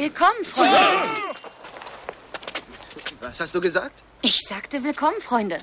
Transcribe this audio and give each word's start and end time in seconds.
Willkommen, 0.00 0.44
Freunde. 0.44 0.76
Was 3.20 3.38
hast 3.38 3.54
du 3.54 3.60
gesagt? 3.60 4.02
Ich 4.22 4.38
sagte 4.48 4.82
willkommen, 4.82 5.20
Freunde. 5.20 5.58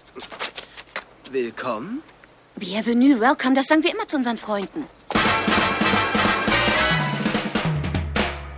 Willkommen? 1.32 2.04
Bienvenue, 2.56 3.20
welcome, 3.20 3.56
das 3.56 3.66
sagen 3.66 3.82
wir 3.82 3.92
immer 3.92 4.08
zu 4.08 4.18
unseren 4.18 4.38
Freunden. 4.38 4.86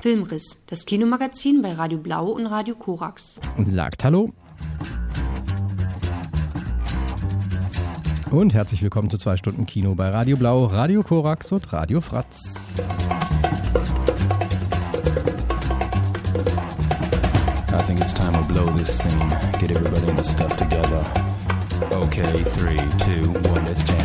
Filmriss, 0.01 0.61
das 0.67 0.85
Kinomagazin 0.85 1.61
bei 1.61 1.71
Radio 1.71 1.99
Blau 1.99 2.25
und 2.25 2.47
Radio 2.47 2.75
Korax. 2.75 3.39
Sagt 3.65 4.03
Hallo. 4.03 4.33
Und 8.31 8.53
herzlich 8.53 8.81
willkommen 8.81 9.09
zu 9.09 9.17
zwei 9.17 9.37
Stunden 9.37 9.65
Kino 9.65 9.95
bei 9.95 10.09
Radio 10.09 10.35
Blau, 10.35 10.65
Radio 10.65 11.03
Korax 11.03 11.53
und 11.53 11.71
Radio 11.71 12.01
Fratz. 12.01 12.75
Think 17.99 18.11
it's 18.11 18.13
time 18.13 18.33
to 18.33 18.53
blow 18.53 18.65
this 18.77 18.97
scene. 18.97 19.29
Get 19.59 19.71
everybody 19.71 20.07
in 20.07 20.15
the 20.15 20.23
stuff 20.23 20.55
together. 20.57 21.03
Okay, 21.91 22.43
three, 22.43 22.79
two, 22.97 23.31
one, 23.49 23.65
let's 23.65 23.83
jam. 23.83 23.97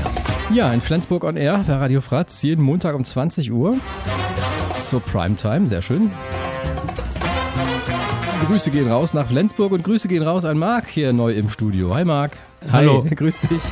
Ja, 0.50 0.72
in 0.72 0.80
Flensburg 0.80 1.24
on 1.24 1.36
Air 1.36 1.64
bei 1.66 1.74
Radio 1.74 2.00
Fratz, 2.00 2.42
jeden 2.42 2.62
Montag 2.62 2.94
um 2.94 3.04
20 3.04 3.52
Uhr. 3.52 3.78
Zur 4.80 5.00
Primetime, 5.00 5.68
sehr 5.68 5.82
schön. 5.82 6.10
Grüße 8.46 8.70
gehen 8.70 8.90
raus 8.90 9.14
nach 9.14 9.28
Flensburg 9.28 9.72
und 9.72 9.82
Grüße 9.82 10.06
gehen 10.06 10.22
raus 10.22 10.44
an 10.44 10.58
Marc 10.58 10.86
hier 10.86 11.12
neu 11.12 11.32
im 11.32 11.48
Studio. 11.48 11.94
Hi 11.94 12.04
Marc. 12.04 12.36
Hallo. 12.70 13.04
Hi, 13.04 13.14
grüß 13.14 13.40
dich. 13.40 13.62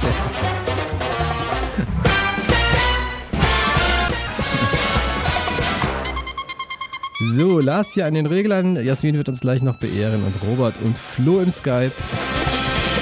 So, 7.34 7.60
Lars 7.60 7.95
hier 7.95 8.04
an 8.04 8.12
den 8.12 8.27
Reglern. 8.27 8.77
Jasmin 8.77 9.16
wird 9.16 9.28
uns 9.28 9.41
gleich 9.41 9.62
noch 9.62 9.77
beehren 9.77 10.22
und 10.22 10.34
Robert 10.46 10.74
und 10.82 10.98
Flo 10.98 11.41
im 11.41 11.50
Skype. 11.50 11.92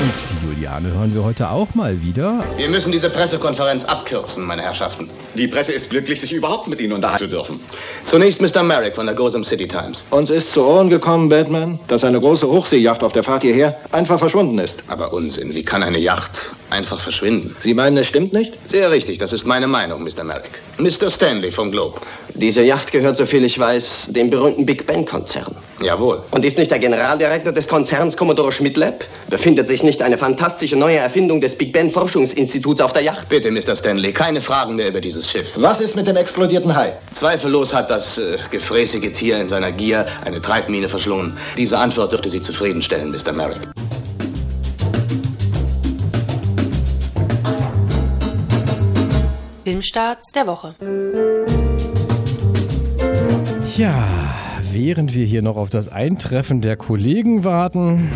Und 0.01 0.13
die 0.31 0.47
Juliane 0.47 0.93
hören 0.93 1.13
wir 1.13 1.25
heute 1.25 1.51
auch 1.51 1.75
mal 1.75 2.01
wieder. 2.01 2.45
Wir 2.57 2.69
müssen 2.69 2.93
diese 2.93 3.11
Pressekonferenz 3.11 3.85
abkürzen, 3.85 4.45
meine 4.45 4.63
Herrschaften. 4.63 5.11
Die 5.35 5.47
Presse 5.47 5.73
ist 5.73 5.89
glücklich, 5.91 6.21
sich 6.21 6.33
überhaupt 6.33 6.67
mit 6.69 6.81
Ihnen 6.81 6.93
unterhalten 6.93 7.25
zu 7.25 7.31
dürfen. 7.31 7.61
Zunächst 8.07 8.41
Mr. 8.41 8.63
Merrick 8.63 8.97
von 8.97 9.07
der 9.07 9.15
Gotham 9.15 9.45
City 9.45 9.69
Times. 9.69 10.03
Uns 10.11 10.31
ist 10.31 10.53
zu 10.53 10.65
Ohren 10.65 10.91
gekommen, 10.91 11.29
Batman, 11.29 11.79
dass 11.87 12.03
eine 12.03 12.19
große 12.19 12.47
Hochseejacht 12.47 13.03
auf 13.03 13.13
der 13.13 13.23
Fahrt 13.23 13.43
hierher 13.43 13.77
einfach 13.93 14.19
verschwunden 14.19 14.59
ist. 14.59 14.77
Aber 14.89 15.13
Unsinn, 15.13 15.55
wie 15.55 15.63
kann 15.63 15.83
eine 15.83 15.99
Yacht 15.99 16.33
einfach 16.71 17.01
verschwinden? 17.01 17.55
Sie 17.63 17.75
meinen, 17.75 17.97
es 17.99 18.09
stimmt 18.09 18.33
nicht? 18.33 18.53
Sehr 18.69 18.91
richtig, 18.91 19.19
das 19.19 19.33
ist 19.33 19.45
meine 19.47 19.67
Meinung, 19.69 20.03
Mr. 20.03 20.25
Merrick. 20.25 20.51
Mr. 20.79 21.11
Stanley 21.11 21.53
vom 21.53 21.71
Globe. 21.71 22.01
Diese 22.35 22.63
Yacht 22.63 22.91
gehört, 22.91 23.17
soviel 23.17 23.45
ich 23.45 23.59
weiß, 23.59 24.09
dem 24.09 24.31
berühmten 24.31 24.67
Big 24.67 24.87
Ben-Konzern. 24.87 25.55
Jawohl. 25.83 26.23
Und 26.31 26.45
ist 26.45 26.59
nicht 26.59 26.71
der 26.71 26.79
Generaldirektor 26.79 27.53
des 27.53 27.67
Konzerns 27.67 28.17
Commodore 28.17 28.53
Schmidlab? 28.53 29.03
Befindet 29.31 29.69
sich 29.69 29.83
nicht 29.83 30.03
eine 30.03 30.19
fantastische 30.19 30.77
neue 30.77 30.99
Erfindung 30.99 31.41
des 31.41 31.55
Big 31.55 31.73
Ben-Forschungsinstituts 31.73 32.81
auf 32.81 32.93
der 32.93 33.03
Yacht? 33.03 33.29
Bitte, 33.31 33.51
Mr. 33.51 33.77
Stanley, 33.77 34.13
keine 34.13 34.43
Fragen 34.43 34.77
mehr 34.77 34.89
über 34.89 35.01
dieses 35.01 35.20
Schiff. 35.29 35.49
Was 35.57 35.81
ist 35.81 35.97
mit 35.97 36.07
dem 36.07 36.17
explodierten 36.17 36.75
Hai? 36.75 36.93
Zweifellos 37.15 37.73
hat 37.75 37.91
das 37.91 38.17
äh, 38.19 38.39
gefräßige 38.51 39.13
Tier 39.13 39.39
in 39.41 39.49
seiner 39.49 39.73
Gier 39.73 40.07
eine 40.25 40.41
Treibmine 40.41 40.89
verschlungen. 40.89 41.37
Diese 41.57 41.79
Antwort 41.79 42.13
dürfte 42.13 42.29
Sie 42.29 42.41
zufriedenstellen, 42.41 43.11
Mr. 43.11 43.33
Merrick. 43.33 43.61
Filmstarts 49.65 50.33
der 50.33 50.47
Woche. 50.47 50.75
Ja, 53.77 54.35
während 54.73 55.15
wir 55.15 55.25
hier 55.25 55.43
noch 55.43 55.57
auf 55.57 55.71
das 55.71 55.89
Eintreffen 55.89 56.61
der 56.61 56.77
Kollegen 56.77 57.45
warten, 57.45 58.11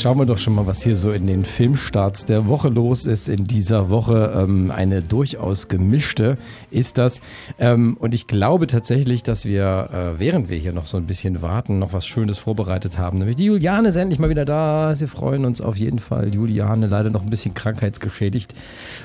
schauen 0.00 0.18
wir 0.18 0.24
doch 0.24 0.38
schon 0.38 0.54
mal, 0.54 0.66
was 0.66 0.82
hier 0.82 0.96
so 0.96 1.10
in 1.10 1.26
den 1.26 1.44
Filmstarts 1.44 2.24
der 2.24 2.48
Woche 2.48 2.70
los 2.70 3.04
ist. 3.04 3.28
In 3.28 3.46
dieser 3.46 3.90
Woche 3.90 4.32
ähm, 4.34 4.70
eine 4.70 5.02
durchaus 5.02 5.68
gemischte 5.68 6.38
ist 6.70 6.96
das. 6.96 7.20
Ähm, 7.58 7.98
und 8.00 8.14
ich 8.14 8.26
glaube 8.26 8.66
tatsächlich, 8.66 9.22
dass 9.22 9.44
wir, 9.44 9.90
äh, 9.92 10.18
während 10.18 10.48
wir 10.48 10.56
hier 10.56 10.72
noch 10.72 10.86
so 10.86 10.96
ein 10.96 11.04
bisschen 11.04 11.42
warten, 11.42 11.78
noch 11.78 11.92
was 11.92 12.06
Schönes 12.06 12.38
vorbereitet 12.38 12.98
haben. 12.98 13.18
Nämlich 13.18 13.36
die 13.36 13.44
Juliane 13.44 13.88
ist 13.88 13.96
endlich 13.96 14.18
mal 14.18 14.30
wieder 14.30 14.46
da. 14.46 14.94
Wir 14.96 15.08
freuen 15.08 15.44
uns 15.44 15.60
auf 15.60 15.76
jeden 15.76 15.98
Fall. 15.98 16.34
Juliane 16.34 16.86
leider 16.86 17.10
noch 17.10 17.22
ein 17.22 17.30
bisschen 17.30 17.52
krankheitsgeschädigt, 17.52 18.54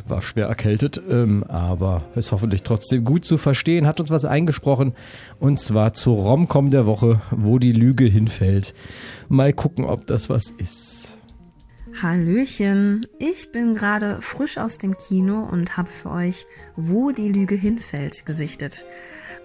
war 0.07 0.21
schwer 0.21 0.47
erkältet, 0.47 1.01
ähm, 1.09 1.43
aber 1.43 2.03
ist 2.15 2.31
hoffentlich 2.31 2.63
trotzdem 2.63 3.03
gut 3.03 3.25
zu 3.25 3.37
verstehen. 3.37 3.85
Hat 3.85 3.99
uns 3.99 4.11
was 4.11 4.23
eingesprochen 4.23 4.93
und 5.41 5.59
zwar 5.59 5.91
zur 5.91 6.15
Romcom 6.15 6.69
der 6.69 6.85
Woche, 6.85 7.19
wo 7.31 7.59
die 7.59 7.73
Lüge 7.73 8.05
hinfällt. 8.05 8.73
Mal 9.29 9.53
gucken, 9.53 9.85
ob 9.85 10.07
das 10.07 10.29
was 10.29 10.51
ist. 10.57 11.17
Hallöchen, 12.01 13.07
ich 13.19 13.51
bin 13.51 13.75
gerade 13.75 14.21
frisch 14.21 14.57
aus 14.57 14.77
dem 14.77 14.97
Kino 14.97 15.47
und 15.49 15.77
habe 15.77 15.89
für 15.89 16.11
euch 16.11 16.45
Wo 16.75 17.11
die 17.11 17.29
Lüge 17.29 17.55
hinfällt 17.55 18.25
gesichtet. 18.25 18.83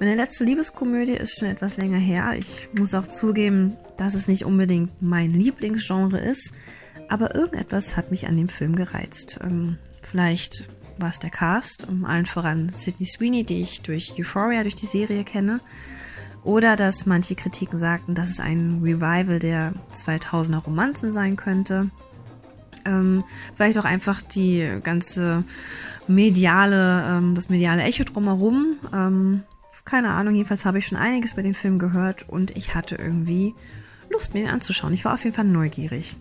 Meine 0.01 0.17
letzte 0.17 0.45
Liebeskomödie 0.45 1.13
ist 1.13 1.39
schon 1.39 1.49
etwas 1.49 1.77
länger 1.77 1.99
her. 1.99 2.33
Ich 2.37 2.71
muss 2.73 2.95
auch 2.95 3.07
zugeben, 3.07 3.77
dass 3.99 4.15
es 4.15 4.29
nicht 4.29 4.47
unbedingt 4.47 4.91
mein 5.01 5.33
Lieblingsgenre 5.33 6.19
ist, 6.19 6.53
aber 7.09 7.35
irgendetwas 7.35 7.97
hat 7.97 8.11
mich 8.11 8.27
an 8.27 8.37
dem 8.37 8.49
Film 8.49 8.75
gereizt. 8.75 9.39
Ähm, 9.43 9.77
vielleicht 10.03 10.65
war 10.99 11.11
es 11.11 11.19
der 11.19 11.31
Cast, 11.31 11.89
um 11.89 12.05
allen 12.05 12.27
voran 12.27 12.69
Sydney 12.69 13.07
Sweeney, 13.07 13.45
die 13.45 13.61
ich 13.61 13.83
durch 13.83 14.15
Euphoria, 14.19 14.63
durch 14.63 14.75
die 14.75 14.87
Serie 14.87 15.23
kenne. 15.23 15.61
Oder 16.43 16.77
dass 16.77 17.07
manche 17.07 17.35
Kritiken 17.35 17.79
sagten, 17.79 18.15
dass 18.15 18.31
es 18.31 18.41
ein 18.41 18.81
Revival 18.83 19.39
der 19.39 19.73
2000er 19.95 20.59
Romanzen 20.59 21.11
sein 21.11 21.37
könnte. 21.37 21.91
Ähm, 22.87 23.25
vielleicht 23.57 23.79
auch 23.79 23.85
einfach 23.85 24.23
die 24.23 24.79
ganze 24.83 25.45
mediale, 26.09 27.05
ähm, 27.07 27.35
das 27.35 27.51
mediale 27.51 27.83
Echo 27.83 28.05
drumherum. 28.05 28.77
Ähm, 28.93 29.43
keine 29.85 30.11
Ahnung, 30.11 30.35
jedenfalls 30.35 30.65
habe 30.65 30.79
ich 30.79 30.87
schon 30.87 30.99
einiges 30.99 31.33
über 31.33 31.43
den 31.43 31.55
Film 31.55 31.79
gehört 31.79 32.29
und 32.29 32.57
ich 32.57 32.75
hatte 32.75 32.97
irgendwie 32.97 33.55
Lust, 34.11 34.35
mir 34.35 34.41
ihn 34.41 34.49
anzuschauen. 34.49 34.93
Ich 34.93 35.05
war 35.05 35.15
auf 35.15 35.25
jeden 35.25 35.37
Fall 35.37 35.45
neugierig. 35.45 36.17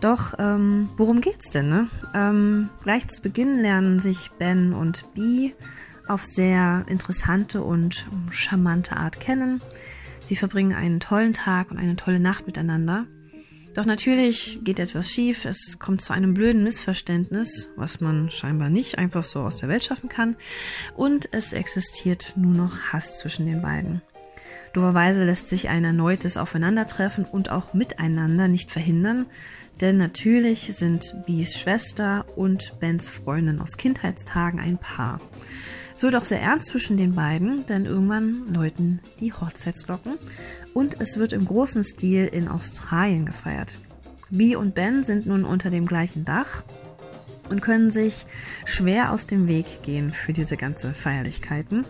Doch, 0.00 0.34
ähm, 0.38 0.88
worum 0.96 1.20
geht's 1.20 1.50
denn? 1.50 1.68
Ne? 1.68 1.86
Ähm, 2.14 2.68
gleich 2.82 3.06
zu 3.06 3.22
Beginn 3.22 3.54
lernen 3.54 4.00
sich 4.00 4.32
Ben 4.32 4.72
und 4.72 5.04
Bee 5.14 5.54
auf 6.08 6.24
sehr 6.24 6.84
interessante 6.88 7.62
und 7.62 8.06
charmante 8.30 8.96
Art 8.96 9.20
kennen. 9.20 9.60
Sie 10.20 10.36
verbringen 10.36 10.74
einen 10.74 11.00
tollen 11.00 11.32
Tag 11.32 11.70
und 11.70 11.78
eine 11.78 11.96
tolle 11.96 12.20
Nacht 12.20 12.46
miteinander. 12.46 13.06
Doch 13.74 13.86
natürlich 13.86 14.60
geht 14.64 14.78
etwas 14.78 15.08
schief, 15.08 15.46
es 15.46 15.78
kommt 15.78 16.02
zu 16.02 16.12
einem 16.12 16.34
blöden 16.34 16.62
Missverständnis, 16.62 17.70
was 17.76 18.00
man 18.00 18.30
scheinbar 18.30 18.68
nicht 18.68 18.98
einfach 18.98 19.24
so 19.24 19.40
aus 19.40 19.56
der 19.56 19.70
Welt 19.70 19.84
schaffen 19.84 20.10
kann, 20.10 20.36
und 20.94 21.32
es 21.32 21.54
existiert 21.54 22.34
nur 22.36 22.52
noch 22.52 22.92
Hass 22.92 23.18
zwischen 23.18 23.46
den 23.46 23.62
beiden. 23.62 24.02
Doverweise 24.74 25.24
lässt 25.24 25.48
sich 25.48 25.70
ein 25.70 25.84
erneutes 25.84 26.36
Aufeinandertreffen 26.36 27.24
und 27.24 27.50
auch 27.50 27.72
Miteinander 27.72 28.46
nicht 28.46 28.70
verhindern, 28.70 29.26
denn 29.80 29.96
natürlich 29.96 30.70
sind 30.76 31.14
Bees 31.26 31.58
Schwester 31.58 32.26
und 32.36 32.78
Bens 32.78 33.08
Freundin 33.08 33.58
aus 33.60 33.76
Kindheitstagen 33.78 34.60
ein 34.60 34.78
Paar. 34.78 35.20
Es 35.94 36.02
wird 36.02 36.16
auch 36.16 36.24
sehr 36.24 36.40
ernst 36.40 36.68
zwischen 36.68 36.96
den 36.96 37.14
beiden, 37.14 37.66
denn 37.66 37.86
irgendwann 37.86 38.52
läuten 38.52 39.00
die 39.20 39.32
Hochzeitsglocken 39.32 40.14
und 40.74 41.00
es 41.00 41.18
wird 41.18 41.32
im 41.32 41.44
großen 41.44 41.84
Stil 41.84 42.26
in 42.26 42.48
Australien 42.48 43.26
gefeiert. 43.26 43.78
Bee 44.30 44.56
und 44.56 44.74
Ben 44.74 45.04
sind 45.04 45.26
nun 45.26 45.44
unter 45.44 45.70
dem 45.70 45.86
gleichen 45.86 46.24
Dach 46.24 46.62
und 47.50 47.60
können 47.60 47.90
sich 47.90 48.24
schwer 48.64 49.12
aus 49.12 49.26
dem 49.26 49.46
Weg 49.46 49.82
gehen 49.82 50.10
für 50.10 50.32
diese 50.32 50.56
ganze 50.56 50.94
Feierlichkeiten. 50.94 51.84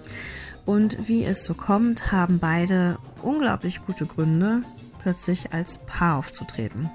Und 0.64 1.08
wie 1.08 1.24
es 1.24 1.44
so 1.44 1.54
kommt, 1.54 2.10
haben 2.10 2.38
beide 2.38 2.98
unglaublich 3.22 3.80
gute 3.84 4.06
Gründe, 4.06 4.62
plötzlich 5.00 5.52
als 5.52 5.78
Paar 5.78 6.18
aufzutreten. 6.18 6.90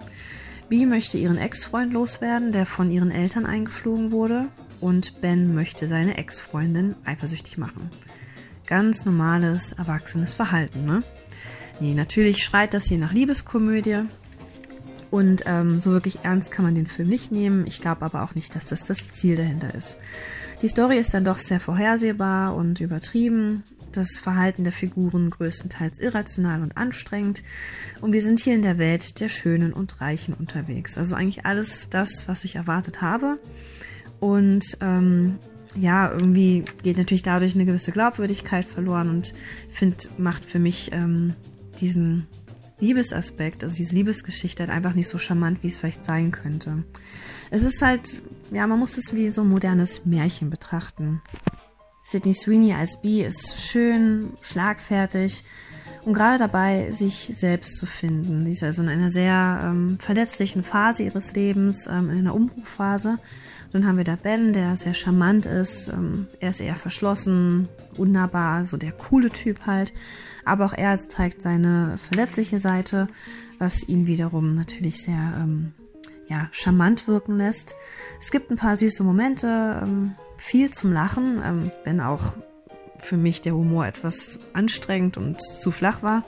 Bee 0.70 0.86
möchte 0.86 1.18
ihren 1.18 1.38
Ex-Freund 1.38 1.94
loswerden, 1.94 2.52
der 2.52 2.66
von 2.66 2.92
ihren 2.92 3.12
Eltern 3.12 3.46
eingeflogen 3.46 4.12
wurde, 4.12 4.48
und 4.80 5.22
Ben 5.22 5.54
möchte 5.56 5.88
seine 5.88 6.18
Ex-Freundin 6.18 6.96
eifersüchtig 7.06 7.58
machen. 7.58 7.90
Ganz 8.66 9.06
normales, 9.06 9.72
erwachsenes 9.74 10.34
Verhalten, 10.34 10.86
ne? 10.86 11.04
Nee, 11.80 11.94
natürlich 11.94 12.44
schreit 12.44 12.74
das 12.74 12.86
hier 12.86 12.98
nach 12.98 13.14
Liebeskomödie. 13.14 14.02
Und 15.10 15.44
ähm, 15.46 15.80
so 15.80 15.92
wirklich 15.92 16.20
ernst 16.24 16.52
kann 16.52 16.66
man 16.66 16.76
den 16.76 16.88
Film 16.88 17.08
nicht 17.08 17.32
nehmen. 17.32 17.66
Ich 17.66 17.80
glaube 17.80 18.04
aber 18.04 18.24
auch 18.24 18.36
nicht, 18.36 18.56
dass 18.56 18.66
das 18.66 18.84
das 18.84 19.12
Ziel 19.12 19.36
dahinter 19.36 19.74
ist. 19.74 19.98
Die 20.62 20.68
Story 20.68 20.98
ist 20.98 21.14
dann 21.14 21.24
doch 21.24 21.38
sehr 21.38 21.60
vorhersehbar 21.60 22.56
und 22.56 22.82
übertrieben. 22.82 23.64
Das 23.92 24.18
Verhalten 24.18 24.64
der 24.64 24.74
Figuren 24.74 25.30
größtenteils 25.30 26.00
irrational 26.00 26.62
und 26.62 26.76
anstrengend. 26.76 27.42
Und 28.02 28.12
wir 28.12 28.22
sind 28.22 28.40
hier 28.40 28.54
in 28.54 28.64
der 28.64 28.78
Welt 28.78 29.20
der 29.22 29.30
Schönen 29.30 29.72
und 29.72 30.02
Reichen 30.02 30.34
unterwegs. 30.34 30.98
Also 30.98 31.16
eigentlich 31.16 31.46
alles 31.46 31.90
das, 31.90 32.28
was 32.28 32.44
ich 32.44 32.56
erwartet 32.56 33.02
habe. 33.02 33.40
Und 34.20 34.64
ähm, 34.82 35.40
ja, 35.76 36.12
irgendwie 36.12 36.66
geht 36.84 36.98
natürlich 36.98 37.24
dadurch 37.24 37.56
eine 37.56 37.66
gewisse 37.66 37.92
Glaubwürdigkeit 37.92 38.66
verloren 38.66 39.10
und 39.10 39.34
finde, 39.70 39.98
macht 40.18 40.46
für 40.46 40.60
mich 40.60 40.92
ähm, 40.92 41.34
diesen 41.80 42.28
Liebesaspekt, 42.80 43.64
also 43.64 43.76
diese 43.76 43.96
Liebesgeschichte 43.96 44.64
halt 44.64 44.72
einfach 44.72 44.94
nicht 44.94 45.08
so 45.08 45.18
charmant, 45.18 45.64
wie 45.64 45.68
es 45.68 45.78
vielleicht 45.78 46.06
sein 46.06 46.32
könnte. 46.32 46.84
Es 47.50 47.64
ist 47.64 47.82
halt, 47.82 48.22
ja, 48.52 48.68
man 48.68 48.80
muss 48.80 48.98
es 48.98 49.16
wie 49.16 49.32
so 49.32 49.42
ein 49.42 49.50
modernes 49.50 50.06
Märchen 50.06 50.50
betrachten. 50.50 51.22
Sydney 52.04 52.34
Sweeney 52.34 52.74
als 52.74 53.02
Bee 53.02 53.26
ist 53.26 53.60
schön, 53.60 54.32
schlagfertig 54.42 55.44
und 56.06 56.14
gerade 56.14 56.38
dabei, 56.38 56.92
sich 56.92 57.32
selbst 57.34 57.78
zu 57.78 57.86
finden. 57.86 58.46
Sie 58.46 58.52
ist 58.52 58.64
also 58.64 58.82
in 58.84 58.90
einer 58.90 59.12
sehr 59.12 59.60
ähm, 59.64 59.98
verletzlichen 60.00 60.64
Phase 60.64 61.04
ihres 61.04 61.34
Lebens, 61.34 61.88
ähm, 61.88 62.10
in 62.10 62.20
einer 62.20 62.36
Umbruchphase. 62.36 63.18
Dann 63.72 63.86
haben 63.86 63.98
wir 63.98 64.04
da 64.04 64.16
Ben, 64.16 64.54
der 64.54 64.76
sehr 64.78 64.94
charmant 64.94 65.46
ist. 65.46 65.88
Ähm, 65.90 66.28
er 66.40 66.52
ist 66.52 66.60
eher 66.60 66.76
verschlossen, 66.76 67.68
unnahbar, 67.98 68.66
so 68.66 68.78
der 68.78 68.92
coole 68.92 69.30
Typ 69.30 69.66
halt. 69.66 69.94
Aber 70.46 70.66
auch 70.66 70.74
er 70.74 70.98
zeigt 71.10 71.42
seine 71.42 71.98
verletzliche 71.98 72.60
Seite, 72.60 73.08
was 73.60 73.88
ihn 73.88 74.08
wiederum 74.08 74.56
natürlich 74.56 75.04
sehr 75.04 75.34
ähm, 75.38 75.74
ja, 76.28 76.48
charmant 76.52 77.08
wirken 77.08 77.38
lässt. 77.38 77.76
Es 78.20 78.32
gibt 78.32 78.52
ein 78.52 78.58
paar 78.58 78.78
süße 78.78 79.04
Momente, 79.04 79.82
ähm, 79.84 80.16
viel 80.38 80.72
zum 80.72 80.94
Lachen, 80.94 81.42
ähm, 81.44 81.72
wenn 81.84 82.00
auch 82.00 82.34
für 83.00 83.18
mich 83.18 83.42
der 83.42 83.56
Humor 83.56 83.86
etwas 83.86 84.40
anstrengend 84.54 85.18
und 85.18 85.42
zu 85.42 85.72
flach 85.72 86.04
war. 86.04 86.24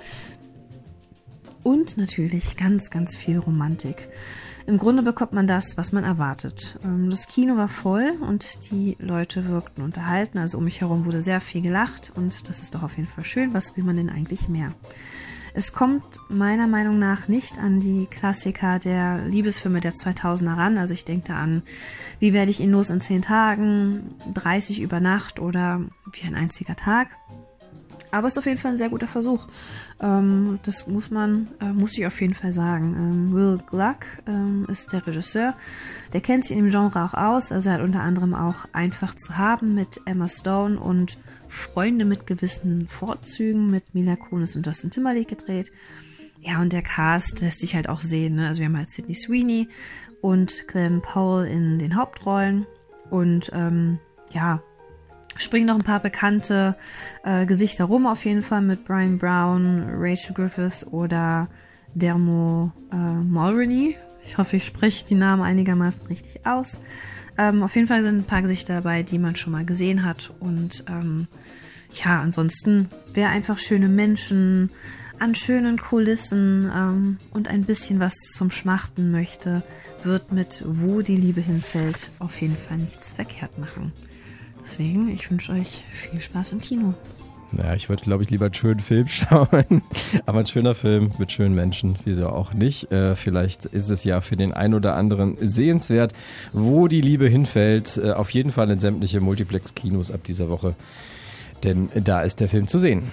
Und 1.63 1.97
natürlich 1.97 2.57
ganz, 2.57 2.89
ganz 2.89 3.15
viel 3.15 3.37
Romantik. 3.37 4.07
Im 4.69 4.77
Grunde 4.77 5.01
bekommt 5.01 5.33
man 5.33 5.47
das, 5.47 5.77
was 5.77 5.93
man 5.93 6.03
erwartet. 6.03 6.77
Ähm, 6.85 7.09
das 7.09 7.25
Kino 7.25 7.57
war 7.57 7.67
voll 7.67 8.11
und 8.21 8.69
die 8.69 8.95
Leute 8.99 9.47
wirkten 9.47 9.81
unterhalten. 9.81 10.37
Also 10.37 10.59
um 10.59 10.63
mich 10.63 10.81
herum 10.81 11.05
wurde 11.05 11.23
sehr 11.23 11.41
viel 11.41 11.63
gelacht 11.63 12.11
und 12.13 12.47
das 12.47 12.61
ist 12.61 12.75
doch 12.75 12.83
auf 12.83 12.95
jeden 12.95 13.09
Fall 13.09 13.25
schön. 13.25 13.55
Was 13.55 13.75
will 13.75 13.83
man 13.83 13.95
denn 13.95 14.11
eigentlich 14.11 14.47
mehr? 14.47 14.71
Es 15.55 15.73
kommt 15.73 16.19
meiner 16.29 16.67
Meinung 16.67 16.99
nach 16.99 17.27
nicht 17.27 17.57
an 17.57 17.79
die 17.79 18.05
Klassiker 18.05 18.77
der 18.77 19.25
Liebesfilme 19.25 19.81
der 19.81 19.93
2000er 19.93 20.55
ran. 20.55 20.77
Also 20.77 20.93
ich 20.93 21.03
denke 21.03 21.29
da 21.29 21.37
an 21.37 21.63
Wie 22.19 22.31
werde 22.31 22.51
ich 22.51 22.59
ihn 22.59 22.69
los 22.69 22.91
in 22.91 23.01
10 23.01 23.23
Tagen, 23.23 24.13
30 24.35 24.81
über 24.81 24.99
Nacht 24.99 25.39
oder 25.39 25.81
Wie 26.13 26.27
ein 26.27 26.35
einziger 26.35 26.75
Tag. 26.75 27.07
Aber 28.11 28.27
es 28.27 28.33
ist 28.33 28.39
auf 28.39 28.45
jeden 28.45 28.57
Fall 28.57 28.71
ein 28.71 28.77
sehr 28.77 28.89
guter 28.89 29.07
Versuch. 29.07 29.47
Ähm, 30.01 30.59
das 30.63 30.87
muss 30.87 31.11
man, 31.11 31.47
äh, 31.61 31.71
muss 31.71 31.97
ich 31.97 32.05
auf 32.07 32.19
jeden 32.21 32.33
Fall 32.33 32.53
sagen. 32.53 32.95
Ähm, 32.97 33.33
Will 33.33 33.59
Gluck 33.69 34.05
ähm, 34.27 34.65
ist 34.67 34.91
der 34.93 35.05
Regisseur. 35.05 35.55
Der 36.13 36.21
kennt 36.21 36.45
sich 36.45 36.57
in 36.57 36.65
dem 36.65 36.71
Genre 36.71 37.03
auch 37.03 37.13
aus. 37.13 37.51
Also 37.51 37.69
er 37.69 37.75
hat 37.75 37.81
unter 37.81 38.01
anderem 38.01 38.33
auch 38.33 38.65
Einfach 38.73 39.15
zu 39.15 39.37
haben 39.37 39.75
mit 39.75 40.01
Emma 40.05 40.27
Stone 40.27 40.79
und 40.79 41.17
Freunde 41.47 42.05
mit 42.05 42.27
gewissen 42.27 42.87
Vorzügen 42.87 43.69
mit 43.69 43.93
Mila 43.93 44.15
Kunis 44.15 44.55
und 44.55 44.65
Justin 44.65 44.91
Timberlake 44.91 45.35
gedreht. 45.35 45.71
Ja, 46.41 46.61
und 46.61 46.71
der 46.71 46.83
Cast 46.83 47.41
lässt 47.41 47.59
sich 47.59 47.75
halt 47.75 47.89
auch 47.89 48.01
sehen. 48.01 48.35
Ne? 48.35 48.47
Also 48.47 48.59
wir 48.59 48.67
haben 48.67 48.77
halt 48.77 48.91
Sidney 48.91 49.15
Sweeney 49.15 49.67
und 50.21 50.67
Glenn 50.67 51.01
Powell 51.01 51.47
in 51.47 51.79
den 51.79 51.95
Hauptrollen. 51.95 52.65
Und 53.09 53.51
ähm, 53.53 53.99
ja, 54.31 54.61
springen 55.39 55.67
noch 55.67 55.75
ein 55.75 55.83
paar 55.83 55.99
bekannte 55.99 56.75
äh, 57.23 57.45
Gesichter 57.45 57.85
rum 57.85 58.05
auf 58.05 58.25
jeden 58.25 58.41
Fall 58.41 58.61
mit 58.61 58.85
Brian 58.85 59.17
Brown, 59.17 59.85
Rachel 59.97 60.33
Griffiths 60.35 60.85
oder 60.85 61.47
Dermo 61.95 62.71
äh, 62.91 62.95
Mulroney. 62.95 63.95
Ich 64.23 64.37
hoffe, 64.37 64.57
ich 64.57 64.65
spreche 64.65 65.05
die 65.05 65.15
Namen 65.15 65.41
einigermaßen 65.41 66.05
richtig 66.07 66.45
aus. 66.45 66.81
Ähm, 67.37 67.63
auf 67.63 67.75
jeden 67.75 67.87
Fall 67.87 68.03
sind 68.03 68.19
ein 68.19 68.25
paar 68.25 68.41
Gesichter 68.41 68.75
dabei, 68.75 69.01
die 69.01 69.17
man 69.17 69.35
schon 69.35 69.53
mal 69.53 69.65
gesehen 69.65 70.05
hat. 70.05 70.31
Und 70.39 70.83
ähm, 70.87 71.27
ja, 72.03 72.19
ansonsten, 72.19 72.89
wer 73.13 73.29
einfach 73.29 73.57
schöne 73.57 73.87
Menschen 73.87 74.69
an 75.19 75.35
schönen 75.35 75.77
Kulissen 75.77 76.71
ähm, 76.73 77.17
und 77.31 77.47
ein 77.47 77.63
bisschen 77.63 77.99
was 77.99 78.15
zum 78.35 78.51
Schmachten 78.51 79.11
möchte, 79.11 79.63
wird 80.03 80.31
mit 80.31 80.63
Wo 80.65 81.01
die 81.01 81.17
Liebe 81.17 81.41
hinfällt 81.41 82.09
auf 82.19 82.39
jeden 82.41 82.55
Fall 82.55 82.77
nichts 82.77 83.13
verkehrt 83.13 83.57
machen. 83.57 83.91
Deswegen, 84.69 85.09
ich 85.09 85.29
wünsche 85.31 85.51
euch 85.53 85.83
viel 85.91 86.21
Spaß 86.21 86.51
im 86.51 86.61
Kino. 86.61 86.93
Ja, 87.57 87.73
ich 87.73 87.89
würde, 87.89 88.03
glaube 88.03 88.21
ich, 88.21 88.29
lieber 88.29 88.45
einen 88.45 88.53
schönen 88.53 88.79
Film 88.79 89.07
schauen. 89.09 89.81
Aber 90.27 90.39
ein 90.39 90.45
schöner 90.45 90.75
Film 90.75 91.11
mit 91.17 91.31
schönen 91.31 91.55
Menschen, 91.55 91.97
wieso 92.05 92.29
auch 92.29 92.53
nicht. 92.53 92.91
Äh, 92.91 93.15
vielleicht 93.15 93.65
ist 93.65 93.89
es 93.89 94.03
ja 94.03 94.21
für 94.21 94.35
den 94.35 94.53
einen 94.53 94.75
oder 94.75 94.95
anderen 94.95 95.37
sehenswert, 95.41 96.13
wo 96.53 96.87
die 96.87 97.01
Liebe 97.01 97.27
hinfällt. 97.27 97.97
Äh, 97.97 98.11
auf 98.11 98.29
jeden 98.29 98.51
Fall 98.51 98.69
in 98.69 98.79
sämtliche 98.79 99.21
Multiplex-Kinos 99.21 100.11
ab 100.11 100.23
dieser 100.23 100.49
Woche. 100.49 100.75
Denn 101.63 101.89
da 101.95 102.21
ist 102.21 102.39
der 102.39 102.47
Film 102.47 102.67
zu 102.67 102.77
sehen. 102.77 103.11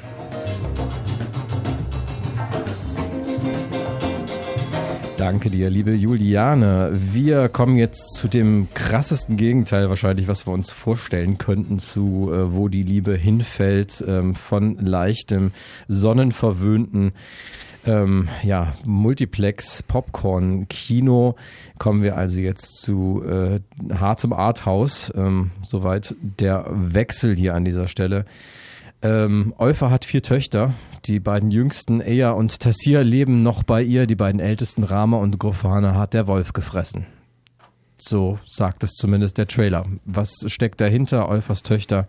Danke 5.26 5.50
dir, 5.50 5.70
liebe 5.70 5.92
Juliane. 5.92 6.92
Wir 6.92 7.48
kommen 7.48 7.74
jetzt 7.74 8.14
zu 8.14 8.28
dem 8.28 8.68
krassesten 8.74 9.36
Gegenteil 9.36 9.88
wahrscheinlich, 9.88 10.28
was 10.28 10.46
wir 10.46 10.52
uns 10.52 10.70
vorstellen 10.70 11.36
könnten, 11.36 11.80
zu 11.80 12.30
äh, 12.32 12.54
wo 12.54 12.68
die 12.68 12.84
Liebe 12.84 13.16
hinfällt, 13.16 14.04
ähm, 14.06 14.36
von 14.36 14.78
leichtem, 14.78 15.50
sonnenverwöhnten 15.88 17.10
ähm, 17.86 18.28
ja, 18.44 18.74
Multiplex, 18.84 19.82
Popcorn, 19.82 20.68
Kino. 20.68 21.34
Kommen 21.76 22.04
wir 22.04 22.16
also 22.16 22.40
jetzt 22.40 22.80
zu 22.82 23.24
äh, 23.24 23.58
hartem 23.98 24.32
Arthouse. 24.32 25.12
Ähm, 25.16 25.50
soweit 25.64 26.14
der 26.20 26.66
Wechsel 26.70 27.34
hier 27.34 27.54
an 27.56 27.64
dieser 27.64 27.88
Stelle. 27.88 28.26
Ähm, 29.02 29.54
Eufa 29.58 29.90
hat 29.90 30.04
vier 30.04 30.22
Töchter. 30.22 30.74
Die 31.04 31.20
beiden 31.20 31.50
jüngsten, 31.50 32.00
Eya 32.00 32.30
und 32.32 32.58
Tassir, 32.60 33.04
leben 33.04 33.42
noch 33.42 33.62
bei 33.62 33.82
ihr. 33.82 34.06
Die 34.06 34.16
beiden 34.16 34.40
ältesten, 34.40 34.84
Rama 34.84 35.18
und 35.18 35.38
Grofana, 35.38 35.94
hat 35.94 36.14
der 36.14 36.26
Wolf 36.26 36.52
gefressen. 36.52 37.06
So 37.98 38.38
sagt 38.44 38.84
es 38.84 38.92
zumindest 38.92 39.38
der 39.38 39.46
Trailer. 39.46 39.86
Was 40.04 40.44
steckt 40.46 40.80
dahinter? 40.80 41.28
Eufas 41.28 41.62
Töchter, 41.62 42.06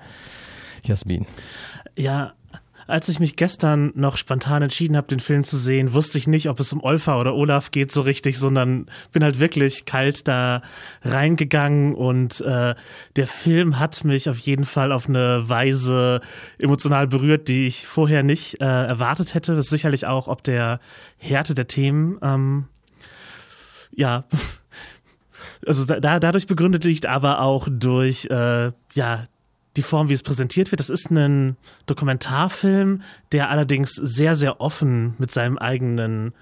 Jasmin. 0.84 1.26
Ja, 1.98 2.34
als 2.88 3.10
ich 3.10 3.20
mich 3.20 3.36
gestern 3.36 3.92
noch 3.96 4.18
spontan 4.18 4.64
entschieden 4.64 4.96
habe, 4.96 5.08
den 5.08 5.20
Film 5.20 5.44
zu 5.44 5.58
sehen, 5.58 5.94
wusste 5.94 6.18
ich 6.18 6.28
nicht, 6.28 6.50
ob 6.50 6.60
es 6.60 6.72
um 6.72 6.82
Olfa 6.82 7.20
oder 7.20 7.36
Olaf 7.36 7.72
geht 7.72 7.92
so 7.92 8.02
richtig, 8.02 8.40
sondern 8.40 8.88
bin 9.12 9.24
halt 9.24 9.40
wirklich 9.40 9.86
kalt 9.86 10.28
da 10.28 10.62
reingegangen 11.04 11.94
und 11.94 12.42
äh, 12.42 12.76
der 13.16 13.28
Film 13.28 13.80
hat 13.80 14.04
mich 14.06 14.30
auf 14.30 14.40
jeden 14.40 14.66
Fall 14.66 14.92
auf 14.92 15.10
eine 15.10 15.48
Weise 15.50 16.22
emotional 16.60 17.08
berührt, 17.08 17.48
die 17.50 17.68
ich 17.68 17.86
vorher 17.86 18.24
nicht 18.24 18.62
äh, 18.62 18.66
erwartet 18.66 19.34
hätte. 19.34 19.56
Das 19.56 19.66
ist 19.66 19.72
sicherlich 19.72 20.08
auch 20.08 20.28
ob 20.28 20.44
der 20.44 20.80
Härte 21.18 21.54
der 21.54 21.68
Themen. 21.68 22.18
Ähm, 22.22 22.66
ja, 23.92 24.26
also 25.66 25.86
da, 25.86 26.20
dadurch 26.20 26.48
begründet 26.48 26.86
liegt, 26.86 27.06
aber 27.06 27.42
auch 27.42 27.68
durch 27.70 28.26
äh, 28.26 28.72
ja 28.94 29.26
die 29.78 29.84
Form, 29.84 30.10
wie 30.10 30.14
es 30.14 30.24
präsentiert 30.24 30.72
wird. 30.72 30.80
Das 30.80 30.90
ist 30.90 31.10
ein 31.12 31.56
Dokumentarfilm, 31.86 33.02
der 33.32 33.50
allerdings 33.50 33.94
sehr, 33.94 34.36
sehr 34.36 34.60
offen 34.60 35.14
mit 35.18 35.32
seinem 35.32 35.58
eigenen, 35.58 36.34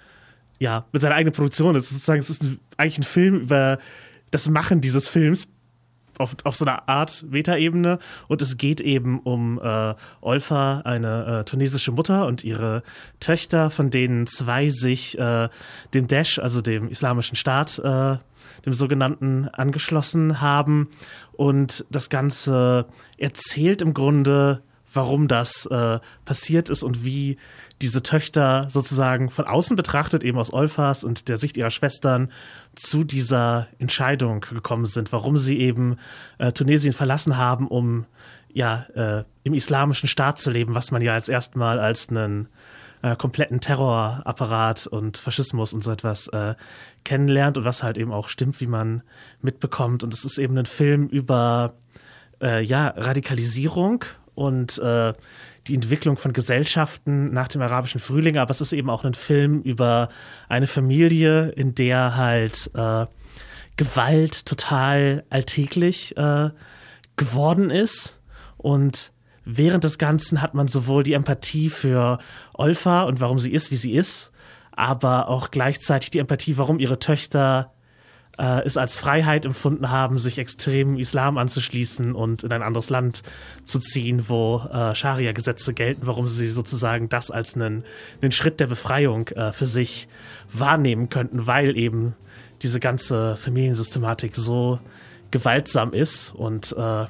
ja, 0.58 0.86
mit 0.92 1.02
seiner 1.02 1.16
eigenen 1.16 1.34
Produktion 1.34 1.76
ist. 1.76 1.90
Sozusagen, 1.90 2.20
es 2.20 2.30
ist 2.30 2.44
ein, 2.44 2.60
eigentlich 2.78 3.00
ein 3.00 3.04
Film 3.04 3.36
über 3.42 3.78
das 4.32 4.50
Machen 4.50 4.82
dieses 4.82 5.08
Films 5.08 5.48
auf, 6.18 6.36
auf 6.44 6.56
so 6.56 6.66
einer 6.66 6.88
Art 6.88 7.26
Metaebene 7.30 8.00
und 8.28 8.42
es 8.42 8.58
geht 8.58 8.82
eben 8.82 9.20
um 9.20 9.60
äh, 9.62 9.94
Olfa, 10.22 10.82
eine 10.86 11.42
äh, 11.42 11.44
tunesische 11.44 11.92
Mutter 11.92 12.26
und 12.26 12.44
ihre 12.44 12.84
Töchter, 13.20 13.70
von 13.70 13.90
denen 13.90 14.28
zwei 14.28 14.70
sich 14.70 15.18
äh, 15.20 15.50
dem 15.94 16.08
Daesh, 16.08 16.40
also 16.40 16.62
dem 16.62 16.88
islamischen 16.90 17.36
Staat, 17.36 17.80
äh, 17.80 18.18
dem 18.66 18.74
sogenannten, 18.74 19.48
angeschlossen 19.48 20.42
haben. 20.42 20.90
Und 21.34 21.86
das 21.90 22.10
Ganze 22.10 22.86
erzählt 23.18 23.82
im 23.82 23.94
Grunde, 23.94 24.62
warum 24.94 25.28
das 25.28 25.66
äh, 25.66 26.00
passiert 26.24 26.70
ist 26.70 26.84
und 26.84 27.04
wie 27.04 27.38
diese 27.82 28.02
Töchter 28.02 28.70
sozusagen 28.70 29.30
von 29.30 29.46
außen 29.46 29.76
betrachtet, 29.76 30.24
eben 30.24 30.38
aus 30.38 30.54
Olfas 30.54 31.04
und 31.04 31.28
der 31.28 31.38
Sicht 31.38 31.58
ihrer 31.58 31.72
Schwestern, 31.72 32.32
zu 32.76 33.04
dieser 33.04 33.68
Entscheidung 33.80 34.42
gekommen 34.42 34.86
sind, 34.86 35.12
warum 35.12 35.38
sie 35.38 35.60
eben 35.60 35.98
äh, 36.38 36.52
Tunesien 36.52 36.94
verlassen 36.94 37.38
haben, 37.38 37.68
um 37.68 38.06
ja 38.54 38.86
äh, 38.96 39.24
im 39.44 39.54
islamischen 39.54 40.08
Staat 40.08 40.40
zu 40.40 40.50
leben, 40.50 40.76
was 40.76 40.92
man 40.92 41.02
ja 41.02 41.14
als 41.14 41.28
erstmal 41.28 41.80
als 41.80 42.10
einen 42.10 42.48
äh, 43.02 43.16
kompletten 43.16 43.60
Terrorapparat 43.60 44.88
und 44.88 45.18
Faschismus 45.18 45.74
und 45.74 45.84
so 45.84 45.92
etwas 45.92 46.28
äh, 46.30 46.56
kennenlernt 47.06 47.58
und 47.58 47.64
was 47.64 47.84
halt 47.84 47.98
eben 47.98 48.12
auch 48.12 48.28
stimmt, 48.28 48.60
wie 48.60 48.68
man 48.68 49.02
mitbekommt. 49.42 50.04
Und 50.04 50.14
es 50.14 50.26
ist 50.26 50.38
eben 50.38 50.58
ein 50.58 50.66
Film 50.66 51.08
über 51.08 51.76
äh, 52.42 52.62
ja, 52.62 52.90
Radikalisierung 52.90 54.04
und 54.34 54.78
äh, 54.80 55.14
die 55.68 55.76
Entwicklung 55.76 56.18
von 56.18 56.34
Gesellschaften 56.34 57.32
nach 57.32 57.48
dem 57.48 57.62
arabischen 57.62 58.00
Frühling, 58.00 58.38
aber 58.38 58.52
es 58.52 58.62
ist 58.62 58.74
eben 58.74 58.90
auch 58.90 59.04
ein 59.04 59.14
Film 59.14 59.62
über 59.62 60.10
eine 60.50 60.68
Familie, 60.68 61.50
in 61.50 61.74
der 61.74 62.18
halt 62.18 62.70
äh, 62.76 63.06
Gewalt 63.78 64.46
total 64.46 65.24
alltäglich 65.30 66.16
äh, 66.18 66.50
geworden 67.16 67.70
ist. 67.70 68.20
Und 68.58 69.12
während 69.44 69.84
des 69.84 69.98
Ganzen 69.98 70.42
hat 70.42 70.54
man 70.54 70.68
sowohl 70.68 71.04
die 71.04 71.14
Empathie 71.14 71.70
für 71.70 72.20
Olfa 72.54 73.04
und 73.04 73.20
warum 73.20 73.40
sie 73.40 73.52
ist, 73.52 73.72
wie 73.72 73.76
sie 73.76 73.94
ist, 73.94 74.32
aber 74.76 75.30
auch 75.30 75.52
gleichzeitig 75.52 76.10
die 76.10 76.20
Empathie, 76.20 76.58
warum 76.58 76.80
ihre 76.80 77.00
Töchter 77.00 77.72
äh, 78.38 78.64
es 78.64 78.78
als 78.78 78.98
Freiheit 78.98 79.46
empfunden 79.46 79.90
haben, 79.90 80.18
sich 80.18 80.38
extrem 80.38 80.98
Islam 80.98 81.38
anzuschließen 81.38 82.14
und 82.14 82.44
in 82.44 82.52
ein 82.52 82.62
anderes 82.62 82.90
Land 82.90 83.24
zu 83.64 83.80
ziehen, 83.80 84.28
wo 84.28 84.62
äh, 84.72 84.94
Scharia-Gesetze 84.94 85.74
gelten, 85.74 86.06
warum 86.06 86.28
sie 86.28 86.50
sozusagen 86.50 87.10
das 87.10 87.32
als 87.32 87.56
einen, 87.56 87.84
einen 88.22 88.32
Schritt 88.32 88.60
der 88.60 88.68
Befreiung 88.68 89.30
äh, 89.30 89.54
für 89.54 89.66
sich 89.66 90.08
wahrnehmen 90.52 91.10
könnten, 91.10 91.48
weil 91.48 91.78
eben 91.78 92.16
diese 92.62 92.80
ganze 92.80 93.36
Familiensystematik 93.38 94.36
so 94.36 94.80
gewaltsam 95.32 95.94
ist 95.94 96.34
und 96.36 96.76
äh, 96.78 97.06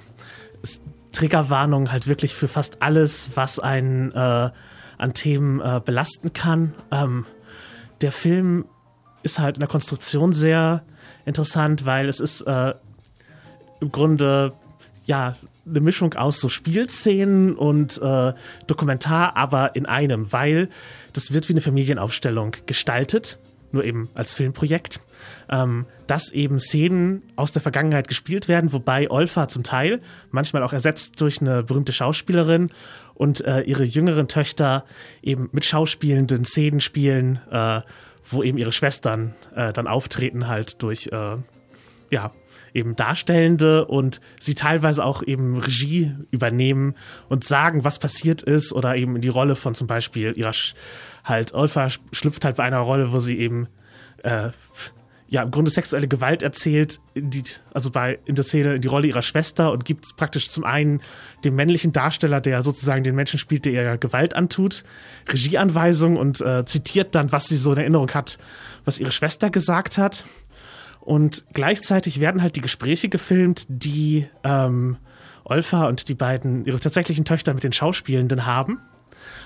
Triggerwarnung 1.12 1.92
halt 1.92 2.08
wirklich 2.08 2.34
für 2.34 2.48
fast 2.48 2.82
alles, 2.82 3.32
was 3.36 3.60
einen 3.60 4.12
äh, 4.12 4.50
an 4.98 5.14
Themen 5.14 5.62
äh, 5.62 5.82
belasten 5.84 6.34
kann. 6.34 6.74
Ähm, 6.92 7.26
der 8.02 8.12
Film 8.12 8.66
ist 9.24 9.40
halt 9.40 9.58
in 9.58 9.62
der 9.62 9.70
Konstruktion 9.70 10.34
sehr 10.34 10.84
interessant, 11.26 11.86
weil 11.86 12.08
es 12.10 12.20
ist 12.20 12.42
äh, 12.42 12.74
im 13.82 13.92
Grunde 13.92 14.54
ja 15.06 15.36
eine 15.68 15.80
Mischung 15.80 16.14
aus 16.14 16.40
so 16.40 16.50
Spielszenen 16.50 17.56
und 17.56 18.00
äh, 18.02 18.34
Dokumentar, 18.68 19.36
aber 19.36 19.76
in 19.76 19.86
einem, 19.86 20.32
weil 20.32 20.70
das 21.14 21.34
wird 21.34 21.50
wie 21.50 21.54
eine 21.54 21.62
Familienaufstellung 21.62 22.56
gestaltet, 22.66 23.40
nur 23.72 23.84
eben 23.84 24.10
als 24.14 24.34
Filmprojekt, 24.34 25.00
ähm, 25.50 25.86
dass 26.08 26.32
eben 26.32 26.60
Szenen 26.60 27.24
aus 27.36 27.52
der 27.52 27.62
Vergangenheit 27.62 28.08
gespielt 28.08 28.48
werden, 28.48 28.74
wobei 28.74 29.10
Olfa 29.10 29.48
zum 29.48 29.64
Teil, 29.64 30.02
manchmal 30.30 30.64
auch 30.64 30.74
ersetzt 30.74 31.20
durch 31.20 31.42
eine 31.42 31.64
berühmte 31.64 31.94
Schauspielerin 31.94 32.70
und 33.16 33.44
äh, 33.46 33.62
ihre 33.62 33.84
jüngeren 33.84 34.28
Töchter 34.28 34.86
eben 35.24 35.50
mit 35.52 35.66
schauspielenden 35.66 36.46
Szenen 36.46 36.80
spielen, 36.80 37.40
äh, 37.50 37.82
wo 38.30 38.44
eben 38.44 38.58
ihre 38.58 38.72
Schwestern 38.72 39.34
äh, 39.56 39.74
dann 39.74 39.88
auftreten 39.88 40.48
halt 40.48 40.82
durch 40.84 41.08
äh, 41.08 41.38
ja 42.12 42.32
eben 42.74 42.96
Darstellende 42.96 43.86
und 43.86 44.20
sie 44.40 44.54
teilweise 44.54 45.04
auch 45.04 45.24
eben 45.24 45.58
Regie 45.58 46.14
übernehmen 46.32 46.96
und 47.30 47.46
sagen, 47.46 47.86
was 47.86 48.00
passiert 48.00 48.42
ist 48.42 48.74
oder 48.74 48.98
eben 48.98 49.16
in 49.16 49.22
die 49.22 49.30
Rolle 49.30 49.56
von 49.56 49.76
zum 49.76 49.88
Beispiel 49.88 50.34
ihrer 50.36 50.54
Sch 50.54 50.76
halt 51.24 51.54
Olfa 51.54 51.90
schlüpft 52.12 52.44
halt 52.46 52.58
bei 52.58 52.64
einer 52.64 52.80
Rolle, 52.80 53.12
wo 53.12 53.20
sie 53.20 53.40
eben 53.40 53.68
äh, 54.24 54.50
ja 55.28 55.42
im 55.42 55.52
Grunde 55.52 55.72
sexuelle 55.72 56.08
Gewalt 56.08 56.44
erzählt, 56.44 57.00
die, 57.16 57.44
also 57.74 57.90
bei 57.90 58.20
in 58.26 58.36
der 58.36 58.44
Szene 58.44 58.76
in 58.76 58.82
die 58.82 58.88
Rolle 58.88 59.08
ihrer 59.08 59.24
Schwester 59.24 59.72
und 59.72 59.86
gibt 59.86 60.16
praktisch 60.18 60.50
zum 60.50 60.64
einen 60.64 61.02
dem 61.44 61.56
männlichen 61.56 61.92
Darsteller, 61.92 62.42
der 62.42 62.62
sozusagen 62.62 63.04
den 63.04 63.16
Menschen 63.16 63.40
spielt, 63.40 63.66
der 63.66 63.74
ihr 63.74 63.98
Gewalt 63.98 64.36
antut, 64.36 64.84
Regieanweisungen 65.28 66.18
und 66.18 66.42
äh, 66.42 66.66
zitiert 66.66 67.16
dann, 67.16 67.32
was 67.32 67.48
sie 67.48 67.58
so 67.58 67.72
in 67.72 67.80
Erinnerung 67.80 68.12
hat, 68.12 68.38
was 68.84 69.00
ihre 69.00 69.12
Schwester 69.12 69.50
gesagt 69.50 69.98
hat. 69.98 70.26
Und 71.02 71.46
gleichzeitig 71.54 72.20
werden 72.20 72.42
halt 72.42 72.56
die 72.56 72.62
Gespräche 72.62 73.10
gefilmt, 73.10 73.66
die 73.68 74.28
ähm, 74.44 74.98
Olfa 75.44 75.88
und 75.88 76.08
die 76.10 76.16
beiden 76.16 76.66
ihre 76.66 76.80
tatsächlichen 76.80 77.26
Töchter 77.26 77.54
mit 77.54 77.64
den 77.64 77.74
Schauspielenden 77.74 78.46
haben. 78.46 78.80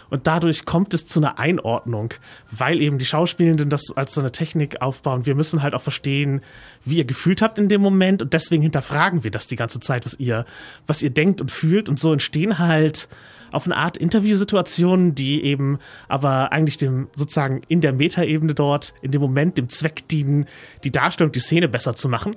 Und 0.10 0.28
dadurch 0.28 0.66
kommt 0.66 0.94
es 0.94 1.06
zu 1.06 1.20
einer 1.20 1.40
Einordnung, 1.40 2.14
weil 2.52 2.82
eben 2.82 2.98
die 2.98 3.06
Schauspielenden 3.06 3.70
das 3.70 3.92
als 3.96 4.14
so 4.14 4.22
eine 4.22 4.32
Technik 4.32 4.82
aufbauen. 4.82 5.26
Wir 5.26 5.36
müssen 5.36 5.62
halt 5.62 5.74
auch 5.74 5.82
verstehen, 5.82 6.42
wie 6.86 6.98
ihr 6.98 7.06
gefühlt 7.06 7.42
habt 7.42 7.60
in 7.60 7.70
dem 7.70 7.82
Moment 7.82 8.22
und 8.22 8.34
deswegen 8.34 8.64
hinterfragen 8.64 9.24
wir 9.24 9.32
das 9.32 9.48
die 9.48 9.56
ganze 9.56 9.80
Zeit, 9.80 10.06
was 10.06 10.16
ihr, 10.20 10.46
was 10.88 11.02
ihr 11.02 11.10
denkt 11.10 11.42
und 11.42 11.52
fühlt. 11.52 11.90
Und 11.90 12.00
so 12.00 12.12
entstehen 12.12 12.60
halt 12.60 13.08
auf 13.52 13.66
eine 13.66 13.78
Art 13.78 13.98
Interviewsituationen, 13.98 15.16
die 15.16 15.44
eben 15.44 15.80
aber 16.08 16.52
eigentlich 16.52 16.78
dem 16.78 17.08
sozusagen 17.16 17.62
in 17.68 17.82
der 17.82 17.94
Metaebene 17.94 18.54
dort 18.54 18.94
in 19.02 19.12
dem 19.12 19.22
Moment 19.22 19.58
dem 19.58 19.70
Zweck 19.70 20.08
dienen, 20.08 20.46
die 20.84 20.92
Darstellung, 20.92 21.32
die 21.32 21.40
Szene 21.40 21.68
besser 21.68 21.96
zu 21.96 22.10
machen. 22.10 22.36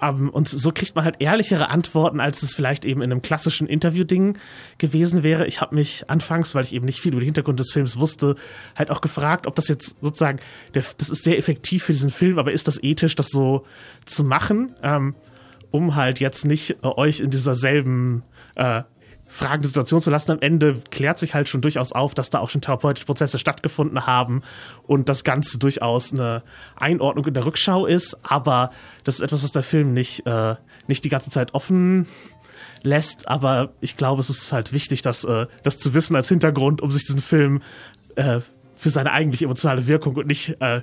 Um, 0.00 0.24
ähm, 0.24 0.28
und 0.30 0.48
so 0.48 0.72
kriegt 0.72 0.94
man 0.94 1.04
halt 1.04 1.16
ehrlichere 1.20 1.70
Antworten, 1.70 2.20
als 2.20 2.42
es 2.42 2.54
vielleicht 2.54 2.84
eben 2.84 3.02
in 3.02 3.10
einem 3.10 3.22
klassischen 3.22 3.66
Interview-Ding 3.66 4.38
gewesen 4.78 5.22
wäre. 5.22 5.46
Ich 5.46 5.60
habe 5.60 5.74
mich 5.74 6.10
anfangs, 6.10 6.54
weil 6.54 6.64
ich 6.64 6.72
eben 6.72 6.86
nicht 6.86 7.00
viel 7.00 7.12
über 7.12 7.20
den 7.20 7.26
Hintergrund 7.26 7.60
des 7.60 7.72
Films 7.72 7.98
wusste, 7.98 8.36
halt 8.76 8.90
auch 8.90 9.00
gefragt, 9.00 9.46
ob 9.46 9.54
das 9.54 9.68
jetzt 9.68 9.96
sozusagen, 10.00 10.40
der, 10.74 10.84
das 10.98 11.10
ist 11.10 11.24
sehr 11.24 11.38
effektiv 11.38 11.84
für 11.84 11.92
diesen 11.92 12.10
Film, 12.10 12.38
aber 12.38 12.52
ist 12.52 12.68
das 12.68 12.82
ethisch, 12.82 13.14
das 13.14 13.28
so 13.28 13.64
zu 14.04 14.24
machen? 14.24 14.74
Ähm, 14.82 15.14
um 15.70 15.96
halt 15.96 16.20
jetzt 16.20 16.44
nicht 16.44 16.70
äh, 16.70 16.76
euch 16.82 17.18
in 17.18 17.30
dieser 17.30 17.56
selben 17.56 18.22
äh, 18.54 18.82
fragende 19.34 19.66
Situation 19.66 20.00
zu 20.00 20.10
lassen. 20.10 20.30
Am 20.30 20.40
Ende 20.40 20.80
klärt 20.90 21.18
sich 21.18 21.34
halt 21.34 21.48
schon 21.48 21.60
durchaus 21.60 21.90
auf, 21.90 22.14
dass 22.14 22.30
da 22.30 22.38
auch 22.38 22.50
schon 22.50 22.60
therapeutische 22.60 23.04
Prozesse 23.04 23.40
stattgefunden 23.40 24.06
haben 24.06 24.42
und 24.86 25.08
das 25.08 25.24
Ganze 25.24 25.58
durchaus 25.58 26.12
eine 26.12 26.44
Einordnung 26.76 27.26
in 27.26 27.34
der 27.34 27.44
Rückschau 27.44 27.84
ist. 27.86 28.16
Aber 28.22 28.70
das 29.02 29.16
ist 29.16 29.22
etwas, 29.22 29.42
was 29.42 29.50
der 29.50 29.64
Film 29.64 29.92
nicht, 29.92 30.24
äh, 30.24 30.54
nicht 30.86 31.02
die 31.02 31.08
ganze 31.08 31.30
Zeit 31.30 31.52
offen 31.52 32.06
lässt. 32.82 33.26
Aber 33.26 33.72
ich 33.80 33.96
glaube, 33.96 34.20
es 34.20 34.30
ist 34.30 34.52
halt 34.52 34.72
wichtig, 34.72 35.02
das, 35.02 35.24
äh, 35.24 35.46
das 35.64 35.80
zu 35.80 35.94
wissen 35.94 36.14
als 36.14 36.28
Hintergrund, 36.28 36.80
um 36.80 36.92
sich 36.92 37.04
diesen 37.04 37.20
Film 37.20 37.60
äh, 38.14 38.38
für 38.76 38.90
seine 38.90 39.10
eigentliche 39.10 39.46
emotionale 39.46 39.88
Wirkung 39.88 40.14
und 40.14 40.28
nicht 40.28 40.60
äh, 40.60 40.82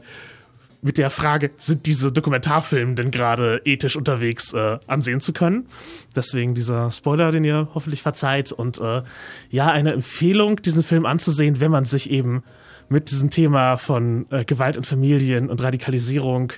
mit 0.81 0.97
der 0.97 1.09
Frage, 1.09 1.51
sind 1.57 1.85
diese 1.85 2.11
Dokumentarfilme 2.11 2.95
denn 2.95 3.11
gerade 3.11 3.61
ethisch 3.65 3.95
unterwegs 3.95 4.53
äh, 4.53 4.79
ansehen 4.87 5.19
zu 5.19 5.31
können? 5.31 5.67
Deswegen 6.15 6.55
dieser 6.55 6.91
Spoiler, 6.91 7.31
den 7.31 7.43
ihr 7.43 7.69
hoffentlich 7.73 8.01
verzeiht. 8.01 8.51
Und 8.51 8.79
äh, 8.79 9.03
ja, 9.49 9.67
eine 9.67 9.93
Empfehlung, 9.93 10.61
diesen 10.61 10.83
Film 10.83 11.05
anzusehen, 11.05 11.59
wenn 11.59 11.71
man 11.71 11.85
sich 11.85 12.09
eben 12.09 12.43
mit 12.89 13.11
diesem 13.11 13.29
Thema 13.29 13.77
von 13.77 14.25
äh, 14.31 14.43
Gewalt 14.43 14.75
in 14.75 14.83
Familien 14.83 15.49
und 15.49 15.61
Radikalisierung 15.61 16.53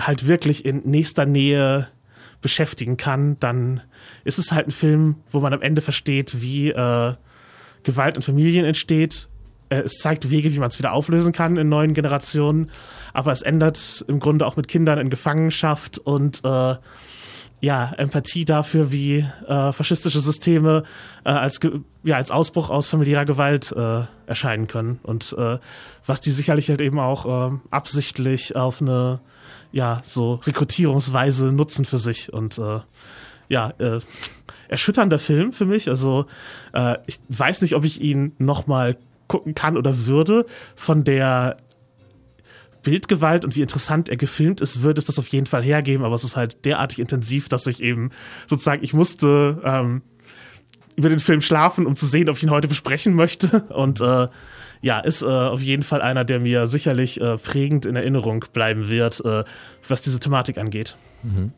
halt 0.00 0.26
wirklich 0.26 0.64
in 0.64 0.82
nächster 0.84 1.26
Nähe 1.26 1.88
beschäftigen 2.40 2.96
kann, 2.96 3.38
dann 3.40 3.82
ist 4.24 4.38
es 4.38 4.52
halt 4.52 4.68
ein 4.68 4.72
Film, 4.72 5.16
wo 5.30 5.40
man 5.40 5.52
am 5.52 5.62
Ende 5.62 5.82
versteht, 5.82 6.40
wie 6.42 6.70
äh, 6.70 7.14
Gewalt 7.82 8.16
in 8.16 8.22
Familien 8.22 8.64
entsteht. 8.64 9.28
Äh, 9.72 9.82
es 9.82 9.98
zeigt 9.98 10.30
Wege, 10.30 10.52
wie 10.52 10.58
man 10.58 10.68
es 10.68 10.78
wieder 10.78 10.92
auflösen 10.92 11.32
kann 11.32 11.56
in 11.56 11.68
neuen 11.68 11.94
Generationen 11.94 12.70
aber 13.12 13.32
es 13.32 13.42
ändert 13.42 14.04
im 14.08 14.20
Grunde 14.20 14.46
auch 14.46 14.56
mit 14.56 14.68
Kindern 14.68 14.98
in 14.98 15.10
Gefangenschaft 15.10 15.98
und 15.98 16.40
äh, 16.44 16.76
ja, 17.60 17.92
Empathie 17.96 18.44
dafür, 18.44 18.90
wie 18.90 19.24
äh, 19.46 19.72
faschistische 19.72 20.20
Systeme 20.20 20.82
äh, 21.24 21.30
als, 21.30 21.60
ja, 22.02 22.16
als 22.16 22.32
Ausbruch 22.32 22.70
aus 22.70 22.88
familiärer 22.88 23.24
Gewalt 23.24 23.72
äh, 23.72 24.02
erscheinen 24.26 24.66
können. 24.66 24.98
Und 25.04 25.34
äh, 25.38 25.58
was 26.04 26.20
die 26.20 26.32
sicherlich 26.32 26.70
halt 26.70 26.80
eben 26.80 26.98
auch 26.98 27.52
äh, 27.52 27.54
absichtlich 27.70 28.56
auf 28.56 28.82
eine 28.82 29.20
ja, 29.70 30.02
so 30.04 30.40
Rekrutierungsweise 30.44 31.52
nutzen 31.52 31.84
für 31.84 31.98
sich. 31.98 32.32
Und 32.32 32.60
ja, 33.48 33.72
erschütternder 34.68 35.18
Film 35.18 35.54
für 35.54 35.64
mich. 35.64 35.88
Also 35.88 36.26
ich 37.06 37.18
weiß 37.30 37.62
nicht, 37.62 37.74
ob 37.74 37.84
ich 37.86 38.02
ihn 38.02 38.32
nochmal 38.36 38.98
gucken 39.28 39.54
kann 39.54 39.76
oder 39.76 40.06
würde. 40.06 40.46
Von 40.76 41.04
der 41.04 41.56
Bildgewalt 42.82 43.44
und 43.44 43.56
wie 43.56 43.62
interessant 43.62 44.08
er 44.08 44.16
gefilmt 44.16 44.60
ist, 44.60 44.82
würde 44.82 44.98
es 44.98 45.04
das 45.04 45.18
auf 45.18 45.28
jeden 45.28 45.46
Fall 45.46 45.62
hergeben, 45.62 46.04
aber 46.04 46.14
es 46.14 46.24
ist 46.24 46.36
halt 46.36 46.64
derartig 46.64 46.98
intensiv, 46.98 47.48
dass 47.48 47.66
ich 47.66 47.82
eben 47.82 48.10
sozusagen, 48.48 48.82
ich 48.82 48.92
musste 48.92 49.60
ähm, 49.64 50.02
über 50.96 51.08
den 51.08 51.20
Film 51.20 51.40
schlafen, 51.40 51.86
um 51.86 51.96
zu 51.96 52.06
sehen, 52.06 52.28
ob 52.28 52.36
ich 52.36 52.42
ihn 52.42 52.50
heute 52.50 52.68
besprechen 52.68 53.14
möchte. 53.14 53.60
Und 53.68 54.00
äh, 54.00 54.28
ja, 54.80 54.98
ist 54.98 55.22
äh, 55.22 55.26
auf 55.26 55.62
jeden 55.62 55.82
Fall 55.82 56.02
einer, 56.02 56.24
der 56.24 56.40
mir 56.40 56.66
sicherlich 56.66 57.20
äh, 57.20 57.38
prägend 57.38 57.86
in 57.86 57.96
Erinnerung 57.96 58.44
bleiben 58.52 58.88
wird, 58.88 59.24
äh, 59.24 59.44
was 59.86 60.02
diese 60.02 60.18
Thematik 60.18 60.58
angeht. 60.58 60.96
Mhm. 61.22 61.52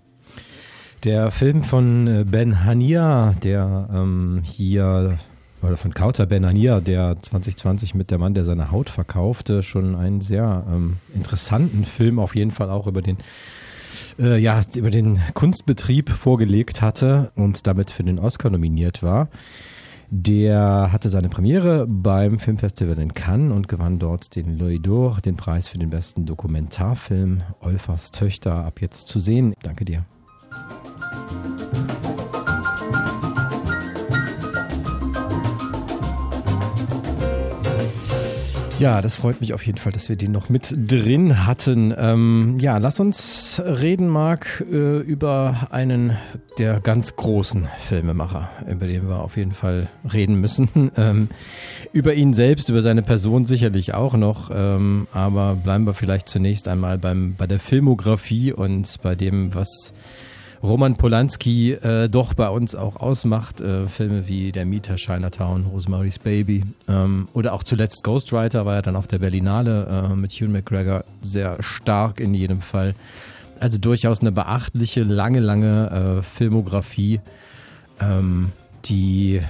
Der 1.04 1.30
Film 1.30 1.62
von 1.62 2.06
äh, 2.06 2.24
Ben 2.24 2.64
Hania, 2.64 3.34
der 3.42 3.88
ähm, 3.92 4.42
hier 4.44 5.18
oder 5.64 5.76
von 5.76 5.92
Kauter 5.94 6.26
Benania, 6.26 6.80
der 6.80 7.16
2020 7.20 7.94
mit 7.94 8.10
der 8.10 8.18
Mann, 8.18 8.34
der 8.34 8.44
seine 8.44 8.70
Haut 8.70 8.90
verkaufte, 8.90 9.62
schon 9.62 9.96
einen 9.96 10.20
sehr 10.20 10.64
ähm, 10.68 10.96
interessanten 11.14 11.84
Film 11.84 12.18
auf 12.18 12.36
jeden 12.36 12.50
Fall 12.50 12.70
auch 12.70 12.86
über 12.86 13.02
den 13.02 13.18
äh, 14.18 14.38
ja, 14.38 14.60
über 14.76 14.90
den 14.90 15.20
Kunstbetrieb 15.34 16.10
vorgelegt 16.10 16.82
hatte 16.82 17.32
und 17.34 17.66
damit 17.66 17.90
für 17.90 18.04
den 18.04 18.18
Oscar 18.18 18.50
nominiert 18.50 19.02
war. 19.02 19.28
Der 20.10 20.90
hatte 20.92 21.08
seine 21.08 21.28
Premiere 21.28 21.86
beim 21.88 22.38
Filmfestival 22.38 22.98
in 22.98 23.14
Cannes 23.14 23.52
und 23.52 23.68
gewann 23.68 23.98
dort 23.98 24.36
den 24.36 24.58
L'Oeil 24.58 24.80
d'Or, 24.80 25.20
den 25.20 25.36
Preis 25.36 25.68
für 25.68 25.78
den 25.78 25.90
besten 25.90 26.26
Dokumentarfilm. 26.26 27.42
Olfers 27.60 28.10
Töchter 28.10 28.64
ab 28.64 28.80
jetzt 28.80 29.08
zu 29.08 29.18
sehen. 29.18 29.54
Danke 29.62 29.84
dir. 29.84 30.04
Ja, 38.80 39.00
das 39.00 39.16
freut 39.16 39.40
mich 39.40 39.54
auf 39.54 39.64
jeden 39.64 39.78
Fall, 39.78 39.92
dass 39.92 40.08
wir 40.08 40.16
den 40.16 40.32
noch 40.32 40.48
mit 40.48 40.74
drin 40.76 41.46
hatten. 41.46 41.94
Ähm, 41.96 42.58
ja, 42.60 42.78
lass 42.78 42.98
uns 42.98 43.62
reden, 43.64 44.08
Marc, 44.08 44.64
äh, 44.70 44.98
über 44.98 45.68
einen 45.70 46.16
der 46.58 46.80
ganz 46.80 47.14
großen 47.14 47.68
Filmemacher, 47.78 48.50
über 48.68 48.88
den 48.88 49.08
wir 49.08 49.20
auf 49.20 49.36
jeden 49.36 49.52
Fall 49.52 49.88
reden 50.12 50.40
müssen. 50.40 50.68
Ähm, 50.96 51.28
über 51.92 52.14
ihn 52.14 52.34
selbst, 52.34 52.68
über 52.68 52.82
seine 52.82 53.02
Person 53.02 53.46
sicherlich 53.46 53.94
auch 53.94 54.14
noch, 54.14 54.50
ähm, 54.54 55.08
aber 55.12 55.56
bleiben 55.56 55.86
wir 55.86 55.94
vielleicht 55.94 56.28
zunächst 56.28 56.68
einmal 56.68 56.98
beim, 56.98 57.34
bei 57.36 57.46
der 57.46 57.58
Filmografie 57.58 58.52
und 58.52 58.96
bei 59.02 59.14
dem, 59.14 59.54
was 59.54 59.92
Roman 60.64 60.96
Polanski 60.96 61.72
äh, 61.72 62.08
doch 62.08 62.32
bei 62.32 62.48
uns 62.48 62.74
auch 62.74 62.96
ausmacht. 62.96 63.60
Äh, 63.60 63.86
Filme 63.86 64.28
wie 64.28 64.50
Der 64.50 64.64
Mieter, 64.64 64.96
Chinatown, 64.96 65.66
Rosemary's 65.66 66.18
Baby 66.18 66.64
ähm, 66.88 67.28
oder 67.34 67.52
auch 67.52 67.62
zuletzt 67.62 68.02
Ghostwriter 68.02 68.64
war 68.64 68.76
ja 68.76 68.82
dann 68.82 68.96
auf 68.96 69.06
der 69.06 69.18
Berlinale 69.18 70.08
äh, 70.10 70.16
mit 70.16 70.32
Hugh 70.32 70.48
McGregor 70.48 71.04
sehr 71.20 71.62
stark 71.62 72.18
in 72.18 72.32
jedem 72.32 72.62
Fall. 72.62 72.94
Also 73.60 73.76
durchaus 73.76 74.20
eine 74.20 74.32
beachtliche, 74.32 75.02
lange, 75.02 75.40
lange 75.40 76.20
äh, 76.20 76.22
Filmografie, 76.22 77.20
ähm, 78.00 78.50
die 78.86 79.42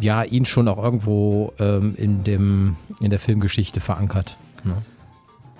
ja 0.00 0.22
ihn 0.22 0.44
schon 0.44 0.68
auch 0.68 0.82
irgendwo 0.82 1.54
ähm, 1.58 1.96
in, 1.96 2.22
dem, 2.22 2.76
in 3.02 3.10
der 3.10 3.18
Filmgeschichte 3.18 3.80
verankert. 3.80 4.36
Ne? 4.62 4.76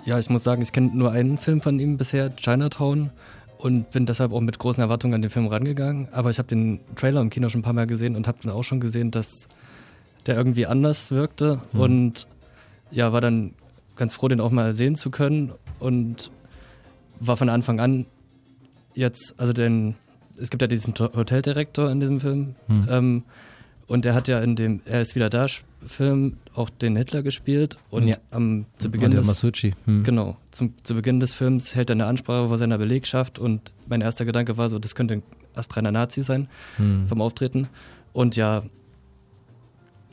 Ja, 0.05 0.21
ich 0.21 0.31
muss 0.31 0.45
sagen, 0.45 0.62
ich 0.62 0.71
kenne 0.71 0.93
nur 0.95 1.11
einen 1.11 1.39
Film 1.39 1.61
von 1.61 1.81
ihm 1.81 1.97
bisher, 1.99 2.35
Chinatown 2.37 3.11
und 3.61 3.90
bin 3.90 4.07
deshalb 4.07 4.33
auch 4.33 4.40
mit 4.40 4.59
großen 4.59 4.83
Erwartungen 4.83 5.14
an 5.14 5.23
den 5.23 5.31
Film 5.31 5.47
rangegangen. 5.47 6.09
Aber 6.12 6.31
ich 6.31 6.38
habe 6.38 6.49
den 6.49 6.81
Trailer 6.97 7.21
im 7.21 7.29
Kino 7.29 7.50
schon 7.50 7.61
ein 7.61 7.62
paar 7.62 7.75
Mal 7.75 7.87
gesehen 7.87 8.17
und 8.17 8.26
habe 8.26 8.38
dann 8.43 8.52
auch 8.52 8.64
schon 8.64 8.81
gesehen, 8.81 9.11
dass 9.11 9.49
der 10.26 10.37
irgendwie 10.37 10.67
anders 10.67 11.11
wirkte 11.11 11.61
mhm. 11.73 11.81
und 11.81 12.26
ja, 12.90 13.12
war 13.12 13.21
dann 13.21 13.52
ganz 13.97 14.14
froh, 14.14 14.29
den 14.29 14.40
auch 14.40 14.50
mal 14.50 14.75
sehen 14.75 14.97
zu 14.97 15.11
können 15.11 15.52
und 15.79 16.31
war 17.21 17.37
von 17.37 17.50
Anfang 17.50 17.81
an 17.81 18.07
jetzt, 18.95 19.35
also 19.37 19.52
den, 19.52 19.95
es 20.40 20.49
gibt 20.49 20.62
ja 20.62 20.69
diesen 20.69 20.95
Hoteldirektor 20.95 21.90
in 21.90 22.00
diesem 22.00 22.21
Film 22.21 22.55
mhm. 22.67 22.88
ähm, 22.90 23.23
und 23.90 24.06
er 24.06 24.14
hat 24.14 24.28
ja 24.28 24.38
in 24.38 24.54
dem 24.54 24.80
Er 24.85 25.00
ist 25.00 25.16
wieder 25.16 25.28
da 25.28 25.47
Film 25.85 26.37
auch 26.54 26.70
den 26.70 26.94
Hitler 26.94 27.23
gespielt 27.23 27.76
und 27.90 28.06
ja. 28.06 28.16
am, 28.30 28.66
zu 28.78 28.88
Beginn 28.90 29.11
des, 29.11 29.26
Masucci. 29.26 29.75
Hm. 29.85 30.04
genau, 30.04 30.37
zum, 30.52 30.75
zu 30.85 30.94
Beginn 30.94 31.18
des 31.18 31.32
Films 31.32 31.75
hält 31.75 31.90
er 31.90 31.94
eine 31.94 32.06
Ansprache 32.06 32.47
vor 32.49 32.56
seiner 32.56 32.78
Belegschaft 32.78 33.40
und 33.40 33.73
mein 33.88 34.00
erster 34.00 34.25
Gedanke 34.25 34.56
war 34.56 34.70
so, 34.70 34.78
das 34.78 34.94
könnte 34.94 35.14
ein 35.14 35.23
astreiner 35.56 35.90
Nazi 35.90 36.23
sein 36.23 36.49
hm. 36.76 37.09
vom 37.09 37.20
Auftreten 37.20 37.68
und 38.12 38.37
ja, 38.37 38.62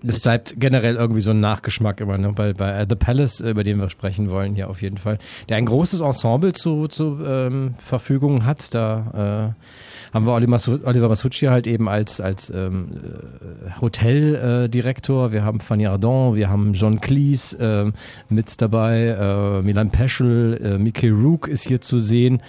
es 0.05 0.19
bleibt 0.19 0.59
generell 0.59 0.95
irgendwie 0.95 1.21
so 1.21 1.31
ein 1.31 1.39
Nachgeschmack 1.39 2.01
immer, 2.01 2.17
ne? 2.17 2.31
bei, 2.33 2.53
bei 2.53 2.85
The 2.87 2.95
Palace, 2.95 3.39
über 3.39 3.63
den 3.63 3.79
wir 3.79 3.89
sprechen 3.89 4.29
wollen, 4.29 4.55
hier 4.55 4.69
auf 4.69 4.81
jeden 4.81 4.97
Fall. 4.97 5.17
Der 5.49 5.57
ein 5.57 5.65
großes 5.65 6.01
Ensemble 6.01 6.53
zu, 6.53 6.87
zu 6.87 7.19
ähm, 7.25 7.73
Verfügung 7.79 8.45
hat. 8.45 8.73
Da 8.75 9.53
äh, 9.53 10.13
haben 10.13 10.25
wir 10.25 10.33
Oliver 10.33 11.09
Masucci 11.09 11.47
halt 11.47 11.67
eben 11.67 11.89
als, 11.89 12.21
als 12.21 12.49
ähm, 12.49 12.89
äh, 12.93 13.81
Hoteldirektor. 13.81 15.29
Äh, 15.29 15.31
wir 15.31 15.43
haben 15.43 15.59
Fanny 15.59 15.87
Ardant, 15.87 16.35
wir 16.35 16.49
haben 16.49 16.73
John 16.73 17.01
Cleese 17.01 17.57
äh, 17.93 18.33
mit 18.33 18.61
dabei, 18.61 19.07
äh, 19.07 19.61
Milan 19.63 19.89
Peschel, 19.89 20.59
äh, 20.63 20.77
Mickey 20.77 21.09
Rook 21.09 21.47
ist 21.47 21.67
hier 21.67 21.81
zu 21.81 21.99
sehen. 21.99 22.41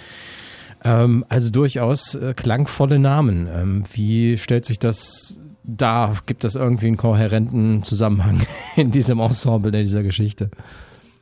Ähm, 0.83 1.25
also 1.29 1.49
durchaus 1.51 2.15
äh, 2.15 2.33
klangvolle 2.35 2.99
Namen. 2.99 3.47
Ähm, 3.53 3.83
wie 3.91 4.37
stellt 4.37 4.65
sich 4.65 4.79
das 4.79 5.39
da? 5.77 6.13
Gibt 6.25 6.43
es 6.43 6.55
irgendwie 6.55 6.87
einen 6.87 6.97
kohärenten 6.97 7.83
Zusammenhang 7.83 8.41
in 8.75 8.91
diesem 8.91 9.19
Ensemble, 9.19 9.71
in 9.75 9.83
dieser 9.83 10.03
Geschichte? 10.03 10.49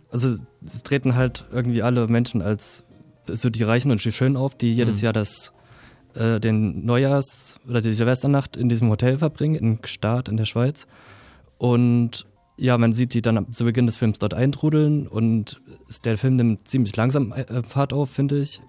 Also 0.10 0.36
es 0.66 0.84
treten 0.84 1.16
halt 1.16 1.46
irgendwie 1.52 1.82
alle 1.82 2.08
Menschen 2.08 2.42
als 2.42 2.84
so 3.28 3.50
die 3.50 3.64
Reichen 3.64 3.92
und 3.92 4.04
die 4.04 4.12
Schönen 4.12 4.38
auf, 4.38 4.56
die 4.56 4.74
jedes 4.74 4.98
mhm. 4.98 5.04
Jahr 5.06 5.14
das 5.14 5.52
äh, 6.16 6.40
den 6.40 6.86
Neujahrs- 6.86 7.60
oder 7.68 7.82
die 7.82 7.94
Silvesternacht 7.94 8.56
in 8.56 8.70
diesem 8.70 8.90
Hotel 8.90 9.18
verbringen, 9.18 9.56
in 9.56 9.82
Gstaad 9.82 10.30
in 10.30 10.38
der 10.38 10.46
Schweiz. 10.46 10.88
Und 11.58 12.26
ja, 12.58 12.78
man 12.78 12.94
sieht 12.94 13.14
die 13.14 13.22
dann 13.22 13.54
zu 13.54 13.66
Beginn 13.66 13.86
des 13.86 13.98
Films 13.98 14.20
dort 14.20 14.34
eintrudeln 14.34 15.08
und 15.08 15.62
der 16.04 16.18
Film 16.18 16.38
nimmt 16.38 16.68
ziemlich 16.68 16.96
langsam 16.96 17.32
äh, 17.34 17.64
Fahrt 17.64 17.94
auf, 17.94 18.10
finde 18.10 18.40
ich. 18.40 18.62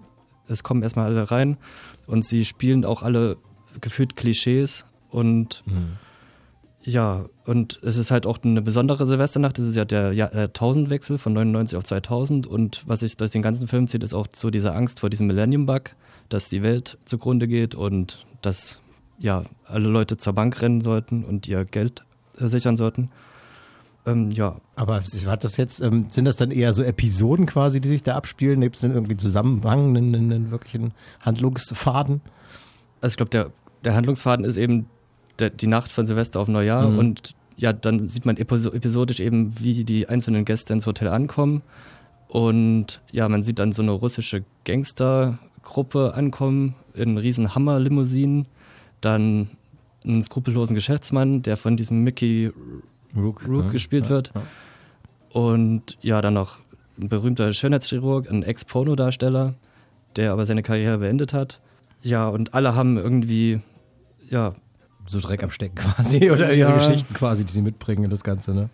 Es 0.47 0.63
kommen 0.63 0.83
erstmal 0.83 1.05
alle 1.05 1.31
rein 1.31 1.57
und 2.07 2.25
sie 2.25 2.45
spielen 2.45 2.85
auch 2.85 3.03
alle 3.03 3.37
gefühlt 3.81 4.15
Klischees 4.15 4.85
und 5.09 5.63
mhm. 5.65 5.97
ja, 6.81 7.25
und 7.45 7.79
es 7.83 7.97
ist 7.97 8.11
halt 8.11 8.25
auch 8.25 8.37
eine 8.43 8.61
besondere 8.61 9.05
Silvesternacht. 9.05 9.57
Es 9.59 9.65
ist 9.65 9.75
ja 9.75 9.85
der 9.85 10.13
Jahrtausendwechsel 10.13 11.17
von 11.17 11.33
99 11.33 11.77
auf 11.77 11.83
2000 11.83 12.47
und 12.47 12.83
was 12.85 13.01
sich 13.01 13.17
durch 13.17 13.31
den 13.31 13.41
ganzen 13.41 13.67
Film 13.67 13.87
zieht, 13.87 14.03
ist 14.03 14.13
auch 14.13 14.27
so 14.33 14.49
diese 14.49 14.73
Angst 14.73 14.99
vor 14.99 15.09
diesem 15.09 15.27
Millennium 15.27 15.65
Bug 15.65 15.95
dass 16.29 16.49
die 16.49 16.63
Welt 16.63 16.97
zugrunde 17.05 17.47
geht 17.47 17.75
und 17.75 18.25
dass 18.41 18.79
ja 19.17 19.43
alle 19.65 19.89
Leute 19.89 20.15
zur 20.15 20.33
Bank 20.33 20.61
rennen 20.61 20.79
sollten 20.79 21.23
und 21.23 21.47
ihr 21.47 21.65
Geld 21.65 22.03
äh, 22.39 22.47
sichern 22.47 22.77
sollten. 22.77 23.09
Ähm, 24.05 24.31
ja. 24.31 24.55
Aber 24.75 25.01
hat 25.01 25.43
das 25.43 25.57
jetzt, 25.57 25.81
ähm, 25.81 26.05
sind 26.09 26.25
das 26.25 26.37
dann 26.37 26.51
eher 26.51 26.73
so 26.73 26.83
Episoden 26.83 27.45
quasi, 27.45 27.81
die 27.81 27.89
sich 27.89 28.03
da 28.03 28.15
abspielen? 28.15 28.61
Gibt 28.61 28.75
es 28.75 28.81
denn 28.81 28.93
irgendwie 28.93 29.17
Zusammenhang, 29.17 29.95
einen, 29.95 30.15
einen 30.15 30.51
wirklichen 30.51 30.93
Handlungsfaden? 31.21 32.21
Also 33.01 33.13
ich 33.13 33.17
glaube, 33.17 33.31
der, 33.31 33.51
der 33.83 33.95
Handlungsfaden 33.95 34.45
ist 34.45 34.57
eben 34.57 34.87
die 35.41 35.67
Nacht 35.67 35.91
von 35.91 36.05
Silvester 36.05 36.39
auf 36.39 36.47
Neujahr 36.47 36.89
mhm. 36.89 36.99
und 36.99 37.35
ja, 37.57 37.73
dann 37.73 38.07
sieht 38.07 38.25
man 38.25 38.37
episodisch 38.37 39.19
eben, 39.19 39.59
wie 39.59 39.83
die 39.83 40.07
einzelnen 40.07 40.45
Gäste 40.45 40.71
ins 40.71 40.85
Hotel 40.85 41.09
ankommen. 41.09 41.61
Und 42.29 43.01
ja, 43.11 43.27
man 43.27 43.43
sieht 43.43 43.59
dann 43.59 43.73
so 43.73 43.81
eine 43.81 43.91
russische 43.91 44.45
Gangster, 44.63 45.39
Gruppe 45.61 46.13
ankommen 46.13 46.75
in 46.93 47.17
riesen 47.17 47.53
Hammer-Limousinen, 47.55 48.47
dann 49.01 49.49
einen 50.05 50.23
skrupellosen 50.23 50.75
Geschäftsmann, 50.75 51.41
der 51.41 51.57
von 51.57 51.75
diesem 51.75 52.03
Mickey 52.03 52.51
Rook, 53.15 53.47
Rook 53.47 53.65
ja, 53.65 53.71
gespielt 53.71 54.05
ja, 54.05 54.09
wird. 54.09 54.31
Ja. 54.33 54.41
Und 55.31 55.97
ja, 56.01 56.21
dann 56.21 56.35
noch 56.35 56.59
ein 56.99 57.09
berühmter 57.09 57.51
Schönheitschirurg, 57.51 58.29
ein 58.29 58.43
Ex-Pornodarsteller, 58.43 59.55
der 60.15 60.31
aber 60.31 60.45
seine 60.45 60.63
Karriere 60.63 60.99
beendet 60.99 61.33
hat. 61.33 61.59
Ja, 62.01 62.29
und 62.29 62.53
alle 62.53 62.75
haben 62.75 62.97
irgendwie, 62.97 63.59
ja. 64.29 64.55
So 65.09 65.19
Dreck 65.19 65.43
am 65.43 65.49
Stecken 65.49 65.75
quasi 65.75 66.29
oder 66.31 66.53
ihre 66.53 66.73
Geschichten 66.73 67.13
quasi, 67.15 67.43
die 67.43 67.51
sie 67.51 67.63
mitbringen 67.63 68.03
in 68.03 68.09
das 68.11 68.23
Ganze, 68.23 68.53
ne? 68.53 68.69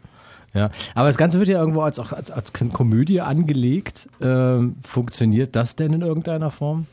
Ja, 0.53 0.69
aber 0.93 1.07
das 1.07 1.17
Ganze 1.17 1.39
wird 1.39 1.49
ja 1.49 1.59
irgendwo 1.59 1.81
als, 1.81 1.97
auch 1.97 2.11
als, 2.11 2.31
als 2.31 2.51
Komödie 2.53 3.21
angelegt. 3.21 4.09
Ähm, 4.21 4.75
funktioniert 4.83 5.55
das 5.55 5.75
denn 5.75 5.93
in 5.93 6.01
irgendeiner 6.01 6.51
Form? 6.51 6.87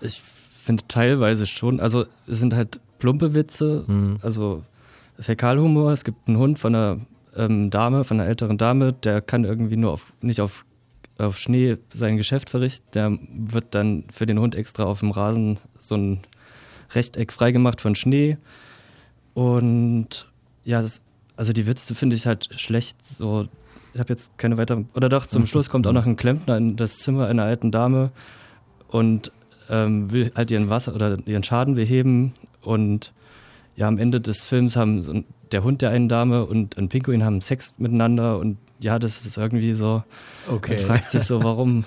Ich 0.00 0.20
finde 0.20 0.84
teilweise 0.88 1.46
schon. 1.46 1.80
Also 1.80 2.04
es 2.26 2.38
sind 2.38 2.54
halt 2.54 2.80
plumpe 2.98 3.34
Witze, 3.34 3.84
mhm. 3.86 4.18
also 4.22 4.62
Fäkalhumor. 5.18 5.92
Es 5.92 6.04
gibt 6.04 6.28
einen 6.28 6.38
Hund 6.38 6.58
von 6.58 6.74
einer 6.74 7.00
ähm, 7.36 7.70
Dame, 7.70 8.04
von 8.04 8.20
einer 8.20 8.28
älteren 8.28 8.58
Dame, 8.58 8.92
der 8.92 9.20
kann 9.20 9.44
irgendwie 9.44 9.76
nur 9.76 9.92
auf, 9.92 10.12
nicht 10.20 10.40
auf, 10.40 10.64
auf 11.18 11.38
Schnee 11.38 11.78
sein 11.92 12.16
Geschäft 12.16 12.50
verrichten. 12.50 12.86
Der 12.94 13.18
wird 13.32 13.74
dann 13.74 14.04
für 14.12 14.26
den 14.26 14.38
Hund 14.38 14.54
extra 14.54 14.84
auf 14.84 15.00
dem 15.00 15.10
Rasen 15.10 15.58
so 15.78 15.96
ein 15.96 16.20
Rechteck 16.94 17.32
freigemacht 17.32 17.80
von 17.80 17.94
Schnee. 17.94 18.36
Und 19.34 20.30
ja, 20.64 20.80
das 20.80 21.02
also 21.36 21.52
die 21.52 21.66
Witze 21.66 21.94
finde 21.94 22.16
ich 22.16 22.26
halt 22.26 22.48
schlecht. 22.56 23.04
So, 23.04 23.46
ich 23.92 24.00
habe 24.00 24.12
jetzt 24.12 24.38
keine 24.38 24.56
weiter. 24.56 24.84
Oder 24.94 25.08
doch, 25.08 25.26
zum 25.26 25.46
Schluss 25.46 25.70
kommt 25.70 25.86
auch 25.86 25.92
noch 25.92 26.06
ein 26.06 26.16
Klempner 26.16 26.56
in 26.56 26.76
das 26.76 26.98
Zimmer 26.98 27.26
einer 27.26 27.44
alten 27.44 27.70
Dame 27.70 28.10
und 28.88 29.32
ähm, 29.70 30.10
will 30.12 30.30
halt 30.34 30.50
ihren 30.50 30.68
Wasser 30.68 30.94
oder 30.94 31.18
ihren 31.26 31.42
Schaden 31.42 31.74
beheben. 31.74 32.32
Und 32.62 33.12
ja, 33.76 33.88
am 33.88 33.98
Ende 33.98 34.20
des 34.20 34.44
Films 34.44 34.76
haben 34.76 35.02
so 35.02 35.24
der 35.52 35.64
Hund 35.64 35.82
der 35.82 35.90
einen 35.90 36.08
Dame 36.08 36.44
und 36.44 36.78
ein 36.78 36.88
Pinguin 36.88 37.24
haben 37.24 37.40
Sex 37.40 37.78
miteinander 37.78 38.38
und 38.38 38.58
ja, 38.84 38.98
das 38.98 39.24
ist 39.24 39.38
irgendwie 39.38 39.74
so. 39.74 40.04
Okay. 40.48 40.76
Man 40.76 40.84
fragt 40.84 41.10
sich 41.10 41.22
so, 41.22 41.42
warum? 41.42 41.84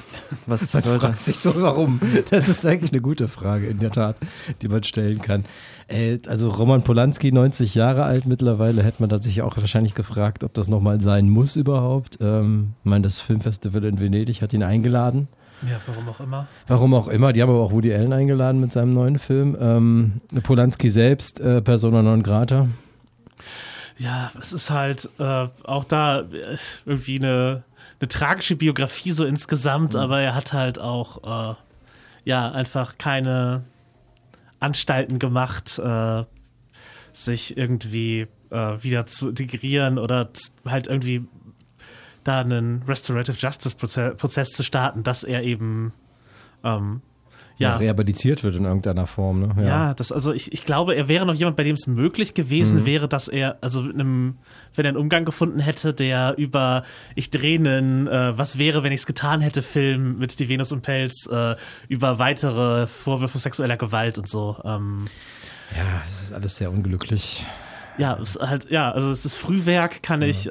Was 0.48 0.74
man 0.74 0.84
soll 0.84 1.00
fragt 1.00 1.20
das? 1.20 1.26
sich 1.26 1.38
so, 1.38 1.62
warum? 1.62 2.02
Das 2.32 2.50
ist 2.50 2.66
eigentlich 2.66 2.92
eine 2.92 3.02
gute 3.02 3.28
Frage, 3.28 3.68
in 3.68 3.80
der 3.80 3.92
Tat, 3.92 4.18
die 4.62 4.68
man 4.68 4.84
stellen 4.84 5.22
kann. 5.22 5.46
Äh, 5.88 6.18
also 6.28 6.50
Roman 6.50 6.84
Polanski, 6.84 7.32
90 7.32 7.76
Jahre 7.76 8.04
alt 8.04 8.26
mittlerweile, 8.26 8.82
hätte 8.84 9.02
man 9.02 9.10
da 9.10 9.22
sich 9.22 9.44
auch 9.44 9.56
wahrscheinlich 9.58 9.94
gefragt, 9.94 10.44
ob 10.44 10.56
das 10.56 10.68
nochmal 10.68 11.00
sein 11.00 11.30
muss 11.30 11.56
überhaupt. 11.56 12.18
Ähm, 12.20 12.74
ich 12.84 12.90
meine, 12.90 13.04
das 13.04 13.20
Filmfestival 13.20 13.86
in 13.86 14.00
Venedig 14.00 14.42
hat 14.42 14.54
ihn 14.54 14.64
eingeladen. 14.64 15.28
Ja, 15.70 15.80
warum 15.86 16.10
auch 16.10 16.20
immer. 16.20 16.48
Warum 16.68 16.94
auch 16.96 17.08
immer. 17.08 17.32
Die 17.32 17.42
haben 17.42 17.50
aber 17.50 17.62
auch 17.62 17.72
Woody 17.72 17.94
Allen 17.94 18.14
eingeladen 18.14 18.60
mit 18.60 18.72
seinem 18.72 18.94
neuen 18.94 19.20
Film. 19.20 19.56
Ähm, 19.60 20.22
Polanski 20.44 20.90
selbst, 20.90 21.40
äh, 21.40 21.62
Persona 21.62 22.02
non 22.02 22.24
grata 22.24 22.68
ja, 23.98 24.32
es 24.40 24.54
ist 24.54 24.70
halt 24.70 25.10
äh, 25.20 25.48
auch 25.64 25.84
da 25.84 26.22
äh, 26.22 26.58
irgendwie 26.86 27.18
eine, 27.20 27.64
eine 28.00 28.08
tragische 28.08 28.56
Biografie 28.56 29.12
so 29.12 29.26
insgesamt, 29.26 29.94
mhm. 29.94 30.00
aber 30.00 30.22
er 30.22 30.36
hat 30.36 30.54
halt 30.54 30.80
auch 30.80 31.54
äh, 31.54 31.56
ja 32.26 32.52
einfach 32.52 32.98
keine 32.98 33.64
Anstalten 34.60 35.20
gemacht, 35.20 35.80
äh, 35.80 36.24
sich 37.12 37.58
irgendwie 37.58 38.28
äh, 38.52 38.84
wieder 38.84 39.06
zu 39.06 39.30
integrieren 39.30 39.98
oder 39.98 40.30
halt 40.66 40.88
irgendwie 40.88 41.26
da 42.24 42.42
einen 42.42 42.84
Restorative 42.84 43.38
Justice 43.38 43.76
Prozess 43.76 44.50
zu 44.50 44.64
starten, 44.64 45.04
dass 45.04 45.24
er 45.24 45.44
eben 45.44 45.94
ähm, 46.64 47.02
ja. 47.58 47.78
rehabilitiert 47.78 48.44
wird 48.44 48.56
in 48.56 48.66
irgendeiner 48.66 49.08
Form. 49.08 49.40
Ne? 49.40 49.56
Ja. 49.58 49.68
ja, 49.68 49.94
das, 49.94 50.12
also 50.12 50.32
ich, 50.32 50.52
ich 50.54 50.64
glaube, 50.64 50.96
er 50.96 51.08
wäre 51.08 51.26
noch 51.26 51.34
jemand, 51.34 51.58
bei 51.58 51.64
dem 51.64 51.76
es 51.76 51.88
möglich 51.88 52.34
gewesen 52.34 52.82
mhm. 52.82 52.86
wäre, 52.86 53.08
dass 53.08 53.28
er, 53.28 53.58
also 53.62 53.82
einem, 53.82 54.38
wenn 54.76 54.86
er 54.86 54.90
einen 54.90 54.98
Umgang 54.98 55.26
gefunden 55.26 55.60
hätte, 55.60 55.94
der 55.94 56.36
über 56.38 56.84
ich 57.16 57.32
drehe 57.32 57.60
einen, 57.60 58.08
äh, 58.08 58.38
was 58.38 58.58
wäre, 58.58 58.84
wenn 58.84 58.92
ich 58.92 59.02
es 59.02 59.06
getan 59.06 59.42
hätte, 59.42 59.62
Film 59.62 60.20
mit 60.20 60.40
Die 60.40 60.50
Venus 60.50 60.72
und 60.72 60.82
Pelz, 60.82 61.28
äh, 61.32 61.56
über 61.88 62.20
weitere 62.20 62.88
Vorwürfe 62.88 63.40
sexueller 63.40 63.78
Gewalt 63.78 64.18
und 64.18 64.28
so. 64.28 64.58
Ähm, 64.64 65.06
ja, 65.76 66.02
es 66.06 66.24
ist 66.24 66.34
alles 66.34 66.58
sehr 66.58 66.72
unglücklich. 66.72 67.46
Ja, 67.98 68.18
es 68.22 68.38
halt, 68.40 68.70
ja, 68.70 68.92
also 68.92 69.12
es 69.12 69.26
ist 69.26 69.36
Frühwerk, 69.36 70.04
kann 70.04 70.22
ja. 70.22 70.28
ich 70.28 70.50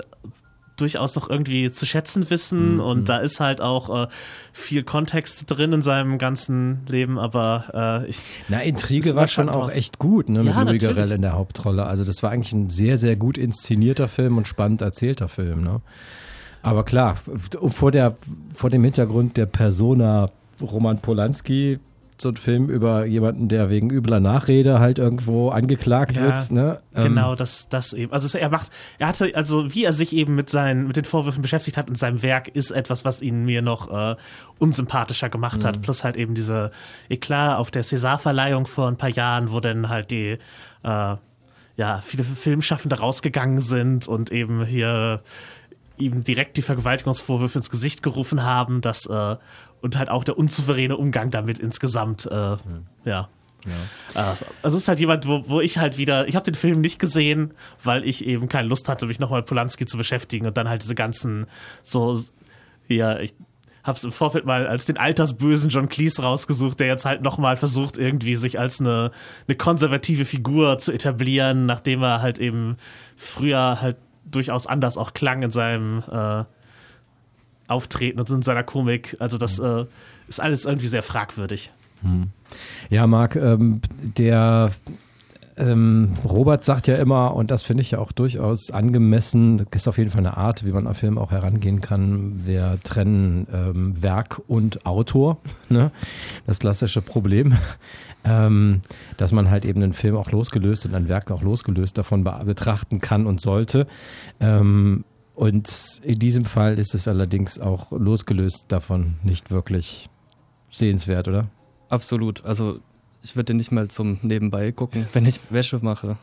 durchaus 0.77 1.17
noch 1.17 1.29
irgendwie 1.29 1.71
zu 1.71 1.87
schätzen 1.87 2.31
wissen 2.31 2.75
mhm. 2.75 2.81
und 2.81 3.09
da 3.09 3.19
ist 3.19 3.41
halt 3.41 3.61
auch 3.61 4.05
äh, 4.05 4.09
viel 4.53 4.83
Kontext 4.83 5.45
drin 5.47 5.73
in 5.73 5.83
seinem 5.83 6.19
ganzen 6.19 6.87
Leben, 6.87 7.19
aber 7.19 8.03
äh, 8.05 8.09
ich. 8.09 8.23
Na, 8.49 8.61
Intrige 8.61 9.15
war 9.15 9.27
schon 9.27 9.49
auch 9.49 9.71
echt 9.71 9.99
gut, 9.99 10.29
ne, 10.29 10.43
mit 10.43 10.55
ja, 10.55 10.63
Louis 10.63 10.83
Garrel 10.83 11.13
in 11.13 11.23
der 11.23 11.33
Hauptrolle. 11.33 11.87
Also 11.87 12.05
das 12.05 12.23
war 12.23 12.31
eigentlich 12.31 12.53
ein 12.53 12.71
sehr, 12.71 12.97
sehr 12.99 13.17
gut 13.17 13.39
inszenierter 13.39 14.09
Film 14.09 14.37
und 14.37 14.47
spannend 14.47 14.81
erzählter 14.81 15.29
Film, 15.29 15.63
ne? 15.63 15.81
Aber 16.63 16.85
klar, 16.85 17.17
vor, 17.69 17.93
der, 17.93 18.17
vor 18.53 18.71
dem 18.71 18.83
Hintergrund 18.83 19.37
der 19.37 19.47
Persona 19.47 20.31
Roman 20.61 20.99
Polanski 20.99 21.79
so 22.19 22.31
ein 22.31 22.37
Film 22.37 22.69
über 22.69 23.05
jemanden, 23.05 23.49
der 23.49 23.69
wegen 23.69 23.91
übler 23.91 24.21
Nachrede 24.21 24.81
halt 24.81 24.99
irgendwo 24.99 25.51
angeklagt 25.51 26.17
ja, 26.17 26.23
wird. 26.23 26.51
Ne? 26.51 26.79
Ähm, 26.95 27.03
genau, 27.03 27.35
das, 27.35 27.69
das 27.69 27.93
eben. 27.93 28.13
Also 28.13 28.37
er 28.39 28.49
macht, 28.49 28.71
er 28.99 29.09
hatte, 29.09 29.33
also 29.35 29.75
wie 29.75 29.85
er 29.85 29.93
sich 29.93 30.15
eben 30.15 30.35
mit 30.35 30.49
seinen, 30.49 30.87
mit 30.87 30.97
den 30.97 31.05
Vorwürfen 31.05 31.43
beschäftigt 31.43 31.77
hat 31.77 31.89
in 31.89 31.95
seinem 31.95 32.23
Werk, 32.23 32.49
ist 32.49 32.71
etwas, 32.71 33.05
was 33.05 33.21
ihn 33.21 33.45
mir 33.45 33.63
noch 33.63 33.91
äh, 33.91 34.17
unsympathischer 34.59 35.29
gemacht 35.29 35.65
hat. 35.65 35.77
Mhm. 35.77 35.83
Plus 35.83 36.05
halt 36.05 36.17
eben 36.17 36.35
diese 36.35 36.71
Eklat 37.09 37.59
auf 37.59 37.71
der 37.71 37.85
César-Verleihung 37.85 38.67
vor 38.67 38.89
ein 38.89 38.97
paar 38.97 39.11
Jahren, 39.11 39.51
wo 39.51 39.61
dann 39.61 39.89
halt 39.89 40.11
die 40.11 40.39
äh, 40.83 41.17
ja, 41.77 42.01
viele 42.03 42.25
Filmschaffende 42.25 42.99
rausgegangen 42.99 43.61
sind 43.61 44.09
und 44.09 44.33
eben 44.33 44.65
hier 44.65 45.23
ihm 45.99 46.25
direkt 46.25 46.57
die 46.57 46.63
Vergewaltigungsvorwürfe 46.63 47.59
ins 47.59 47.71
Gesicht 47.71 48.03
gerufen 48.03 48.43
haben, 48.43 48.81
dass 48.81 49.07
äh, 49.07 49.37
und 49.81 49.97
halt 49.97 50.09
auch 50.09 50.25
der 50.25 50.39
unsouveräne 50.39 50.97
Umgang 50.97 51.31
damit 51.31 51.59
insgesamt, 51.59 52.27
äh, 52.31 52.53
mhm. 52.53 52.87
ja. 53.05 53.29
Ja. 54.15 54.33
Äh, 54.33 54.37
also 54.63 54.77
es 54.77 54.85
ist 54.85 54.89
halt 54.89 55.01
jemand, 55.01 55.27
wo, 55.27 55.49
wo 55.49 55.61
ich 55.61 55.79
halt 55.79 55.99
wieder, 55.99 56.29
ich 56.29 56.37
habe 56.37 56.45
den 56.45 56.55
Film 56.55 56.81
nicht 56.81 56.99
gesehen, 56.99 57.53
weil 57.83 58.05
ich 58.05 58.25
eben 58.25 58.49
keine 58.49 58.69
Lust 58.69 58.89
hatte, 58.89 59.07
mich 59.07 59.19
nochmal 59.19 59.41
mit 59.41 59.49
Polanski 59.49 59.87
zu 59.87 59.97
beschäftigen 59.97 60.47
und 60.47 60.57
dann 60.57 60.69
halt 60.69 60.83
diese 60.83 60.95
ganzen 60.95 61.47
so, 61.83 62.19
ja, 62.89 63.19
ich 63.19 63.35
habe 63.83 63.97
es 63.97 64.05
im 64.05 64.13
Vorfeld 64.13 64.45
mal 64.45 64.67
als 64.67 64.85
den 64.85 64.99
altersbösen 64.99 65.71
John 65.71 65.89
Cleese 65.89 66.23
rausgesucht, 66.23 66.81
der 66.81 66.89
jetzt 66.89 67.05
halt 67.05 67.23
nochmal 67.23 67.57
versucht, 67.57 67.99
irgendwie 67.99 68.35
sich 68.35 68.59
als 68.59 68.81
eine, 68.81 69.13
eine 69.47 69.57
konservative 69.57 70.25
Figur 70.25 70.79
zu 70.79 70.93
etablieren, 70.93 71.67
nachdem 71.67 72.03
er 72.03 72.21
halt 72.21 72.39
eben 72.39 72.77
früher 73.17 73.81
halt 73.81 73.97
durchaus 74.25 74.67
anders 74.67 74.97
auch 74.97 75.15
klang 75.15 75.43
in 75.43 75.51
seinem 75.51 76.03
äh, 76.11 76.45
Auftreten 77.69 78.21
und 78.21 78.31
in 78.31 78.43
seiner 78.43 78.63
Komik. 78.63 79.17
Also 79.19 79.39
das 79.39 79.59
äh, 79.59 79.85
ist 80.29 80.41
alles 80.41 80.65
irgendwie 80.65 80.89
sehr 80.89 81.03
fragwürdig. 81.03 81.73
Hm. 82.03 82.31
Ja, 82.91 83.07
Marc, 83.07 83.37
ähm, 83.37 83.81
der 83.99 84.73
ähm, 85.59 86.13
Robert 86.25 86.65
sagt 86.65 86.87
ja 86.87 86.97
immer, 86.97 87.35
und 87.35 87.51
das 87.51 87.63
finde 87.63 87.81
ich 87.81 87.93
ja 87.93 87.99
auch 87.99 88.13
durchaus 88.13 88.71
angemessen, 88.71 89.59
das 89.71 89.83
ist 89.83 89.89
auf 89.89 89.97
jeden 89.97 90.11
Fall 90.11 90.21
eine 90.21 90.37
Art, 90.37 90.67
wie 90.67 90.73
man 90.73 90.87
auf 90.87 90.99
Film 90.99 91.17
auch 91.17 91.31
herangehen 91.31 91.81
kann. 91.81 92.41
Wir 92.45 92.79
trennen 92.83 93.47
ähm, 93.53 94.03
Werk 94.03 94.43
und 94.49 94.85
Autor, 94.85 95.39
ne? 95.71 95.93
das 96.47 96.59
klassische 96.59 97.01
Problem, 97.01 97.57
ähm, 98.25 98.83
dass 99.17 99.33
man 99.33 99.51
halt 99.51 99.65
eben 99.65 99.83
einen 99.83 99.95
Film 99.95 100.17
auch 100.17 100.31
losgelöst 100.31 100.85
und 100.87 100.95
ein 100.95 101.09
Werk 101.09 101.31
auch 101.31 101.43
losgelöst 101.43 101.97
davon 101.97 102.25
betrachten 102.25 103.01
kann 103.01 103.27
und 103.27 103.41
sollte. 103.41 103.87
Ähm, 104.41 105.05
und 105.37 106.01
in 106.03 106.19
diesem 106.19 106.47
Fall 106.47 106.79
ist 106.79 106.95
es 106.95 107.07
allerdings 107.07 107.61
auch 107.61 107.93
losgelöst 107.93 108.65
davon 108.69 109.17
nicht 109.23 109.51
wirklich 109.51 110.09
sehenswert, 110.71 111.29
oder? 111.29 111.49
Absolut. 111.91 112.43
Also 112.47 112.81
ich 113.23 113.37
würde 113.37 113.53
nicht 113.53 113.71
mal 113.71 113.89
zum 113.89 114.19
Nebenbei 114.23 114.73
gucken, 114.73 115.07
wenn 115.13 115.27
ich 115.27 115.39
Wäsche 115.51 115.79
mache 115.83 116.17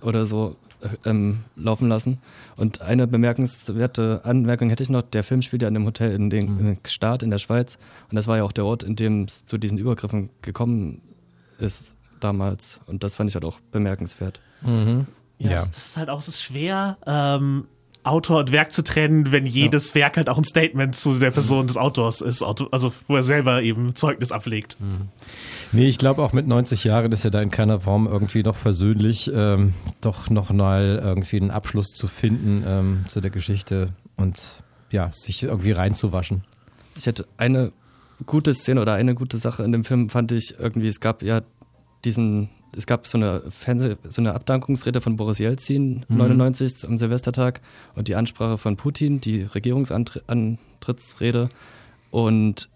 oder 0.00 0.24
so 0.24 0.56
ähm, 1.04 1.40
laufen 1.56 1.88
lassen. 1.88 2.22
Und 2.56 2.80
eine 2.80 3.06
bemerkenswerte 3.06 4.22
Anmerkung 4.24 4.70
hätte 4.70 4.82
ich 4.82 4.88
noch, 4.88 5.02
der 5.02 5.24
Film 5.24 5.42
spielt 5.42 5.60
ja 5.60 5.68
in 5.68 5.76
einem 5.76 5.84
Hotel 5.84 6.12
in 6.12 6.30
den 6.30 6.46
mhm. 6.46 6.78
Staat 6.86 7.22
in 7.22 7.30
der 7.30 7.38
Schweiz 7.38 7.78
und 8.10 8.16
das 8.16 8.28
war 8.28 8.38
ja 8.38 8.44
auch 8.44 8.52
der 8.52 8.64
Ort, 8.64 8.82
in 8.82 8.96
dem 8.96 9.24
es 9.24 9.44
zu 9.44 9.58
diesen 9.58 9.76
Übergriffen 9.76 10.30
gekommen 10.40 11.02
ist 11.58 11.96
damals 12.20 12.80
und 12.86 13.04
das 13.04 13.16
fand 13.16 13.28
ich 13.28 13.34
halt 13.34 13.44
auch 13.44 13.60
bemerkenswert. 13.72 14.40
Mhm. 14.62 15.06
Ja, 15.38 15.50
ja. 15.50 15.56
Das, 15.56 15.70
das, 15.70 15.86
ist 15.88 15.96
halt 15.98 16.08
auch, 16.08 16.20
es 16.20 16.28
ist 16.28 16.42
schwer, 16.42 16.96
ähm, 17.06 17.66
Autor 18.08 18.40
und 18.40 18.52
Werk 18.52 18.72
zu 18.72 18.82
trennen, 18.82 19.32
wenn 19.32 19.46
jedes 19.46 19.88
ja. 19.90 19.96
Werk 19.96 20.16
halt 20.16 20.28
auch 20.28 20.38
ein 20.38 20.44
Statement 20.44 20.94
zu 20.94 21.18
der 21.18 21.30
Person 21.30 21.66
des 21.66 21.76
Autors 21.76 22.20
ist, 22.20 22.42
also 22.42 22.92
wo 23.06 23.16
er 23.16 23.22
selber 23.22 23.62
eben 23.62 23.94
Zeugnis 23.94 24.32
ablegt. 24.32 24.76
Mhm. 24.80 25.08
Nee, 25.72 25.88
ich 25.88 25.98
glaube 25.98 26.22
auch 26.22 26.32
mit 26.32 26.46
90 26.46 26.84
Jahren 26.84 27.12
ist 27.12 27.24
er 27.24 27.30
da 27.30 27.42
in 27.42 27.50
keiner 27.50 27.80
Form 27.80 28.06
irgendwie 28.06 28.42
noch 28.42 28.56
versöhnlich, 28.56 29.30
ähm, 29.34 29.74
doch 30.00 30.30
noch 30.30 30.50
mal 30.50 31.00
irgendwie 31.02 31.36
einen 31.36 31.50
Abschluss 31.50 31.88
zu 31.88 32.06
finden 32.06 32.64
ähm, 32.66 33.04
zu 33.08 33.20
der 33.20 33.30
Geschichte 33.30 33.90
und 34.16 34.62
ja, 34.90 35.10
sich 35.12 35.42
irgendwie 35.42 35.72
reinzuwaschen. 35.72 36.44
Ich 36.96 37.06
hätte 37.06 37.26
eine 37.36 37.72
gute 38.26 38.54
Szene 38.54 38.80
oder 38.80 38.94
eine 38.94 39.14
gute 39.14 39.36
Sache 39.36 39.62
in 39.62 39.72
dem 39.72 39.84
Film 39.84 40.08
fand 40.08 40.32
ich 40.32 40.54
irgendwie, 40.58 40.88
es 40.88 41.00
gab 41.00 41.22
ja 41.22 41.42
diesen 42.04 42.48
es 42.76 42.86
gab 42.86 43.06
so 43.06 43.18
eine, 43.18 43.42
Fernseh 43.50 43.96
so 44.08 44.20
eine 44.20 44.34
Abdankungsrede 44.34 45.00
von 45.00 45.16
Boris 45.16 45.38
Jelzin 45.38 46.04
mhm. 46.08 46.16
99 46.16 46.86
am 46.86 46.98
Silvestertag 46.98 47.60
und 47.94 48.08
die 48.08 48.14
Ansprache 48.14 48.58
von 48.58 48.76
Putin, 48.76 49.20
die 49.20 49.42
Regierungsantrittsrede 49.42 51.48
und 52.10 52.68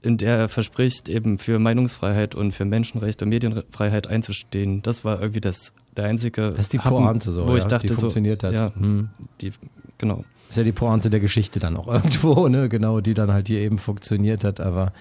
in 0.00 0.16
der 0.16 0.36
er 0.36 0.48
verspricht, 0.48 1.08
eben 1.08 1.38
für 1.38 1.58
Meinungsfreiheit 1.58 2.34
und 2.34 2.52
für 2.52 2.64
Menschenrechte 2.64 3.24
und 3.24 3.30
Medienfreiheit 3.30 4.06
einzustehen. 4.06 4.80
Das 4.82 5.04
war 5.04 5.20
irgendwie 5.20 5.40
das, 5.40 5.72
der 5.96 6.04
einzige 6.04 6.50
Das 6.50 6.60
ist 6.60 6.72
die 6.72 6.78
Pointe 6.78 7.32
so, 7.32 7.48
wo 7.48 7.52
ja, 7.52 7.58
ich 7.58 7.64
dachte, 7.64 7.88
die 7.88 7.94
funktioniert 7.94 8.42
so, 8.42 8.48
hat. 8.48 8.54
Ja, 8.54 8.72
mhm. 8.76 9.10
die, 9.40 9.52
genau. 9.98 10.24
Das 10.46 10.50
ist 10.50 10.56
ja 10.58 10.62
die 10.62 10.72
Pointe 10.72 11.10
der 11.10 11.20
Geschichte 11.20 11.58
dann 11.58 11.76
auch 11.76 11.88
irgendwo, 11.92 12.48
ne? 12.48 12.68
genau, 12.68 13.00
die 13.00 13.14
dann 13.14 13.32
halt 13.32 13.48
hier 13.48 13.60
eben 13.60 13.78
funktioniert 13.78 14.44
hat, 14.44 14.60
aber 14.60 14.92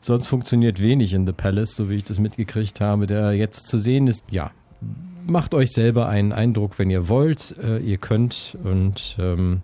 Sonst 0.00 0.26
funktioniert 0.26 0.80
wenig 0.80 1.14
in 1.14 1.26
The 1.26 1.32
Palace, 1.32 1.76
so 1.76 1.90
wie 1.90 1.94
ich 1.96 2.04
das 2.04 2.18
mitgekriegt 2.18 2.80
habe, 2.80 3.06
der 3.06 3.32
jetzt 3.32 3.66
zu 3.66 3.78
sehen 3.78 4.06
ist. 4.06 4.24
Ja, 4.30 4.50
macht 5.26 5.54
euch 5.54 5.72
selber 5.72 6.08
einen 6.08 6.32
Eindruck, 6.32 6.78
wenn 6.78 6.90
ihr 6.90 7.08
wollt. 7.08 7.56
Äh, 7.58 7.78
ihr 7.78 7.98
könnt 7.98 8.56
und 8.62 9.16
ähm, 9.18 9.62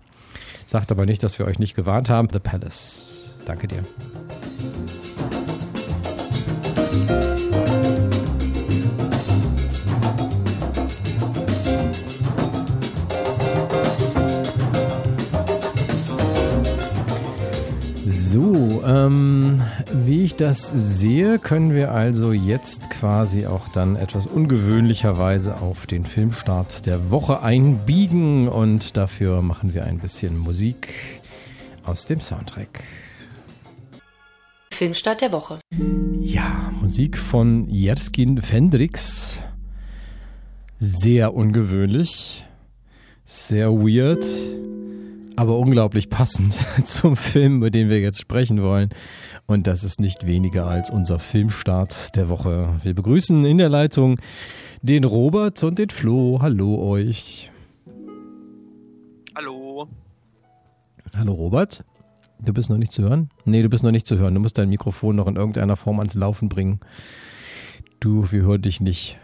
sagt 0.65 0.91
aber 0.91 1.05
nicht, 1.05 1.23
dass 1.23 1.39
wir 1.39 1.45
euch 1.45 1.59
nicht 1.59 1.75
gewarnt 1.75 2.09
haben. 2.09 2.27
The 2.31 2.39
Palace. 2.39 3.35
Danke 3.45 3.67
dir. 3.67 3.83
So, 18.33 18.83
ähm, 18.83 19.61
wie 19.93 20.23
ich 20.23 20.35
das 20.35 20.69
sehe, 20.69 21.37
können 21.37 21.73
wir 21.73 21.91
also 21.91 22.33
jetzt 22.33 22.89
quasi 22.89 23.45
auch 23.45 23.67
dann 23.69 23.95
etwas 23.95 24.25
ungewöhnlicherweise 24.25 25.61
auf 25.61 25.85
den 25.85 26.05
Filmstart 26.05 26.85
der 26.87 27.11
Woche 27.11 27.41
einbiegen 27.41 28.47
und 28.47 28.97
dafür 28.97 29.41
machen 29.41 29.73
wir 29.73 29.85
ein 29.85 29.99
bisschen 29.99 30.37
Musik 30.37 30.93
aus 31.83 32.05
dem 32.05 32.21
Soundtrack. 32.21 32.83
Filmstart 34.71 35.21
der 35.21 35.31
Woche. 35.31 35.59
Ja, 36.19 36.71
Musik 36.81 37.17
von 37.17 37.69
Jerskin 37.69 38.41
Fendrix. 38.41 39.39
Sehr 40.79 41.33
ungewöhnlich, 41.33 42.45
sehr 43.25 43.71
weird 43.71 44.25
aber 45.35 45.57
unglaublich 45.57 46.09
passend 46.09 46.53
zum 46.83 47.15
Film, 47.15 47.57
über 47.57 47.71
den 47.71 47.89
wir 47.89 47.99
jetzt 47.99 48.19
sprechen 48.19 48.61
wollen. 48.61 48.89
Und 49.45 49.67
das 49.67 49.83
ist 49.83 49.99
nicht 49.99 50.25
weniger 50.25 50.65
als 50.65 50.89
unser 50.89 51.19
Filmstart 51.19 52.15
der 52.15 52.29
Woche. 52.29 52.69
Wir 52.83 52.93
begrüßen 52.93 53.45
in 53.45 53.57
der 53.57 53.69
Leitung 53.69 54.19
den 54.81 55.03
Robert 55.03 55.63
und 55.63 55.79
den 55.79 55.89
Flo. 55.89 56.39
Hallo 56.41 56.81
euch. 56.89 57.51
Hallo. 59.35 59.87
Hallo 61.15 61.33
Robert. 61.33 61.83
Du 62.39 62.53
bist 62.53 62.69
noch 62.69 62.77
nicht 62.77 62.91
zu 62.91 63.03
hören? 63.03 63.29
Nee, 63.45 63.61
du 63.61 63.69
bist 63.69 63.83
noch 63.83 63.91
nicht 63.91 64.07
zu 64.07 64.17
hören. 64.17 64.33
Du 64.33 64.39
musst 64.41 64.57
dein 64.57 64.69
Mikrofon 64.69 65.15
noch 65.15 65.27
in 65.27 65.37
irgendeiner 65.37 65.77
Form 65.77 65.99
ans 65.99 66.15
Laufen 66.15 66.49
bringen. 66.49 66.79
Du, 67.99 68.31
wir 68.31 68.41
hören 68.41 68.61
dich 68.61 68.81
nicht. 68.81 69.17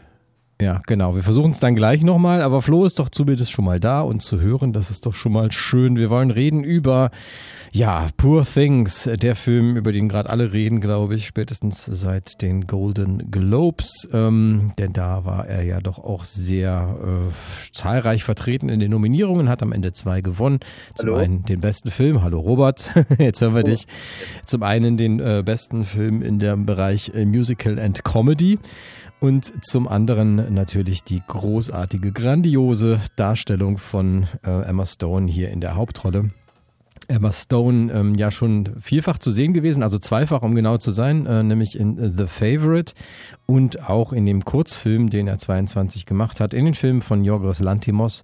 Ja, 0.62 0.82
genau. 0.86 1.16
Wir 1.16 1.24
versuchen 1.24 1.52
es 1.52 1.60
dann 1.60 1.74
gleich 1.74 2.04
nochmal, 2.04 2.42
aber 2.42 2.62
Flo 2.62 2.84
ist 2.84 3.00
doch 3.00 3.08
zumindest 3.08 3.50
schon 3.50 3.64
mal 3.64 3.80
da 3.80 4.02
und 4.02 4.22
zu 4.22 4.42
hören, 4.42 4.74
das 4.74 4.92
ist 4.92 5.06
doch 5.06 5.14
schon 5.14 5.32
mal 5.32 5.54
schön. 5.54 5.96
Wir 5.96 6.10
wollen 6.10 6.32
reden 6.32 6.66
über, 6.66 7.12
ja, 7.72 8.10
Poor 8.18 8.44
Things, 8.44 9.10
der 9.22 9.38
Film, 9.38 9.78
über 9.78 9.94
den 9.94 10.10
gerade 10.10 10.30
alle 10.30 10.52
reden, 10.52 10.82
glaube 10.82 11.16
ich, 11.16 11.26
spätestens 11.26 11.86
seit 11.86 12.42
den 12.42 12.68
Golden 12.68 13.32
Globes, 13.32 14.10
ähm, 14.12 14.74
denn 14.78 14.92
da 14.92 15.24
war 15.24 15.48
er 15.48 15.64
ja 15.64 15.80
doch 15.80 15.98
auch 15.98 16.26
sehr 16.26 16.98
äh, 17.02 17.72
zahlreich 17.72 18.26
vertreten 18.26 18.68
in 18.68 18.82
den 18.82 18.92
Nominierungen, 18.92 19.48
hat 19.48 19.64
am 19.64 19.72
Ende 19.72 19.94
zwei 19.94 20.20
gewonnen. 20.20 20.60
Zum 20.94 21.08
Hallo. 21.08 21.20
einen 21.20 21.46
den 21.46 21.62
besten 21.62 21.90
Film, 21.90 22.22
hallo 22.22 22.38
Robert, 22.38 22.94
jetzt 23.18 23.40
hören 23.40 23.56
wir 23.56 23.64
dich. 23.64 23.88
Zum 24.44 24.64
einen 24.64 24.98
den 24.98 25.22
äh, 25.22 25.42
besten 25.46 25.86
Film 25.86 26.22
in 26.22 26.38
dem 26.38 26.66
Bereich 26.66 27.14
äh, 27.16 27.26
Musical 27.26 27.80
and 27.80 28.04
Comedy. 28.04 28.60
Und 29.20 29.66
zum 29.66 29.88
anderen 29.88 30.54
natürlich 30.54 31.04
die 31.04 31.22
großartige, 31.28 32.14
grandiose 32.14 33.02
Darstellung 33.18 33.78
von 33.78 34.28
äh, 34.46 34.62
Emma 34.62 34.86
Stone 34.86 35.30
hier 35.30 35.50
in 35.50 35.60
der 35.60 35.76
Hauptrolle. 35.76 36.32
Emma 37.10 37.32
Stone 37.32 37.92
ähm, 37.92 38.16
ja 38.16 38.32
schon 38.32 38.70
vielfach 38.80 39.18
zu 39.18 39.32
sehen 39.32 39.54
gewesen, 39.54 39.84
also 39.84 39.98
zweifach, 39.98 40.42
um 40.42 40.56
genau 40.56 40.78
zu 40.78 40.92
sein, 40.92 41.26
äh, 41.26 41.44
nämlich 41.44 41.78
in 41.78 42.16
The 42.16 42.28
Favorite 42.28 42.94
und 43.46 43.90
auch 43.90 44.14
in 44.14 44.26
dem 44.26 44.46
Kurzfilm, 44.46 45.10
den 45.10 45.28
er 45.28 45.38
22 45.38 46.06
gemacht 46.06 46.40
hat, 46.40 46.54
in 46.54 46.66
den 46.66 46.74
Filmen 46.76 47.02
von 47.02 47.26
Yorgos 47.26 47.60
Lantimos. 47.60 48.24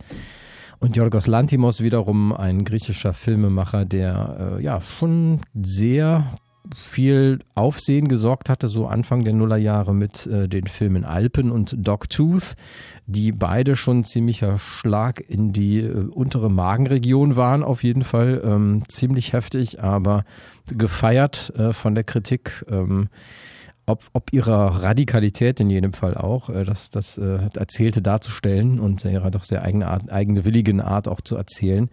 Und 0.79 0.95
Yorgos 0.95 1.27
Lantimos 1.27 1.81
wiederum 1.81 2.31
ein 2.31 2.63
griechischer 2.63 3.13
Filmemacher, 3.13 3.86
der 3.86 4.58
äh, 4.60 4.63
ja 4.63 4.79
schon 4.81 5.41
sehr 5.55 6.31
viel 6.73 7.39
Aufsehen 7.54 8.08
gesorgt 8.08 8.49
hatte, 8.49 8.67
so 8.67 8.88
Anfang 8.88 9.23
der 9.23 9.34
Nullerjahre 9.34 9.93
mit 9.93 10.25
äh, 10.28 10.47
den 10.47 10.67
Filmen 10.67 11.04
Alpen 11.04 11.51
und 11.51 11.75
Dogtooth, 11.78 12.56
die 13.08 13.32
beide 13.32 13.75
schon 13.75 14.04
ziemlicher 14.04 14.58
Schlag 14.58 15.21
in 15.28 15.54
die 15.54 15.80
äh, 15.80 16.08
untere 16.08 16.49
Magenregion 16.49 17.36
waren, 17.36 17.63
auf 17.63 17.84
jeden 17.84 18.04
Fall 18.04 18.41
ähm, 18.43 18.84
ziemlich 18.88 19.34
heftig, 19.34 19.82
aber 19.82 20.25
gefeiert 20.67 21.54
äh, 21.58 21.73
von 21.73 21.95
der 21.95 22.04
Kritik. 22.04 22.65
Ähm, 22.69 23.10
ob, 23.86 24.04
ob 24.13 24.34
ihrer 24.34 24.84
Radikalität 24.84 25.60
in 25.60 25.69
jedem 25.69 25.93
Fall 25.93 26.15
auch, 26.15 26.50
äh, 26.50 26.63
das, 26.63 26.89
das 26.89 27.17
äh, 27.17 27.39
Erzählte 27.56 28.02
darzustellen 28.02 28.80
und 28.80 29.06
ihrer 29.06 29.32
doch 29.32 29.43
sehr 29.43 29.63
eigene, 29.63 29.88
Art, 29.88 30.12
eigene 30.12 30.45
willigen 30.45 30.82
Art 30.82 31.08
auch 31.08 31.21
zu 31.21 31.36
erzählen 31.36 31.89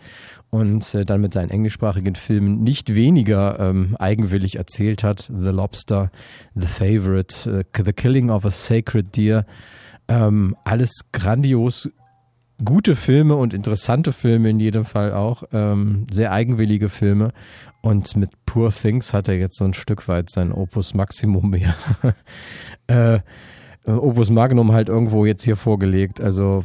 und 0.51 0.95
äh, 0.95 1.05
dann 1.05 1.21
mit 1.21 1.35
seinen 1.35 1.51
englischsprachigen 1.51 2.15
Filmen 2.15 2.63
nicht 2.63 2.95
weniger 2.95 3.59
ähm, 3.59 3.97
eigenwillig 3.99 4.57
erzählt 4.57 5.05
hat. 5.05 5.31
The 5.35 5.51
Lobster, 5.51 6.11
The 6.55 6.67
Favorite, 6.67 7.65
äh, 7.75 7.83
The 7.85 7.93
Killing 7.93 8.31
of 8.31 8.45
a 8.45 8.51
Sacred 8.51 9.17
Deer, 9.17 9.47
ähm, 10.09 10.57
alles 10.65 10.93
grandios 11.13 11.91
gute 12.65 12.97
Filme 12.97 13.37
und 13.37 13.55
interessante 13.55 14.13
Filme 14.13 14.51
in 14.51 14.61
jedem 14.61 14.85
Fall 14.85 15.13
auch, 15.13 15.43
ähm, 15.53 16.07
sehr 16.11 16.33
eigenwillige 16.33 16.89
Filme. 16.89 17.33
Und 17.81 18.17
mit 18.17 18.31
Poor 18.47 18.71
Things 18.71 19.13
hat 19.13 19.29
er 19.29 19.37
jetzt 19.37 19.59
so 19.59 19.65
ein 19.65 19.75
Stück 19.75 20.07
weit 20.07 20.31
sein 20.31 20.53
Opus 20.53 20.95
Maximum 20.95 21.51
mehr. 21.51 21.75
äh, 22.87 23.21
Opus 23.85 24.31
Magnum 24.31 24.73
halt 24.73 24.89
irgendwo 24.89 25.27
jetzt 25.27 25.43
hier 25.43 25.57
vorgelegt. 25.57 26.21
Also 26.21 26.65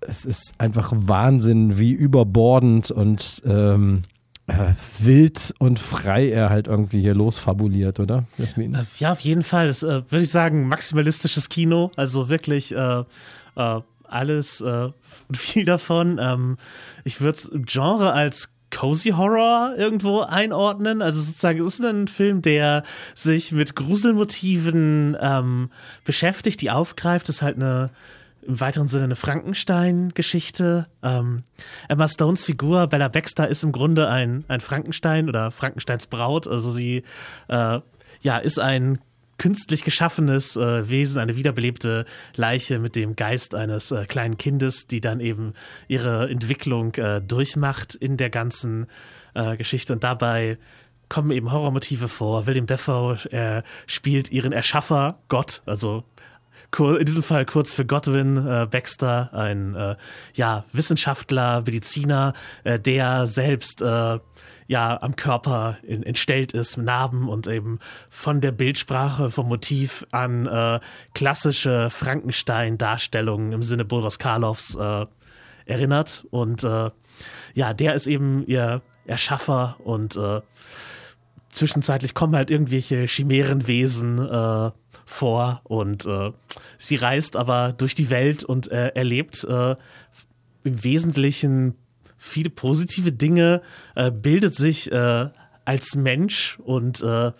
es 0.00 0.24
ist 0.24 0.54
einfach 0.58 0.92
Wahnsinn, 0.94 1.78
wie 1.78 1.92
überbordend 1.92 2.90
und 2.90 3.42
ähm, 3.46 4.02
äh, 4.48 4.72
wild 4.98 5.54
und 5.58 5.78
frei 5.78 6.28
er 6.28 6.50
halt 6.50 6.66
irgendwie 6.66 7.00
hier 7.00 7.14
losfabuliert, 7.14 8.00
oder? 8.00 8.24
Jasmin? 8.38 8.74
Äh, 8.74 8.84
Ja, 8.98 9.12
auf 9.12 9.20
jeden 9.20 9.42
Fall. 9.42 9.68
Das 9.68 9.82
äh, 9.82 10.02
würde 10.08 10.24
ich 10.24 10.30
sagen, 10.30 10.66
maximalistisches 10.68 11.48
Kino. 11.48 11.90
Also 11.96 12.28
wirklich 12.28 12.74
äh, 12.74 13.04
äh, 13.56 13.80
alles 14.08 14.60
äh, 14.60 14.88
viel 15.32 15.64
davon. 15.64 16.18
Ähm, 16.20 16.56
ich 17.04 17.20
würde 17.20 17.36
es 17.38 17.50
Genre 17.64 18.12
als 18.12 18.50
Cozy 18.70 19.10
Horror 19.10 19.74
irgendwo 19.76 20.20
einordnen. 20.20 21.02
Also 21.02 21.20
sozusagen, 21.20 21.60
es 21.60 21.74
ist 21.74 21.84
ein 21.84 22.08
Film, 22.08 22.42
der 22.42 22.82
sich 23.14 23.52
mit 23.52 23.76
Gruselmotiven 23.76 25.16
ähm, 25.20 25.70
beschäftigt, 26.04 26.60
die 26.60 26.70
aufgreift. 26.70 27.28
Das 27.28 27.36
ist 27.36 27.42
halt 27.42 27.56
eine 27.56 27.90
im 28.46 28.60
weiteren 28.60 28.86
Sinne 28.88 29.04
eine 29.04 29.16
Frankenstein-Geschichte. 29.16 30.86
Ähm, 31.02 31.42
Emma 31.88 32.08
Stones 32.08 32.44
Figur, 32.44 32.86
Bella 32.86 33.08
Baxter, 33.08 33.48
ist 33.48 33.64
im 33.64 33.72
Grunde 33.72 34.08
ein, 34.08 34.44
ein 34.48 34.60
Frankenstein 34.60 35.28
oder 35.28 35.50
Frankensteins 35.50 36.06
Braut. 36.06 36.46
Also 36.46 36.70
sie 36.70 37.02
äh, 37.48 37.80
ja, 38.20 38.38
ist 38.38 38.58
ein 38.58 38.98
künstlich 39.38 39.84
geschaffenes 39.84 40.56
äh, 40.56 40.88
Wesen, 40.88 41.20
eine 41.20 41.36
wiederbelebte 41.36 42.04
Leiche 42.34 42.78
mit 42.78 42.96
dem 42.96 43.16
Geist 43.16 43.54
eines 43.54 43.90
äh, 43.90 44.06
kleinen 44.06 44.38
Kindes, 44.38 44.86
die 44.86 45.00
dann 45.00 45.20
eben 45.20 45.54
ihre 45.88 46.28
Entwicklung 46.28 46.94
äh, 46.94 47.20
durchmacht 47.20 47.94
in 47.94 48.16
der 48.16 48.30
ganzen 48.30 48.86
äh, 49.34 49.56
Geschichte. 49.56 49.92
Und 49.92 50.04
dabei 50.04 50.58
kommen 51.08 51.30
eben 51.30 51.52
Horrormotive 51.52 52.08
vor. 52.08 52.46
William 52.46 52.66
Defoe 52.66 53.62
spielt 53.86 54.32
ihren 54.32 54.50
Erschaffer, 54.50 55.20
Gott, 55.28 55.62
also 55.64 56.02
in 56.78 57.04
diesem 57.04 57.22
Fall 57.22 57.46
kurz 57.46 57.72
für 57.74 57.86
Godwin 57.86 58.36
äh, 58.36 58.66
Baxter, 58.70 59.30
ein 59.32 59.74
äh, 59.74 59.96
ja, 60.34 60.64
Wissenschaftler, 60.72 61.62
Mediziner, 61.64 62.34
äh, 62.64 62.78
der 62.78 63.26
selbst 63.26 63.82
ja 64.66 65.00
am 65.00 65.16
Körper 65.16 65.78
in, 65.82 66.02
entstellt 66.02 66.52
ist, 66.52 66.76
Narben 66.76 67.28
und 67.28 67.46
eben 67.46 67.78
von 68.10 68.40
der 68.40 68.52
Bildsprache, 68.52 69.30
vom 69.30 69.48
Motiv 69.48 70.06
an 70.10 70.46
äh, 70.46 70.80
klassische 71.14 71.90
Frankenstein-Darstellungen 71.90 73.52
im 73.52 73.62
Sinne 73.62 73.84
Boris 73.84 74.18
Karloffs 74.18 74.74
äh, 74.74 75.06
erinnert. 75.66 76.26
Und 76.30 76.64
äh, 76.64 76.90
ja, 77.54 77.74
der 77.74 77.94
ist 77.94 78.06
eben 78.06 78.44
ihr 78.46 78.82
Erschaffer 79.06 79.76
und 79.84 80.16
äh, 80.16 80.40
zwischenzeitlich 81.48 82.14
kommen 82.14 82.34
halt 82.34 82.50
irgendwelche 82.50 83.06
Chimärenwesen 83.06 84.18
äh, 84.18 84.70
vor 85.04 85.60
und 85.64 86.04
äh, 86.06 86.32
sie 86.78 86.96
reist 86.96 87.36
aber 87.36 87.72
durch 87.72 87.94
die 87.94 88.10
Welt 88.10 88.42
und 88.42 88.66
erlebt 88.66 89.46
im 90.64 90.84
Wesentlichen 90.84 91.76
viele 92.26 92.50
positive 92.50 93.12
Dinge, 93.12 93.62
äh, 93.94 94.10
bildet 94.10 94.54
sich 94.54 94.90
äh, 94.92 95.28
als 95.64 95.94
Mensch 95.94 96.58
und 96.62 97.02
äh, 97.02 97.32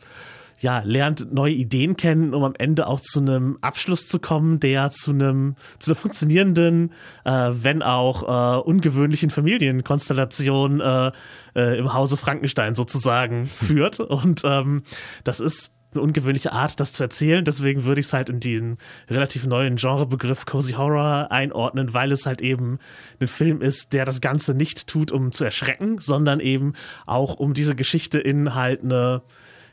ja, 0.59 0.81
lernt 0.85 1.33
neue 1.33 1.53
Ideen 1.53 1.96
kennen, 1.96 2.33
um 2.33 2.42
am 2.42 2.55
Ende 2.57 2.87
auch 2.87 3.01
zu 3.01 3.20
einem 3.20 3.59
Abschluss 3.61 4.09
zu 4.09 4.18
kommen, 4.18 4.59
der 4.59 4.90
zu 4.90 5.11
einem, 5.11 5.55
zu 5.79 5.90
einer 5.90 5.96
funktionierenden, 5.96 6.92
äh, 7.25 7.51
wenn 7.53 7.83
auch 7.83 8.22
äh, 8.22 8.61
ungewöhnlichen 8.62 9.31
Familienkonstellation 9.31 10.81
äh, 10.81 11.12
äh, 11.55 11.79
im 11.79 11.92
Hause 11.92 12.16
Frankenstein 12.16 12.75
sozusagen 12.75 13.44
führt. 13.46 14.01
Und 14.01 14.42
ähm, 14.44 14.83
das 15.25 15.40
ist 15.40 15.72
eine 15.96 16.02
ungewöhnliche 16.02 16.52
Art, 16.52 16.78
das 16.78 16.92
zu 16.92 17.02
erzählen. 17.02 17.44
Deswegen 17.44 17.85
würde 17.85 18.00
ich 18.00 18.06
es 18.06 18.12
halt 18.12 18.28
in 18.28 18.40
den 18.40 18.78
relativ 19.09 19.46
neuen 19.46 19.76
Genrebegriff 19.76 20.46
Cozy 20.46 20.72
Horror 20.72 21.28
einordnen, 21.30 21.94
weil 21.94 22.12
es 22.12 22.26
halt 22.26 22.40
eben 22.40 22.78
ein 23.20 23.28
Film 23.28 23.61
ist, 23.61 23.92
der 23.92 24.04
das 24.04 24.20
Ganze 24.20 24.54
nicht 24.54 24.87
tut, 24.87 25.12
um 25.12 25.32
zu 25.32 25.44
erschrecken, 25.44 25.98
sondern 25.98 26.40
eben 26.40 26.74
auch 27.06 27.35
um 27.35 27.54
diese 27.54 27.74
Geschichte 27.74 28.18
in 28.18 28.54
halt 28.54 28.85
eine, 28.85 29.22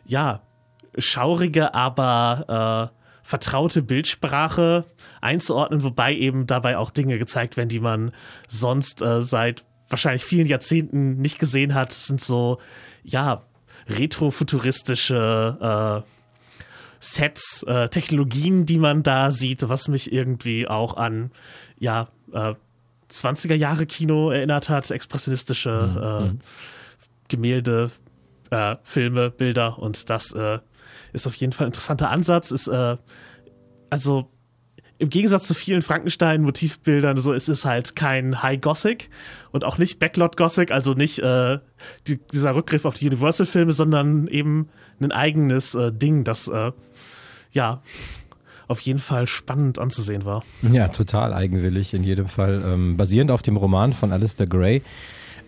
ja, 0.06 0.42
schaurige, 0.98 1.74
aber 1.74 2.92
äh, 2.92 2.98
vertraute 3.24 3.82
Bildsprache 3.82 4.86
einzuordnen, 5.22 5.84
wobei 5.84 6.14
eben 6.14 6.46
dabei 6.46 6.78
auch 6.78 6.92
Dinge 6.92 7.18
gezeigt 7.18 7.58
werden, 7.58 7.70
die 7.70 7.80
man 7.80 8.12
sonst 8.48 9.02
äh, 9.02 9.22
seit 9.22 9.64
wahrscheinlich 9.90 10.24
vielen 10.24 10.48
Jahrzehnten 10.48 11.22
nicht 11.22 11.40
gesehen 11.40 11.74
hat. 11.74 11.92
Das 11.92 12.06
sind 12.06 12.22
so, 12.22 12.60
ja, 13.04 13.44
retrofuturistische 13.88 16.04
äh, 16.06 16.13
Sets, 17.04 17.64
äh, 17.64 17.90
Technologien, 17.90 18.66
die 18.66 18.78
man 18.78 19.04
da 19.04 19.32
sieht, 19.32 19.68
was 19.68 19.90
mich 19.90 20.14
irgendwie 20.14 20.68
auch 20.70 20.96
an, 20.96 21.32
ja, 21.78 22.08
äh, 22.32 22.54
20er 23.12 23.56
Jahre 23.56 23.86
Kino 23.86 24.32
erinnert 24.32 24.70
hat, 24.70 24.90
expressionistische 24.90 26.34
äh, 26.34 26.48
Gemälde, 27.28 27.92
äh, 28.52 28.78
Filme, 28.84 29.32
Bilder. 29.32 29.80
Und 29.80 30.10
das 30.10 30.32
äh, 30.32 30.60
ist 31.12 31.28
auf 31.28 31.36
jeden 31.36 31.52
Fall 31.52 31.66
ein 31.66 31.70
interessanter 31.70 32.10
Ansatz. 32.10 32.52
Ist 32.52 32.68
äh, 32.68 32.96
also 33.90 34.30
im 34.98 35.10
Gegensatz 35.10 35.46
zu 35.48 35.54
vielen 35.54 35.82
Frankenstein-Motivbildern, 35.82 37.18
so 37.18 37.34
es 37.34 37.50
ist 37.50 37.66
halt 37.66 37.98
kein 37.98 38.42
High 38.42 38.62
Gothic 38.62 39.10
und 39.52 39.66
auch 39.66 39.78
nicht 39.78 40.00
Backlot 40.00 40.38
Gothic, 40.38 40.72
also 40.72 40.94
nicht 40.94 41.20
äh, 41.20 41.60
die, 42.08 42.20
dieser 42.32 42.56
Rückgriff 42.56 42.86
auf 42.86 42.96
die 42.96 43.08
Universal-Filme, 43.08 43.74
sondern 43.74 44.28
eben 44.28 44.70
ein 45.02 45.12
eigenes 45.12 45.76
äh, 45.76 45.92
Ding, 45.92 46.24
das 46.24 46.48
äh, 46.48 46.72
ja 47.54 47.82
auf 48.68 48.80
jeden 48.82 49.00
Fall 49.00 49.28
spannend 49.28 49.78
anzusehen 49.80 50.26
war. 50.26 50.44
Ja, 50.62 50.88
total 50.88 51.34
eigenwillig 51.34 51.94
in 51.94 52.04
jedem 52.04 52.28
Fall. 52.28 52.62
Ähm, 52.66 52.98
basierend 52.98 53.32
auf 53.32 53.42
dem 53.42 53.58
Roman 53.58 53.94
von 53.94 54.12
Alistair 54.12 54.48
Gray. 54.48 54.82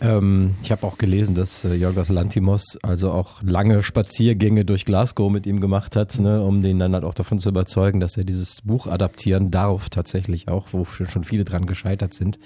Ähm, 0.02 0.56
ich 0.62 0.72
habe 0.72 0.86
auch 0.86 0.98
gelesen, 0.98 1.36
dass 1.36 1.63
äh, 1.63 1.74
Yorgos 1.74 2.10
Lantimos 2.10 2.78
also 2.84 3.12
auch 3.12 3.41
lange 3.41 3.82
Spaziergänge 3.82 4.65
durch 4.65 4.86
Glasgow 4.86 5.32
mit 5.32 5.48
ihm 5.48 5.62
gemacht 5.62 5.96
hat, 5.96 6.20
ne, 6.20 6.41
um 6.41 6.62
den 6.62 6.80
dann 6.80 6.94
halt 6.94 7.06
auch 7.06 7.13
davon 7.13 7.39
zu 7.39 7.50
überzeugen, 7.50 8.00
dass 8.00 8.18
er 8.18 8.26
dieses 8.26 8.62
Buch 8.62 8.88
adaptieren 8.88 9.52
darf, 9.52 9.89
tatsächlich 9.89 10.50
auch, 10.50 10.68
wo 10.72 10.86
schon 10.86 11.24
viele 11.24 11.46
dran 11.46 11.65
gescheitert 11.65 12.13
sind. 12.13 12.39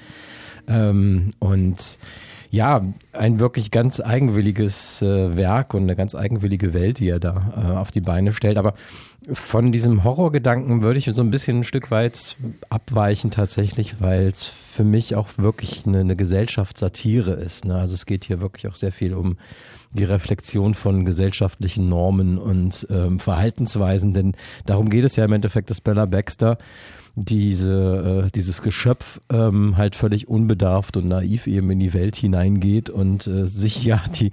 Ähm, 0.68 1.32
und 1.40 1.98
ja, 2.52 2.82
ein 3.14 3.40
wirklich 3.40 3.70
ganz 3.70 4.00
eigenwilliges 4.00 5.02
äh, 5.02 5.36
Werk 5.38 5.74
und 5.74 5.84
eine 5.84 5.96
ganz 5.96 6.16
eigenwillige 6.16 6.74
Welt, 6.74 7.00
die 7.00 7.10
er 7.10 7.20
da 7.20 7.54
äh, 7.56 7.78
auf 7.78 7.92
die 7.92 8.02
Beine 8.02 8.34
stellt. 8.34 8.58
Aber 8.58 8.74
von 9.32 9.72
diesem 9.72 10.04
Horrorgedanken 10.04 10.82
würde 10.82 10.98
ich 10.98 11.06
so 11.06 11.22
ein 11.22 11.30
bisschen 11.30 11.60
ein 11.60 11.64
Stück 11.64 11.92
weit 11.92 12.38
abweichen 12.70 13.30
tatsächlich, 13.30 14.02
weil 14.02 14.28
es 14.28 14.46
für 14.46 14.84
mich 14.84 15.16
auch 15.16 15.28
wirklich 15.38 15.86
eine, 15.86 16.00
eine 16.00 16.16
Gesellschaftssatire 16.16 17.34
ist. 17.34 17.66
Ne? 17.66 17.76
Also 17.76 17.94
es 17.94 18.08
geht 18.08 18.26
hier 18.26 18.42
wirklich 18.42 18.68
auch 18.68 18.76
sehr 18.76 18.92
viel 18.92 19.14
um 19.14 19.38
die 19.92 20.04
Reflexion 20.04 20.74
von 20.74 21.06
gesellschaftlichen 21.06 21.90
Normen 21.90 22.38
und 22.38 22.88
ähm, 22.90 23.20
Verhaltensweisen, 23.20 24.14
denn 24.14 24.34
darum 24.66 24.90
geht 24.90 25.04
es 25.04 25.16
ja 25.16 25.26
im 25.26 25.34
Endeffekt, 25.34 25.70
dass 25.70 25.82
Bella 25.82 26.06
Baxter 26.06 26.58
diese, 27.26 28.26
äh, 28.26 28.32
dieses 28.32 28.62
Geschöpf 28.62 29.22
ähm, 29.30 29.78
halt 29.78 29.96
völlig 29.96 30.28
unbedarft 30.28 30.98
und 30.98 31.08
naiv 31.08 31.48
eben 31.48 31.70
in 31.72 31.80
die 31.80 31.94
Welt 31.94 32.16
hineingeht 32.16 32.90
und 32.90 33.28
äh, 33.28 33.46
sich 33.46 33.84
ja 33.84 34.02
die, 34.16 34.32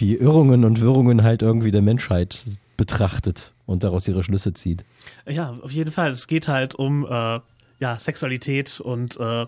die 0.00 0.16
Irrungen 0.16 0.64
und 0.64 0.80
Wirrungen 0.80 1.22
halt 1.22 1.42
irgendwie 1.42 1.70
der 1.70 1.82
Menschheit 1.82 2.44
betrachtet 2.76 3.52
und 3.66 3.82
daraus 3.82 4.06
ihre 4.08 4.22
Schlüsse 4.22 4.54
zieht. 4.54 4.84
Ja, 5.26 5.58
auf 5.62 5.72
jeden 5.72 5.90
Fall. 5.90 6.10
Es 6.10 6.26
geht 6.26 6.48
halt 6.48 6.74
um 6.74 7.04
äh, 7.04 7.40
ja, 7.80 7.98
Sexualität 7.98 8.80
und 8.80 9.18
äh, 9.18 9.46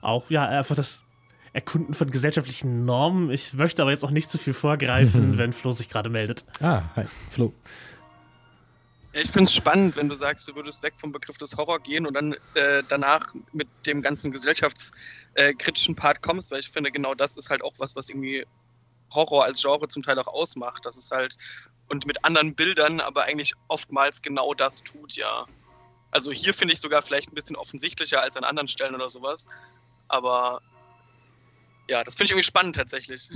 auch 0.00 0.30
ja 0.30 0.46
einfach 0.46 0.76
das 0.76 1.02
Erkunden 1.52 1.94
von 1.94 2.10
gesellschaftlichen 2.10 2.84
Normen. 2.84 3.30
Ich 3.30 3.52
möchte 3.54 3.82
aber 3.82 3.90
jetzt 3.90 4.04
auch 4.04 4.10
nicht 4.10 4.30
zu 4.30 4.38
viel 4.38 4.54
vorgreifen, 4.54 5.38
wenn 5.38 5.52
Flo 5.52 5.72
sich 5.72 5.88
gerade 5.88 6.10
meldet. 6.10 6.44
Ah, 6.60 6.82
hi, 6.96 7.04
Flo. 7.30 7.52
Ich 9.14 9.30
finde 9.30 9.44
es 9.44 9.54
spannend, 9.54 9.96
wenn 9.96 10.08
du 10.08 10.14
sagst, 10.14 10.48
du 10.48 10.54
würdest 10.54 10.82
weg 10.82 10.94
vom 10.96 11.12
Begriff 11.12 11.36
des 11.36 11.56
Horror 11.56 11.80
gehen 11.80 12.06
und 12.06 12.14
dann 12.14 12.34
äh, 12.54 12.82
danach 12.88 13.34
mit 13.52 13.68
dem 13.84 14.00
ganzen 14.00 14.32
gesellschaftskritischen 14.32 15.94
Part 15.94 16.22
kommst, 16.22 16.50
weil 16.50 16.60
ich 16.60 16.70
finde, 16.70 16.90
genau 16.90 17.14
das 17.14 17.36
ist 17.36 17.50
halt 17.50 17.62
auch 17.62 17.74
was, 17.78 17.94
was 17.94 18.08
irgendwie 18.08 18.46
Horror 19.10 19.44
als 19.44 19.60
Genre 19.60 19.86
zum 19.88 20.02
Teil 20.02 20.18
auch 20.18 20.28
ausmacht. 20.28 20.86
Das 20.86 20.96
ist 20.96 21.10
halt, 21.10 21.36
und 21.88 22.06
mit 22.06 22.24
anderen 22.24 22.54
Bildern, 22.54 23.00
aber 23.00 23.24
eigentlich 23.24 23.52
oftmals 23.68 24.22
genau 24.22 24.54
das 24.54 24.82
tut, 24.82 25.14
ja. 25.14 25.44
Also 26.10 26.32
hier 26.32 26.54
finde 26.54 26.72
ich 26.72 26.80
sogar 26.80 27.02
vielleicht 27.02 27.30
ein 27.30 27.34
bisschen 27.34 27.56
offensichtlicher 27.56 28.22
als 28.22 28.36
an 28.36 28.44
anderen 28.44 28.68
Stellen 28.68 28.94
oder 28.94 29.10
sowas. 29.10 29.46
Aber 30.08 30.60
ja, 31.92 32.02
das 32.02 32.14
finde 32.14 32.24
ich 32.24 32.30
irgendwie 32.30 32.46
spannend 32.46 32.76
tatsächlich. 32.76 33.28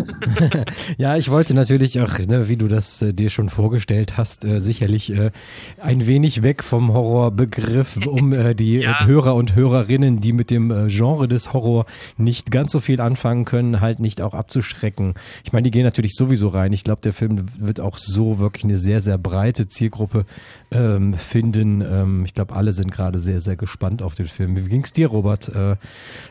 ja, 0.97 1.17
ich 1.17 1.31
wollte 1.31 1.53
natürlich 1.53 2.01
auch, 2.01 2.19
ne, 2.21 2.49
wie 2.49 2.57
du 2.57 2.69
das 2.69 3.03
äh, 3.03 3.13
dir 3.13 3.29
schon 3.29 3.51
vorgestellt 3.51 4.17
hast, 4.17 4.47
äh, 4.47 4.61
sicherlich 4.61 5.13
äh, 5.13 5.31
ein 5.79 6.07
wenig 6.07 6.43
weg 6.43 6.65
vom 6.65 6.95
Horrorbegriff, 6.95 8.07
um 8.07 8.33
äh, 8.33 8.55
die 8.55 8.79
ja. 8.81 9.05
Hörer 9.05 9.35
und 9.35 9.55
Hörerinnen, 9.55 10.23
die 10.23 10.33
mit 10.33 10.51
dem 10.51 10.71
äh, 10.71 10.87
Genre 10.87 11.29
des 11.29 11.53
Horror 11.53 11.85
nicht 12.17 12.51
ganz 12.51 12.73
so 12.73 12.81
viel 12.81 13.03
anfangen 13.03 13.45
können, 13.45 13.83
halt 13.83 14.01
nicht 14.01 14.23
auch 14.23 14.33
abzuschrecken. 14.33 15.13
Ich 15.45 15.53
meine, 15.53 15.65
die 15.65 15.71
gehen 15.71 15.85
natürlich 15.85 16.15
sowieso 16.15 16.49
rein. 16.49 16.73
Ich 16.73 16.83
glaube, 16.83 17.03
der 17.03 17.13
Film 17.13 17.47
wird 17.59 17.79
auch 17.79 17.99
so 17.99 18.39
wirklich 18.39 18.65
eine 18.65 18.79
sehr, 18.79 19.03
sehr 19.03 19.19
breite 19.19 19.69
Zielgruppe 19.69 20.25
ähm, 20.71 21.13
finden. 21.13 21.83
Ähm, 21.83 22.25
ich 22.25 22.33
glaube, 22.33 22.57
alle 22.57 22.73
sind 22.73 22.91
gerade 22.91 23.19
sehr, 23.19 23.41
sehr 23.41 23.57
gespannt 23.57 24.01
auf 24.01 24.15
den 24.15 24.29
Film. 24.29 24.57
Wie 24.57 24.67
ging 24.71 24.83
es 24.83 24.95
dir, 24.95 25.09
Robert? 25.09 25.51
Äh, 25.51 25.77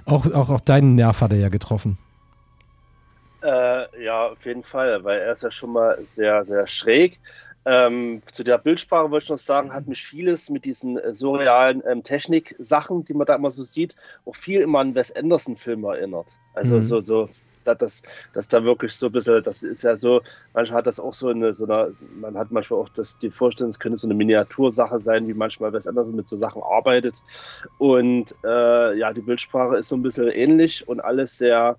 auch, 0.05 0.25
auch, 0.33 0.49
auch 0.49 0.59
deinen 0.59 0.95
Nerv 0.95 1.21
hat 1.21 1.31
er 1.31 1.38
ja 1.38 1.49
getroffen. 1.49 1.99
Äh, 3.45 4.03
ja, 4.03 4.29
auf 4.29 4.43
jeden 4.45 4.63
Fall, 4.63 5.03
weil 5.03 5.19
er 5.19 5.34
ist 5.34 5.43
ja 5.43 5.51
schon 5.51 5.73
mal 5.73 6.03
sehr, 6.03 6.43
sehr 6.43 6.65
schräg. 6.65 7.19
Ähm, 7.63 8.21
zu 8.21 8.43
der 8.43 8.58
Bildsprache 8.58 9.12
wollte 9.12 9.25
ich 9.25 9.29
noch 9.29 9.38
sagen, 9.38 9.73
hat 9.73 9.88
mich 9.88 10.03
vieles 10.03 10.49
mit 10.49 10.65
diesen 10.65 10.97
äh, 10.97 11.13
surrealen 11.13 11.84
ähm, 11.88 12.01
Technik-Sachen, 12.03 13.03
die 13.03 13.13
man 13.13 13.27
da 13.27 13.36
immer 13.36 13.51
so 13.51 13.63
sieht, 13.63 13.95
auch 14.25 14.36
viel 14.36 14.62
immer 14.62 14.79
an 14.79 14.95
Wes 14.95 15.15
Anderson-Film 15.15 15.84
erinnert. 15.84 16.38
Also 16.55 16.77
mhm. 16.77 16.81
so, 16.81 16.99
so 16.99 17.29
dass, 17.63 18.03
dass 18.34 18.47
da 18.47 18.63
wirklich 18.63 18.93
so 18.93 19.08
ein 19.08 19.12
bisschen, 19.12 19.43
das 19.43 19.63
ist 19.63 19.84
ja 19.84 19.95
so, 19.95 20.21
manchmal 20.53 20.79
hat 20.79 20.88
das 20.88 20.99
auch 20.99 21.13
so 21.13 21.29
eine, 21.29 21.53
so 21.53 21.65
eine 21.65 21.93
man 22.19 22.38
hat 22.38 22.51
manchmal 22.51 22.79
auch 22.79 22.89
das, 22.89 23.17
die 23.17 23.31
Vorstellung, 23.31 23.71
es 23.71 23.79
könnte 23.79 23.97
so 23.97 24.08
eine 24.08 24.13
Miniatursache 24.13 25.01
sein, 25.01 25.27
wie 25.27 25.34
manchmal 25.34 25.73
Wes 25.73 25.88
Anderson 25.88 26.15
mit 26.15 26.27
so 26.27 26.36
Sachen 26.36 26.62
arbeitet. 26.63 27.15
Und 27.77 28.36
äh, 28.43 28.97
ja, 28.97 29.13
die 29.13 29.21
Bildsprache 29.21 29.77
ist 29.77 29.89
so 29.89 29.95
ein 29.95 30.03
bisschen 30.03 30.29
ähnlich 30.29 30.88
und 30.88 30.99
alles 30.99 31.38
sehr, 31.38 31.77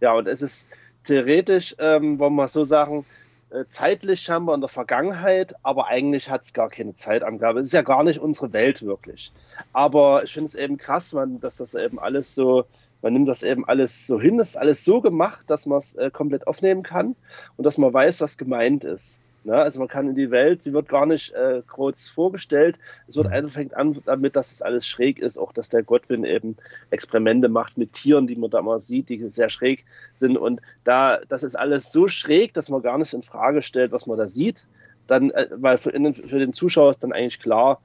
ja, 0.00 0.12
und 0.12 0.26
es 0.26 0.42
ist, 0.42 0.68
theoretisch, 1.04 1.74
ähm, 1.78 2.18
wollen 2.18 2.34
wir 2.34 2.48
so 2.48 2.64
sagen, 2.64 3.04
äh, 3.50 3.64
zeitlich 3.68 4.20
scheinbar 4.20 4.54
in 4.54 4.60
der 4.60 4.68
Vergangenheit, 4.68 5.54
aber 5.62 5.86
eigentlich 5.86 6.28
hat 6.28 6.42
es 6.42 6.52
gar 6.52 6.68
keine 6.68 6.94
Zeitangabe. 6.94 7.60
Es 7.60 7.68
ist 7.68 7.72
ja 7.72 7.82
gar 7.82 8.04
nicht 8.04 8.20
unsere 8.20 8.52
Welt 8.52 8.82
wirklich. 8.82 9.32
Aber 9.72 10.22
ich 10.24 10.32
finde 10.32 10.46
es 10.46 10.54
eben 10.54 10.76
krass, 10.76 11.12
man, 11.14 11.40
dass 11.40 11.56
das 11.56 11.74
eben 11.74 11.98
alles 11.98 12.34
so, 12.34 12.66
man 13.00 13.14
nimmt 13.14 13.28
das 13.28 13.42
eben 13.42 13.66
alles 13.66 14.06
so 14.06 14.20
hin, 14.20 14.36
das 14.36 14.50
ist 14.50 14.56
alles 14.56 14.84
so 14.84 15.00
gemacht, 15.00 15.44
dass 15.46 15.64
man 15.64 15.78
es 15.78 15.94
äh, 15.94 16.10
komplett 16.10 16.46
aufnehmen 16.46 16.82
kann 16.82 17.16
und 17.56 17.64
dass 17.64 17.78
man 17.78 17.92
weiß, 17.92 18.20
was 18.20 18.36
gemeint 18.36 18.84
ist. 18.84 19.22
Ne? 19.44 19.54
Also 19.54 19.78
man 19.78 19.88
kann 19.88 20.08
in 20.08 20.14
die 20.14 20.30
Welt, 20.30 20.62
sie 20.62 20.72
wird 20.72 20.88
gar 20.88 21.06
nicht 21.06 21.32
äh, 21.32 21.62
kurz 21.66 22.08
vorgestellt. 22.08 22.78
Es 23.06 23.16
wird 23.16 23.28
einfach 23.28 23.54
fängt 23.54 23.74
an 23.74 23.96
damit, 24.04 24.36
dass 24.36 24.52
es 24.52 24.62
alles 24.62 24.86
schräg 24.86 25.18
ist, 25.18 25.38
auch 25.38 25.52
dass 25.52 25.68
der 25.68 25.82
Godwin 25.82 26.24
eben 26.24 26.56
Experimente 26.90 27.48
macht 27.48 27.78
mit 27.78 27.92
Tieren, 27.92 28.26
die 28.26 28.36
man 28.36 28.50
da 28.50 28.62
mal 28.62 28.80
sieht, 28.80 29.08
die 29.08 29.28
sehr 29.30 29.48
schräg 29.48 29.84
sind. 30.12 30.36
Und 30.36 30.60
da, 30.84 31.20
das 31.28 31.42
ist 31.42 31.56
alles 31.56 31.92
so 31.92 32.08
schräg, 32.08 32.54
dass 32.54 32.68
man 32.68 32.82
gar 32.82 32.98
nicht 32.98 33.14
in 33.14 33.22
Frage 33.22 33.62
stellt, 33.62 33.92
was 33.92 34.06
man 34.06 34.18
da 34.18 34.28
sieht. 34.28 34.66
Dann, 35.06 35.30
äh, 35.30 35.48
weil 35.52 35.78
für, 35.78 35.90
in, 35.90 36.12
für 36.12 36.38
den 36.38 36.52
Zuschauer 36.52 36.90
ist 36.90 37.02
dann 37.02 37.12
eigentlich 37.12 37.40
klar, 37.40 37.80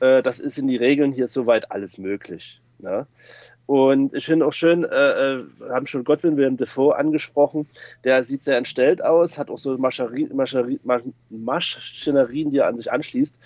äh, 0.00 0.22
das 0.22 0.40
ist 0.40 0.58
in 0.58 0.68
die 0.68 0.76
Regeln 0.76 1.12
hier 1.12 1.28
soweit 1.28 1.70
alles 1.70 1.96
möglich. 1.98 2.60
Ne? 2.78 3.06
Und 3.72 4.12
ich 4.12 4.26
finde 4.26 4.44
auch 4.44 4.52
schön, 4.52 4.84
äh, 4.84 4.88
äh 5.36 5.46
haben 5.70 5.86
schon 5.86 6.04
Godwin 6.04 6.36
William 6.36 6.58
Defoe 6.58 6.94
angesprochen, 6.94 7.66
der 8.04 8.22
sieht 8.22 8.44
sehr 8.44 8.58
entstellt 8.58 9.02
aus, 9.02 9.38
hat 9.38 9.48
auch 9.48 9.56
so 9.56 9.78
Maschinerien, 9.78 10.30
die 12.50 12.58
er 12.58 12.66
an 12.66 12.76
sich 12.76 12.92
anschließt. 12.92 13.38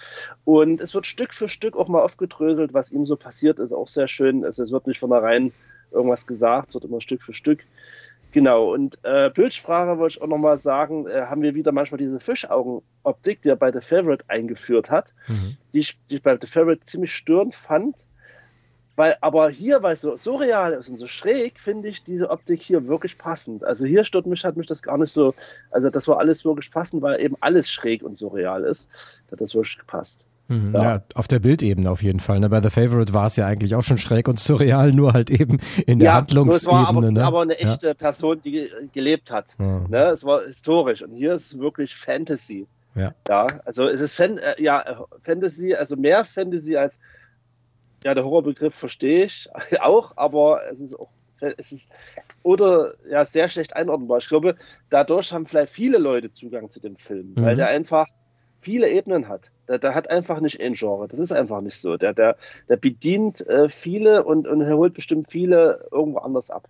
Und 0.44 0.80
es 0.80 0.96
wird 0.96 1.06
Stück 1.06 1.32
für 1.32 1.48
Stück 1.48 1.76
auch 1.76 1.86
mal 1.86 2.02
aufgedröselt, 2.02 2.74
was 2.74 2.90
ihm 2.90 3.04
so 3.04 3.14
passiert 3.14 3.60
ist, 3.60 3.72
auch 3.72 3.86
sehr 3.86 4.08
schön. 4.08 4.44
Also 4.44 4.64
es 4.64 4.72
wird 4.72 4.88
nicht 4.88 4.98
von 4.98 5.10
vornherein 5.10 5.52
irgendwas 5.92 6.26
gesagt, 6.26 6.70
es 6.70 6.74
wird 6.74 6.86
immer 6.86 7.00
Stück 7.00 7.22
für 7.22 7.32
Stück. 7.32 7.60
Genau, 8.32 8.74
und 8.74 8.98
äh, 9.04 9.30
Bildsprache 9.30 9.96
wollte 9.96 10.16
ich 10.16 10.22
auch 10.22 10.26
nochmal 10.26 10.58
sagen, 10.58 11.06
äh, 11.06 11.26
haben 11.26 11.42
wir 11.42 11.54
wieder 11.54 11.70
manchmal 11.70 11.98
diese 11.98 12.18
Fischaugen-Optik, 12.18 13.42
die 13.42 13.50
er 13.50 13.56
bei 13.56 13.70
The 13.70 13.80
Favorite 13.80 14.24
eingeführt 14.26 14.90
hat, 14.90 15.14
mhm. 15.28 15.56
die, 15.72 15.78
ich, 15.78 15.96
die 16.10 16.16
ich 16.16 16.22
bei 16.24 16.36
The 16.36 16.48
Favorite 16.48 16.84
ziemlich 16.84 17.14
störend 17.14 17.54
fand 17.54 18.08
weil, 18.96 19.16
aber 19.20 19.50
hier, 19.50 19.82
weil 19.82 19.92
es 19.92 20.00
so, 20.00 20.16
so 20.16 20.36
real 20.36 20.72
ist 20.72 20.88
und 20.88 20.96
so 20.96 21.06
schräg, 21.06 21.60
finde 21.60 21.88
ich 21.88 22.02
diese 22.02 22.30
Optik 22.30 22.60
hier 22.60 22.86
wirklich 22.88 23.18
passend. 23.18 23.62
Also 23.62 23.84
hier 23.84 24.04
stört 24.04 24.26
mich, 24.26 24.44
hat 24.44 24.56
mich 24.56 24.66
das 24.66 24.82
gar 24.82 24.98
nicht 24.98 25.12
so, 25.12 25.34
also 25.70 25.90
das 25.90 26.08
war 26.08 26.18
alles 26.18 26.44
wirklich 26.44 26.70
passend, 26.70 27.02
weil 27.02 27.20
eben 27.20 27.36
alles 27.40 27.70
schräg 27.70 28.02
und 28.02 28.16
so 28.16 28.28
real 28.28 28.64
ist. 28.64 28.90
Da 29.26 29.32
hat 29.32 29.40
das 29.40 29.54
wirklich 29.54 29.78
gepasst. 29.78 30.26
Mhm, 30.48 30.74
ja. 30.74 30.82
ja. 30.82 31.02
auf 31.14 31.26
der 31.28 31.40
Bildebene 31.40 31.90
auf 31.90 32.02
jeden 32.02 32.20
Fall. 32.20 32.40
Ne? 32.40 32.48
Bei 32.48 32.62
The 32.62 32.70
Favorite 32.70 33.12
war 33.12 33.26
es 33.26 33.36
ja 33.36 33.46
eigentlich 33.46 33.74
auch 33.74 33.82
schon 33.82 33.98
schräg 33.98 34.28
und 34.28 34.38
surreal, 34.38 34.92
nur 34.92 35.12
halt 35.12 35.30
eben 35.30 35.58
in 35.86 35.98
der 35.98 36.06
ja, 36.06 36.14
Handlungsebene. 36.14 36.56
Es 36.56 36.66
war 36.66 36.88
aber, 36.88 37.10
ne? 37.10 37.24
aber 37.24 37.42
eine 37.42 37.58
echte 37.58 37.88
ja. 37.88 37.94
Person, 37.94 38.40
die 38.42 38.70
gelebt 38.92 39.30
hat. 39.30 39.56
Ja. 39.58 39.80
Ne? 39.88 40.04
Es 40.06 40.24
war 40.24 40.44
historisch 40.44 41.02
und 41.02 41.12
hier 41.12 41.34
ist 41.34 41.46
es 41.46 41.58
wirklich 41.58 41.94
Fantasy. 41.94 42.66
Ja. 42.94 43.14
ja, 43.28 43.46
also 43.66 43.88
es 43.88 44.00
ist 44.00 44.16
Fan, 44.16 44.38
äh, 44.38 44.54
ja, 44.58 45.04
Fantasy, 45.20 45.74
also 45.74 45.96
mehr 45.96 46.24
Fantasy 46.24 46.76
als 46.76 46.98
ja, 48.06 48.14
der 48.14 48.24
Horrorbegriff 48.24 48.72
verstehe 48.72 49.24
ich 49.24 49.48
auch, 49.80 50.16
aber 50.16 50.60
es 50.70 50.80
ist 50.80 50.94
auch 50.94 51.10
es 51.40 51.72
ist 51.72 51.90
oder 52.44 52.94
ja 53.10 53.24
sehr 53.24 53.48
schlecht 53.48 53.74
einordnbar. 53.76 54.18
Ich 54.18 54.28
glaube, 54.28 54.54
dadurch 54.88 55.32
haben 55.32 55.44
vielleicht 55.44 55.72
viele 55.72 55.98
Leute 55.98 56.30
Zugang 56.30 56.70
zu 56.70 56.80
dem 56.80 56.96
Film, 56.96 57.34
mhm. 57.36 57.44
weil 57.44 57.56
der 57.56 57.66
einfach 57.66 58.06
viele 58.60 58.88
Ebenen 58.88 59.28
hat. 59.28 59.50
Der, 59.68 59.78
der, 59.78 59.94
hat 59.94 60.08
einfach 60.08 60.40
nicht 60.40 60.62
ein 60.62 60.72
Genre. 60.74 61.08
Das 61.08 61.18
ist 61.18 61.32
einfach 61.32 61.60
nicht 61.60 61.78
so. 61.78 61.96
Der, 61.96 62.14
der, 62.14 62.36
der 62.68 62.76
bedient 62.76 63.46
äh, 63.48 63.68
viele 63.68 64.24
und, 64.24 64.48
und 64.48 64.66
holt 64.66 64.94
bestimmt 64.94 65.28
viele 65.28 65.86
irgendwo 65.90 66.20
anders 66.20 66.50
ab. 66.50 66.68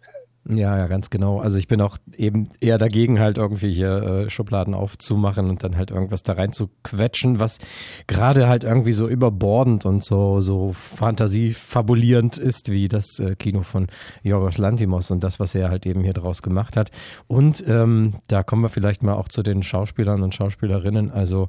Ja, 0.48 0.78
ja, 0.78 0.86
ganz 0.86 1.10
genau. 1.10 1.40
Also 1.40 1.58
ich 1.58 1.66
bin 1.66 1.80
auch 1.80 1.98
eben 2.16 2.50
eher 2.60 2.78
dagegen, 2.78 3.18
halt 3.18 3.36
irgendwie 3.36 3.72
hier 3.72 4.02
äh, 4.02 4.30
Schubladen 4.30 4.74
aufzumachen 4.74 5.50
und 5.50 5.64
dann 5.64 5.76
halt 5.76 5.90
irgendwas 5.90 6.22
da 6.22 6.34
rein 6.34 6.52
zu 6.52 6.70
quetschen, 6.84 7.40
was 7.40 7.58
gerade 8.06 8.46
halt 8.46 8.62
irgendwie 8.62 8.92
so 8.92 9.08
überbordend 9.08 9.86
und 9.86 10.04
so, 10.04 10.40
so 10.40 10.72
fantasiefabulierend 10.72 12.38
ist, 12.38 12.70
wie 12.70 12.86
das 12.86 13.18
äh, 13.18 13.34
Kino 13.34 13.62
von 13.62 13.88
Jorgos 14.22 14.58
Lantimos 14.58 15.10
und 15.10 15.24
das, 15.24 15.40
was 15.40 15.56
er 15.56 15.68
halt 15.68 15.84
eben 15.84 16.04
hier 16.04 16.12
draus 16.12 16.42
gemacht 16.42 16.76
hat. 16.76 16.92
Und 17.26 17.64
ähm, 17.66 18.14
da 18.28 18.44
kommen 18.44 18.62
wir 18.62 18.68
vielleicht 18.68 19.02
mal 19.02 19.14
auch 19.14 19.28
zu 19.28 19.42
den 19.42 19.64
Schauspielern 19.64 20.22
und 20.22 20.32
Schauspielerinnen. 20.32 21.10
Also 21.10 21.48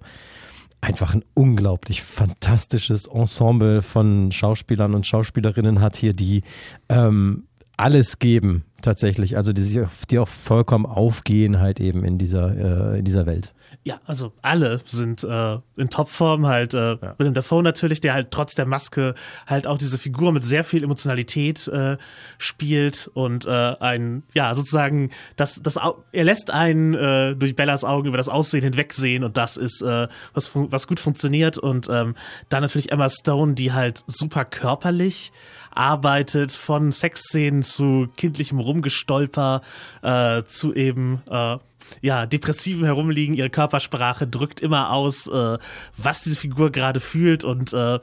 einfach 0.81 1.13
ein 1.13 1.23
unglaublich 1.35 2.01
fantastisches 2.01 3.05
Ensemble 3.05 3.83
von 3.83 4.31
Schauspielern 4.31 4.95
und 4.95 5.05
Schauspielerinnen 5.05 5.81
hat 5.81 5.97
hier, 5.97 6.13
die 6.13 6.41
ähm, 6.89 7.43
alles 7.77 8.17
geben 8.17 8.63
tatsächlich. 8.81 9.37
Also 9.37 9.53
die, 9.53 9.85
die 10.09 10.19
auch 10.19 10.27
vollkommen 10.27 10.85
aufgehen 10.85 11.59
halt 11.59 11.79
eben 11.79 12.03
in 12.03 12.17
dieser, 12.17 12.93
äh, 12.93 12.99
in 12.99 13.05
dieser 13.05 13.25
Welt. 13.25 13.53
Ja, 13.83 14.01
also 14.05 14.33
alle 14.41 14.81
sind 14.85 15.23
äh, 15.23 15.57
in 15.77 15.89
Topform, 15.89 16.45
halt 16.45 16.73
äh, 16.73 16.97
Willem 17.17 17.33
Dafoe 17.33 17.63
natürlich, 17.63 18.01
der 18.01 18.13
halt 18.13 18.31
trotz 18.31 18.53
der 18.53 18.65
Maske 18.65 19.13
halt 19.45 19.65
auch 19.65 19.77
diese 19.77 19.97
Figur 19.97 20.31
mit 20.31 20.43
sehr 20.43 20.63
viel 20.63 20.83
Emotionalität 20.83 21.67
äh, 21.67 21.97
spielt 22.37 23.09
und 23.13 23.45
äh, 23.45 23.49
ein, 23.49 24.23
ja, 24.33 24.53
sozusagen, 24.55 25.11
das, 25.37 25.61
das, 25.63 25.79
er 26.11 26.23
lässt 26.23 26.51
einen 26.51 26.95
äh, 26.95 27.35
durch 27.35 27.55
Bellas 27.55 27.83
Augen 27.83 28.07
über 28.07 28.17
das 28.17 28.29
Aussehen 28.29 28.63
hinwegsehen 28.63 29.23
und 29.23 29.37
das 29.37 29.55
ist, 29.55 29.81
äh, 29.81 30.07
was, 30.33 30.51
was 30.53 30.87
gut 30.87 30.99
funktioniert 30.99 31.57
und 31.57 31.87
ähm, 31.89 32.15
dann 32.49 32.63
natürlich 32.63 32.91
Emma 32.91 33.09
Stone, 33.09 33.53
die 33.53 33.71
halt 33.71 34.03
super 34.07 34.43
körperlich 34.43 35.31
arbeitet, 35.77 36.51
von 36.51 36.91
Sexszenen 36.91 37.63
zu 37.63 38.07
kindlichem 38.17 38.59
Rumgestolper, 38.59 39.61
äh, 40.01 40.43
zu 40.43 40.73
eben, 40.73 41.21
äh, 41.29 41.57
ja, 42.01 42.25
depressiven 42.25 42.85
Herumliegen, 42.85 43.33
ihre 43.33 43.49
Körpersprache 43.49 44.27
drückt 44.27 44.59
immer 44.59 44.91
aus, 44.91 45.27
äh, 45.27 45.57
was 45.95 46.23
diese 46.23 46.37
Figur 46.37 46.71
gerade 46.71 46.99
fühlt 46.99 47.43
und 47.43 47.73
äh, 47.73 47.99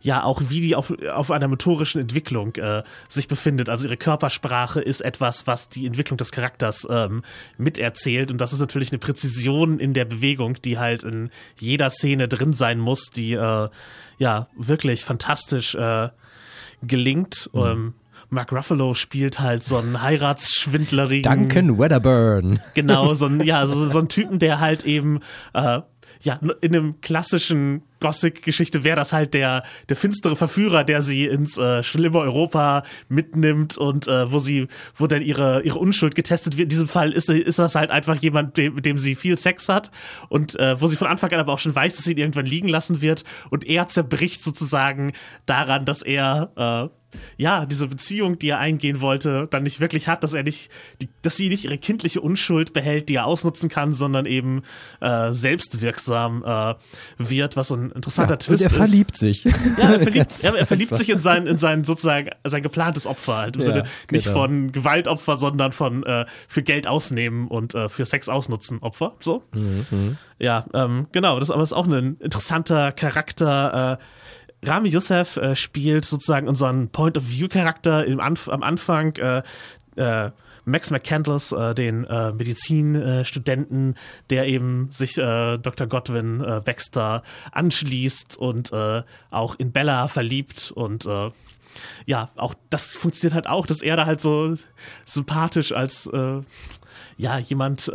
ja, 0.00 0.24
auch 0.24 0.42
wie 0.48 0.60
die 0.60 0.74
auf, 0.74 0.92
auf 1.12 1.30
einer 1.30 1.48
motorischen 1.48 2.00
Entwicklung 2.00 2.56
äh, 2.56 2.82
sich 3.08 3.28
befindet. 3.28 3.68
Also 3.68 3.86
ihre 3.86 3.96
Körpersprache 3.96 4.80
ist 4.80 5.00
etwas, 5.00 5.46
was 5.46 5.68
die 5.68 5.86
Entwicklung 5.86 6.16
des 6.16 6.32
Charakters 6.32 6.86
ähm, 6.90 7.22
miterzählt 7.56 8.30
und 8.30 8.40
das 8.40 8.52
ist 8.52 8.60
natürlich 8.60 8.90
eine 8.90 8.98
Präzision 8.98 9.78
in 9.78 9.94
der 9.94 10.04
Bewegung, 10.04 10.60
die 10.62 10.78
halt 10.78 11.02
in 11.02 11.30
jeder 11.58 11.90
Szene 11.90 12.28
drin 12.28 12.52
sein 12.52 12.78
muss, 12.78 13.06
die 13.06 13.32
äh, 13.32 13.68
ja 14.18 14.48
wirklich 14.56 15.04
fantastisch 15.04 15.74
äh, 15.74 16.08
gelingt. 16.82 17.50
Ähm, 17.54 17.94
Mark 18.30 18.52
Ruffalo 18.52 18.94
spielt 18.94 19.40
halt 19.40 19.62
so 19.62 19.78
einen 19.78 20.02
heiratsschwindlerigen 20.02 21.22
Duncan 21.22 21.78
Wedderburn. 21.78 22.60
Genau, 22.74 23.14
so 23.14 23.26
ein, 23.26 23.40
ja, 23.40 23.66
so, 23.66 23.88
so 23.88 23.98
ein 23.98 24.08
Typen, 24.08 24.38
der 24.38 24.60
halt 24.60 24.84
eben, 24.84 25.20
äh, 25.54 25.80
ja, 26.22 26.40
in 26.60 26.74
einem 26.74 27.00
klassischen 27.00 27.82
Gothic-Geschichte 28.00 28.84
wäre 28.84 28.96
das 28.96 29.12
halt 29.12 29.34
der, 29.34 29.62
der 29.88 29.96
finstere 29.96 30.36
Verführer, 30.36 30.84
der 30.84 31.02
sie 31.02 31.26
ins 31.26 31.58
äh, 31.58 31.82
schlimme 31.82 32.18
Europa 32.18 32.82
mitnimmt 33.08 33.76
und 33.76 34.06
äh, 34.06 34.30
wo 34.30 34.38
sie, 34.38 34.68
wo 34.94 35.06
dann 35.06 35.22
ihre, 35.22 35.62
ihre 35.62 35.78
Unschuld 35.78 36.14
getestet 36.14 36.56
wird. 36.56 36.66
In 36.66 36.70
diesem 36.70 36.88
Fall 36.88 37.12
ist, 37.12 37.28
ist 37.28 37.58
das 37.58 37.74
halt 37.74 37.90
einfach 37.90 38.16
jemand, 38.16 38.56
dem, 38.56 38.74
mit 38.74 38.86
dem 38.86 38.98
sie 38.98 39.14
viel 39.14 39.36
Sex 39.36 39.68
hat 39.68 39.90
und 40.28 40.58
äh, 40.58 40.80
wo 40.80 40.86
sie 40.86 40.96
von 40.96 41.08
Anfang 41.08 41.32
an 41.32 41.40
aber 41.40 41.52
auch 41.52 41.58
schon 41.58 41.74
weiß, 41.74 41.96
dass 41.96 42.04
sie 42.04 42.12
ihn 42.12 42.18
irgendwann 42.18 42.46
liegen 42.46 42.68
lassen 42.68 43.02
wird 43.02 43.24
und 43.50 43.66
er 43.66 43.86
zerbricht 43.88 44.42
sozusagen 44.42 45.12
daran, 45.46 45.84
dass 45.84 46.02
er 46.02 46.52
äh, 46.56 46.97
ja, 47.36 47.64
diese 47.66 47.86
Beziehung, 47.88 48.38
die 48.38 48.50
er 48.50 48.58
eingehen 48.58 49.00
wollte, 49.00 49.46
dann 49.50 49.62
nicht 49.62 49.80
wirklich 49.80 50.08
hat, 50.08 50.22
dass 50.24 50.34
er 50.34 50.42
nicht, 50.42 50.70
die, 51.00 51.08
dass 51.22 51.36
sie 51.36 51.48
nicht 51.48 51.64
ihre 51.64 51.78
kindliche 51.78 52.20
Unschuld 52.20 52.72
behält, 52.72 53.08
die 53.08 53.14
er 53.14 53.24
ausnutzen 53.26 53.68
kann, 53.68 53.92
sondern 53.92 54.26
eben 54.26 54.62
äh, 55.00 55.32
selbstwirksam 55.32 56.44
äh, 56.44 56.74
wird, 57.18 57.56
was 57.56 57.68
so 57.68 57.76
ein 57.76 57.90
interessanter 57.92 58.34
Ja, 58.34 58.34
und 58.34 58.42
Twist 58.42 58.62
er 58.64 58.70
ist. 58.70 58.76
verliebt 58.76 59.16
sich. 59.16 59.44
Ja, 59.44 59.92
er 59.92 60.00
verliebt, 60.00 60.34
er, 60.42 60.54
er 60.54 60.66
verliebt 60.66 60.94
sich 60.94 61.08
in 61.10 61.18
sein, 61.18 61.46
in 61.46 61.56
sein 61.56 61.84
sozusagen 61.84 62.30
sein 62.44 62.62
geplantes 62.62 63.06
Opfer 63.06 63.36
halt 63.38 63.56
im 63.56 63.62
Ja, 63.62 63.66
Sinne 63.66 63.82
nicht 64.10 64.26
genau. 64.26 64.40
von 64.40 64.72
Gewaltopfer, 64.72 65.36
sondern 65.36 65.72
von 65.72 66.02
äh, 66.04 66.26
für 66.46 66.62
Geld 66.62 66.86
ausnehmen 66.86 67.48
und 67.48 67.74
äh, 67.74 67.88
für 67.88 68.04
Sex 68.04 68.28
ausnutzen 68.28 68.78
Opfer. 68.80 69.14
So. 69.20 69.42
Mhm. 69.54 70.18
Ja, 70.38 70.66
ähm, 70.74 71.06
genau, 71.12 71.40
das 71.40 71.50
aber 71.50 71.62
ist 71.62 71.72
auch 71.72 71.86
ein 71.86 72.16
interessanter 72.20 72.92
Charakter. 72.92 73.98
Rami 74.64 74.88
Youssef 74.88 75.36
äh, 75.36 75.56
spielt 75.56 76.04
sozusagen 76.04 76.48
unseren 76.48 76.88
Point-of-View-Charakter 76.88 78.04
Anf 78.20 78.48
am 78.48 78.62
Anfang. 78.62 79.14
Äh, 79.16 79.42
äh, 79.96 80.30
Max 80.64 80.90
McCandless, 80.90 81.52
äh, 81.52 81.74
den 81.74 82.04
äh, 82.04 82.32
Medizinstudenten, 82.32 83.94
der 84.28 84.46
eben 84.46 84.90
sich 84.90 85.16
äh, 85.16 85.56
Dr. 85.56 85.86
Godwin 85.86 86.38
Baxter 86.64 87.22
anschließt 87.52 88.36
und 88.36 88.70
auch 89.30 89.54
in 89.58 89.72
Bella 89.72 90.08
verliebt 90.08 90.70
und 90.74 91.08
ja, 92.06 92.30
auch 92.36 92.54
das 92.70 92.94
funktioniert 92.94 93.34
halt 93.34 93.46
auch, 93.46 93.64
dass 93.64 93.82
er 93.82 93.96
da 93.96 94.04
halt 94.04 94.20
so 94.20 94.54
sympathisch 95.04 95.72
als 95.72 96.10
ja 97.16 97.38
jemand 97.38 97.90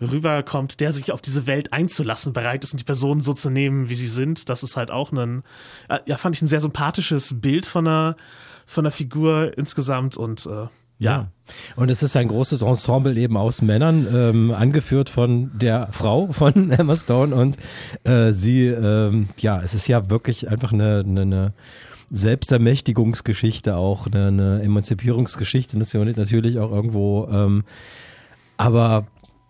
rüberkommt, 0.00 0.80
der 0.80 0.92
sich 0.92 1.12
auf 1.12 1.22
diese 1.22 1.46
Welt 1.46 1.72
einzulassen 1.72 2.32
bereit 2.32 2.64
ist 2.64 2.72
und 2.72 2.80
die 2.80 2.84
Personen 2.84 3.20
so 3.20 3.32
zu 3.32 3.50
nehmen, 3.50 3.88
wie 3.88 3.94
sie 3.94 4.08
sind. 4.08 4.48
Das 4.48 4.62
ist 4.62 4.76
halt 4.76 4.90
auch 4.90 5.12
ein, 5.12 5.42
äh, 5.88 5.98
ja, 6.06 6.16
fand 6.16 6.36
ich 6.36 6.42
ein 6.42 6.48
sehr 6.48 6.60
sympathisches 6.60 7.40
Bild 7.40 7.66
von 7.66 7.86
einer, 7.86 8.16
von 8.66 8.84
einer 8.84 8.92
Figur 8.92 9.56
insgesamt 9.56 10.16
und 10.16 10.46
äh, 10.46 10.66
ja. 10.98 11.28
Und 11.76 11.90
es 11.90 12.02
ist 12.02 12.16
ein 12.16 12.28
großes 12.28 12.62
Ensemble 12.62 13.16
eben 13.18 13.36
aus 13.36 13.60
Männern, 13.60 14.06
ähm, 14.12 14.50
angeführt 14.50 15.10
von 15.10 15.50
der 15.56 15.88
Frau 15.92 16.32
von 16.32 16.70
Emma 16.72 16.96
Stone 16.96 17.34
und 17.34 17.56
äh, 18.04 18.32
sie, 18.32 18.66
ähm, 18.66 19.28
ja, 19.38 19.60
es 19.60 19.74
ist 19.74 19.86
ja 19.88 20.08
wirklich 20.08 20.48
einfach 20.48 20.72
eine, 20.72 21.04
eine, 21.06 21.20
eine 21.20 21.52
Selbstermächtigungsgeschichte 22.10 23.76
auch, 23.76 24.06
eine, 24.06 24.28
eine 24.28 24.62
Emanzipierungsgeschichte 24.62 25.78
natürlich 25.78 26.16
natürlich 26.16 26.58
auch 26.58 26.72
irgendwo, 26.72 27.28
ähm, 27.30 27.64
aber 28.56 29.06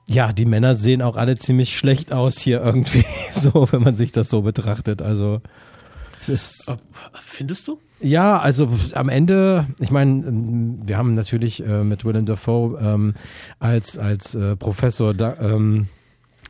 ja, 0.09 0.32
die 0.32 0.44
Männer 0.44 0.74
sehen 0.74 1.02
auch 1.02 1.16
alle 1.16 1.36
ziemlich 1.36 1.76
schlecht 1.76 2.12
aus 2.12 2.38
hier 2.38 2.61
irgendwie, 2.61 3.04
so, 3.32 3.68
wenn 3.70 3.82
man 3.82 3.96
sich 3.96 4.12
das 4.12 4.28
so 4.28 4.42
betrachtet. 4.42 5.02
Also 5.02 5.40
es 6.20 6.28
ist. 6.28 6.78
Findest 7.22 7.68
du? 7.68 7.78
Ja, 8.00 8.38
also 8.38 8.68
am 8.92 9.09
Ende, 9.09 9.66
ich 9.78 9.90
meine, 9.90 10.24
wir 10.84 10.98
haben 10.98 11.14
natürlich 11.14 11.64
äh, 11.64 11.82
mit 11.82 12.04
Willem 12.04 12.26
Dafoe 12.26 12.78
ähm, 12.78 13.14
als, 13.59 13.98
als 13.98 14.34
äh, 14.34 14.54
Professor 14.54 15.14
da, 15.14 15.36
ähm, 15.40 15.88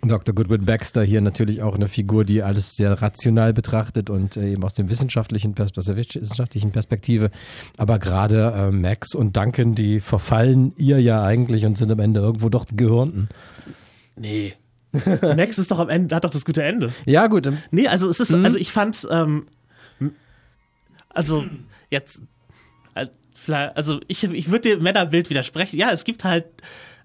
Dr. 0.08 0.34
Goodwin 0.34 0.64
Baxter 0.64 1.02
hier 1.02 1.20
natürlich 1.20 1.62
auch 1.62 1.74
eine 1.74 1.88
Figur, 1.88 2.24
die 2.24 2.42
alles 2.42 2.76
sehr 2.76 3.00
rational 3.02 3.52
betrachtet 3.52 4.10
und 4.10 4.36
äh, 4.36 4.52
eben 4.52 4.64
aus 4.64 4.74
dem 4.74 4.88
wissenschaftlichen 4.88 5.54
aus 5.58 5.72
der 5.72 5.96
wissenschaftlichen 5.96 6.72
Perspektive. 6.72 7.30
Aber 7.76 7.98
gerade 7.98 8.52
äh, 8.56 8.70
Max 8.70 9.14
und 9.14 9.36
Duncan, 9.36 9.74
die 9.74 10.00
verfallen 10.00 10.72
ihr 10.76 11.00
ja 11.00 11.22
eigentlich 11.24 11.64
und 11.66 11.78
sind 11.78 11.90
am 11.92 12.00
Ende 12.00 12.20
irgendwo 12.20 12.48
doch 12.48 12.64
die 12.64 12.76
Gehörnten. 12.76 13.28
Nee. 14.16 14.54
Max 15.22 15.58
ist 15.58 15.70
doch 15.70 15.78
am 15.78 15.88
Ende, 15.88 16.14
hat 16.14 16.24
doch 16.24 16.30
das 16.30 16.44
gute 16.44 16.62
Ende. 16.62 16.92
Ja, 17.04 17.26
gut. 17.26 17.48
Nee, 17.70 17.88
also 17.88 18.08
es 18.08 18.20
ist, 18.20 18.32
Mhm. 18.32 18.44
also 18.44 18.58
ich 18.58 18.72
fand's, 18.72 19.06
ähm, 19.10 19.46
also 21.08 21.44
jetzt, 21.90 22.22
also 23.48 24.00
ich, 24.08 24.24
ich 24.24 24.50
würde 24.50 24.70
dem 24.70 24.82
Männerbild 24.82 25.30
widersprechen. 25.30 25.78
Ja, 25.78 25.90
es 25.90 26.04
gibt 26.04 26.24
halt 26.24 26.46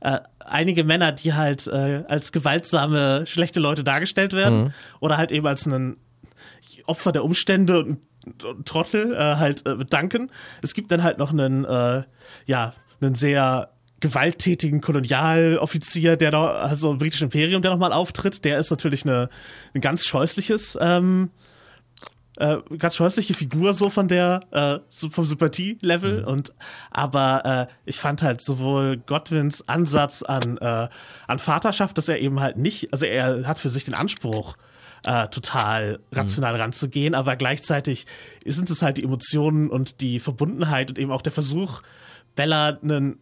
äh, 0.02 0.20
einige 0.40 0.84
Männer, 0.84 1.12
die 1.12 1.34
halt 1.34 1.68
äh, 1.68 2.04
als 2.08 2.32
gewaltsame, 2.32 3.26
schlechte 3.28 3.60
Leute 3.60 3.84
dargestellt 3.84 4.34
werden 4.34 4.64
Mhm. 4.64 4.74
oder 5.00 5.18
halt 5.18 5.32
eben 5.32 5.48
als 5.48 5.66
ein 5.66 5.98
Opfer 6.86 7.12
der 7.12 7.24
Umstände 7.24 7.80
und, 7.84 8.00
und 8.44 8.68
Trottel 8.68 9.14
äh, 9.14 9.36
halt 9.36 9.66
äh, 9.68 9.76
bedanken. 9.76 10.32
Es 10.62 10.74
gibt 10.74 10.92
dann 10.92 11.04
halt 11.04 11.18
noch 11.18 11.32
einen, 11.32 11.64
äh, 11.66 12.04
ja, 12.46 12.74
einen 13.00 13.16
sehr 13.16 13.70
gewalttätigen 14.00 14.82
Kolonialoffizier, 14.82 16.18
der 16.18 16.32
da, 16.32 16.48
also 16.54 16.92
im 16.92 16.98
britischen 16.98 17.26
Imperium, 17.26 17.62
der 17.62 17.72
nochmal 17.72 17.94
auftritt. 17.94 18.44
Der 18.46 18.58
ist 18.58 18.72
natürlich 18.72 19.06
eine, 19.06 19.30
ein 19.76 19.82
ganz 19.82 20.06
scheußliches, 20.06 20.78
ähm, 20.82 21.30
äh, 22.38 22.58
ganz 22.78 22.96
scheußliche 22.96 23.34
Figur 23.34 23.74
so 23.74 23.90
von 23.90 24.08
der, 24.08 24.42
äh, 24.52 24.80
vom 25.10 25.26
Sympathie-Level 25.26 26.24
und 26.24 26.54
aber 26.90 27.68
äh, 27.70 27.74
ich 27.86 27.98
fand 27.98 28.22
halt 28.22 28.42
sowohl 28.42 28.98
Godwins 28.98 29.68
Ansatz 29.68 30.24
an, 30.24 30.58
äh, 30.58 30.88
an 31.28 31.40
Vaterschaft, 31.40 31.98
dass 31.98 32.08
er 32.08 32.20
eben 32.20 32.40
halt 32.40 32.58
nicht, 32.58 32.94
also 32.94 33.06
er 33.06 33.48
hat 33.48 33.60
für 33.60 33.70
sich 33.70 33.84
den 33.84 33.94
Anspruch, 33.94 34.56
äh, 35.04 35.28
total 35.30 36.00
rational 36.12 36.56
ranzugehen, 36.56 37.16
aber 37.16 37.36
gleichzeitig 37.36 38.06
sind 38.46 38.70
es 38.70 38.82
halt 38.82 38.98
die 38.98 39.04
Emotionen 39.04 39.70
und 39.70 40.00
die 40.00 40.20
Verbundenheit 40.20 40.90
und 40.90 41.00
eben 41.00 41.12
auch 41.12 41.24
der 41.24 41.32
Versuch, 41.32 41.82
Bella 42.36 42.80
einen 42.82 43.18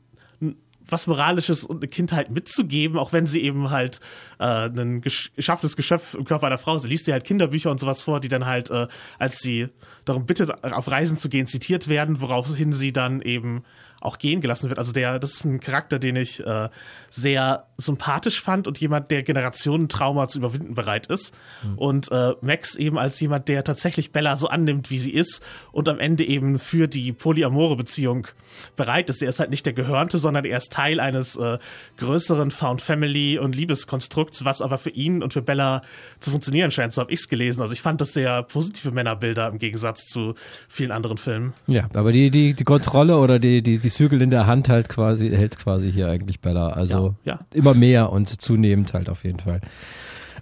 was 0.92 1.08
Moralisches 1.08 1.64
und 1.64 1.78
eine 1.78 1.88
Kindheit 1.88 2.32
mitzugeben, 2.32 2.98
auch 2.98 3.14
wenn 3.14 3.26
sie 3.26 3.42
eben 3.42 3.70
halt 3.70 4.00
äh, 4.40 4.68
ein 4.68 5.02
gesch 5.02 5.32
geschafftes 5.36 5.76
Geschöpf 5.76 6.14
im 6.14 6.26
Körper 6.26 6.48
einer 6.48 6.58
Frau 6.58 6.76
ist. 6.76 6.84
Sie 6.84 6.90
liest 6.90 7.08
ja 7.08 7.14
halt 7.14 7.24
Kinderbücher 7.24 7.72
und 7.72 7.80
sowas 7.80 8.02
vor, 8.02 8.20
die 8.20 8.28
dann 8.28 8.46
halt, 8.46 8.70
äh, 8.70 8.88
als 9.18 9.40
sie 9.40 9.68
darum 10.06 10.26
bittet, 10.26 10.64
auf 10.64 10.90
Reisen 10.90 11.18
zu 11.18 11.30
gehen, 11.30 11.46
zitiert 11.46 11.88
werden, 11.88 12.22
woraufhin 12.22 12.74
sie 12.74 12.94
dann 12.94 13.22
eben 13.22 13.64
auch 14.02 14.18
gehen 14.18 14.42
gelassen 14.42 14.70
wird. 14.70 14.80
Also 14.80 14.92
der, 14.92 15.20
das 15.20 15.34
ist 15.34 15.46
ein 15.46 15.60
Charakter, 15.60 16.00
den 16.00 16.16
ich 16.16 16.46
äh, 16.46 16.70
sehr 17.10 17.66
sympathisch 17.80 18.42
fand 18.42 18.68
und 18.68 18.80
jemand, 18.80 19.12
der 19.12 19.24
Generationentrauma 19.24 20.28
zu 20.28 20.40
überwinden 20.40 20.74
bereit 20.74 21.08
ist. 21.08 21.34
Und 21.76 22.12
äh, 22.12 22.34
Max 22.42 22.76
eben 22.76 22.98
als 22.98 23.20
jemand, 23.20 23.48
der 23.48 23.64
tatsächlich 23.64 24.12
Bella 24.12 24.38
so 24.38 24.48
annimmt, 24.48 24.90
wie 24.90 24.98
sie 24.98 25.12
ist 25.12 25.44
und 25.72 25.90
am 25.90 26.00
Ende 26.00 26.24
eben 26.24 26.58
für 26.58 26.88
die 26.88 27.12
polyamore 27.12 27.76
Beziehung 27.76 28.28
bereit 28.76 29.10
ist. 29.10 29.22
Er 29.22 29.30
ist 29.30 29.40
halt 29.40 29.50
nicht 29.50 29.66
der 29.66 29.74
Gehörnte, 29.74 30.18
sondern 30.18 30.46
er 30.46 30.58
ist 30.58 30.72
Teil 30.72 31.00
eines 31.00 31.36
äh, 31.36 31.58
größeren 31.98 32.52
Found 32.52 32.82
Family 32.82 33.38
und 33.38 33.56
Liebeskonstrukts, 33.56 34.46
was 34.46 34.62
aber 34.62 34.78
für 34.78 34.90
ihn 34.92 35.22
und 35.22 35.34
für 35.34 35.42
Bella 35.42 35.82
zu 36.20 36.32
funktionieren 36.32 36.72
scheint. 36.72 36.94
So 36.94 37.02
habe 37.02 37.12
ich 37.12 37.20
es 37.20 37.28
gelesen. 37.28 37.62
Also 37.62 37.74
ich 37.74 37.82
fand 37.82 38.02
das 38.02 38.14
sehr 38.14 38.44
positive 38.44 38.92
Männerbilder 38.92 39.48
im 39.48 39.60
Gegensatz 39.60 40.06
zu 40.06 40.36
vielen 40.68 40.92
anderen 40.92 41.18
Filmen. 41.18 41.54
Ja, 41.68 41.88
aber 41.94 42.12
die, 42.12 42.32
die, 42.32 42.54
die 42.54 42.64
Kontrolle 42.64 43.18
oder 43.18 43.40
die, 43.40 43.62
die, 43.62 43.78
die 43.78 43.90
die 43.90 43.94
Zügel 43.94 44.22
in 44.22 44.30
der 44.30 44.46
Hand 44.46 44.70
halt 44.70 44.88
quasi, 44.88 45.32
hält 45.32 45.58
quasi 45.58 45.92
hier 45.92 46.10
eigentlich 46.10 46.42
Bella. 46.42 46.70
Also 46.70 47.16
Ja, 47.24 47.34
ja. 47.34 47.40
immer 47.54 47.69
mehr 47.74 48.12
und 48.12 48.42
zunehmend 48.42 48.94
halt 48.94 49.10
auf 49.10 49.24
jeden 49.24 49.40
Fall. 49.40 49.62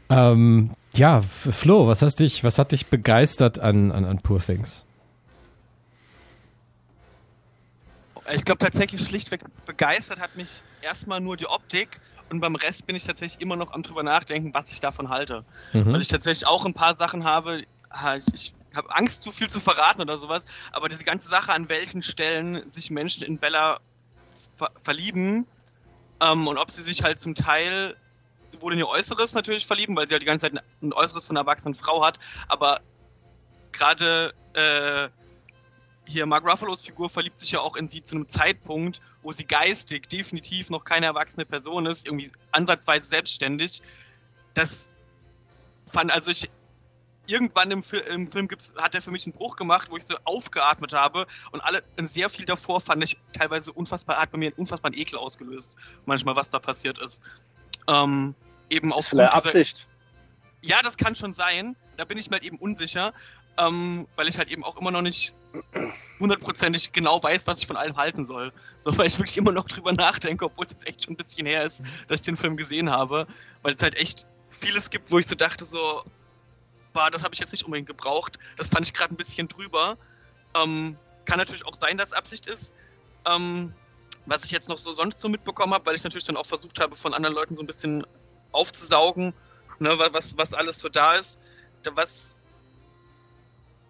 Ähm, 0.10 0.72
ja, 0.96 1.22
Flo, 1.22 1.88
was 1.88 2.02
hast 2.02 2.20
dich, 2.20 2.44
was 2.44 2.58
hat 2.58 2.72
dich 2.72 2.88
begeistert 2.88 3.60
an, 3.60 3.92
an, 3.92 4.06
an 4.06 4.20
Poor 4.20 4.40
Things? 4.40 4.86
Ich 8.34 8.44
glaube 8.44 8.60
tatsächlich 8.60 9.02
schlichtweg 9.08 9.42
begeistert 9.66 10.20
hat 10.20 10.36
mich 10.36 10.62
erstmal 10.82 11.22
nur 11.22 11.38
die 11.38 11.48
Optik 11.48 12.02
und 12.30 12.42
beim 12.42 12.56
Rest 12.56 12.86
bin 12.86 12.96
ich 12.96 13.06
tatsächlich 13.06 13.42
immer 13.42 13.56
noch 13.56 13.72
am 13.72 13.84
drüber 13.84 14.04
nachdenken, 14.04 14.54
was 14.54 14.72
ich 14.72 14.80
davon 14.80 15.10
halte. 15.10 15.46
Mhm. 15.74 15.94
Weil 15.94 16.02
ich 16.02 16.10
tatsächlich 16.10 16.46
auch 16.46 16.66
ein 16.66 16.74
paar 16.74 16.94
Sachen 16.94 17.24
habe, 17.24 17.64
ha, 17.90 18.16
ich, 18.16 18.26
ich 18.34 18.54
habe 18.76 18.94
Angst, 18.94 19.22
zu 19.22 19.32
viel 19.32 19.50
zu 19.50 19.60
verraten 19.60 20.02
oder 20.02 20.18
sowas, 20.18 20.46
aber 20.72 20.90
diese 20.90 21.06
ganze 21.06 21.30
Sache, 21.30 21.54
an 21.54 21.70
welchen 21.70 22.04
Stellen 22.04 22.68
sich 22.68 22.92
Menschen 22.92 23.24
in 23.24 23.38
Bella 23.38 23.80
ver 24.56 24.72
verlieben 24.78 25.46
ähm, 26.22 26.48
und 26.48 26.58
ob 26.58 26.72
sie 26.72 26.82
sich 26.82 27.04
halt 27.04 27.20
zum 27.20 27.36
Teil 27.36 27.96
wohl 28.60 28.74
in 28.74 28.80
ihr 28.80 28.88
Äußeres 28.88 29.34
natürlich 29.34 29.66
verlieben, 29.66 29.96
weil 29.96 30.08
sie 30.08 30.14
halt 30.14 30.22
die 30.22 30.26
ganze 30.26 30.50
Zeit 30.50 30.64
ein 30.82 30.94
Äußeres 30.94 31.28
von 31.28 31.36
einer 31.36 31.46
erwachsenen 31.46 31.76
Frau 31.76 32.06
hat, 32.06 32.20
aber 32.48 32.80
gerade 33.72 34.34
äh, 34.54 35.10
hier 36.08 36.26
Mark 36.26 36.46
Ruffalos 36.46 36.82
Figur 36.82 37.10
verliebt 37.10 37.40
sich 37.40 37.52
ja 37.52 37.60
auch 37.60 37.76
in 37.76 37.88
sie 37.88 38.02
zu 38.02 38.16
einem 38.16 38.28
Zeitpunkt, 38.28 39.02
wo 39.22 39.32
sie 39.32 39.46
geistig 39.46 40.08
definitiv 40.08 40.70
noch 40.70 40.86
keine 40.86 41.06
erwachsene 41.06 41.46
Person 41.46 41.86
ist, 41.86 42.08
irgendwie 42.08 42.32
ansatzweise 42.52 43.08
selbstständig. 43.08 43.82
Das 44.54 44.98
fand, 45.86 46.12
also 46.12 46.32
ich, 46.32 46.50
irgendwann 47.28 47.72
im, 47.72 47.84
Fi 47.84 47.98
im 47.98 48.28
Film 48.28 48.48
hat 48.78 48.96
er 48.96 49.02
für 49.02 49.12
mich 49.12 49.26
einen 49.26 49.34
Bruch 49.34 49.56
gemacht, 49.56 49.90
wo 49.92 49.98
ich 49.98 50.06
so 50.06 50.16
aufgeatmet 50.24 50.94
habe 50.94 51.28
und 51.52 51.62
alle, 51.62 51.84
sehr 52.02 52.30
viel 52.30 52.46
davor 52.46 52.82
fand 52.82 53.04
ich 53.04 53.18
teilweise 53.34 53.72
unfassbar, 53.72 54.18
hat 54.18 54.32
bei 54.32 54.38
mir 54.38 54.48
einen 54.48 54.56
unfassbaren 54.56 54.98
Ekel 54.98 55.20
ausgelöst, 55.20 55.78
manchmal, 56.06 56.36
was 56.36 56.50
da 56.50 56.60
passiert 56.60 56.98
ist. 56.98 57.22
Ähm, 57.88 58.36
eben 58.70 58.92
dieser, 58.92 59.34
Absicht. 59.34 59.88
ja, 60.62 60.82
das 60.82 60.98
kann 60.98 61.16
schon 61.16 61.34
sein. 61.34 61.76
Da 61.96 62.06
bin 62.06 62.18
ich 62.18 62.30
mir 62.30 62.36
halt 62.36 62.46
eben 62.46 62.58
unsicher, 62.58 63.14
ähm, 63.58 64.08
weil 64.16 64.28
ich 64.28 64.38
halt 64.38 64.50
eben 64.50 64.64
auch 64.64 64.78
immer 64.78 64.92
noch 64.92 65.02
nicht 65.02 65.34
hundertprozentig 66.20 66.92
genau 66.92 67.22
weiß, 67.22 67.48
was 67.48 67.60
ich 67.60 67.68
von 67.68 67.78
allem 67.78 67.98
halten 67.98 68.26
soll. 68.26 68.52
So, 68.80 68.98
weil 68.98 69.08
ich 69.08 69.18
wirklich 69.18 69.38
immer 69.38 69.52
noch 69.52 69.66
drüber 69.66 69.94
nachdenke, 69.94 70.46
obwohl 70.46 70.66
es 70.66 70.72
jetzt 70.72 70.88
echt 70.88 71.04
schon 71.04 71.14
ein 71.14 71.18
bisschen 71.18 71.46
her 71.46 71.64
ist, 71.64 71.84
dass 72.08 72.20
ich 72.20 72.22
den 72.24 72.36
Film 72.36 72.56
gesehen 72.56 72.92
habe, 72.92 73.28
weil 73.62 73.74
es 73.74 73.82
halt 73.82 73.96
echt 73.96 74.26
vieles 74.50 74.90
gibt, 74.90 75.12
wo 75.12 75.20
ich 75.20 75.28
so 75.28 75.36
dachte, 75.36 75.66
so, 75.66 76.04
war, 76.98 77.12
das 77.12 77.24
habe 77.24 77.34
ich 77.36 77.40
jetzt 77.40 77.54
nicht 77.54 77.66
unbedingt 77.66 77.88
gebraucht. 77.88 78.40
Das 78.58 78.70
fand 78.70 78.88
ich 78.88 78.94
gerade 78.94 79.14
ein 79.16 79.18
bisschen 79.18 79.48
drüber. 79.48 79.98
Ähm, 80.56 81.00
kann 81.26 81.40
natürlich 81.40 81.66
auch 81.66 81.76
sein, 81.76 81.98
dass 81.98 82.14
Absicht 82.14 82.48
ist. 82.48 82.74
Ähm, 83.26 83.76
was 84.26 84.44
ich 84.46 84.52
jetzt 84.52 84.70
noch 84.70 84.80
so 84.80 84.92
sonst 84.94 85.22
so 85.22 85.30
mitbekommen 85.30 85.74
habe, 85.74 85.86
weil 85.88 85.96
ich 85.96 86.04
natürlich 86.04 86.26
dann 86.26 86.38
auch 86.38 86.48
versucht 86.48 86.82
habe, 86.82 86.96
von 86.98 87.14
anderen 87.14 87.36
Leuten 87.36 87.56
so 87.56 87.64
ein 87.64 87.68
bisschen 87.68 88.04
aufzusaugen, 88.52 89.34
ne, 89.80 90.00
wa- 90.00 90.10
was, 90.14 90.38
was 90.38 90.54
alles 90.56 90.80
so 90.80 90.90
da 90.90 91.16
ist. 91.16 91.40
Was, 91.86 92.36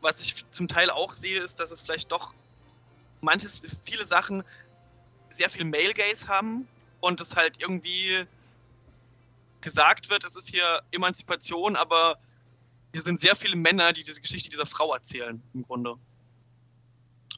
was 0.02 0.22
ich 0.22 0.46
zum 0.52 0.68
Teil 0.68 0.90
auch 0.92 1.14
sehe, 1.14 1.42
ist, 1.42 1.60
dass 1.60 1.72
es 1.72 1.82
vielleicht 1.82 2.12
doch 2.12 2.36
manches, 3.22 3.82
viele 3.84 4.06
Sachen 4.06 4.44
sehr 5.30 5.50
viel 5.50 5.66
Male 5.66 5.94
Gaze 5.94 6.28
haben 6.28 6.70
und 7.00 7.22
es 7.22 7.36
halt 7.36 7.62
irgendwie 7.62 8.26
gesagt 9.62 10.10
wird, 10.10 10.24
es 10.24 10.36
ist 10.36 10.50
hier 10.50 10.84
Emanzipation, 10.92 11.76
aber 11.76 12.18
hier 12.94 13.02
sind 13.02 13.20
sehr 13.20 13.36
viele 13.36 13.56
Männer, 13.56 13.94
die 13.94 14.04
diese 14.04 14.22
Geschichte 14.22 14.50
dieser 14.50 14.66
Frau 14.66 14.94
erzählen, 14.94 15.42
im 15.54 15.64
Grunde. 15.64 15.96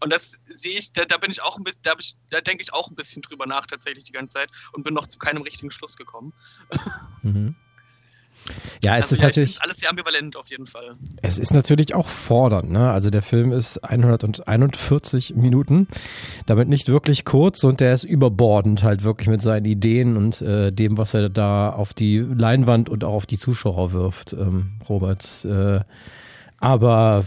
Und 0.02 0.12
das 0.14 0.39
sehe 0.45 0.78
ich, 0.78 0.93
da, 0.93 1.04
da 1.04 1.18
bin 1.18 1.30
ich 1.30 1.41
auch 1.41 1.58
ein 1.58 1.64
bisschen, 1.64 1.82
da, 1.84 1.93
ich- 2.00 2.16
da 2.30 2.39
denke 2.39 2.64
ich 2.64 2.74
auch 2.74 2.89
ein 2.89 2.95
bisschen 2.95 3.22
drüber 3.22 3.45
nach 3.45 3.66
tatsächlich 3.66 4.06
die 4.06 4.14
ganze 4.14 4.36
Zeit 4.36 4.50
und 4.72 4.84
bin 4.84 4.93
noch 4.93 5.08
zu 5.08 5.20
keinem 5.20 5.41
richtigen 5.41 5.72
Schluss 5.72 5.97
gekommen. 5.97 6.34
Mhm. 7.22 7.56
Ja, 8.84 8.97
es 8.97 9.04
also, 9.04 9.16
ist 9.16 9.20
ja, 9.20 9.28
natürlich. 9.28 9.62
Alles 9.62 9.78
sehr 9.78 9.89
ambivalent 9.89 10.36
auf 10.36 10.50
jeden 10.50 10.68
Fall. 10.68 10.95
Es 11.22 11.38
ist 11.38 11.54
natürlich 11.54 11.95
auch 11.95 12.08
fordernd, 12.08 12.72
ne? 12.72 12.91
Also 12.91 13.10
der 13.10 13.22
Film 13.22 13.52
ist 13.52 13.84
141 13.84 15.36
Minuten, 15.36 15.88
damit 16.45 16.70
nicht 16.70 16.88
wirklich 16.88 17.26
kurz 17.26 17.64
und 17.64 17.80
der 17.80 17.93
ist 17.93 18.04
überbordend 18.04 18.84
halt 18.84 19.04
wirklich 19.04 19.28
mit 19.28 19.41
seinen 19.41 19.66
Ideen 19.66 20.18
und 20.18 20.41
äh, 20.41 20.72
dem, 20.72 20.97
was 20.97 21.14
er 21.14 21.30
da 21.30 21.70
auf 21.72 21.93
die 21.93 22.20
Leinwand 22.20 22.89
und 22.89 23.04
auch 23.04 23.14
auf 23.14 23.26
die 23.26 23.38
Zuschauer 23.38 23.91
wirft, 23.91 24.34
ähm, 24.34 24.74
Robert. 24.88 25.45
Äh, 25.45 25.82
aber 26.60 27.26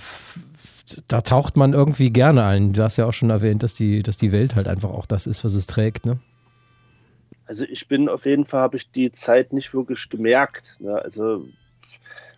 da 1.08 1.20
taucht 1.20 1.56
man 1.56 1.72
irgendwie 1.72 2.10
gerne 2.10 2.44
ein. 2.44 2.72
Du 2.72 2.82
hast 2.82 2.96
ja 2.96 3.06
auch 3.06 3.12
schon 3.12 3.30
erwähnt, 3.30 3.62
dass 3.62 3.74
die, 3.74 4.02
dass 4.02 4.16
die 4.16 4.32
Welt 4.32 4.54
halt 4.54 4.68
einfach 4.68 4.90
auch 4.90 5.06
das 5.06 5.26
ist, 5.26 5.44
was 5.44 5.54
es 5.54 5.66
trägt, 5.66 6.06
ne? 6.06 6.18
Also 7.52 7.66
ich 7.68 7.86
bin 7.86 8.08
auf 8.08 8.24
jeden 8.24 8.46
Fall, 8.46 8.62
habe 8.62 8.78
ich 8.78 8.90
die 8.92 9.12
Zeit 9.12 9.52
nicht 9.52 9.74
wirklich 9.74 10.08
gemerkt. 10.08 10.78
Ne? 10.80 10.94
Also 10.94 11.44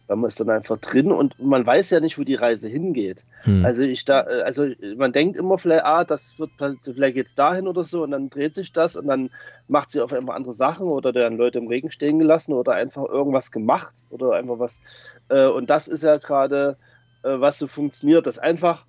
man 0.08 0.24
ist 0.24 0.40
dann 0.40 0.50
einfach 0.50 0.76
drin 0.78 1.12
und 1.12 1.38
man 1.38 1.64
weiß 1.64 1.90
ja 1.90 2.00
nicht, 2.00 2.18
wo 2.18 2.24
die 2.24 2.34
Reise 2.34 2.68
hingeht. 2.68 3.24
Hm. 3.42 3.64
Also 3.64 3.84
ich 3.84 4.04
da, 4.04 4.22
also 4.22 4.66
man 4.96 5.12
denkt 5.12 5.38
immer 5.38 5.56
vielleicht, 5.56 5.84
ah, 5.84 6.02
das 6.02 6.36
wird 6.40 6.50
vielleicht 6.82 7.14
geht's 7.14 7.36
dahin 7.36 7.68
oder 7.68 7.84
so 7.84 8.02
und 8.02 8.10
dann 8.10 8.28
dreht 8.28 8.56
sich 8.56 8.72
das 8.72 8.96
und 8.96 9.06
dann 9.06 9.30
macht 9.68 9.92
sie 9.92 10.00
auf 10.00 10.12
einmal 10.12 10.34
andere 10.34 10.52
Sachen 10.52 10.88
oder 10.88 11.12
dann 11.12 11.36
Leute 11.36 11.60
im 11.60 11.68
Regen 11.68 11.92
stehen 11.92 12.18
gelassen 12.18 12.52
oder 12.52 12.72
einfach 12.72 13.04
irgendwas 13.04 13.52
gemacht 13.52 13.94
oder 14.10 14.32
einfach 14.32 14.58
was. 14.58 14.80
Äh, 15.28 15.46
und 15.46 15.70
das 15.70 15.86
ist 15.86 16.02
ja 16.02 16.16
gerade, 16.16 16.76
äh, 17.22 17.38
was 17.38 17.60
so 17.60 17.68
funktioniert, 17.68 18.26
dass 18.26 18.40
einfach 18.40 18.84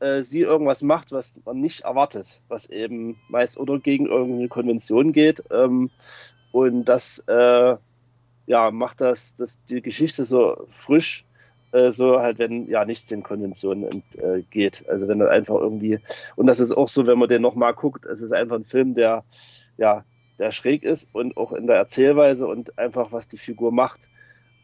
äh, 0.00 0.22
sie 0.22 0.40
irgendwas 0.40 0.82
macht, 0.82 1.12
was 1.12 1.40
man 1.44 1.60
nicht 1.60 1.82
erwartet, 1.82 2.40
was 2.48 2.68
eben 2.70 3.18
meist 3.28 3.58
oder 3.58 3.78
gegen 3.78 4.06
irgendeine 4.06 4.48
Konvention 4.48 5.12
geht. 5.12 5.42
Ähm, 5.50 5.90
und 6.52 6.84
das 6.84 7.24
äh, 7.26 7.76
ja, 8.46 8.70
macht 8.70 9.00
das, 9.00 9.34
das 9.34 9.62
die 9.66 9.82
Geschichte 9.82 10.24
so 10.24 10.64
frisch, 10.68 11.24
äh, 11.72 11.90
so 11.90 12.20
halt, 12.20 12.38
wenn 12.38 12.68
ja 12.68 12.84
nichts 12.84 13.08
den 13.08 13.22
Konventionen 13.22 14.02
entgeht. 14.16 14.84
Also 14.88 15.08
wenn 15.08 15.20
er 15.20 15.30
einfach 15.30 15.56
irgendwie, 15.56 15.98
und 16.36 16.46
das 16.46 16.60
ist 16.60 16.72
auch 16.72 16.88
so, 16.88 17.06
wenn 17.06 17.18
man 17.18 17.28
den 17.28 17.42
nochmal 17.42 17.74
guckt, 17.74 18.06
es 18.06 18.22
ist 18.22 18.32
einfach 18.32 18.56
ein 18.56 18.64
Film, 18.64 18.94
der 18.94 19.24
ja, 19.76 20.04
der 20.38 20.50
schräg 20.50 20.84
ist 20.84 21.08
und 21.12 21.36
auch 21.36 21.52
in 21.52 21.66
der 21.66 21.76
Erzählweise 21.76 22.46
und 22.46 22.78
einfach, 22.78 23.12
was 23.12 23.28
die 23.28 23.38
Figur 23.38 23.72
macht. 23.72 24.00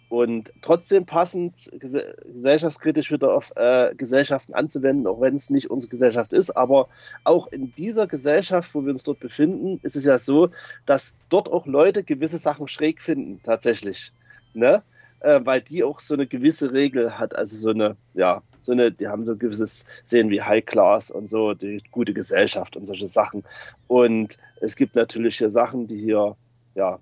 Und 0.08 0.52
trotzdem 0.60 1.06
passend 1.06 1.70
ges 1.78 1.96
gesellschaftskritisch 2.32 3.10
wieder 3.10 3.34
auf 3.34 3.52
äh, 3.56 3.94
Gesellschaften 3.96 4.54
anzuwenden, 4.54 5.06
auch 5.06 5.20
wenn 5.20 5.34
es 5.34 5.50
nicht 5.50 5.70
unsere 5.70 5.90
Gesellschaft 5.90 6.32
ist. 6.32 6.56
Aber 6.56 6.88
auch 7.24 7.46
in 7.48 7.74
dieser 7.74 8.06
Gesellschaft, 8.06 8.74
wo 8.74 8.84
wir 8.84 8.92
uns 8.92 9.02
dort 9.02 9.20
befinden, 9.20 9.80
ist 9.82 9.96
es 9.96 10.04
ja 10.04 10.18
so, 10.18 10.50
dass 10.86 11.14
dort 11.30 11.50
auch 11.50 11.66
Leute 11.66 12.04
gewisse 12.04 12.38
Sachen 12.38 12.68
schräg 12.68 13.00
finden, 13.00 13.40
tatsächlich. 13.42 14.12
Ne? 14.52 14.82
Äh, 15.20 15.40
weil 15.44 15.62
die 15.62 15.82
auch 15.82 16.00
so 16.00 16.14
eine 16.14 16.26
gewisse 16.26 16.72
Regel 16.72 17.18
hat, 17.18 17.34
also 17.34 17.56
so 17.56 17.70
eine, 17.70 17.96
ja, 18.12 18.42
so 18.60 18.72
eine, 18.72 18.92
die 18.92 19.08
haben 19.08 19.24
so 19.24 19.32
ein 19.32 19.38
gewisses 19.38 19.86
Sehen 20.04 20.28
wie 20.30 20.42
High 20.42 20.64
Class 20.64 21.10
und 21.10 21.28
so, 21.28 21.54
die 21.54 21.82
gute 21.90 22.12
Gesellschaft 22.12 22.76
und 22.76 22.86
solche 22.86 23.06
Sachen. 23.06 23.42
Und 23.88 24.38
es 24.60 24.76
gibt 24.76 24.94
natürlich 24.96 25.38
hier 25.38 25.50
Sachen, 25.50 25.86
die 25.86 25.98
hier, 25.98 26.36
ja, 26.74 26.98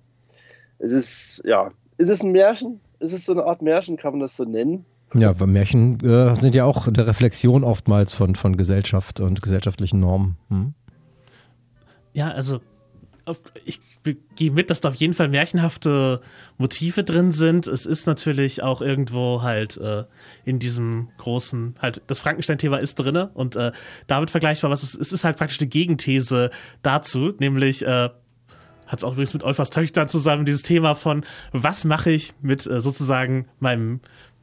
es 0.78 0.92
ist, 0.92 1.42
ja, 1.44 1.72
ist 1.98 2.08
es 2.08 2.22
ein 2.22 2.32
Märchen? 2.32 2.80
Ist 3.02 3.12
es 3.12 3.24
so 3.24 3.32
eine 3.32 3.44
Art 3.44 3.62
Märchen, 3.62 3.96
kann 3.96 4.12
man 4.12 4.20
das 4.20 4.36
so 4.36 4.44
nennen? 4.44 4.84
Ja, 5.14 5.38
weil 5.40 5.48
Märchen 5.48 5.98
äh, 6.00 6.40
sind 6.40 6.54
ja 6.54 6.64
auch 6.64 6.86
eine 6.86 7.06
Reflexion 7.06 7.64
oftmals 7.64 8.12
von, 8.12 8.36
von 8.36 8.56
Gesellschaft 8.56 9.18
und 9.18 9.42
gesellschaftlichen 9.42 9.98
Normen. 9.98 10.36
Hm? 10.48 10.74
Ja, 12.14 12.30
also 12.30 12.60
auf, 13.24 13.40
ich 13.64 13.80
gehe 14.36 14.50
mit, 14.50 14.70
dass 14.70 14.80
da 14.80 14.88
auf 14.88 14.94
jeden 14.94 15.14
Fall 15.14 15.28
märchenhafte 15.28 16.20
Motive 16.58 17.04
drin 17.04 17.32
sind. 17.32 17.66
Es 17.66 17.86
ist 17.86 18.06
natürlich 18.06 18.62
auch 18.62 18.80
irgendwo 18.80 19.42
halt 19.42 19.76
äh, 19.78 20.04
in 20.44 20.58
diesem 20.58 21.08
großen, 21.18 21.76
halt 21.80 22.02
das 22.06 22.20
Frankenstein-Thema 22.20 22.78
ist 22.78 22.96
drinne 22.96 23.30
und 23.34 23.56
äh, 23.56 23.72
damit 24.06 24.30
vergleichbar, 24.30 24.70
was 24.70 24.82
es, 24.82 24.94
es 24.94 25.12
ist 25.12 25.24
halt 25.24 25.36
praktisch 25.36 25.60
eine 25.60 25.68
Gegenthese 25.68 26.50
dazu, 26.82 27.32
nämlich 27.38 27.84
äh, 27.84 28.10
hat 28.86 28.98
es 28.98 29.04
auch 29.04 29.12
übrigens 29.12 29.34
mit 29.34 29.42
Olfers 29.42 29.70
Töchtern 29.70 30.08
zusammen 30.08 30.44
dieses 30.44 30.62
Thema 30.62 30.94
von, 30.94 31.24
was 31.52 31.84
mache 31.84 32.10
ich 32.10 32.34
mit 32.42 32.66
äh, 32.66 32.80
sozusagen 32.80 33.46
meinem 33.60 34.00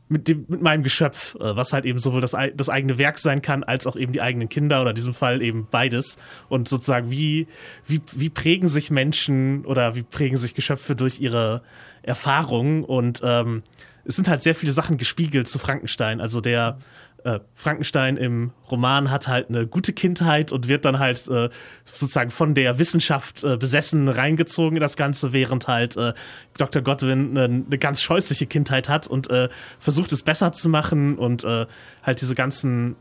mit, 0.09 0.27
dem, 0.27 0.45
mit 0.47 0.61
meinem 0.61 0.83
Geschöpf, 0.83 1.35
äh, 1.35 1.55
was 1.55 1.71
halt 1.71 1.85
eben 1.85 1.99
sowohl 1.99 2.19
das, 2.19 2.35
das 2.55 2.69
eigene 2.69 2.97
Werk 2.97 3.19
sein 3.19 3.41
kann, 3.41 3.63
als 3.63 3.85
auch 3.85 3.95
eben 3.95 4.11
die 4.11 4.21
eigenen 4.21 4.49
Kinder 4.49 4.81
oder 4.81 4.89
in 4.89 4.95
diesem 4.95 5.13
Fall 5.13 5.41
eben 5.41 5.67
beides. 5.69 6.17
Und 6.49 6.67
sozusagen, 6.67 7.11
wie, 7.11 7.47
wie, 7.85 8.01
wie 8.11 8.29
prägen 8.29 8.67
sich 8.67 8.89
Menschen 8.89 9.65
oder 9.65 9.95
wie 9.95 10.03
prägen 10.03 10.37
sich 10.37 10.55
Geschöpfe 10.55 10.95
durch 10.95 11.21
ihre 11.21 11.61
Erfahrungen? 12.01 12.83
Und 12.83 13.21
ähm, 13.23 13.61
es 14.03 14.15
sind 14.15 14.27
halt 14.27 14.41
sehr 14.41 14.55
viele 14.55 14.71
Sachen 14.71 14.97
gespiegelt 14.97 15.47
zu 15.47 15.59
Frankenstein. 15.59 16.19
Also 16.19 16.41
der 16.41 16.79
äh, 17.23 17.39
Frankenstein 17.53 18.17
im 18.17 18.51
Roman 18.69 19.11
hat 19.11 19.27
halt 19.27 19.49
eine 19.49 19.67
gute 19.67 19.93
Kindheit 19.93 20.51
und 20.51 20.67
wird 20.67 20.85
dann 20.85 20.99
halt 20.99 21.27
äh, 21.27 21.49
sozusagen 21.83 22.31
von 22.31 22.53
der 22.53 22.79
Wissenschaft 22.79 23.43
äh, 23.43 23.57
besessen 23.57 24.07
reingezogen 24.07 24.77
in 24.77 24.81
das 24.81 24.95
Ganze, 24.97 25.33
während 25.33 25.67
halt 25.67 25.97
äh, 25.97 26.13
Dr. 26.57 26.81
Godwin 26.81 27.37
eine, 27.37 27.63
eine 27.65 27.77
ganz 27.77 28.01
scheußliche 28.01 28.47
Kindheit 28.47 28.89
hat 28.89 29.07
und 29.07 29.29
äh, 29.29 29.49
versucht 29.79 30.11
es 30.11 30.23
besser 30.23 30.51
zu 30.51 30.69
machen 30.69 31.17
und 31.17 31.43
äh, 31.43 31.65
halt 32.03 32.21
diese 32.21 32.35
ganzen 32.35 32.95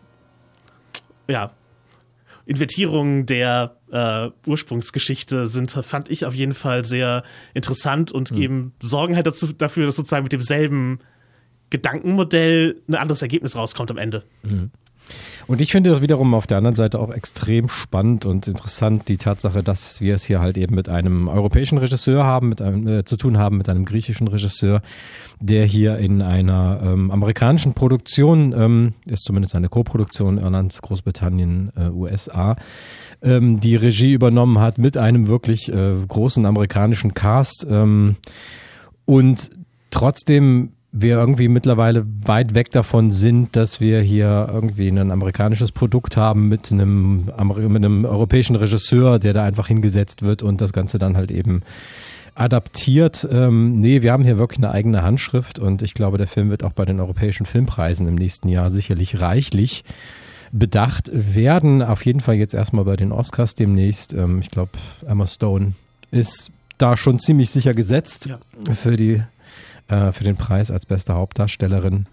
ja 1.28 1.52
Invertierungen 2.46 3.26
der 3.26 3.76
äh, 3.92 4.30
Ursprungsgeschichte 4.46 5.46
sind, 5.46 5.70
fand 5.70 6.10
ich 6.10 6.24
auf 6.24 6.34
jeden 6.34 6.54
Fall 6.54 6.84
sehr 6.84 7.22
interessant 7.52 8.10
und 8.10 8.30
Mhm. 8.32 8.38
eben 8.38 8.72
sorgen 8.80 9.16
halt 9.16 9.26
dazu, 9.26 9.52
dafür, 9.52 9.84
dass 9.84 9.96
sozusagen 9.96 10.22
mit 10.22 10.32
demselben 10.32 11.00
Gedankenmodell 11.70 12.76
ein 12.88 12.94
anderes 12.94 13.22
Ergebnis 13.22 13.56
rauskommt 13.56 13.90
am 13.90 13.98
Ende. 13.98 14.24
Mhm. 14.42 14.70
Und 15.46 15.62
ich 15.62 15.72
finde 15.72 16.02
wiederum 16.02 16.34
auf 16.34 16.46
der 16.46 16.58
anderen 16.58 16.76
Seite 16.76 16.98
auch 16.98 17.10
extrem 17.10 17.68
spannend 17.68 18.26
und 18.26 18.46
interessant 18.46 19.08
die 19.08 19.16
Tatsache, 19.16 19.62
dass 19.62 20.00
wir 20.02 20.14
es 20.14 20.24
hier 20.24 20.40
halt 20.40 20.58
eben 20.58 20.74
mit 20.74 20.90
einem 20.90 21.28
europäischen 21.28 21.78
Regisseur 21.78 22.24
haben, 22.24 22.50
mit 22.50 22.60
einem, 22.60 22.86
äh, 22.86 23.04
zu 23.04 23.16
tun 23.16 23.38
haben, 23.38 23.56
mit 23.56 23.68
einem 23.70 23.86
griechischen 23.86 24.28
Regisseur, 24.28 24.82
der 25.40 25.64
hier 25.64 25.96
in 25.96 26.20
einer 26.20 26.80
ähm, 26.82 27.10
amerikanischen 27.10 27.72
Produktion, 27.72 28.54
ähm, 28.56 28.92
ist 29.06 29.24
zumindest 29.24 29.54
eine 29.54 29.68
Co-Produktion 29.68 30.36
Irland, 30.36 30.78
Großbritannien, 30.82 31.72
äh, 31.76 31.88
USA, 31.88 32.56
ähm, 33.22 33.58
die 33.58 33.76
Regie 33.76 34.12
übernommen 34.12 34.60
hat 34.60 34.76
mit 34.76 34.98
einem 34.98 35.28
wirklich 35.28 35.72
äh, 35.72 35.94
großen 36.06 36.44
amerikanischen 36.44 37.14
Cast. 37.14 37.66
Ähm, 37.68 38.16
und 39.06 39.48
trotzdem 39.90 40.72
wir 40.90 41.16
irgendwie 41.18 41.48
mittlerweile 41.48 42.06
weit 42.24 42.54
weg 42.54 42.70
davon 42.72 43.10
sind, 43.10 43.56
dass 43.56 43.80
wir 43.80 44.00
hier 44.00 44.48
irgendwie 44.52 44.88
ein 44.88 45.10
amerikanisches 45.10 45.70
Produkt 45.70 46.16
haben 46.16 46.48
mit 46.48 46.72
einem, 46.72 47.26
mit 47.26 47.84
einem 47.84 48.04
europäischen 48.06 48.56
Regisseur, 48.56 49.18
der 49.18 49.34
da 49.34 49.44
einfach 49.44 49.68
hingesetzt 49.68 50.22
wird 50.22 50.42
und 50.42 50.60
das 50.60 50.72
Ganze 50.72 50.98
dann 50.98 51.16
halt 51.16 51.30
eben 51.30 51.62
adaptiert. 52.34 53.28
Ähm, 53.30 53.74
nee, 53.80 54.02
wir 54.02 54.12
haben 54.12 54.24
hier 54.24 54.38
wirklich 54.38 54.58
eine 54.58 54.70
eigene 54.70 55.02
Handschrift 55.02 55.58
und 55.58 55.82
ich 55.82 55.94
glaube, 55.94 56.18
der 56.18 56.26
Film 56.28 56.50
wird 56.50 56.62
auch 56.64 56.72
bei 56.72 56.84
den 56.84 57.00
europäischen 57.00 57.46
Filmpreisen 57.46 58.06
im 58.08 58.14
nächsten 58.14 58.48
Jahr 58.48 58.70
sicherlich 58.70 59.20
reichlich 59.20 59.84
bedacht 60.52 61.10
werden. 61.12 61.82
Auf 61.82 62.06
jeden 62.06 62.20
Fall 62.20 62.36
jetzt 62.36 62.54
erstmal 62.54 62.84
bei 62.84 62.96
den 62.96 63.12
Oscars 63.12 63.54
demnächst. 63.54 64.14
Ähm, 64.14 64.38
ich 64.40 64.50
glaube, 64.50 64.72
Emma 65.06 65.26
Stone 65.26 65.72
ist 66.10 66.50
da 66.78 66.96
schon 66.96 67.18
ziemlich 67.18 67.50
sicher 67.50 67.74
gesetzt 67.74 68.26
Ja. 68.26 68.38
für 68.72 68.96
die 68.96 69.20
äh, 69.88 70.12
für 70.12 70.24
den 70.24 70.36
Preis 70.36 70.70
als 70.70 70.86
beste 70.86 71.14
Hauptdarstellerin. 71.14 72.06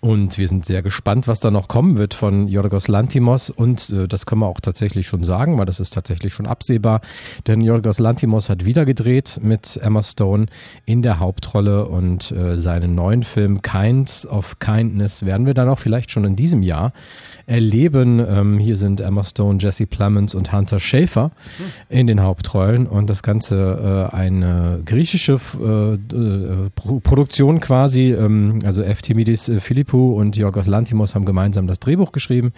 Und 0.00 0.38
wir 0.38 0.46
sind 0.46 0.64
sehr 0.64 0.82
gespannt, 0.82 1.26
was 1.26 1.40
da 1.40 1.50
noch 1.50 1.68
kommen 1.68 1.96
wird 1.96 2.14
von 2.14 2.48
Yorgos 2.48 2.88
Lantimos. 2.88 3.50
Und 3.50 3.90
äh, 3.90 4.06
das 4.06 4.26
können 4.26 4.42
wir 4.42 4.46
auch 4.46 4.60
tatsächlich 4.60 5.06
schon 5.06 5.24
sagen, 5.24 5.58
weil 5.58 5.66
das 5.66 5.80
ist 5.80 5.94
tatsächlich 5.94 6.32
schon 6.32 6.46
absehbar. 6.46 7.00
Denn 7.46 7.60
Yorgos 7.60 7.98
Lantimos 7.98 8.48
hat 8.48 8.64
wieder 8.64 8.84
gedreht 8.84 9.40
mit 9.42 9.78
Emma 9.82 10.02
Stone 10.02 10.46
in 10.84 11.02
der 11.02 11.18
Hauptrolle 11.18 11.86
und 11.86 12.30
äh, 12.30 12.56
seinen 12.56 12.94
neuen 12.94 13.22
Film 13.22 13.62
Kinds 13.62 14.26
of 14.26 14.58
Kindness 14.58 15.24
werden 15.24 15.46
wir 15.46 15.54
dann 15.54 15.68
auch 15.68 15.78
vielleicht 15.78 16.10
schon 16.10 16.24
in 16.24 16.36
diesem 16.36 16.62
Jahr 16.62 16.92
erleben. 17.46 18.20
Ähm, 18.20 18.58
hier 18.58 18.76
sind 18.76 19.00
Emma 19.00 19.24
Stone, 19.24 19.58
Jesse 19.60 19.86
Plemons 19.86 20.34
und 20.34 20.52
Hunter 20.52 20.78
Schafer 20.78 21.30
in 21.88 22.06
den 22.06 22.22
Hauptrollen 22.22 22.86
und 22.86 23.08
das 23.08 23.22
Ganze 23.22 24.10
äh, 24.12 24.14
eine 24.14 24.80
griechische 24.84 25.38
äh, 25.60 25.94
äh, 25.94 26.70
Pro 26.74 27.00
Produktion 27.00 27.60
quasi. 27.60 28.12
Ähm, 28.12 28.58
also 28.64 28.82
Eftimidis 28.82 29.48
äh, 29.48 29.60
Philippou 29.88 30.18
und 30.18 30.36
Yorgos 30.36 30.66
Lantimos 30.66 31.14
haben 31.14 31.24
gemeinsam 31.24 31.66
das 31.66 31.80
Drehbuch 31.80 32.12
geschrieben. 32.12 32.52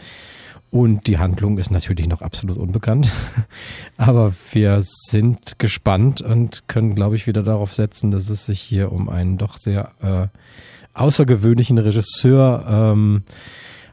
Und 0.70 1.06
die 1.06 1.18
Handlung 1.18 1.58
ist 1.58 1.70
natürlich 1.70 2.08
noch 2.08 2.22
absolut 2.22 2.56
unbekannt. 2.56 3.10
Aber 3.96 4.32
wir 4.52 4.80
sind 4.82 5.58
gespannt 5.58 6.22
und 6.22 6.68
können, 6.68 6.94
glaube 6.94 7.16
ich, 7.16 7.26
wieder 7.26 7.42
darauf 7.42 7.72
setzen, 7.72 8.10
dass 8.10 8.28
es 8.30 8.46
sich 8.46 8.60
hier 8.60 8.92
um 8.92 9.08
einen 9.08 9.38
doch 9.38 9.58
sehr 9.58 9.92
äh, 10.00 10.26
außergewöhnlichen 10.94 11.78
Regisseur 11.78 12.64
ähm, 12.68 13.22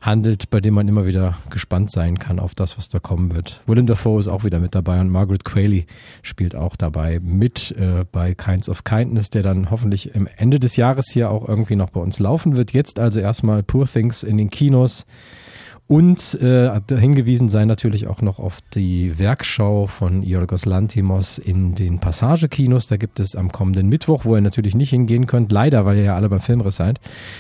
handelt, 0.07 0.49
bei 0.49 0.59
dem 0.59 0.73
man 0.73 0.87
immer 0.87 1.05
wieder 1.05 1.37
gespannt 1.49 1.91
sein 1.91 2.17
kann 2.17 2.39
auf 2.39 2.55
das, 2.55 2.77
was 2.77 2.89
da 2.89 2.99
kommen 2.99 3.35
wird. 3.35 3.61
Willem 3.67 3.85
Dafoe 3.85 4.19
ist 4.19 4.27
auch 4.27 4.43
wieder 4.43 4.59
mit 4.59 4.73
dabei 4.73 4.99
und 4.99 5.09
Margaret 5.09 5.45
Qualley 5.45 5.85
spielt 6.23 6.55
auch 6.55 6.75
dabei 6.75 7.19
mit 7.21 7.75
äh, 7.77 8.05
bei 8.11 8.33
Kinds 8.33 8.69
of 8.69 8.83
Kindness, 8.83 9.29
der 9.29 9.43
dann 9.43 9.69
hoffentlich 9.69 10.15
im 10.15 10.27
Ende 10.37 10.59
des 10.59 10.77
Jahres 10.77 11.11
hier 11.11 11.29
auch 11.29 11.47
irgendwie 11.47 11.75
noch 11.75 11.89
bei 11.91 11.99
uns 11.99 12.19
laufen 12.19 12.55
wird. 12.55 12.71
Jetzt 12.71 12.99
also 12.99 13.19
erstmal 13.19 13.61
Poor 13.61 13.85
Things 13.85 14.23
in 14.23 14.37
den 14.37 14.49
Kinos. 14.49 15.05
Und 15.87 16.33
äh, 16.41 16.81
hingewiesen 16.89 17.47
sei 17.47 17.63
natürlich 17.63 18.07
auch 18.07 18.21
noch 18.21 18.39
auf 18.39 18.59
die 18.73 19.17
Werkschau 19.19 19.87
von 19.87 20.21
Yorgos 20.21 20.65
Lantimos 20.65 21.37
in 21.37 21.75
den 21.75 21.99
Passagekinos. 21.99 22.87
Da 22.87 22.97
gibt 22.97 23.21
es 23.21 23.37
am 23.37 23.53
kommenden 23.53 23.87
Mittwoch, 23.87 24.25
wo 24.25 24.35
ihr 24.35 24.41
natürlich 24.41 24.75
nicht 24.75 24.89
hingehen 24.89 25.27
könnt, 25.27 25.49
leider, 25.49 25.85
weil 25.85 25.95
ihr 25.95 26.03
ja 26.03 26.15
alle 26.15 26.27
beim 26.27 26.41
Filmriss 26.41 26.75
seid, 26.75 26.99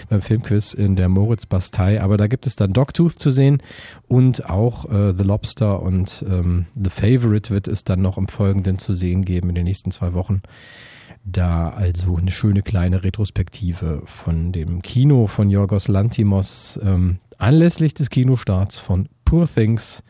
beim 0.09 0.21
Filmquiz 0.21 0.73
in 0.73 0.95
der 0.95 1.09
Moritz-Bastei. 1.09 2.01
Aber 2.01 2.15
da 2.15 2.27
gibt 2.27 2.47
es 2.47 2.55
dann 2.55 2.71
Dogtooth 2.71 3.19
zu 3.19 3.31
sehen 3.31 3.61
und 4.07 4.49
auch 4.49 4.89
äh, 4.89 5.13
The 5.13 5.23
Lobster 5.25 5.81
und 5.81 6.23
ähm, 6.29 6.67
The 6.81 6.89
Favorite 6.89 7.53
wird 7.53 7.67
es 7.67 7.83
dann 7.83 8.01
noch 8.01 8.17
im 8.17 8.29
Folgenden 8.29 8.79
zu 8.79 8.93
sehen 8.93 9.25
geben 9.25 9.49
in 9.49 9.55
den 9.55 9.65
nächsten 9.65 9.91
zwei 9.91 10.13
Wochen. 10.13 10.41
Da 11.25 11.67
also 11.67 12.15
eine 12.15 12.31
schöne 12.31 12.61
kleine 12.61 13.03
Retrospektive 13.03 14.03
von 14.05 14.53
dem 14.53 14.81
Kino 14.81 15.27
von 15.27 15.49
Yorgos 15.49 15.89
Lantimos 15.89 16.79
ähm, 16.81 17.17
anlässlich 17.37 17.93
des 17.93 18.09
Kinostarts 18.09 18.79
von 18.79 19.09
Poor 19.25 19.47
Things, 19.47 20.03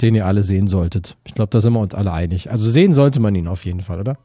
den 0.00 0.14
ihr 0.14 0.26
alle 0.26 0.42
sehen 0.42 0.66
solltet. 0.66 1.16
Ich 1.24 1.34
glaube, 1.34 1.50
da 1.50 1.60
sind 1.60 1.72
wir 1.72 1.80
uns 1.80 1.94
alle 1.94 2.12
einig. 2.12 2.50
Also 2.50 2.70
sehen 2.70 2.92
sollte 2.92 3.20
man 3.20 3.34
ihn 3.34 3.48
auf 3.48 3.64
jeden 3.64 3.80
Fall, 3.80 4.00
oder? 4.00 4.18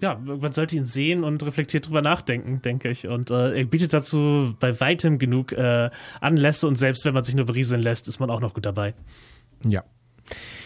Ja, 0.00 0.16
man 0.16 0.52
sollte 0.52 0.76
ihn 0.76 0.84
sehen 0.84 1.24
und 1.24 1.44
reflektiert 1.44 1.86
drüber 1.86 2.02
nachdenken, 2.02 2.60
denke 2.60 2.90
ich. 2.90 3.06
Und 3.06 3.30
äh, 3.30 3.58
er 3.58 3.64
bietet 3.64 3.94
dazu 3.94 4.54
bei 4.58 4.78
weitem 4.80 5.18
genug 5.18 5.52
äh, 5.52 5.88
Anlässe 6.20 6.66
und 6.66 6.76
selbst 6.76 7.04
wenn 7.04 7.14
man 7.14 7.24
sich 7.24 7.34
nur 7.34 7.46
berieseln 7.46 7.80
lässt, 7.80 8.08
ist 8.08 8.18
man 8.18 8.28
auch 8.28 8.40
noch 8.40 8.54
gut 8.54 8.66
dabei. 8.66 8.94
Ja. 9.64 9.84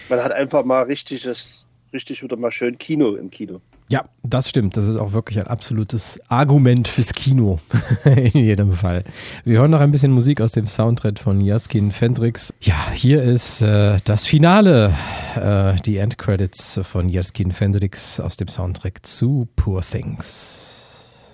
Man 0.08 0.24
hat 0.24 0.32
einfach 0.32 0.64
mal 0.64 0.82
richtiges, 0.84 1.66
richtig 1.92 2.22
wieder 2.22 2.36
mal 2.36 2.50
schön 2.50 2.78
Kino 2.78 3.14
im 3.14 3.30
Kino. 3.30 3.60
Ja, 3.90 4.04
das 4.22 4.50
stimmt. 4.50 4.76
Das 4.76 4.84
ist 4.84 4.98
auch 4.98 5.12
wirklich 5.12 5.38
ein 5.38 5.46
absolutes 5.46 6.20
Argument 6.28 6.86
fürs 6.88 7.14
Kino. 7.14 7.58
In 8.04 8.44
jedem 8.44 8.74
Fall. 8.74 9.04
Wir 9.44 9.60
hören 9.60 9.70
noch 9.70 9.80
ein 9.80 9.90
bisschen 9.90 10.12
Musik 10.12 10.42
aus 10.42 10.52
dem 10.52 10.66
Soundtrack 10.66 11.18
von 11.18 11.40
Jaskin 11.40 11.90
Fendrix. 11.90 12.52
Ja, 12.60 12.90
hier 12.92 13.22
ist 13.22 13.62
äh, 13.62 13.96
das 14.04 14.26
Finale, 14.26 14.94
äh, 15.36 15.80
die 15.80 15.96
Endcredits 15.96 16.80
von 16.82 17.08
Jaskin 17.08 17.50
Fendrix 17.50 18.20
aus 18.20 18.36
dem 18.36 18.48
Soundtrack 18.48 19.06
zu 19.06 19.48
Poor 19.56 19.80
Things. 19.80 21.32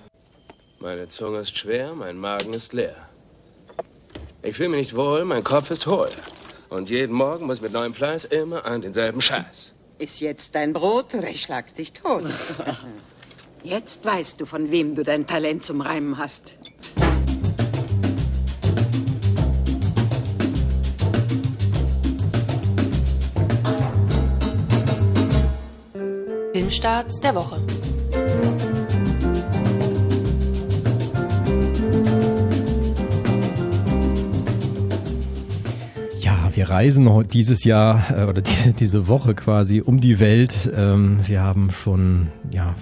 Meine 0.79 1.09
Zunge 1.09 1.39
ist 1.39 1.59
schwer, 1.59 1.93
mein 1.95 2.19
Magen 2.19 2.55
ist 2.55 2.73
leer. 2.73 2.95
Ich 4.43 4.57
fühle 4.57 4.69
mich 4.69 4.79
nicht 4.79 4.95
wohl, 4.95 5.25
mein 5.25 5.43
Kopf 5.43 5.73
ist 5.73 5.89
hohl. 5.89 6.11
Und 6.69 6.89
jeden 6.89 7.17
Morgen 7.17 7.47
muss 7.47 7.61
mit 7.61 7.73
neuem 7.73 7.95
Fleiß 7.95 8.27
immer 8.27 8.65
an 8.65 8.81
denselben 8.81 9.21
Scheiß. 9.21 9.74
Ist 10.05 10.21
jetzt 10.21 10.55
dein 10.55 10.75
Brot 10.75 11.15
oder 11.15 11.31
ich 11.31 11.41
schlag 11.41 11.75
dich 11.77 11.95
tot. 11.95 12.25
Jetzt 13.63 14.05
weißt 14.05 14.39
du, 14.39 14.45
von 14.45 14.71
wem 14.71 14.95
du 14.95 15.03
dein 15.03 15.27
Talent 15.27 15.65
zum 15.65 15.81
Reimen 15.81 16.19
hast. 16.19 16.59
Filmstarts 26.53 27.21
der 27.23 27.35
Woche. 27.35 27.63
Wir 36.55 36.71
reisen 36.71 37.09
dieses 37.33 37.65
Jahr 37.65 38.05
äh, 38.17 38.25
oder 38.25 38.43
diese, 38.43 38.73
diese 38.73 39.09
Woche 39.09 39.35
quasi 39.35 39.81
um 39.81 40.01
die 40.01 40.21
Welt. 40.21 40.71
Ähm, 40.75 41.19
wir 41.27 41.43
haben 41.43 41.71
schon 41.71 42.29
ja, 42.51 42.75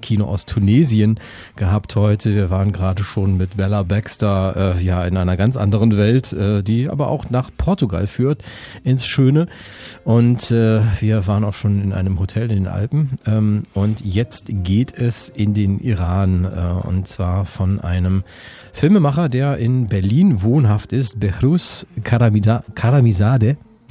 Kino 0.00 0.26
aus 0.26 0.46
Tunesien 0.46 1.18
gehabt 1.56 1.96
heute. 1.96 2.34
Wir 2.34 2.50
waren 2.50 2.72
gerade 2.72 3.02
schon 3.02 3.36
mit 3.36 3.56
Bella 3.56 3.82
Baxter 3.82 4.76
äh, 4.76 4.82
ja 4.82 5.04
in 5.04 5.16
einer 5.16 5.36
ganz 5.36 5.56
anderen 5.56 5.96
Welt, 5.96 6.32
äh, 6.32 6.62
die 6.62 6.88
aber 6.88 7.08
auch 7.08 7.30
nach 7.30 7.50
Portugal 7.56 8.06
führt, 8.06 8.42
ins 8.84 9.06
Schöne. 9.06 9.46
Und 10.04 10.50
äh, 10.50 10.80
wir 11.00 11.26
waren 11.26 11.44
auch 11.44 11.54
schon 11.54 11.82
in 11.82 11.92
einem 11.92 12.18
Hotel 12.18 12.50
in 12.50 12.64
den 12.64 12.66
Alpen. 12.66 13.10
Ähm, 13.26 13.62
und 13.74 14.04
jetzt 14.04 14.46
geht 14.48 14.96
es 14.96 15.28
in 15.28 15.54
den 15.54 15.78
Iran 15.80 16.44
äh, 16.44 16.86
und 16.86 17.06
zwar 17.06 17.44
von 17.44 17.80
einem 17.80 18.24
Filmemacher, 18.72 19.28
der 19.28 19.58
in 19.58 19.86
Berlin 19.86 20.42
wohnhaft 20.42 20.92
ist, 20.92 21.20
Behrus. 21.20 21.86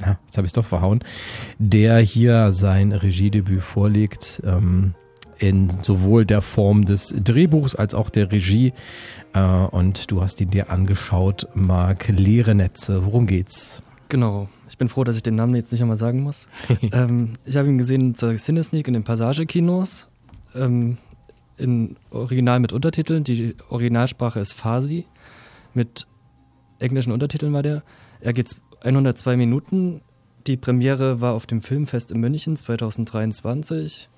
Ja, 0.00 0.18
jetzt 0.26 0.36
habe 0.36 0.46
ich 0.46 0.50
es 0.50 0.54
doch 0.54 0.64
verhauen. 0.64 1.00
Der 1.58 1.98
hier 1.98 2.52
sein 2.52 2.92
Regiedebüt 2.92 3.62
vorlegt. 3.62 4.42
Ähm, 4.44 4.94
in 5.42 5.70
sowohl 5.82 6.24
der 6.24 6.40
Form 6.40 6.84
des 6.84 7.14
Drehbuchs 7.18 7.74
als 7.74 7.94
auch 7.94 8.10
der 8.10 8.30
Regie. 8.30 8.72
Äh, 9.32 9.40
und 9.40 10.10
du 10.10 10.22
hast 10.22 10.40
ihn 10.40 10.50
dir 10.50 10.70
angeschaut, 10.70 11.48
Marc, 11.54 12.08
leere 12.08 12.54
Netze. 12.54 13.04
Worum 13.04 13.26
geht's? 13.26 13.82
Genau. 14.08 14.48
Ich 14.68 14.78
bin 14.78 14.88
froh, 14.88 15.04
dass 15.04 15.16
ich 15.16 15.22
den 15.22 15.34
Namen 15.34 15.54
jetzt 15.56 15.72
nicht 15.72 15.82
einmal 15.82 15.96
sagen 15.96 16.22
muss. 16.22 16.46
ähm, 16.92 17.34
ich 17.44 17.56
habe 17.56 17.68
ihn 17.68 17.78
gesehen 17.78 18.14
zur 18.14 18.36
Cinesneak 18.36 18.86
in 18.86 18.94
den 18.94 19.04
Passagekinos. 19.04 20.08
Ähm, 20.54 20.98
in 21.58 21.96
Original 22.10 22.60
mit 22.60 22.72
Untertiteln. 22.72 23.24
Die 23.24 23.56
Originalsprache 23.68 24.40
ist 24.40 24.54
Farsi. 24.54 25.06
Mit 25.74 26.06
englischen 26.78 27.12
Untertiteln 27.12 27.52
war 27.52 27.62
der. 27.62 27.82
Er 28.20 28.32
geht 28.32 28.56
102 28.82 29.36
Minuten, 29.36 30.02
Die 30.46 30.56
Premiere 30.56 31.20
war 31.20 31.34
auf 31.34 31.46
dem 31.46 31.62
Filmfest 31.62 32.10
in 32.10 32.18
München 32.18 32.56
2023 32.56 34.08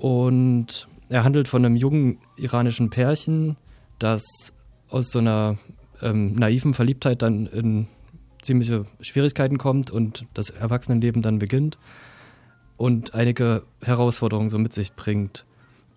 und 0.00 0.88
er 1.10 1.24
handelt 1.24 1.46
von 1.46 1.64
einem 1.64 1.76
jungen 1.76 2.18
iranischen 2.36 2.88
Pärchen, 2.88 3.56
das 3.98 4.52
aus 4.88 5.10
so 5.10 5.18
einer 5.18 5.58
ähm, 6.00 6.34
naiven 6.34 6.72
Verliebtheit 6.72 7.20
dann 7.20 7.46
in 7.46 7.86
ziemliche 8.40 8.86
Schwierigkeiten 9.00 9.58
kommt 9.58 9.90
und 9.90 10.24
das 10.32 10.48
Erwachsenenleben 10.48 11.20
dann 11.20 11.38
beginnt 11.38 11.78
und 12.78 13.12
einige 13.12 13.64
Herausforderungen 13.82 14.48
so 14.48 14.58
mit 14.58 14.72
sich 14.72 14.94
bringt. 14.94 15.44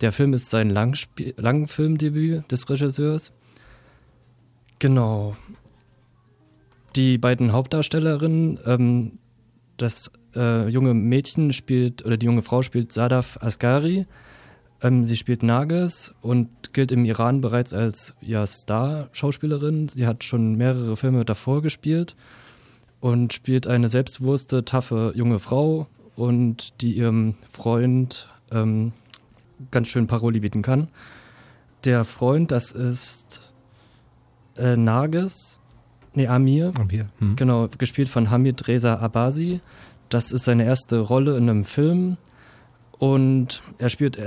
Der 0.02 0.12
Film 0.12 0.34
ist 0.34 0.50
sein 0.50 0.68
Langspie 0.68 1.32
Langfilmdebüt 1.38 2.50
des 2.52 2.68
Regisseurs. 2.68 3.32
Genau. 4.80 5.34
Die 6.94 7.16
beiden 7.16 7.52
Hauptdarstellerinnen, 7.52 8.58
ähm, 8.66 9.12
das 9.78 10.10
äh, 10.36 10.68
junge 10.68 10.94
Mädchen 10.94 11.52
spielt, 11.52 12.04
oder 12.04 12.16
die 12.16 12.26
junge 12.26 12.42
Frau 12.42 12.62
spielt 12.62 12.92
Sadaf 12.92 13.38
Asghari. 13.40 14.06
Ähm, 14.82 15.06
sie 15.06 15.16
spielt 15.16 15.42
Nages 15.42 16.14
und 16.20 16.72
gilt 16.72 16.92
im 16.92 17.04
Iran 17.04 17.40
bereits 17.40 17.72
als 17.72 18.14
ja, 18.20 18.46
Star-Schauspielerin. 18.46 19.88
Sie 19.88 20.06
hat 20.06 20.24
schon 20.24 20.56
mehrere 20.56 20.96
Filme 20.96 21.24
davor 21.24 21.62
gespielt 21.62 22.16
und 23.00 23.32
spielt 23.32 23.66
eine 23.66 23.88
selbstbewusste, 23.88 24.64
taffe 24.64 25.12
junge 25.14 25.38
Frau 25.38 25.86
und 26.16 26.80
die 26.80 26.92
ihrem 26.92 27.34
Freund 27.50 28.28
ähm, 28.52 28.92
ganz 29.70 29.88
schön 29.88 30.06
Paroli 30.06 30.40
bieten 30.40 30.62
kann. 30.62 30.88
Der 31.84 32.04
Freund, 32.04 32.50
das 32.50 32.72
ist 32.72 33.52
äh, 34.56 34.76
Nages, 34.76 35.58
nee, 36.14 36.26
Amir. 36.26 36.72
Amir. 36.78 37.08
Hm. 37.18 37.36
Genau, 37.36 37.68
gespielt 37.76 38.08
von 38.08 38.30
Hamid 38.30 38.68
Reza 38.68 38.96
Abasi. 38.96 39.60
Das 40.08 40.32
ist 40.32 40.44
seine 40.44 40.64
erste 40.64 40.98
Rolle 41.00 41.36
in 41.36 41.48
einem 41.48 41.64
Film. 41.64 42.16
Und 42.98 43.62
er 43.78 43.88
spielt 43.88 44.18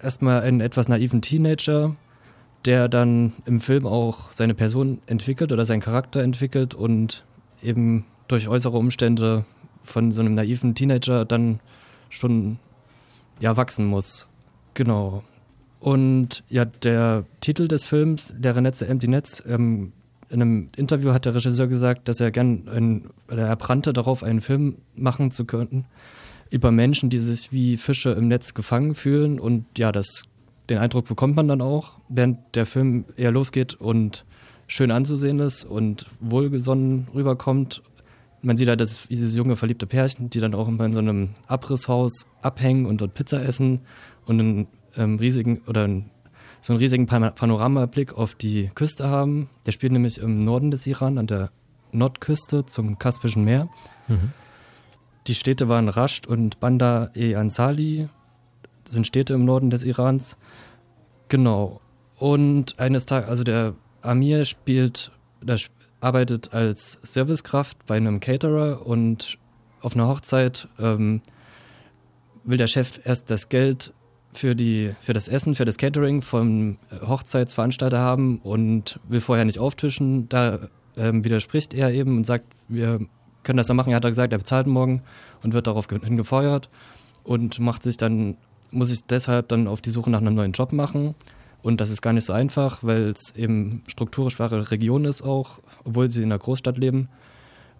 erstmal 0.00 0.42
einen 0.42 0.60
etwas 0.60 0.88
naiven 0.88 1.22
Teenager, 1.22 1.96
der 2.64 2.88
dann 2.88 3.32
im 3.44 3.60
Film 3.60 3.86
auch 3.86 4.32
seine 4.32 4.54
Person 4.54 5.00
entwickelt 5.06 5.52
oder 5.52 5.64
seinen 5.64 5.80
Charakter 5.80 6.22
entwickelt 6.22 6.74
und 6.74 7.24
eben 7.62 8.04
durch 8.28 8.48
äußere 8.48 8.76
Umstände 8.76 9.44
von 9.82 10.12
so 10.12 10.22
einem 10.22 10.34
naiven 10.34 10.74
Teenager 10.74 11.24
dann 11.24 11.60
schon 12.08 12.58
ja 13.40 13.56
wachsen 13.56 13.86
muss. 13.86 14.28
Genau. 14.74 15.22
Und 15.80 16.44
ja, 16.48 16.64
der 16.64 17.24
Titel 17.40 17.66
des 17.66 17.84
Films, 17.84 18.32
Leere 18.40 18.62
Netze, 18.62 18.86
Empty 18.86 19.08
Netz, 19.08 19.42
ähm, 19.46 19.92
in 20.32 20.40
einem 20.40 20.70
Interview 20.76 21.12
hat 21.12 21.26
der 21.26 21.34
Regisseur 21.34 21.66
gesagt, 21.66 22.08
dass 22.08 22.18
er 22.18 22.30
gern, 22.30 22.66
ein, 22.68 23.10
er 23.28 23.54
brannte 23.56 23.92
darauf, 23.92 24.22
einen 24.22 24.40
Film 24.40 24.78
machen 24.94 25.30
zu 25.30 25.44
können 25.44 25.84
über 26.48 26.70
Menschen, 26.70 27.10
die 27.10 27.18
sich 27.18 27.52
wie 27.52 27.76
Fische 27.76 28.10
im 28.10 28.28
Netz 28.28 28.54
gefangen 28.54 28.94
fühlen. 28.94 29.38
Und 29.38 29.66
ja, 29.78 29.92
das, 29.92 30.24
den 30.70 30.78
Eindruck 30.78 31.06
bekommt 31.06 31.36
man 31.36 31.48
dann 31.48 31.60
auch, 31.60 31.98
während 32.08 32.38
der 32.54 32.66
Film 32.66 33.04
eher 33.16 33.30
losgeht 33.30 33.74
und 33.74 34.24
schön 34.66 34.90
anzusehen 34.90 35.38
ist 35.38 35.64
und 35.64 36.06
wohlgesonnen 36.20 37.08
rüberkommt. 37.14 37.82
Man 38.40 38.56
sieht 38.56 38.68
halt 38.68 38.80
das, 38.80 39.06
dieses 39.08 39.36
junge 39.36 39.56
verliebte 39.56 39.86
Pärchen, 39.86 40.30
die 40.30 40.40
dann 40.40 40.54
auch 40.54 40.68
immer 40.68 40.86
in 40.86 40.94
so 40.94 40.98
einem 40.98 41.30
Abrisshaus 41.46 42.26
abhängen 42.40 42.86
und 42.86 43.02
dort 43.02 43.14
Pizza 43.14 43.42
essen 43.42 43.80
und 44.24 44.40
einen 44.40 44.66
ähm, 44.96 45.18
riesigen 45.18 45.60
oder 45.66 45.84
einen, 45.84 46.10
so 46.62 46.72
einen 46.72 46.78
riesigen 46.78 47.06
Pan 47.06 47.34
Panoramablick 47.34 48.14
auf 48.14 48.34
die 48.34 48.70
Küste 48.74 49.08
haben. 49.08 49.50
Der 49.66 49.72
spielt 49.72 49.92
nämlich 49.92 50.18
im 50.18 50.38
Norden 50.38 50.70
des 50.70 50.86
Iran, 50.86 51.18
an 51.18 51.26
der 51.26 51.50
Nordküste 51.90 52.64
zum 52.64 52.98
Kaspischen 52.98 53.44
Meer. 53.44 53.68
Mhm. 54.08 54.32
Die 55.26 55.34
Städte 55.34 55.68
waren 55.68 55.88
Rasht 55.88 56.26
und 56.26 56.58
Bandar-e-Ansali, 56.60 58.08
sind 58.84 59.06
Städte 59.06 59.34
im 59.34 59.44
Norden 59.44 59.70
des 59.70 59.84
Irans. 59.84 60.36
Genau. 61.28 61.80
Und 62.16 62.78
eines 62.78 63.06
Tages, 63.06 63.28
also 63.28 63.44
der 63.44 63.74
Amir 64.00 64.44
spielt, 64.44 65.12
der 65.40 65.58
arbeitet 66.00 66.54
als 66.54 66.98
Servicekraft 67.02 67.86
bei 67.86 67.96
einem 67.96 68.20
Caterer 68.20 68.86
und 68.86 69.38
auf 69.80 69.94
einer 69.94 70.08
Hochzeit 70.08 70.68
ähm, 70.78 71.22
will 72.44 72.58
der 72.58 72.66
Chef 72.66 73.00
erst 73.04 73.30
das 73.30 73.48
Geld 73.48 73.92
für, 74.32 74.54
die, 74.54 74.94
für 75.00 75.12
das 75.12 75.28
Essen, 75.28 75.54
für 75.54 75.64
das 75.64 75.76
Catering 75.76 76.22
vom 76.22 76.78
Hochzeitsveranstalter 77.06 77.98
haben 77.98 78.38
und 78.38 78.98
will 79.08 79.20
vorher 79.20 79.44
nicht 79.44 79.58
auftischen. 79.58 80.28
Da 80.28 80.68
ähm, 80.96 81.24
widerspricht 81.24 81.74
er 81.74 81.92
eben 81.92 82.16
und 82.18 82.24
sagt, 82.24 82.46
wir 82.68 83.00
können 83.42 83.56
das 83.56 83.66
dann 83.66 83.76
machen. 83.76 83.90
Er 83.90 83.96
hat 83.96 84.04
gesagt, 84.04 84.32
er 84.32 84.38
bezahlt 84.38 84.66
morgen 84.66 85.02
und 85.42 85.52
wird 85.52 85.66
darauf 85.66 85.88
gefeuert 85.88 86.70
und 87.24 87.58
macht 87.58 87.82
sich 87.82 87.96
dann, 87.96 88.36
muss 88.70 88.88
sich 88.88 89.04
deshalb 89.04 89.48
dann 89.48 89.68
auf 89.68 89.80
die 89.80 89.90
Suche 89.90 90.10
nach 90.10 90.20
einem 90.20 90.34
neuen 90.34 90.52
Job 90.52 90.72
machen. 90.72 91.14
Und 91.62 91.80
das 91.80 91.90
ist 91.90 92.02
gar 92.02 92.12
nicht 92.12 92.24
so 92.24 92.32
einfach, 92.32 92.82
weil 92.82 93.10
es 93.10 93.36
eben 93.36 93.82
strukturisch 93.86 94.34
schwache 94.34 94.70
Region 94.70 95.04
ist 95.04 95.22
auch, 95.22 95.60
obwohl 95.84 96.10
sie 96.10 96.22
in 96.22 96.32
einer 96.32 96.38
Großstadt 96.38 96.76
leben. 96.76 97.08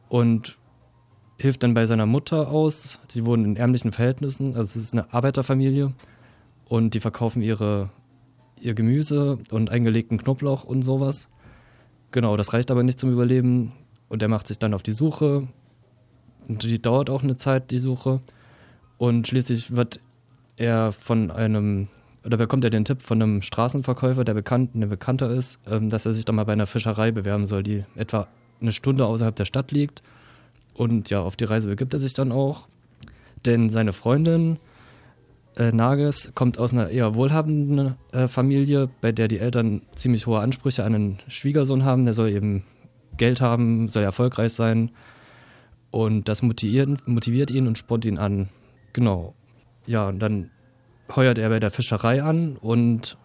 Und 0.09 0.57
hilft 1.39 1.63
dann 1.63 1.75
bei 1.75 1.87
seiner 1.87 2.07
Mutter 2.07 2.49
aus. 2.49 3.01
Sie 3.09 3.27
wohnen 3.27 3.45
in 3.45 3.57
ärmlichen 3.57 3.93
Verhältnissen, 3.93 4.55
also 4.55 4.79
es 4.79 4.85
ist 4.85 4.93
eine 4.93 5.13
Arbeiterfamilie. 5.13 5.93
Und 6.73 6.95
die 6.95 7.01
verkaufen 7.01 7.43
ihre, 7.43 7.91
ihr 8.59 8.73
Gemüse 8.73 9.39
und 9.51 9.69
eingelegten 9.69 10.17
Knoblauch 10.17 10.65
und 10.65 10.81
sowas. 10.81 11.29
Genau, 12.13 12.35
das 12.39 12.55
reicht 12.55 12.71
aber 12.71 12.83
nicht 12.83 12.99
zum 12.99 13.13
Überleben. 13.13 13.75
Und 14.09 14.23
er 14.23 14.29
macht 14.29 14.47
sich 14.47 14.59
dann 14.59 14.73
auf 14.73 14.83
die 14.83 14.93
Suche. 14.93 15.47
Und 16.49 16.63
die 16.63 16.81
dauert 16.81 17.11
auch 17.11 17.23
eine 17.23 17.37
Zeit, 17.37 17.71
die 17.73 17.79
Suche. 17.79 18.23
Und 18.97 19.29
schließlich 19.29 19.77
wird 19.77 20.01
er 20.57 20.93
von 20.93 21.31
einem, 21.31 21.89
oder 22.25 22.39
bekommt 22.39 22.65
er 22.65 22.71
den 22.71 22.87
Tipp 22.87 23.03
von 23.03 23.21
einem 23.21 23.43
Straßenverkäufer, 23.43 24.25
der 24.25 24.33
bekannt, 24.33 24.71
der 24.73 24.87
bekannter 24.87 25.29
ist, 25.29 25.61
ähm, 25.67 25.91
dass 25.91 26.07
er 26.07 26.15
sich 26.15 26.25
doch 26.25 26.33
mal 26.33 26.45
bei 26.45 26.55
einer 26.55 26.67
Fischerei 26.67 27.13
bewerben 27.13 27.47
soll, 27.47 27.65
die 27.65 27.85
etwa 27.97 28.29
eine 28.63 28.73
Stunde 28.73 29.05
außerhalb 29.05 29.37
der 29.37 29.45
Stadt 29.45 29.73
liegt. 29.73 30.03
Und 30.73 31.11
ja, 31.11 31.21
auf 31.21 31.37
die 31.37 31.45
Reise 31.45 31.69
begibt 31.69 31.93
er 31.93 32.01
sich 32.01 32.15
dann 32.15 32.33
auch. 32.33 32.67
Denn 33.45 33.69
seine 33.69 33.93
Freundin 33.93 34.57
äh, 35.57 35.73
Nages 35.73 36.33
kommt 36.35 36.59
aus 36.59 36.73
einer 36.73 36.89
eher 36.89 37.15
wohlhabenden 37.15 37.95
äh, 38.13 38.29
Familie, 38.29 38.89
bei 39.01 39.13
der 39.13 39.29
die 39.29 39.39
Eltern 39.39 39.83
ziemlich 39.95 40.27
hohe 40.27 40.41
Ansprüche 40.41 40.85
an 40.85 40.95
einen 40.95 41.19
Schwiegersohn 41.29 41.85
haben. 41.85 42.05
Der 42.05 42.15
soll 42.15 42.31
eben 42.31 42.65
Geld 43.17 43.41
haben, 43.41 43.89
soll 43.89 44.03
erfolgreich 44.03 44.53
sein. 44.53 44.91
Und 45.91 46.29
das 46.29 46.43
motiviert, 46.43 47.07
motiviert 47.07 47.51
ihn 47.51 47.67
und 47.67 47.77
spornt 47.77 48.05
ihn 48.05 48.19
an. 48.19 48.49
Genau. 48.93 49.35
Ja, 49.87 50.09
und 50.09 50.21
dann 50.21 50.51
heuert 51.15 51.39
er 51.39 51.51
bei 51.51 51.61
der 51.61 51.71
Fischerei 51.71 52.23
an 52.23 52.57
und 52.57 53.19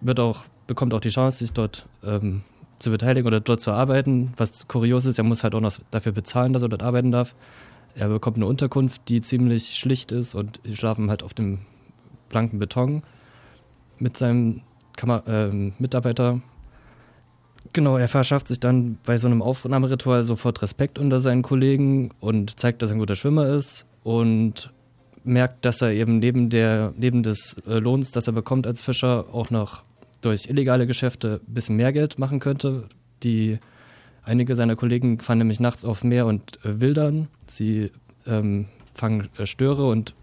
wird 0.00 0.18
auch, 0.18 0.44
bekommt 0.66 0.94
auch 0.94 1.00
die 1.00 1.10
Chance, 1.10 1.38
sich 1.38 1.52
dort 1.52 1.86
ähm, 2.04 2.42
zu 2.78 2.90
beteiligen 2.90 3.26
oder 3.26 3.40
dort 3.40 3.60
zu 3.60 3.70
arbeiten. 3.70 4.32
Was 4.36 4.66
kurios 4.66 5.06
ist, 5.06 5.18
er 5.18 5.24
muss 5.24 5.44
halt 5.44 5.54
auch 5.54 5.60
noch 5.60 5.78
dafür 5.90 6.12
bezahlen, 6.12 6.52
dass 6.52 6.62
er 6.62 6.68
dort 6.68 6.82
arbeiten 6.82 7.12
darf. 7.12 7.34
Er 7.94 8.08
bekommt 8.08 8.36
eine 8.36 8.46
Unterkunft, 8.46 9.02
die 9.08 9.20
ziemlich 9.20 9.76
schlicht 9.76 10.12
ist 10.12 10.34
und 10.34 10.60
sie 10.64 10.76
schlafen 10.76 11.10
halt 11.10 11.22
auf 11.22 11.34
dem 11.34 11.60
blanken 12.28 12.58
Beton 12.58 13.02
mit 13.98 14.16
seinem 14.16 14.62
Kammer 14.96 15.26
äh, 15.26 15.72
Mitarbeiter 15.78 16.40
Genau, 17.72 17.96
er 17.96 18.08
verschafft 18.08 18.48
sich 18.48 18.60
dann 18.60 18.98
bei 19.04 19.18
so 19.18 19.26
einem 19.26 19.42
Aufnahmeritual 19.42 20.24
sofort 20.24 20.62
Respekt 20.62 20.98
unter 20.98 21.20
seinen 21.20 21.42
Kollegen 21.42 22.10
und 22.20 22.58
zeigt, 22.58 22.82
dass 22.82 22.90
er 22.90 22.96
ein 22.96 22.98
guter 22.98 23.16
Schwimmer 23.16 23.48
ist 23.48 23.86
und 24.02 24.72
merkt, 25.24 25.64
dass 25.64 25.82
er 25.82 25.92
eben 25.92 26.18
neben, 26.18 26.48
der, 26.48 26.94
neben 26.96 27.22
des 27.22 27.56
äh, 27.66 27.78
Lohns, 27.78 28.12
das 28.12 28.26
er 28.26 28.32
bekommt 28.32 28.66
als 28.66 28.80
Fischer, 28.80 29.26
auch 29.32 29.50
noch 29.50 29.82
durch 30.20 30.48
illegale 30.48 30.86
Geschäfte 30.86 31.40
ein 31.46 31.54
bisschen 31.54 31.76
mehr 31.76 31.92
Geld 31.92 32.18
machen 32.18 32.40
könnte. 32.40 32.88
Die, 33.22 33.58
einige 34.28 34.54
seiner 34.54 34.76
Kollegen 34.76 35.18
fahren 35.20 35.38
nämlich 35.38 35.58
nachts 35.58 35.84
aufs 35.84 36.04
Meer 36.04 36.26
und 36.26 36.64
äh, 36.64 36.80
wildern. 36.80 37.28
Sie 37.46 37.90
ähm, 38.26 38.66
fangen 38.94 39.28
äh, 39.38 39.46
Störe 39.46 39.86
und 39.88 40.14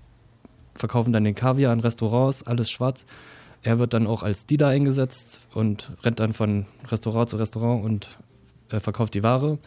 verkaufen 0.76 1.12
dann 1.12 1.24
den 1.24 1.36
Kaviar 1.36 1.72
an 1.72 1.80
Restaurants, 1.80 2.44
alles 2.44 2.70
schwarz. 2.70 3.06
Er 3.64 3.80
wird 3.80 3.94
dann 3.94 4.06
auch 4.06 4.22
als 4.22 4.46
Dealer 4.46 4.68
eingesetzt 4.68 5.42
und 5.54 5.92
rennt 6.04 6.20
dann 6.20 6.34
von 6.34 6.66
Restaurant 6.88 7.30
zu 7.30 7.38
Restaurant 7.38 7.84
und 7.84 8.10
äh, 8.70 8.80
verkauft 8.80 9.16
die 9.16 9.24
Ware. 9.24 9.58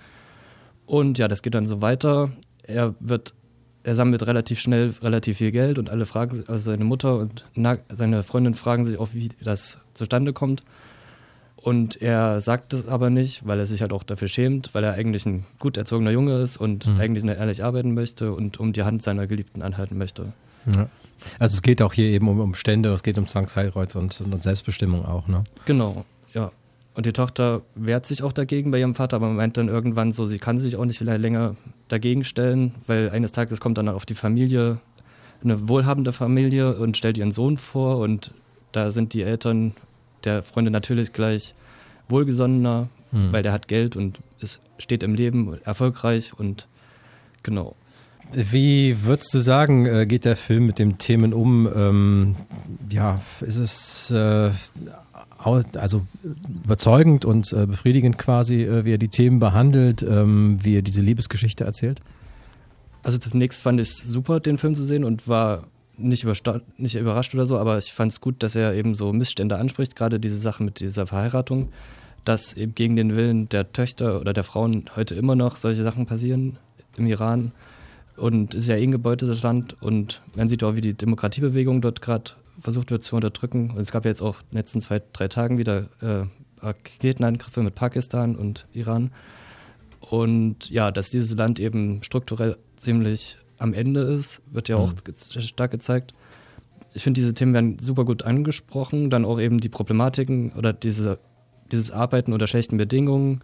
Und 0.87 1.19
ja, 1.19 1.29
das 1.29 1.43
geht 1.43 1.55
dann 1.55 1.67
so 1.67 1.83
weiter. 1.83 2.31
Er 2.63 2.95
wird, 3.01 3.35
er 3.83 3.95
sammelt 3.95 4.25
relativ 4.27 4.61
schnell 4.61 4.95
relativ 5.03 5.39
viel 5.39 5.51
Geld 5.51 5.79
und 5.79 5.91
alle 5.91 6.07
fragen, 6.07 6.45
also 6.47 6.71
seine 6.71 6.85
Mutter 6.85 7.17
und 7.17 7.45
seine 7.89 8.23
Freundin 8.23 8.55
fragen 8.55 8.85
sich 8.85 8.99
auch, 8.99 9.09
wie 9.13 9.31
das 9.43 9.79
zustande 9.95 10.33
kommt. 10.33 10.63
Und 11.61 12.01
er 12.01 12.41
sagt 12.41 12.73
es 12.73 12.87
aber 12.87 13.11
nicht, 13.11 13.47
weil 13.47 13.59
er 13.59 13.67
sich 13.67 13.83
halt 13.83 13.93
auch 13.93 14.05
dafür 14.05 14.29
schämt, 14.29 14.75
weil 14.75 14.85
er 14.85 14.95
eigentlich 14.95 15.27
ein 15.27 15.45
gut 15.59 15.77
erzogener 15.77 16.13
Junge 16.13 16.41
ist 16.41 16.57
und 16.57 16.87
mhm. 16.87 17.01
eigentlich 17.01 17.25
nur 17.25 17.37
ehrlich 17.37 17.65
arbeiten 17.65 17.95
möchte 17.95 18.33
und 18.33 18.61
um 18.61 18.73
die 18.73 18.85
Hand 18.85 19.03
seiner 19.03 19.27
Geliebten 19.27 19.63
anhalten 19.63 19.99
möchte. 19.99 20.33
Ja. 20.67 20.89
Also 21.39 21.55
es 21.55 21.63
geht 21.63 21.83
auch 21.83 21.93
hier 21.93 22.11
eben 22.11 22.29
um 22.29 22.39
Umstände, 22.41 22.93
es 22.93 23.03
geht 23.03 23.19
um 23.19 23.27
Zwangsheirat 23.27 23.97
und, 23.97 24.21
und 24.21 24.43
Selbstbestimmung 24.43 25.05
auch, 25.05 25.27
ne? 25.27 25.45
Genau, 25.67 26.05
ja. 26.33 26.53
Und 26.95 27.07
die 27.07 27.13
Tochter 27.13 27.63
wehrt 27.75 28.07
sich 28.07 28.23
auch 28.23 28.33
dagegen 28.33 28.71
bei 28.71 28.79
ihrem 28.79 28.95
Vater, 28.95 29.17
aber 29.17 29.29
meint 29.29 29.57
dann 29.57 29.69
irgendwann 29.69 30.13
so, 30.13 30.27
sie 30.27 30.39
kann 30.39 30.59
sich 30.59 30.77
auch 30.77 30.85
nicht 30.85 31.01
länger 31.01 31.57
dagegen 31.89 32.25
stellen, 32.25 32.75
weil 32.87 33.11
eines 33.11 33.33
Tages 33.33 33.61
kommt 33.61 33.79
dann 33.79 33.89
auf 33.89 34.07
die 34.07 34.15
Familie, 34.15 34.79
eine 35.43 35.69
wohlhabende 35.69 36.13
Familie 36.13 36.77
und 36.77 36.97
stellt 36.97 37.19
ihren 37.19 37.33
Sohn 37.33 37.59
vor 37.59 37.99
und 37.99 38.33
da 38.73 38.91
sind 38.91 39.15
die 39.15 39.23
Eltern 39.23 39.75
der 40.29 40.43
Freunde 40.43 40.71
natürlich 40.71 41.13
gleich 41.13 41.55
wohlgesonnener, 42.09 42.89
Hm. 43.11 43.33
weil 43.33 43.43
der 43.43 43.53
hat 43.53 43.69
Geld 43.69 43.97
und 43.97 44.19
ist, 44.41 44.61
steht 44.79 45.03
im 45.03 45.15
Leben 45.15 45.59
erfolgreich 45.65 46.33
und 46.37 46.67
genau. 47.43 47.75
Wie 48.33 49.05
würdest 49.05 49.33
du 49.33 49.39
sagen, 49.39 49.87
äh, 49.87 50.07
geht 50.07 50.27
der 50.27 50.37
Film 50.37 50.67
mit 50.67 50.79
den 50.79 50.99
Themen 50.99 51.33
um? 51.33 51.67
Ähm, 51.75 52.37
ja, 52.91 53.23
ist 53.41 53.57
es 53.57 54.11
äh, 54.11 54.51
also 55.39 56.07
überzeugend 56.65 57.25
und 57.25 57.51
äh, 57.55 57.65
befriedigend 57.65 58.19
quasi, 58.19 58.65
äh, 58.65 58.85
wie 58.85 58.93
er 58.93 58.99
die 58.99 59.09
Themen 59.09 59.39
behandelt, 59.39 60.03
ähm, 60.03 60.59
wie 60.63 60.77
er 60.77 60.83
diese 60.83 61.01
Liebesgeschichte 61.01 61.65
erzählt? 61.65 62.03
Also 63.03 63.17
zunächst 63.17 63.63
fand 63.63 63.81
ich 63.81 63.89
es 63.89 63.97
super, 63.97 64.41
den 64.41 64.59
Film 64.59 64.75
zu 64.75 64.85
sehen 64.85 65.05
und 65.05 65.27
war 65.27 65.65
nicht, 65.99 66.27
nicht 66.77 66.97
überrascht 66.97 67.35
oder 67.35 67.47
so, 67.47 67.59
aber 67.59 67.79
ich 67.79 67.93
fand 67.93 68.13
es 68.13 68.21
gut, 68.21 68.43
dass 68.43 68.55
er 68.55 68.75
eben 68.75 68.95
so 68.95 69.13
Missstände 69.13 69.57
anspricht, 69.57 69.97
gerade 69.97 70.21
diese 70.21 70.39
Sache 70.39 70.63
mit 70.63 70.81
dieser 70.81 71.07
Verheiratung, 71.07 71.71
dass 72.25 72.55
eben 72.55 72.75
gegen 72.75 72.97
den 72.97 73.17
Willen 73.17 73.49
der 73.49 73.73
Töchter 73.73 74.21
oder 74.21 74.33
der 74.33 74.45
Frauen 74.45 74.85
heute 74.97 75.15
immer 75.15 75.37
noch 75.37 75.57
solche 75.57 75.83
Sachen 75.83 76.07
passieren 76.07 76.59
im 76.97 77.07
Iran. 77.07 77.53
Und 78.17 78.55
es 78.55 78.65
ist 78.65 78.69
ja 78.69 78.77
eh 78.77 78.83
ein 78.83 78.91
gebeutetes 78.91 79.43
Land 79.43 79.81
und 79.81 80.23
man 80.35 80.49
sieht 80.49 80.65
auch, 80.65 80.75
wie 80.75 80.81
die 80.81 80.95
Demokratiebewegung 80.95 81.81
dort 81.81 82.03
gerade 82.03 82.33
versucht 82.61 82.91
wird 82.91 83.03
zu 83.03 83.15
unterdrücken. 83.15 83.71
Und 83.71 83.79
es 83.79 83.93
gab 83.93 84.05
ja 84.05 84.11
jetzt 84.11 84.23
auch 84.23 84.41
in 84.41 84.47
den 84.51 84.57
letzten 84.59 84.81
zwei, 84.81 85.01
drei 85.13 85.29
Tagen 85.29 85.59
wieder 85.59 85.89
äh, 86.01 86.25
Raketenangriffe 86.61 87.63
mit 87.63 87.77
Pakistan 87.77 88.35
und 88.35 88.67
Iran. 88.73 89.13
Und 90.01 90.69
ja, 90.71 90.91
dass 90.91 91.11
dieses 91.11 91.37
Land 91.37 91.61
eben 91.61 92.03
strukturell 92.03 92.57
ziemlich 92.77 93.39
am 93.59 93.75
Ende 93.75 94.01
ist, 94.01 94.43
wird 94.51 94.69
ja 94.69 94.77
auch 94.77 94.93
ge- 95.05 95.15
stark 95.41 95.71
gezeigt. 95.71 96.15
Ich 96.95 97.03
finde, 97.03 97.21
diese 97.21 97.35
Themen 97.35 97.55
werden 97.55 97.79
super 97.79 98.05
gut 98.05 98.23
angesprochen. 98.25 99.11
Dann 99.11 99.25
auch 99.25 99.41
eben 99.41 99.61
die 99.61 99.69
Problematiken 99.69 100.53
oder 100.53 100.73
diese, 100.73 101.19
dieses 101.71 101.91
Arbeiten 101.91 102.33
unter 102.33 102.47
schlechten 102.47 102.77
Bedingungen. 102.77 103.41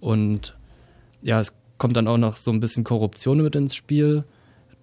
Und 0.00 0.56
ja, 1.22 1.40
es 1.40 1.52
kommt 1.78 1.96
dann 1.96 2.08
auch 2.08 2.18
noch 2.18 2.36
so 2.36 2.50
ein 2.50 2.60
bisschen 2.60 2.84
Korruption 2.84 3.42
mit 3.42 3.56
ins 3.56 3.74
Spiel. 3.74 4.24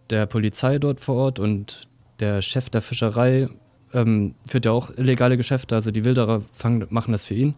Der 0.09 0.25
Polizei 0.25 0.77
dort 0.77 0.99
vor 0.99 1.15
Ort 1.15 1.39
und 1.39 1.87
der 2.19 2.41
Chef 2.41 2.69
der 2.69 2.81
Fischerei 2.81 3.47
ähm, 3.93 4.35
führt 4.45 4.65
ja 4.65 4.71
auch 4.71 4.91
illegale 4.97 5.37
Geschäfte. 5.37 5.75
Also 5.75 5.91
die 5.91 6.03
Wilderer 6.05 6.41
fangen, 6.53 6.85
machen 6.89 7.11
das 7.13 7.25
für 7.25 7.33
ihn. 7.33 7.55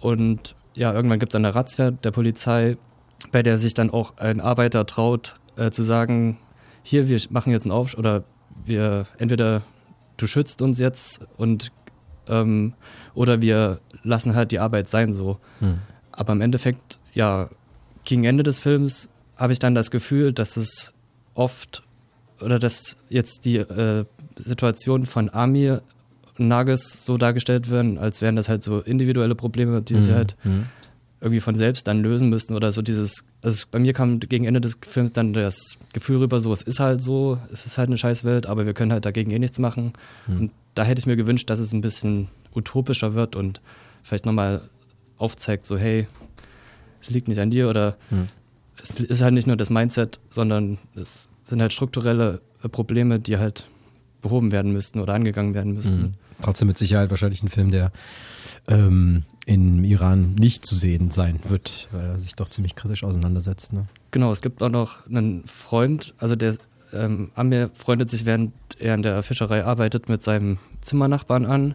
Und 0.00 0.54
ja, 0.74 0.92
irgendwann 0.92 1.18
gibt 1.20 1.32
es 1.32 1.36
eine 1.36 1.54
Razzia 1.54 1.92
der 1.92 2.10
Polizei, 2.10 2.76
bei 3.32 3.42
der 3.42 3.58
sich 3.58 3.74
dann 3.74 3.90
auch 3.90 4.18
ein 4.18 4.40
Arbeiter 4.40 4.84
traut, 4.84 5.36
äh, 5.56 5.70
zu 5.70 5.82
sagen, 5.82 6.38
hier, 6.82 7.08
wir 7.08 7.20
machen 7.30 7.52
jetzt 7.52 7.64
einen 7.64 7.72
Aufstand 7.72 7.98
oder 7.98 8.24
wir 8.64 9.06
entweder 9.18 9.62
du 10.16 10.26
schützt 10.26 10.62
uns 10.62 10.78
jetzt 10.78 11.26
und 11.36 11.72
ähm, 12.28 12.74
oder 13.14 13.40
wir 13.42 13.80
lassen 14.02 14.34
halt 14.34 14.52
die 14.52 14.58
Arbeit 14.58 14.88
sein 14.88 15.12
so. 15.12 15.38
Hm. 15.60 15.78
Aber 16.12 16.32
im 16.32 16.40
Endeffekt, 16.40 16.98
ja, 17.12 17.48
gegen 18.04 18.24
Ende 18.24 18.42
des 18.42 18.58
Films 18.60 19.08
habe 19.36 19.52
ich 19.52 19.58
dann 19.58 19.74
das 19.74 19.90
Gefühl, 19.90 20.32
dass 20.32 20.56
es 20.56 20.92
oft 21.34 21.82
oder 22.40 22.58
dass 22.58 22.96
jetzt 23.08 23.44
die 23.44 23.56
äh, 23.58 24.04
Situation 24.36 25.06
von 25.06 25.30
Amir 25.30 25.82
und 26.38 26.48
Nages 26.48 27.04
so 27.04 27.16
dargestellt 27.16 27.70
werden, 27.70 27.98
als 27.98 28.20
wären 28.22 28.36
das 28.36 28.48
halt 28.48 28.62
so 28.62 28.80
individuelle 28.80 29.34
Probleme, 29.34 29.82
die 29.82 29.98
sie 30.00 30.10
Mhm. 30.12 30.16
halt 30.16 30.36
Mhm. 30.44 30.66
Irgendwie 31.20 31.40
von 31.40 31.56
selbst 31.56 31.86
dann 31.86 32.02
lösen 32.02 32.28
müssen 32.28 32.54
oder 32.54 32.70
so 32.72 32.82
dieses, 32.82 33.24
also 33.42 33.64
bei 33.70 33.78
mir 33.78 33.92
kam 33.92 34.20
gegen 34.20 34.44
Ende 34.44 34.60
des 34.60 34.78
Films 34.86 35.12
dann 35.12 35.32
das 35.32 35.78
Gefühl 35.92 36.18
rüber, 36.18 36.40
so 36.40 36.52
es 36.52 36.62
ist 36.62 36.80
halt 36.80 37.02
so, 37.02 37.38
es 37.52 37.64
ist 37.66 37.78
halt 37.78 37.88
eine 37.88 37.96
Scheißwelt, 37.98 38.46
aber 38.46 38.66
wir 38.66 38.74
können 38.74 38.92
halt 38.92 39.04
dagegen 39.04 39.30
eh 39.30 39.38
nichts 39.38 39.58
machen. 39.58 39.92
Mhm. 40.26 40.38
Und 40.38 40.50
da 40.74 40.84
hätte 40.84 40.98
ich 40.98 41.06
mir 41.06 41.16
gewünscht, 41.16 41.48
dass 41.48 41.60
es 41.60 41.72
ein 41.72 41.80
bisschen 41.80 42.28
utopischer 42.54 43.14
wird 43.14 43.36
und 43.36 43.60
vielleicht 44.02 44.26
nochmal 44.26 44.62
aufzeigt, 45.16 45.64
so 45.66 45.78
hey, 45.78 46.06
es 47.00 47.10
liegt 47.10 47.28
nicht 47.28 47.38
an 47.40 47.50
dir 47.50 47.68
oder 47.68 47.96
Mhm. 48.10 48.28
es 48.82 48.90
ist 49.00 49.22
halt 49.22 49.34
nicht 49.34 49.46
nur 49.46 49.56
das 49.56 49.70
Mindset, 49.70 50.20
sondern 50.30 50.78
es 50.94 51.28
sind 51.44 51.60
halt 51.60 51.72
strukturelle 51.72 52.40
Probleme, 52.70 53.20
die 53.20 53.38
halt 53.38 53.68
behoben 54.20 54.52
werden 54.52 54.72
müssten 54.72 55.00
oder 55.00 55.14
angegangen 55.14 55.54
werden 55.54 55.74
müssten. 55.74 56.00
Mhm. 56.00 56.12
Trotzdem 56.42 56.68
mit 56.68 56.78
Sicherheit 56.78 57.10
wahrscheinlich 57.10 57.42
ein 57.42 57.48
Film, 57.48 57.70
der 57.70 57.92
ähm, 58.68 59.24
im 59.46 59.84
Iran 59.84 60.34
nicht 60.34 60.64
zu 60.64 60.74
sehen 60.74 61.10
sein 61.10 61.40
wird, 61.44 61.88
weil 61.92 62.06
er 62.06 62.18
sich 62.18 62.34
doch 62.34 62.48
ziemlich 62.48 62.74
kritisch 62.74 63.04
auseinandersetzt. 63.04 63.72
Ne? 63.72 63.86
Genau, 64.10 64.32
es 64.32 64.40
gibt 64.40 64.62
auch 64.62 64.70
noch 64.70 65.06
einen 65.06 65.46
Freund, 65.46 66.14
also 66.18 66.34
der 66.36 66.56
ähm, 66.92 67.30
Amir 67.34 67.70
freundet 67.74 68.08
sich, 68.08 68.24
während 68.24 68.52
er 68.78 68.94
in 68.94 69.02
der 69.02 69.22
Fischerei 69.22 69.64
arbeitet, 69.64 70.08
mit 70.08 70.22
seinem 70.22 70.58
Zimmernachbarn 70.80 71.46
an. 71.46 71.74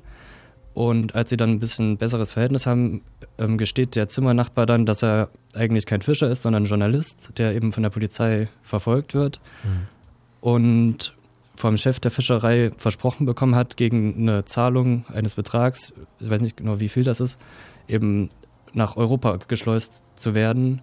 Und 0.73 1.15
als 1.15 1.29
sie 1.29 1.37
dann 1.37 1.49
ein 1.49 1.59
bisschen 1.59 1.97
besseres 1.97 2.31
Verhältnis 2.31 2.65
haben, 2.65 3.01
ähm, 3.37 3.57
gesteht 3.57 3.95
der 3.95 4.07
Zimmernachbar 4.07 4.65
dann, 4.65 4.85
dass 4.85 5.03
er 5.03 5.29
eigentlich 5.53 5.85
kein 5.85 6.01
Fischer 6.01 6.29
ist, 6.29 6.43
sondern 6.43 6.63
ein 6.63 6.67
Journalist, 6.67 7.31
der 7.37 7.53
eben 7.53 7.71
von 7.71 7.83
der 7.83 7.89
Polizei 7.89 8.47
verfolgt 8.61 9.13
wird. 9.13 9.41
Und 10.41 11.13
vom 11.60 11.76
Chef 11.76 11.99
der 11.99 12.10
Fischerei 12.10 12.72
versprochen 12.78 13.26
bekommen 13.26 13.53
hat, 13.53 13.76
gegen 13.76 14.16
eine 14.18 14.45
Zahlung 14.45 15.05
eines 15.14 15.36
Betrags, 15.36 15.91
ich 16.20 16.30
weiß 16.30 16.39
nicht 16.39 16.55
genau, 16.55 16.80
wie 16.80 16.88
viel 16.88 17.03
das 17.03 17.20
ist, 17.20 17.38
eben 17.86 18.30
nach 18.72 18.95
Europa 18.95 19.38
geschleust 19.45 20.01
zu 20.16 20.34
werden. 20.34 20.82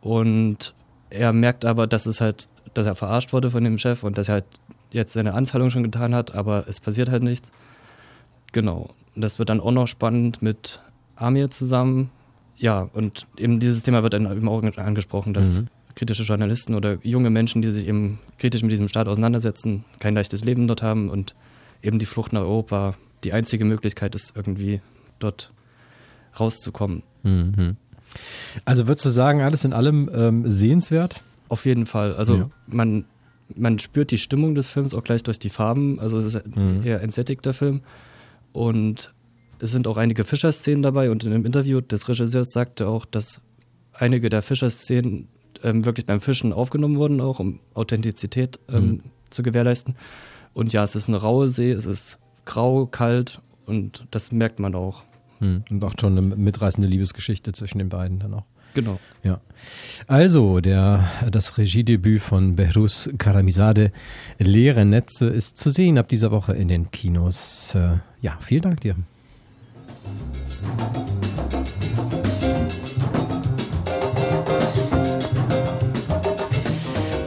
Und 0.00 0.74
er 1.10 1.32
merkt 1.32 1.64
aber, 1.64 1.86
dass 1.86 2.06
es 2.06 2.20
halt, 2.20 2.48
dass 2.74 2.86
er 2.86 2.96
verarscht 2.96 3.32
wurde 3.32 3.50
von 3.50 3.62
dem 3.62 3.78
Chef 3.78 4.02
und 4.02 4.18
dass 4.18 4.28
er 4.28 4.34
halt 4.34 4.46
jetzt 4.90 5.12
seine 5.12 5.34
Anzahlung 5.34 5.70
schon 5.70 5.84
getan 5.84 6.12
hat, 6.12 6.34
aber 6.34 6.66
es 6.66 6.80
passiert 6.80 7.08
halt 7.08 7.22
nichts. 7.22 7.52
Genau. 8.50 8.88
Und 9.14 9.22
das 9.22 9.38
wird 9.38 9.48
dann 9.48 9.60
auch 9.60 9.70
noch 9.70 9.86
spannend 9.86 10.42
mit 10.42 10.80
Amir 11.14 11.50
zusammen. 11.50 12.10
Ja, 12.56 12.88
und 12.94 13.28
eben 13.36 13.60
dieses 13.60 13.84
Thema 13.84 14.02
wird 14.02 14.14
dann 14.14 14.24
eben 14.24 14.48
auch 14.48 14.60
angesprochen, 14.76 15.34
dass 15.34 15.60
Mhm. 15.60 15.68
Kritische 16.00 16.22
Journalisten 16.22 16.74
oder 16.74 16.96
junge 17.02 17.28
Menschen, 17.28 17.60
die 17.60 17.70
sich 17.70 17.86
eben 17.86 18.20
kritisch 18.38 18.62
mit 18.62 18.72
diesem 18.72 18.88
Staat 18.88 19.06
auseinandersetzen, 19.06 19.84
kein 19.98 20.14
leichtes 20.14 20.42
Leben 20.44 20.66
dort 20.66 20.82
haben 20.82 21.10
und 21.10 21.34
eben 21.82 21.98
die 21.98 22.06
Flucht 22.06 22.32
nach 22.32 22.40
Europa 22.40 22.94
die 23.22 23.34
einzige 23.34 23.66
Möglichkeit 23.66 24.14
ist, 24.14 24.32
irgendwie 24.34 24.80
dort 25.18 25.52
rauszukommen. 26.38 27.02
Mhm. 27.22 27.76
Also 28.64 28.86
würdest 28.88 29.04
du 29.04 29.10
sagen, 29.10 29.42
alles 29.42 29.64
in 29.66 29.74
allem 29.74 30.10
ähm, 30.14 30.50
sehenswert? 30.50 31.22
Auf 31.50 31.66
jeden 31.66 31.84
Fall. 31.84 32.14
Also 32.14 32.34
Ja. 32.36 32.50
man, 32.66 33.04
man 33.54 33.78
spürt 33.78 34.10
die 34.10 34.16
Stimmung 34.18 34.54
des 34.54 34.68
Films 34.68 34.94
auch 34.94 35.04
gleich 35.04 35.22
durch 35.22 35.38
die 35.38 35.50
Farben. 35.50 36.00
Also 36.00 36.16
es 36.16 36.24
ist 36.24 36.36
ein 36.36 36.78
Mhm. 36.78 36.86
eher 36.86 37.02
entsättigter 37.02 37.52
Film. 37.52 37.82
Und 38.52 39.12
es 39.60 39.70
sind 39.70 39.86
auch 39.86 39.98
einige 39.98 40.24
Fischerszenen 40.24 40.80
dabei. 40.82 41.10
Und 41.10 41.24
in 41.24 41.32
einem 41.34 41.44
Interview 41.44 41.82
des 41.82 42.08
Regisseurs 42.08 42.52
sagte 42.52 42.88
auch, 42.88 43.04
dass 43.04 43.42
einige 43.92 44.30
der 44.30 44.40
Fischerszenen 44.40 45.28
ähm, 45.62 45.84
wirklich 45.84 46.06
beim 46.06 46.20
Fischen 46.20 46.52
aufgenommen 46.52 46.96
wurden, 46.96 47.20
auch 47.20 47.38
um 47.38 47.60
Authentizität 47.74 48.58
ähm, 48.68 48.84
Mhm. 48.84 49.00
zu 49.30 49.42
gewährleisten. 49.42 49.94
Und 50.54 50.72
ja, 50.72 50.82
es 50.84 50.94
ist 50.94 51.08
eine 51.08 51.18
raue 51.18 51.48
See, 51.48 51.70
es 51.70 51.86
ist 51.86 52.18
grau, 52.44 52.86
kalt 52.86 53.40
und 53.66 54.06
das 54.10 54.32
merkt 54.32 54.58
man 54.58 54.74
auch. 54.74 55.02
Hm. 55.38 55.64
Und 55.70 55.84
auch 55.84 55.94
schon 55.98 56.18
eine 56.18 56.36
mitreißende 56.36 56.88
Liebesgeschichte 56.88 57.52
zwischen 57.52 57.78
den 57.78 57.88
beiden 57.88 58.18
dann 58.18 58.34
auch. 58.34 58.44
Genau. 58.74 59.00
Ja. 59.22 59.40
Also, 60.06 60.60
der, 60.60 61.04
das 61.30 61.58
Regiedebüt 61.58 62.20
von 62.22 62.56
Behrus 62.56 63.10
Karamizade, 63.18 63.90
Leere 64.38 64.84
Netze, 64.84 65.26
ist 65.26 65.56
zu 65.56 65.70
sehen 65.70 65.98
ab 65.98 66.08
dieser 66.08 66.30
Woche 66.30 66.52
in 66.52 66.68
den 66.68 66.90
Kinos. 66.90 67.74
Äh, 67.74 67.98
ja, 68.20 68.36
vielen 68.40 68.62
Dank 68.62 68.80
dir. 68.80 68.96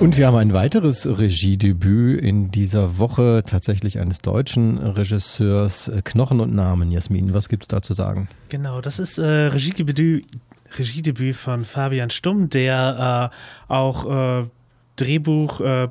Und 0.04 0.18
wir 0.18 0.28
haben 0.28 0.36
ein 0.36 0.51
weiteres 0.51 1.08
Regiedebüt 1.08 2.20
in 2.20 2.51
dieser 2.51 2.97
Woche, 2.97 3.41
tatsächlich 3.45 3.99
eines 3.99 4.20
deutschen 4.20 4.78
Regisseurs, 4.78 5.88
äh, 5.88 6.01
Knochen 6.04 6.41
und 6.41 6.54
Namen. 6.54 6.91
Jasmin, 6.91 7.34
was 7.34 7.47
gibt's 7.47 7.70
da 7.70 7.82
zu 7.82 7.93
sagen? 7.93 8.28
Genau, 8.49 8.82
das 8.82 8.99
ist 8.99 9.18
äh, 9.18 9.24
Regiedebüt, 9.24 10.26
Regiedebüt 10.78 11.38
von 11.38 11.64
Fabian 11.64 12.10
Stumm, 12.10 12.49
der 12.49 13.32
äh, 13.32 13.74
auch 13.74 14.41
äh, 14.41 14.45
Drehbuch 14.97 15.62
äh, 15.62 15.88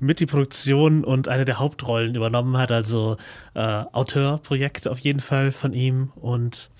mit 0.00 0.20
die 0.20 0.26
Produktion 0.26 1.04
und 1.04 1.28
eine 1.28 1.44
der 1.44 1.58
Hauptrollen 1.58 2.14
übernommen 2.14 2.56
hat, 2.56 2.72
also 2.72 3.18
äh, 3.52 3.60
Auteurprojekt 3.60 4.88
auf 4.88 4.98
jeden 5.00 5.20
Fall 5.20 5.52
von 5.52 5.74
ihm. 5.74 6.10
Und 6.16 6.70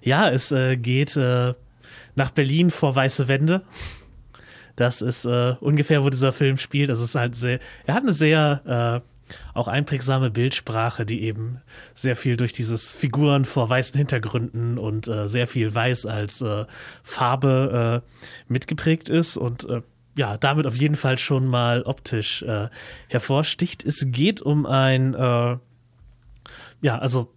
ja, 0.00 0.30
es 0.30 0.52
äh, 0.52 0.76
geht 0.76 1.16
äh, 1.16 1.54
nach 2.14 2.30
Berlin 2.30 2.70
vor 2.70 2.94
weiße 2.94 3.26
Wände. 3.26 3.62
Das 4.80 5.02
ist 5.02 5.26
äh, 5.26 5.56
ungefähr, 5.60 6.02
wo 6.04 6.08
dieser 6.08 6.32
Film 6.32 6.56
spielt. 6.56 6.88
Das 6.88 7.00
ist 7.00 7.14
halt 7.14 7.34
sehr, 7.34 7.58
er 7.84 7.92
hat 7.92 8.02
eine 8.02 8.14
sehr 8.14 9.02
äh, 9.04 9.36
auch 9.52 9.68
einprägsame 9.68 10.30
Bildsprache, 10.30 11.04
die 11.04 11.22
eben 11.22 11.60
sehr 11.94 12.16
viel 12.16 12.38
durch 12.38 12.54
dieses 12.54 12.90
Figuren 12.90 13.44
vor 13.44 13.68
weißen 13.68 13.98
Hintergründen 13.98 14.78
und 14.78 15.06
äh, 15.06 15.28
sehr 15.28 15.46
viel 15.46 15.74
Weiß 15.74 16.06
als 16.06 16.40
äh, 16.40 16.64
Farbe 17.02 18.02
äh, 18.08 18.50
mitgeprägt 18.50 19.10
ist 19.10 19.36
und 19.36 19.68
äh, 19.68 19.82
ja, 20.16 20.38
damit 20.38 20.66
auf 20.66 20.76
jeden 20.76 20.96
Fall 20.96 21.18
schon 21.18 21.46
mal 21.46 21.82
optisch 21.82 22.40
äh, 22.40 22.70
hervorsticht. 23.08 23.84
Es 23.84 24.06
geht 24.06 24.40
um 24.40 24.64
ein, 24.64 25.12
äh, 25.12 25.58
ja, 26.80 26.98
also 26.98 27.30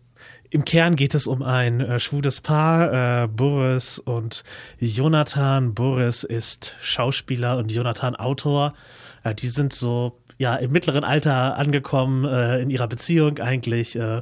im 0.54 0.66
Kern 0.66 0.96
geht 0.96 1.16
es 1.16 1.26
um 1.26 1.42
ein 1.42 1.82
äh, 1.82 2.00
schwules 2.00 2.40
Paar, 2.40 3.24
äh, 3.24 3.28
Boris 3.28 3.98
und 3.98 4.44
Jonathan. 4.80 5.74
Boris 5.74 6.24
ist 6.24 6.76
Schauspieler 6.80 7.58
und 7.58 7.72
Jonathan 7.72 8.16
Autor. 8.16 8.76
Äh, 9.24 9.34
die 9.34 9.48
sind 9.48 9.74
so 9.74 10.20
ja 10.38 10.56
im 10.56 10.72
mittleren 10.72 11.04
Alter 11.04 11.58
angekommen, 11.58 12.26
äh, 12.26 12.62
in 12.62 12.70
ihrer 12.70 12.88
Beziehung 12.88 13.40
eigentlich 13.40 13.96
äh, 13.96 14.22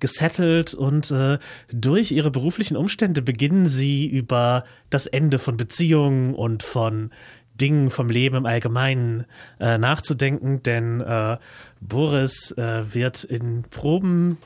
gesettelt 0.00 0.74
und 0.74 1.12
äh, 1.12 1.38
durch 1.72 2.10
ihre 2.10 2.32
beruflichen 2.32 2.76
Umstände 2.76 3.22
beginnen 3.22 3.68
sie 3.68 4.04
über 4.08 4.64
das 4.90 5.06
Ende 5.06 5.38
von 5.38 5.56
Beziehungen 5.56 6.34
und 6.34 6.64
von 6.64 7.12
Dingen 7.54 7.90
vom 7.90 8.10
Leben 8.10 8.34
im 8.34 8.46
Allgemeinen 8.46 9.26
äh, 9.60 9.78
nachzudenken, 9.78 10.60
denn 10.64 11.00
äh, 11.02 11.38
Boris 11.80 12.50
äh, 12.52 12.92
wird 12.92 13.22
in 13.22 13.62
Proben 13.62 14.38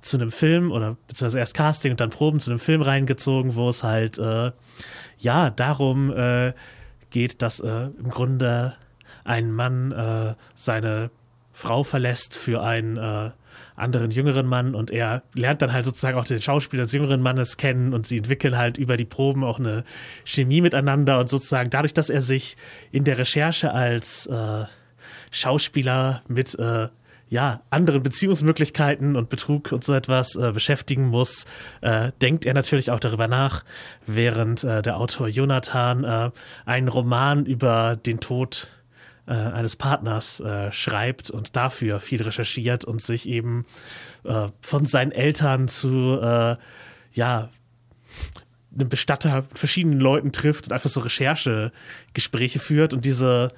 zu 0.00 0.16
einem 0.16 0.30
Film 0.30 0.70
oder 0.70 0.96
beziehungsweise 1.06 1.38
erst 1.38 1.54
Casting 1.54 1.92
und 1.92 2.00
dann 2.00 2.10
Proben 2.10 2.40
zu 2.40 2.50
einem 2.50 2.60
Film 2.60 2.82
reingezogen, 2.82 3.54
wo 3.54 3.68
es 3.68 3.82
halt 3.82 4.18
äh, 4.18 4.52
ja 5.18 5.50
darum 5.50 6.12
äh, 6.12 6.52
geht, 7.10 7.42
dass 7.42 7.60
äh, 7.60 7.88
im 7.98 8.10
Grunde 8.10 8.74
ein 9.24 9.52
Mann 9.52 9.92
äh, 9.92 10.34
seine 10.54 11.10
Frau 11.52 11.82
verlässt 11.82 12.36
für 12.36 12.62
einen 12.62 12.96
äh, 12.96 13.30
anderen 13.74 14.10
jüngeren 14.10 14.46
Mann 14.46 14.74
und 14.74 14.90
er 14.90 15.22
lernt 15.34 15.62
dann 15.62 15.72
halt 15.72 15.84
sozusagen 15.84 16.18
auch 16.18 16.24
den 16.24 16.42
Schauspieler 16.42 16.82
des 16.82 16.92
jüngeren 16.92 17.20
Mannes 17.20 17.56
kennen 17.56 17.94
und 17.94 18.06
sie 18.06 18.18
entwickeln 18.18 18.56
halt 18.56 18.78
über 18.78 18.96
die 18.96 19.04
Proben 19.04 19.44
auch 19.44 19.58
eine 19.58 19.84
Chemie 20.24 20.60
miteinander 20.60 21.18
und 21.18 21.28
sozusagen 21.28 21.70
dadurch, 21.70 21.94
dass 21.94 22.10
er 22.10 22.22
sich 22.22 22.56
in 22.90 23.04
der 23.04 23.18
Recherche 23.18 23.72
als 23.72 24.26
äh, 24.26 24.64
Schauspieler 25.30 26.22
mit 26.28 26.58
äh, 26.58 26.88
ja, 27.28 27.60
anderen 27.70 28.02
Beziehungsmöglichkeiten 28.02 29.16
und 29.16 29.28
Betrug 29.28 29.72
und 29.72 29.84
so 29.84 29.92
etwas 29.92 30.34
äh, 30.36 30.52
beschäftigen 30.52 31.08
muss, 31.08 31.44
äh, 31.82 32.12
denkt 32.22 32.46
er 32.46 32.54
natürlich 32.54 32.90
auch 32.90 33.00
darüber 33.00 33.28
nach, 33.28 33.64
während 34.06 34.64
äh, 34.64 34.82
der 34.82 34.96
Autor 34.98 35.28
Jonathan 35.28 36.04
äh, 36.04 36.30
einen 36.64 36.88
Roman 36.88 37.44
über 37.44 37.96
den 37.96 38.20
Tod 38.20 38.68
äh, 39.26 39.32
eines 39.32 39.76
Partners 39.76 40.40
äh, 40.40 40.72
schreibt 40.72 41.28
und 41.28 41.54
dafür 41.54 42.00
viel 42.00 42.22
recherchiert 42.22 42.84
und 42.84 43.02
sich 43.02 43.28
eben 43.28 43.66
von 44.60 44.84
seinen 44.84 45.12
Eltern 45.12 45.68
zu 45.68 46.18
ja 47.12 47.48
einem 48.74 48.88
Bestatter 48.88 49.42
mit 49.42 49.58
verschiedenen 49.58 50.00
Leuten 50.00 50.32
trifft 50.32 50.66
und 50.66 50.72
einfach 50.72 50.90
so 50.90 51.00
Recherchegespräche 51.00 52.58
führt 52.58 52.92
und 52.92 53.04
diese 53.04 53.52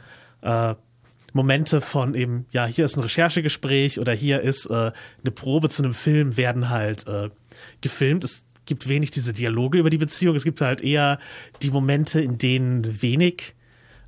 Momente 1.32 1.80
von 1.80 2.14
eben, 2.14 2.46
ja, 2.50 2.66
hier 2.66 2.84
ist 2.84 2.96
ein 2.96 3.02
Recherchegespräch 3.02 3.98
oder 4.00 4.12
hier 4.12 4.40
ist 4.40 4.66
äh, 4.66 4.92
eine 5.22 5.30
Probe 5.34 5.68
zu 5.68 5.82
einem 5.82 5.94
Film, 5.94 6.36
werden 6.36 6.70
halt 6.70 7.06
äh, 7.06 7.30
gefilmt. 7.80 8.24
Es 8.24 8.44
gibt 8.66 8.88
wenig 8.88 9.10
diese 9.10 9.32
Dialoge 9.32 9.78
über 9.78 9.90
die 9.90 9.98
Beziehung. 9.98 10.36
Es 10.36 10.44
gibt 10.44 10.60
halt 10.60 10.80
eher 10.80 11.18
die 11.62 11.70
Momente, 11.70 12.20
in 12.20 12.38
denen 12.38 13.02
wenig 13.02 13.54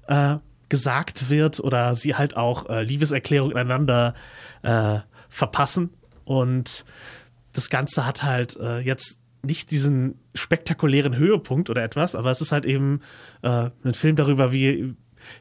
äh, 0.06 0.36
gesagt 0.68 1.28
wird 1.28 1.60
oder 1.60 1.94
sie 1.94 2.14
halt 2.14 2.36
auch 2.36 2.68
äh, 2.68 2.82
Liebeserklärungen 2.82 3.52
ineinander 3.52 4.14
äh, 4.62 5.00
verpassen. 5.28 5.90
Und 6.24 6.84
das 7.52 7.70
Ganze 7.70 8.06
hat 8.06 8.22
halt 8.22 8.56
äh, 8.56 8.78
jetzt 8.78 9.18
nicht 9.42 9.70
diesen 9.70 10.18
spektakulären 10.34 11.16
Höhepunkt 11.16 11.68
oder 11.68 11.82
etwas, 11.82 12.14
aber 12.14 12.30
es 12.30 12.40
ist 12.40 12.52
halt 12.52 12.64
eben 12.64 13.00
äh, 13.42 13.70
ein 13.84 13.94
Film 13.94 14.16
darüber, 14.16 14.52
wie, 14.52 14.94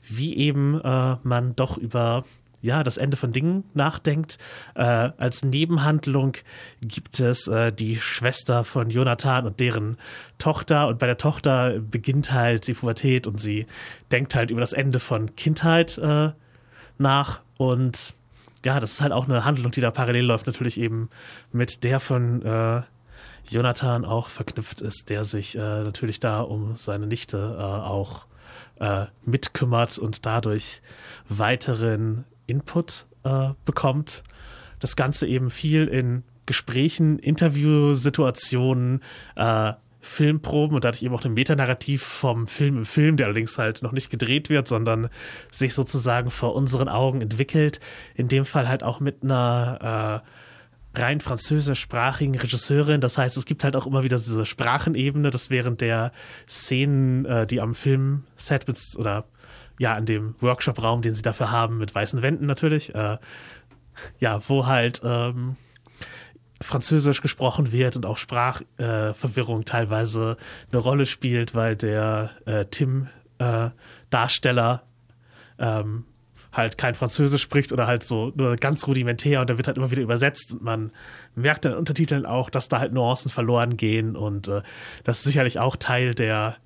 wie 0.07 0.35
eben 0.35 0.79
äh, 0.81 1.17
man 1.23 1.55
doch 1.55 1.77
über 1.77 2.23
ja, 2.61 2.83
das 2.83 2.97
Ende 2.97 3.17
von 3.17 3.31
Dingen 3.31 3.63
nachdenkt. 3.73 4.37
Äh, 4.75 4.83
als 4.83 5.43
Nebenhandlung 5.43 6.33
gibt 6.81 7.19
es 7.19 7.47
äh, 7.47 7.71
die 7.73 7.97
Schwester 7.97 8.63
von 8.63 8.89
Jonathan 8.89 9.45
und 9.45 9.59
deren 9.59 9.97
Tochter. 10.37 10.87
Und 10.87 10.99
bei 10.99 11.07
der 11.07 11.17
Tochter 11.17 11.79
beginnt 11.79 12.31
halt 12.31 12.67
die 12.67 12.73
Pubertät 12.73 13.25
und 13.25 13.39
sie 13.39 13.65
denkt 14.11 14.35
halt 14.35 14.51
über 14.51 14.61
das 14.61 14.73
Ende 14.73 14.99
von 14.99 15.35
Kindheit 15.35 15.97
äh, 15.97 16.31
nach. 16.99 17.41
Und 17.57 18.13
ja, 18.63 18.79
das 18.79 18.93
ist 18.93 19.01
halt 19.01 19.11
auch 19.11 19.27
eine 19.27 19.43
Handlung, 19.43 19.71
die 19.71 19.81
da 19.81 19.89
parallel 19.89 20.25
läuft, 20.25 20.45
natürlich 20.45 20.79
eben 20.79 21.09
mit 21.51 21.83
der 21.83 21.99
von 21.99 22.43
äh, 22.43 22.81
Jonathan 23.49 24.05
auch 24.05 24.27
verknüpft 24.29 24.81
ist, 24.81 25.09
der 25.09 25.23
sich 25.23 25.55
äh, 25.55 25.59
natürlich 25.83 26.19
da 26.19 26.41
um 26.41 26.77
seine 26.77 27.07
Nichte 27.07 27.57
äh, 27.57 27.63
auch 27.63 28.25
äh, 28.81 29.05
mitkümmert 29.23 29.97
und 29.99 30.25
dadurch 30.25 30.81
weiteren 31.29 32.25
Input 32.47 33.05
äh, 33.23 33.51
bekommt. 33.63 34.23
Das 34.79 34.95
Ganze 34.95 35.27
eben 35.27 35.51
viel 35.51 35.87
in 35.87 36.23
Gesprächen, 36.47 37.19
Interviewsituationen, 37.19 39.01
äh, 39.35 39.73
Filmproben 40.03 40.73
und 40.73 40.83
dadurch 40.83 41.03
eben 41.03 41.13
auch 41.13 41.23
ein 41.23 41.35
Metanarrativ 41.35 42.01
vom 42.01 42.47
Film 42.47 42.77
im 42.77 42.85
Film, 42.85 43.17
der 43.17 43.27
allerdings 43.27 43.59
halt 43.59 43.83
noch 43.83 43.91
nicht 43.91 44.09
gedreht 44.09 44.49
wird, 44.49 44.67
sondern 44.67 45.09
sich 45.51 45.75
sozusagen 45.75 46.31
vor 46.31 46.55
unseren 46.55 46.89
Augen 46.89 47.21
entwickelt. 47.21 47.79
In 48.15 48.27
dem 48.27 48.45
Fall 48.45 48.67
halt 48.67 48.81
auch 48.81 48.99
mit 48.99 49.21
einer 49.21 50.23
äh, 50.23 50.27
rein 50.95 51.21
französischsprachigen 51.21 52.37
Regisseurin. 52.37 53.01
Das 53.01 53.17
heißt, 53.17 53.37
es 53.37 53.45
gibt 53.45 53.63
halt 53.63 53.75
auch 53.75 53.87
immer 53.87 54.03
wieder 54.03 54.17
diese 54.17 54.45
Sprachenebene, 54.45 55.29
dass 55.29 55.49
während 55.49 55.81
der 55.81 56.11
Szenen, 56.47 57.25
äh, 57.25 57.47
die 57.47 57.61
am 57.61 57.73
Filmset 57.73 58.65
oder 58.97 59.25
ja, 59.79 59.97
in 59.97 60.05
dem 60.05 60.35
Workshop-Raum, 60.41 61.01
den 61.01 61.15
sie 61.15 61.21
dafür 61.21 61.51
haben, 61.51 61.77
mit 61.77 61.95
weißen 61.95 62.21
Wänden 62.21 62.45
natürlich, 62.45 62.93
äh, 62.93 63.17
ja, 64.19 64.41
wo 64.47 64.67
halt 64.67 65.01
ähm, 65.03 65.55
Französisch 66.61 67.21
gesprochen 67.21 67.71
wird 67.71 67.95
und 67.95 68.05
auch 68.05 68.17
Sprachverwirrung 68.17 69.61
äh, 69.61 69.65
teilweise 69.65 70.37
eine 70.71 70.81
Rolle 70.81 71.05
spielt, 71.05 71.55
weil 71.55 71.75
der 71.75 72.31
äh, 72.45 72.65
Tim-Darsteller 72.65 74.83
äh, 75.57 75.79
ähm, 75.79 76.05
halt 76.51 76.77
kein 76.77 76.95
Französisch 76.95 77.41
spricht 77.41 77.71
oder 77.71 77.87
halt 77.87 78.03
so 78.03 78.31
nur 78.35 78.55
ganz 78.55 78.85
rudimentär 78.87 79.41
und 79.41 79.49
da 79.49 79.57
wird 79.57 79.67
halt 79.67 79.77
immer 79.77 79.91
wieder 79.91 80.01
übersetzt 80.01 80.53
und 80.53 80.63
man 80.63 80.91
merkt 81.35 81.65
in 81.65 81.73
Untertiteln 81.73 82.25
auch, 82.25 82.49
dass 82.49 82.67
da 82.67 82.79
halt 82.79 82.93
Nuancen 82.93 83.31
verloren 83.31 83.77
gehen 83.77 84.15
und 84.15 84.47
äh, 84.47 84.61
das 85.03 85.19
ist 85.19 85.25
sicherlich 85.25 85.59
auch 85.59 85.75
Teil 85.75 86.13
der, 86.13 86.57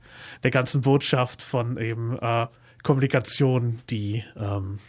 der 0.44 0.52
ganzen 0.52 0.82
Botschaft 0.82 1.42
von 1.42 1.78
eben 1.78 2.18
äh, 2.20 2.48
Kommunikation, 2.84 3.80
die 3.90 4.24
ähm, 4.38 4.80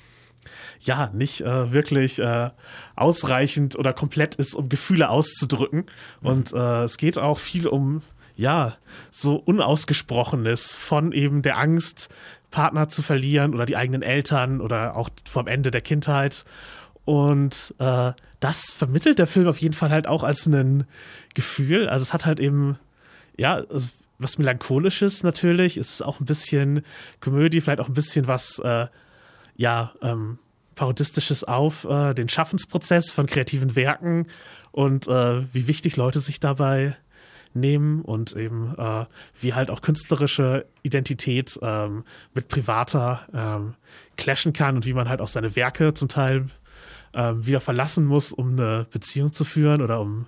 ja 0.80 1.10
nicht 1.12 1.40
äh, 1.40 1.72
wirklich 1.72 2.18
äh, 2.18 2.50
ausreichend 2.94 3.76
oder 3.76 3.92
komplett 3.92 4.34
ist, 4.36 4.54
um 4.54 4.68
Gefühle 4.68 5.08
auszudrücken. 5.08 5.86
Mhm. 6.20 6.28
Und 6.28 6.52
äh, 6.52 6.84
es 6.84 6.98
geht 6.98 7.18
auch 7.18 7.38
viel 7.38 7.66
um 7.66 8.02
ja 8.36 8.76
so 9.10 9.36
unausgesprochenes 9.36 10.76
von 10.76 11.12
eben 11.12 11.42
der 11.42 11.58
Angst, 11.58 12.10
Partner 12.50 12.88
zu 12.88 13.02
verlieren 13.02 13.54
oder 13.54 13.66
die 13.66 13.76
eigenen 13.76 14.02
Eltern 14.02 14.60
oder 14.60 14.96
auch 14.96 15.10
vom 15.28 15.46
Ende 15.46 15.70
der 15.70 15.80
Kindheit. 15.80 16.44
Und 17.04 17.74
äh, 17.78 18.12
das 18.40 18.70
vermittelt 18.70 19.18
der 19.18 19.26
Film 19.26 19.46
auf 19.46 19.58
jeden 19.58 19.74
Fall 19.74 19.90
halt 19.90 20.06
auch 20.06 20.22
als 20.22 20.46
ein 20.46 20.84
Gefühl. 21.34 21.88
Also 21.88 22.02
es 22.02 22.12
hat 22.12 22.26
halt 22.26 22.40
eben 22.40 22.78
ja, 23.36 23.58
es 23.58 23.92
was 24.18 24.38
Melancholisches 24.38 25.22
natürlich. 25.22 25.76
Es 25.76 25.94
ist 25.94 26.02
auch 26.02 26.20
ein 26.20 26.24
bisschen 26.24 26.82
Komödie, 27.20 27.60
vielleicht 27.60 27.80
auch 27.80 27.88
ein 27.88 27.94
bisschen 27.94 28.26
was, 28.26 28.58
äh, 28.60 28.86
ja, 29.56 29.92
ähm, 30.02 30.38
Parodistisches 30.74 31.44
auf 31.44 31.84
äh, 31.84 32.12
den 32.12 32.28
Schaffensprozess 32.28 33.10
von 33.10 33.26
kreativen 33.26 33.76
Werken 33.76 34.26
und 34.72 35.08
äh, 35.08 35.52
wie 35.54 35.68
wichtig 35.68 35.96
Leute 35.96 36.20
sich 36.20 36.38
dabei 36.38 36.96
nehmen 37.56 38.02
und 38.02 38.36
eben 38.36 38.74
äh, 38.76 39.06
wie 39.40 39.54
halt 39.54 39.70
auch 39.70 39.82
künstlerische 39.82 40.66
Identität 40.82 41.58
ähm, 41.62 42.04
mit 42.34 42.48
privater 42.48 43.26
ähm, 43.34 43.74
clashen 44.16 44.52
kann 44.52 44.76
und 44.76 44.86
wie 44.86 44.94
man 44.94 45.08
halt 45.08 45.20
auch 45.20 45.28
seine 45.28 45.56
Werke 45.56 45.94
zum 45.94 46.08
Teil 46.08 46.46
ähm, 47.14 47.46
wieder 47.46 47.60
verlassen 47.60 48.04
muss, 48.04 48.32
um 48.32 48.52
eine 48.52 48.86
Beziehung 48.90 49.32
zu 49.32 49.44
führen 49.44 49.82
oder 49.82 50.00
um 50.00 50.26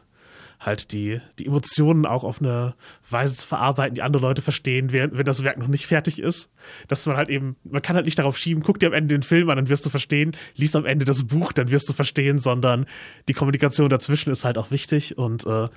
halt 0.61 0.93
die, 0.93 1.21
die 1.39 1.47
Emotionen 1.47 2.05
auch 2.05 2.25
auf 2.25 2.41
eine 2.41 2.75
Weise 3.09 3.35
zu 3.35 3.47
verarbeiten, 3.47 3.95
die 3.95 4.03
andere 4.03 4.23
Leute 4.23 4.43
verstehen, 4.43 4.91
wenn, 4.93 5.17
wenn 5.17 5.25
das 5.25 5.45
Werk 5.45 5.59
noch 5.59 5.69
nicht 5.69 5.87
fertig 5.87 6.19
ist. 6.19 6.51
Dass 6.89 7.07
man 7.07 7.17
halt 7.17 7.29
eben, 7.29 7.57
man 7.65 7.83
kann 7.83 7.97
halt 7.97 8.07
nicht 8.07 8.19
darauf 8.19 8.37
schieben, 8.37 8.63
guck 8.63 8.79
dir 8.81 8.87
am 8.87 8.93
Ende 8.93 9.15
den 9.15 9.23
Film 9.23 9.49
an, 9.51 9.57
dann 9.57 9.69
wirst 9.69 9.87
du 9.87 9.91
verstehen, 9.91 10.33
liest 10.57 10.75
am 10.75 10.85
Ende 10.85 11.05
das 11.05 11.25
Buch, 11.25 11.53
dann 11.53 11.71
wirst 11.71 11.89
du 11.89 11.93
verstehen, 11.93 12.39
sondern 12.39 12.87
die 13.29 13.35
Kommunikation 13.35 13.89
dazwischen 13.89 14.31
ist 14.31 14.45
halt 14.45 14.59
auch 14.59 14.71
wichtig 14.71 15.17
und 15.17 15.47
äh, 15.47 15.69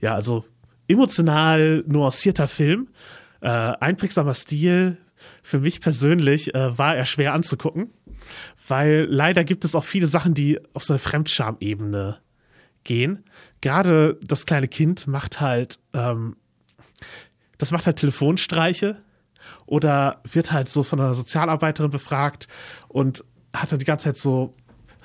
ja, 0.00 0.14
also 0.14 0.44
emotional 0.88 1.84
nuancierter 1.86 2.48
Film, 2.48 2.88
äh, 3.40 3.48
einprägsamer 3.48 4.34
Stil. 4.34 4.98
Für 5.42 5.60
mich 5.60 5.80
persönlich 5.80 6.54
äh, 6.54 6.76
war 6.78 6.96
er 6.96 7.04
schwer 7.04 7.34
anzugucken. 7.34 7.90
weil 8.68 9.06
leider 9.08 9.44
gibt 9.44 9.64
es 9.64 9.74
auch 9.74 9.84
viele 9.84 10.06
Sachen, 10.06 10.34
die 10.34 10.60
auf 10.74 10.84
so 10.84 10.92
eine 10.92 10.98
Fremdscham-Ebene 10.98 12.18
gehen. 12.84 13.24
Gerade 13.60 14.18
das 14.22 14.46
kleine 14.46 14.68
Kind 14.68 15.06
macht 15.06 15.40
halt, 15.40 15.78
ähm, 15.92 16.36
das 17.58 17.70
macht 17.70 17.86
halt 17.86 17.96
Telefonstreiche 17.96 19.02
oder 19.66 20.22
wird 20.30 20.52
halt 20.52 20.68
so 20.68 20.82
von 20.82 21.00
einer 21.00 21.14
Sozialarbeiterin 21.14 21.90
befragt 21.90 22.48
und 22.88 23.24
hat 23.54 23.72
dann 23.72 23.78
die 23.78 23.84
ganze 23.84 24.04
Zeit 24.04 24.16
so 24.16 24.54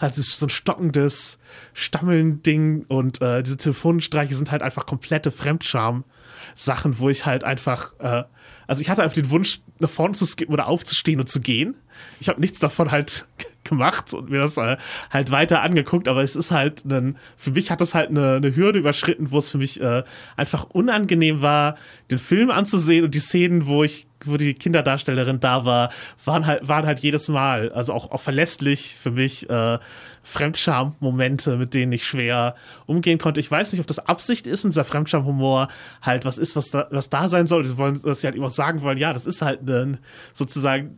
halt 0.04 0.14
so 0.14 0.46
ein 0.46 0.50
stockendes 0.50 1.40
Stammeln-Ding 1.74 2.86
und 2.88 3.22
äh, 3.22 3.42
diese 3.42 3.58
Telefonstreiche 3.58 4.36
sind 4.36 4.52
halt 4.52 4.62
einfach 4.62 4.86
komplette 4.86 5.32
Fremdscham-Sachen, 5.32 7.00
wo 7.00 7.10
ich 7.10 7.26
halt 7.26 7.44
einfach, 7.44 7.94
äh, 8.00 8.24
also 8.68 8.82
ich 8.82 8.90
hatte 8.90 9.02
einfach 9.02 9.16
den 9.16 9.30
Wunsch, 9.30 9.62
nach 9.80 9.90
vorne 9.90 10.14
zu 10.14 10.26
skippen 10.26 10.54
oder 10.54 10.68
aufzustehen 10.68 11.20
und 11.20 11.28
zu 11.28 11.42
gehen. 11.42 11.76
Ich 12.20 12.30
habe 12.30 12.40
nichts 12.40 12.60
davon 12.60 12.92
halt 12.92 13.26
gemacht 13.74 14.14
und 14.14 14.30
mir 14.30 14.40
das 14.40 14.58
äh, 14.58 14.78
halt 15.10 15.32
weiter 15.32 15.62
angeguckt, 15.62 16.08
aber 16.08 16.22
es 16.22 16.36
ist 16.36 16.52
halt 16.52 16.86
ein, 16.86 17.18
für 17.38 17.52
mich 17.52 17.72
hat 17.72 17.82
das 17.82 17.94
halt 17.94 18.10
eine, 18.10 18.36
eine 18.36 18.56
Hürde 18.56 18.80
überschritten, 18.80 19.32
wo 19.32 19.38
es 19.38 19.50
für 19.50 19.58
mich 19.58 19.82
äh, 19.82 20.04
einfach 20.36 20.66
unangenehm 20.70 21.42
war, 21.42 21.76
den 22.12 22.18
Film 22.18 22.52
anzusehen 22.52 23.06
und 23.06 23.16
die 23.16 23.20
Szenen, 23.20 23.68
wo 23.68 23.84
ich 23.84 24.08
wo 24.26 24.38
die 24.38 24.54
Kinderdarstellerin 24.54 25.42
da 25.42 25.66
war, 25.66 25.92
waren 26.24 26.46
halt, 26.46 26.66
waren 26.66 26.86
halt 26.86 27.00
jedes 27.00 27.28
Mal, 27.28 27.74
also 27.74 27.92
auch, 27.92 28.12
auch 28.12 28.22
verlässlich 28.22 28.96
für 28.96 29.12
mich 29.12 29.50
äh, 29.50 29.80
Fremdscham-Momente, 30.24 31.58
mit 31.58 31.74
denen 31.74 31.92
ich 31.92 32.06
schwer 32.06 32.56
umgehen 32.86 33.20
konnte. 33.20 33.42
Ich 33.42 33.52
weiß 33.52 33.74
nicht, 33.74 33.82
ob 33.82 33.88
das 33.88 34.00
Absicht 34.08 34.48
ist 34.48 34.64
und 34.64 34.72
dieser 34.72 34.86
Fremdscham-Humor 34.86 35.68
halt 36.02 36.24
was 36.26 36.38
ist, 36.38 36.56
was 36.56 36.72
da, 36.72 36.88
was 36.92 37.10
da 37.10 37.28
sein 37.28 37.46
soll. 37.46 37.66
Sie 37.66 37.78
wollen, 37.78 38.02
dass 38.02 38.22
sie 38.22 38.28
halt 38.28 38.36
immer 38.36 38.50
sagen 38.50 38.82
wollen, 38.82 38.98
ja, 38.98 39.14
das 39.14 39.26
ist 39.26 39.42
halt 39.42 39.68
ein, 39.70 39.98
sozusagen 40.34 40.98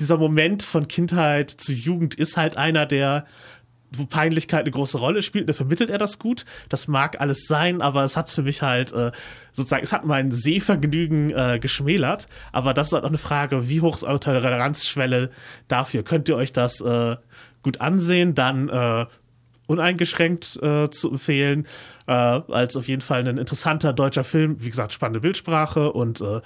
dieser 0.00 0.18
Moment 0.18 0.62
von 0.62 0.88
Kindheit 0.88 1.50
zu 1.50 1.72
Jugend 1.72 2.14
ist 2.14 2.36
halt 2.36 2.56
einer, 2.56 2.86
der 2.86 3.26
wo 3.92 4.06
Peinlichkeit 4.06 4.60
eine 4.60 4.70
große 4.70 4.98
Rolle 4.98 5.22
spielt, 5.22 5.48
da 5.48 5.52
vermittelt 5.52 5.90
er 5.90 5.98
das 5.98 6.18
gut. 6.18 6.44
Das 6.68 6.86
mag 6.86 7.20
alles 7.20 7.46
sein, 7.46 7.82
aber 7.82 8.04
es 8.04 8.16
hat's 8.16 8.32
für 8.32 8.42
mich 8.42 8.62
halt 8.62 8.92
äh, 8.92 9.10
sozusagen, 9.52 9.82
es 9.82 9.92
hat 9.92 10.04
mein 10.04 10.30
Sehvergnügen 10.30 11.30
äh, 11.30 11.58
geschmälert. 11.60 12.26
Aber 12.52 12.72
das 12.72 12.88
ist 12.88 12.92
halt 12.92 13.04
auch 13.04 13.08
eine 13.08 13.18
Frage, 13.18 13.68
wie 13.68 13.80
hoch 13.80 13.96
ist 13.96 14.04
eure 14.04 14.20
Toleranzschwelle 14.20 15.30
dafür? 15.66 16.04
Könnt 16.04 16.28
ihr 16.28 16.36
euch 16.36 16.52
das 16.52 16.80
äh, 16.80 17.16
gut 17.62 17.80
ansehen? 17.80 18.34
Dann 18.34 18.68
äh, 18.68 19.06
uneingeschränkt 19.66 20.60
äh, 20.62 20.90
zu 20.90 21.10
empfehlen, 21.10 21.66
äh, 22.06 22.12
als 22.12 22.76
auf 22.76 22.88
jeden 22.88 23.02
Fall 23.02 23.26
ein 23.26 23.38
interessanter 23.38 23.92
deutscher 23.92 24.24
Film. 24.24 24.56
Wie 24.60 24.70
gesagt, 24.70 24.92
spannende 24.92 25.20
Bildsprache 25.20 25.92
und 25.92 26.20
äh, 26.20 26.40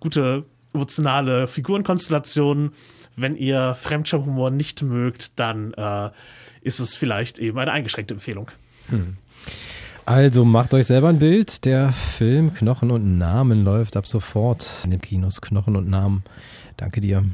gute 0.00 0.44
emotionale 0.74 1.46
Figurenkonstellationen. 1.46 2.72
Wenn 3.20 3.34
ihr 3.34 3.74
Fremdschirmhumor 3.74 4.52
nicht 4.52 4.82
mögt, 4.82 5.40
dann 5.40 5.74
äh, 5.74 6.10
ist 6.60 6.78
es 6.78 6.94
vielleicht 6.94 7.40
eben 7.40 7.58
eine 7.58 7.72
eingeschränkte 7.72 8.14
Empfehlung. 8.14 8.48
Hm. 8.90 9.16
Also 10.06 10.44
macht 10.44 10.72
euch 10.72 10.86
selber 10.86 11.08
ein 11.08 11.18
Bild. 11.18 11.64
Der 11.64 11.90
Film 11.90 12.54
Knochen 12.54 12.92
und 12.92 13.18
Namen 13.18 13.64
läuft 13.64 13.96
ab 13.96 14.06
sofort 14.06 14.82
in 14.84 14.92
den 14.92 15.00
Kinos. 15.00 15.40
Knochen 15.40 15.74
und 15.74 15.90
Namen. 15.90 16.22
Danke 16.76 17.00
dir. 17.00 17.24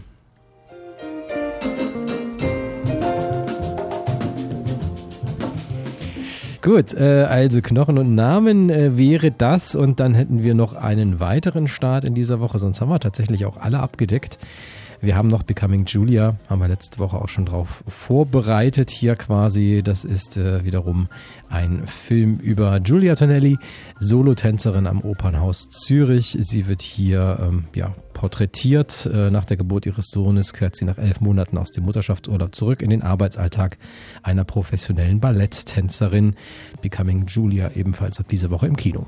Gut, 6.62 6.94
äh, 6.94 7.26
also 7.28 7.60
Knochen 7.60 7.98
und 7.98 8.14
Namen 8.14 8.70
äh, 8.70 8.96
wäre 8.96 9.30
das 9.30 9.74
und 9.74 10.00
dann 10.00 10.14
hätten 10.14 10.42
wir 10.42 10.54
noch 10.54 10.74
einen 10.74 11.20
weiteren 11.20 11.68
Start 11.68 12.06
in 12.06 12.14
dieser 12.14 12.40
Woche, 12.40 12.58
sonst 12.58 12.80
haben 12.80 12.88
wir 12.88 13.00
tatsächlich 13.00 13.44
auch 13.44 13.58
alle 13.58 13.80
abgedeckt. 13.80 14.38
Wir 15.04 15.16
haben 15.16 15.28
noch 15.28 15.42
Becoming 15.42 15.84
Julia, 15.84 16.36
haben 16.48 16.62
wir 16.62 16.68
letzte 16.68 16.98
Woche 16.98 17.18
auch 17.18 17.28
schon 17.28 17.44
drauf 17.44 17.84
vorbereitet 17.86 18.88
hier 18.88 19.16
quasi. 19.16 19.82
Das 19.84 20.06
ist 20.06 20.38
äh, 20.38 20.64
wiederum 20.64 21.08
ein 21.50 21.86
Film 21.86 22.38
über 22.38 22.80
Giulia 22.80 23.14
Tonelli, 23.14 23.58
Solotänzerin 24.00 24.86
am 24.86 25.02
Opernhaus 25.02 25.68
Zürich. 25.68 26.38
Sie 26.40 26.68
wird 26.68 26.80
hier 26.80 27.38
ähm, 27.42 27.64
ja, 27.74 27.94
porträtiert. 28.14 29.04
Äh, 29.12 29.30
nach 29.30 29.44
der 29.44 29.58
Geburt 29.58 29.84
ihres 29.84 30.08
Sohnes 30.08 30.54
kehrt 30.54 30.74
sie 30.74 30.86
nach 30.86 30.96
elf 30.96 31.20
Monaten 31.20 31.58
aus 31.58 31.70
dem 31.70 31.84
Mutterschaftsurlaub 31.84 32.54
zurück 32.54 32.80
in 32.80 32.88
den 32.88 33.02
Arbeitsalltag 33.02 33.76
einer 34.22 34.44
professionellen 34.44 35.20
Balletttänzerin. 35.20 36.34
Becoming 36.80 37.26
Julia 37.26 37.72
ebenfalls 37.74 38.20
ab 38.20 38.28
dieser 38.28 38.48
Woche 38.48 38.68
im 38.68 38.76
Kino. 38.76 39.06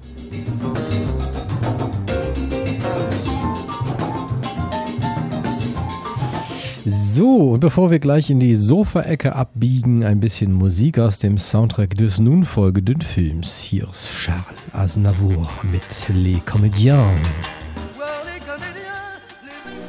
So, 7.17 7.53
und 7.53 7.61
bevor 7.61 7.91
wir 7.91 7.99
gleich 7.99 8.29
in 8.29 8.41
die 8.41 8.55
Sofaecke 8.55 9.35
abbiegen, 9.35 10.05
ein 10.05 10.21
bisschen 10.21 10.53
Musik 10.53 10.99
aus 10.99 11.19
dem 11.19 11.39
Soundtrack 11.39 11.95
des 11.95 12.19
nun 12.19 12.45
folgenden 12.45 13.01
Films. 13.01 13.59
Hier 13.59 13.89
ist 13.89 14.11
Charles 14.11 14.45
Aznavour 14.75 15.49
mit 15.63 16.11
Les 16.15 16.41
Comédiens. 16.45 17.09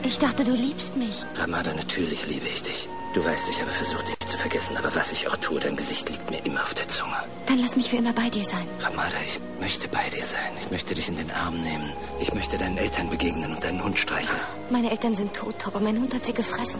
Ich 0.05 0.17
dachte, 0.19 0.45
du 0.45 0.53
liebst 0.53 0.95
mich. 0.95 1.25
Ramada, 1.35 1.73
natürlich 1.73 2.25
liebe 2.29 2.45
ich 2.47 2.63
dich. 2.63 2.87
Du 3.13 3.19
weißt, 3.19 3.49
ich 3.51 3.59
habe 3.59 3.71
versucht, 3.71 4.07
dich 4.07 4.19
zu 4.25 4.37
vergessen, 4.37 4.77
aber 4.77 4.95
was 4.95 5.11
ich 5.11 5.27
auch 5.27 5.35
tue, 5.35 5.59
dein 5.59 5.75
Gesicht 5.75 6.09
liegt 6.09 6.31
mir 6.31 6.45
immer 6.45 6.61
auf 6.61 6.75
der 6.75 6.87
Zunge. 6.87 7.11
Dann 7.47 7.59
lass 7.59 7.75
mich 7.75 7.89
für 7.89 7.97
immer 7.97 8.13
bei 8.13 8.29
dir 8.29 8.45
sein. 8.45 8.67
Ramada, 8.79 9.17
ich 9.25 9.41
möchte 9.59 9.89
bei 9.89 10.07
dir 10.15 10.23
sein. 10.23 10.53
Ich 10.61 10.71
möchte 10.71 10.95
dich 10.95 11.09
in 11.09 11.17
den 11.17 11.31
Arm 11.31 11.55
nehmen. 11.55 11.89
Ich 12.21 12.33
möchte 12.33 12.57
deinen 12.57 12.77
Eltern 12.77 13.09
begegnen 13.09 13.53
und 13.53 13.61
deinen 13.65 13.83
Hund 13.83 13.97
streicheln. 13.97 14.39
Meine 14.69 14.91
Eltern 14.91 15.13
sind 15.13 15.33
tot, 15.33 15.67
aber 15.67 15.81
mein 15.81 15.99
Hund 15.99 16.13
hat 16.13 16.25
sie 16.25 16.33
gefressen. 16.33 16.79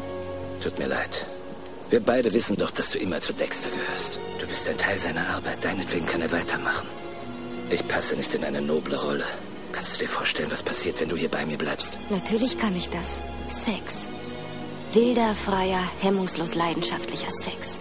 Tut 0.68 0.80
mir 0.80 0.88
leid. 0.88 1.26
Wir 1.90 2.02
beide 2.02 2.34
wissen 2.34 2.58
doch, 2.58 2.72
dass 2.72 2.90
du 2.90 2.98
immer 2.98 3.22
zu 3.22 3.32
Dexter 3.32 3.70
gehörst. 3.70 4.20
Du 4.38 4.46
bist 4.46 4.68
ein 4.68 4.78
Teil 4.78 4.98
seiner 4.98 5.26
Arbeit. 5.30 5.64
Deinetwegen 5.64 6.06
kann 6.06 6.22
er 6.22 6.30
weitermachen. 6.30 6.90
Ich 7.70 7.88
passe 7.88 8.18
nicht 8.18 8.36
in 8.36 8.44
eine 8.44 8.60
noble 8.60 8.98
Rolle. 8.98 9.24
Kannst 9.72 9.96
du 9.96 10.00
dir 10.00 10.10
vorstellen, 10.10 10.52
was 10.52 10.62
passiert, 10.62 11.00
wenn 11.00 11.08
du 11.08 11.16
hier 11.16 11.30
bei 11.30 11.46
mir 11.46 11.58
bleibst? 11.58 11.98
Natürlich 12.10 12.58
kann 12.58 12.76
ich 12.76 12.90
das. 12.90 13.22
Sex. 13.48 14.10
Wilder, 14.92 15.34
freier, 15.36 15.84
hemmungslos 16.00 16.54
leidenschaftlicher 16.54 17.32
Sex. 17.32 17.80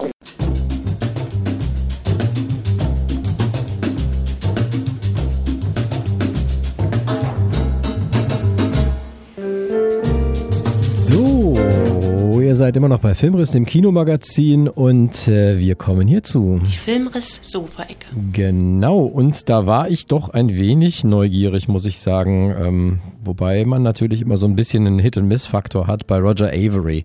Seid 12.66 12.76
immer 12.76 12.88
noch 12.88 12.98
bei 12.98 13.14
Filmriss, 13.14 13.52
dem 13.52 13.64
Kinomagazin 13.64 14.66
und 14.68 15.28
äh, 15.28 15.56
wir 15.56 15.76
kommen 15.76 16.08
hierzu. 16.08 16.60
Die 16.66 16.76
Filmriss-Sofa-Ecke. 16.76 18.08
Genau, 18.32 19.02
und 19.04 19.48
da 19.48 19.66
war 19.66 19.88
ich 19.88 20.08
doch 20.08 20.30
ein 20.30 20.48
wenig 20.48 21.04
neugierig, 21.04 21.68
muss 21.68 21.84
ich 21.84 22.00
sagen. 22.00 22.52
Ähm, 22.58 22.98
wobei 23.22 23.64
man 23.64 23.84
natürlich 23.84 24.20
immer 24.20 24.36
so 24.36 24.46
ein 24.46 24.56
bisschen 24.56 24.84
einen 24.84 24.98
Hit-and-Miss-Faktor 24.98 25.86
hat 25.86 26.08
bei 26.08 26.18
Roger 26.18 26.48
Avery. 26.48 27.04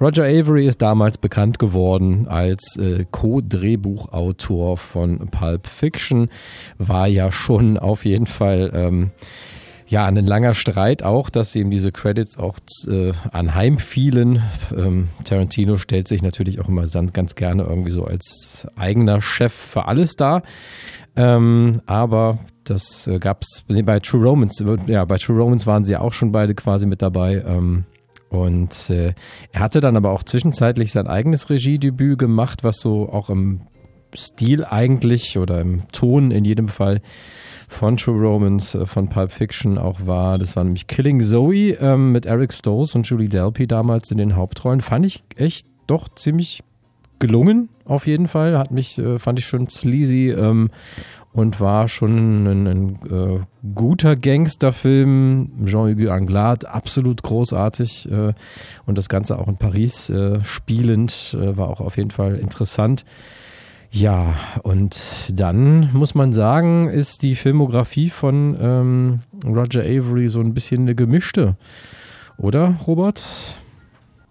Roger 0.00 0.24
Avery 0.24 0.66
ist 0.66 0.82
damals 0.82 1.18
bekannt 1.18 1.60
geworden 1.60 2.26
als 2.26 2.76
äh, 2.76 3.04
Co-Drehbuchautor 3.08 4.76
von 4.76 5.28
Pulp 5.28 5.68
Fiction, 5.68 6.30
war 6.78 7.06
ja 7.06 7.30
schon 7.30 7.78
auf 7.78 8.04
jeden 8.04 8.26
Fall... 8.26 8.72
Ähm, 8.74 9.10
ja, 9.88 10.04
ein 10.04 10.16
langer 10.16 10.54
Streit 10.54 11.02
auch, 11.02 11.30
dass 11.30 11.54
ihm 11.54 11.70
diese 11.70 11.92
Credits 11.92 12.38
auch 12.38 12.58
äh, 12.88 13.12
anheimfielen. 13.32 14.42
Ähm, 14.76 15.08
Tarantino 15.24 15.76
stellt 15.76 16.08
sich 16.08 16.22
natürlich 16.22 16.60
auch 16.60 16.68
immer 16.68 16.86
ganz 17.12 17.34
gerne 17.34 17.62
irgendwie 17.64 17.92
so 17.92 18.04
als 18.04 18.66
eigener 18.74 19.22
Chef 19.22 19.52
für 19.52 19.86
alles 19.86 20.16
dar. 20.16 20.42
Ähm, 21.14 21.82
aber 21.86 22.38
das 22.64 23.06
äh, 23.06 23.18
gab's 23.18 23.64
bei 23.68 24.00
True 24.00 24.22
Romans, 24.22 24.62
ja, 24.86 25.04
bei 25.04 25.18
True 25.18 25.38
Romans 25.38 25.66
waren 25.66 25.84
sie 25.84 25.96
auch 25.96 26.12
schon 26.12 26.32
beide 26.32 26.54
quasi 26.54 26.86
mit 26.86 27.00
dabei. 27.00 27.44
Ähm, 27.46 27.84
und 28.28 28.90
äh, 28.90 29.14
er 29.52 29.60
hatte 29.60 29.80
dann 29.80 29.96
aber 29.96 30.10
auch 30.10 30.24
zwischenzeitlich 30.24 30.90
sein 30.90 31.06
eigenes 31.06 31.48
Regiedebüt 31.48 32.18
gemacht, 32.18 32.64
was 32.64 32.78
so 32.78 33.08
auch 33.08 33.30
im 33.30 33.60
Stil 34.14 34.64
eigentlich 34.64 35.38
oder 35.38 35.60
im 35.60 35.88
Ton 35.92 36.30
in 36.30 36.44
jedem 36.44 36.68
Fall 36.68 37.02
von 37.68 37.96
True 37.96 38.20
Romance, 38.20 38.74
äh, 38.74 38.86
von 38.86 39.08
Pulp 39.08 39.32
Fiction 39.32 39.78
auch 39.78 40.06
war. 40.06 40.38
Das 40.38 40.56
war 40.56 40.64
nämlich 40.64 40.86
Killing 40.86 41.20
Zoe 41.20 41.72
ähm, 41.80 42.12
mit 42.12 42.26
Eric 42.26 42.52
Stoltz 42.52 42.94
und 42.94 43.08
Julie 43.08 43.28
Delpy 43.28 43.66
damals 43.66 44.10
in 44.10 44.18
den 44.18 44.36
Hauptrollen. 44.36 44.80
Fand 44.80 45.04
ich 45.06 45.24
echt 45.36 45.66
doch 45.86 46.08
ziemlich 46.08 46.62
gelungen, 47.18 47.68
auf 47.84 48.06
jeden 48.06 48.28
Fall. 48.28 48.58
Hat 48.58 48.70
mich, 48.70 48.98
äh, 48.98 49.18
fand 49.18 49.38
ich 49.38 49.46
schon 49.46 49.68
sleazy 49.68 50.30
ähm, 50.30 50.70
und 51.32 51.60
war 51.60 51.88
schon 51.88 52.46
ein, 52.46 52.66
ein 52.66 52.98
äh, 53.10 53.40
guter 53.74 54.16
Gangsterfilm. 54.16 55.50
Jean-Hugues 55.66 56.08
Anglade, 56.08 56.68
absolut 56.68 57.22
großartig. 57.22 58.10
Äh, 58.10 58.32
und 58.86 58.98
das 58.98 59.08
Ganze 59.08 59.38
auch 59.38 59.48
in 59.48 59.56
Paris 59.56 60.08
äh, 60.10 60.42
spielend, 60.44 61.36
äh, 61.38 61.56
war 61.56 61.68
auch 61.68 61.80
auf 61.80 61.96
jeden 61.96 62.10
Fall 62.10 62.36
interessant. 62.36 63.04
Ja, 63.90 64.34
und 64.62 65.30
dann 65.32 65.90
muss 65.92 66.14
man 66.14 66.32
sagen, 66.32 66.88
ist 66.88 67.22
die 67.22 67.34
Filmografie 67.34 68.10
von 68.10 68.56
ähm, 68.60 69.20
Roger 69.44 69.82
Avery 69.82 70.28
so 70.28 70.40
ein 70.40 70.54
bisschen 70.54 70.82
eine 70.82 70.94
gemischte. 70.94 71.56
Oder, 72.36 72.76
Robert? 72.86 73.22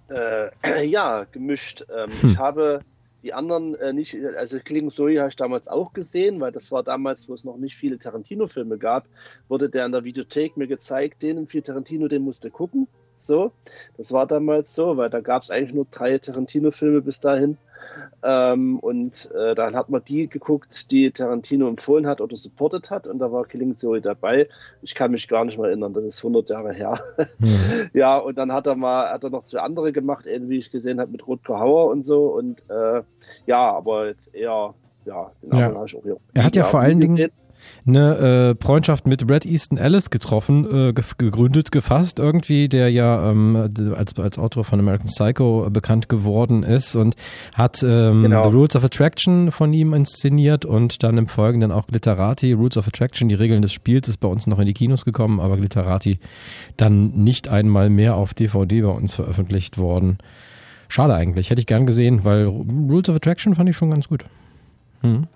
Äh, 0.10 0.86
ja, 0.86 1.26
gemischt. 1.32 1.86
Ähm, 1.90 2.12
Hm. 2.22 2.30
Ich 2.30 2.38
habe 2.38 2.82
die 3.24 3.34
anderen 3.34 3.74
äh, 3.76 3.92
nicht, 3.92 4.16
also 4.38 4.60
Killing 4.60 4.92
Zoe 4.92 5.18
habe 5.18 5.30
ich 5.30 5.36
damals 5.36 5.68
auch 5.68 5.94
gesehen, 5.94 6.40
weil 6.40 6.52
das 6.52 6.72
war 6.72 6.84
damals, 6.84 7.28
wo 7.28 7.34
es 7.34 7.44
noch 7.44 7.58
nicht 7.58 7.76
viele 7.76 7.98
Tarantino-Filme 7.98 8.78
gab, 8.78 9.08
wurde 9.48 9.68
der 9.68 9.88
in 9.88 9.92
der 9.92 10.04
Videothek 10.04 10.58
mir 10.58 10.68
gezeigt, 10.68 11.24
den 11.24 11.48
viel 11.48 11.64
Tarantino, 11.64 12.08
den 12.08 12.22
musste 12.22 12.52
gucken. 12.52 12.88
So, 13.18 13.52
das 13.98 14.12
war 14.12 14.28
damals 14.28 14.76
so, 14.76 14.98
weil 14.98 15.10
da 15.10 15.22
gab 15.22 15.42
es 15.42 15.50
eigentlich 15.50 15.74
nur 15.74 15.88
drei 15.90 16.20
Tarantino-Filme 16.20 17.02
bis 17.02 17.20
dahin. 17.20 17.58
Ähm, 18.24 18.80
und 18.80 19.30
äh, 19.36 19.56
dann 19.56 19.76
hat 19.76 19.90
man 19.90 20.04
die 20.04 20.28
geguckt, 20.28 20.92
die 20.92 21.12
Tarantino 21.12 21.68
empfohlen 21.68 22.08
hat 22.08 22.22
oder 22.22 22.36
supportet 22.36 22.90
hat. 22.92 23.08
Und 23.08 23.20
da 23.20 23.32
war 23.32 23.46
Killing 23.46 23.76
Zoe 23.76 24.02
dabei. 24.02 24.48
Ich 24.82 24.96
kann 24.96 25.12
mich 25.12 25.28
gar 25.28 25.46
nicht 25.46 25.58
mehr 25.58 25.68
erinnern, 25.68 25.94
das 25.94 26.04
ist 26.04 26.18
100 26.20 26.50
Jahre 26.50 26.74
her. 26.74 27.00
ja, 27.94 28.18
und 28.18 28.38
dann 28.38 28.52
hat 28.52 28.68
er 28.68 28.76
mal, 28.76 29.10
hat 29.12 29.24
er 29.24 29.30
noch 29.30 29.44
zwei 29.44 29.60
andere 29.60 29.92
gemacht, 29.92 30.26
eben 30.26 30.50
wie 30.50 30.58
ich 30.58 30.72
gesehen 30.72 31.00
habe, 31.00 31.12
mit 31.12 31.28
Rutger 31.28 31.60
Hauer 31.60 31.90
und 31.92 32.04
so. 32.04 32.26
Und 32.28 32.64
äh, 32.70 33.04
ja, 33.46 33.72
aber 33.72 34.08
jetzt 34.08 34.34
eher, 34.34 34.74
ja, 35.06 35.32
den 35.42 35.58
Ja. 35.58 35.74
habe 35.74 35.86
ich 35.86 35.96
auch 35.98 36.04
hier. 36.04 36.18
Er 36.34 36.44
hat 36.44 36.56
ja 36.56 36.64
vor 36.64 36.80
allen 36.80 37.00
gesehen. 37.00 37.32
Eine 37.88 38.56
äh, 38.60 38.64
Freundschaft 38.64 39.08
mit 39.08 39.30
Red 39.30 39.46
Easton 39.46 39.78
Ellis 39.78 40.10
getroffen, 40.10 40.90
äh, 40.90 40.94
gegründet, 40.94 41.72
gefasst 41.72 42.20
irgendwie, 42.20 42.68
der 42.68 42.90
ja 42.90 43.30
ähm, 43.30 43.56
als, 43.96 44.18
als 44.18 44.40
Autor 44.40 44.64
von 44.64 44.80
American 44.80 45.08
Psycho 45.08 45.70
bekannt 45.70 46.10
geworden 46.10 46.64
ist 46.64 46.96
und 46.96 47.16
hat 47.54 47.84
ähm, 47.84 48.24
Genau. 48.24 48.50
The 48.50 48.56
Rules 48.56 48.76
of 48.76 48.84
Attraction 48.84 49.52
von 49.52 49.72
ihm 49.74 49.94
inszeniert 49.94 50.66
und 50.66 51.04
dann 51.04 51.18
im 51.18 51.28
Folgenden 51.28 51.72
auch 51.72 51.88
Glitterati, 51.88 52.54
Rules 52.54 52.78
of 52.78 52.88
Attraction, 52.88 53.30
die 53.30 53.36
Regeln 53.36 53.62
des 53.62 53.74
Spiels, 53.74 54.08
ist 54.08 54.18
bei 54.18 54.28
uns 54.28 54.48
noch 54.48 54.60
in 54.60 54.66
die 54.66 54.74
Kinos 54.74 55.06
gekommen, 55.06 55.40
aber 55.40 55.58
Glitterati 55.58 56.20
dann 56.78 57.08
nicht 57.10 57.48
einmal 57.48 57.90
mehr 57.90 58.16
auf 58.16 58.34
DVD 58.34 58.82
bei 58.82 58.90
uns 58.90 59.14
veröffentlicht 59.14 59.78
worden. 59.78 60.18
Schade 60.88 61.16
eigentlich, 61.16 61.50
hätte 61.50 61.62
ich 61.62 61.68
gern 61.68 61.86
gesehen, 61.86 62.24
weil 62.24 62.46
Rules 62.46 63.10
of 63.10 63.16
Attraction 63.16 63.56
fand 63.56 63.70
ich 63.70 63.76
schon 63.76 63.90
ganz 63.90 64.08
gut. 64.08 64.26
Hm. 65.02 65.28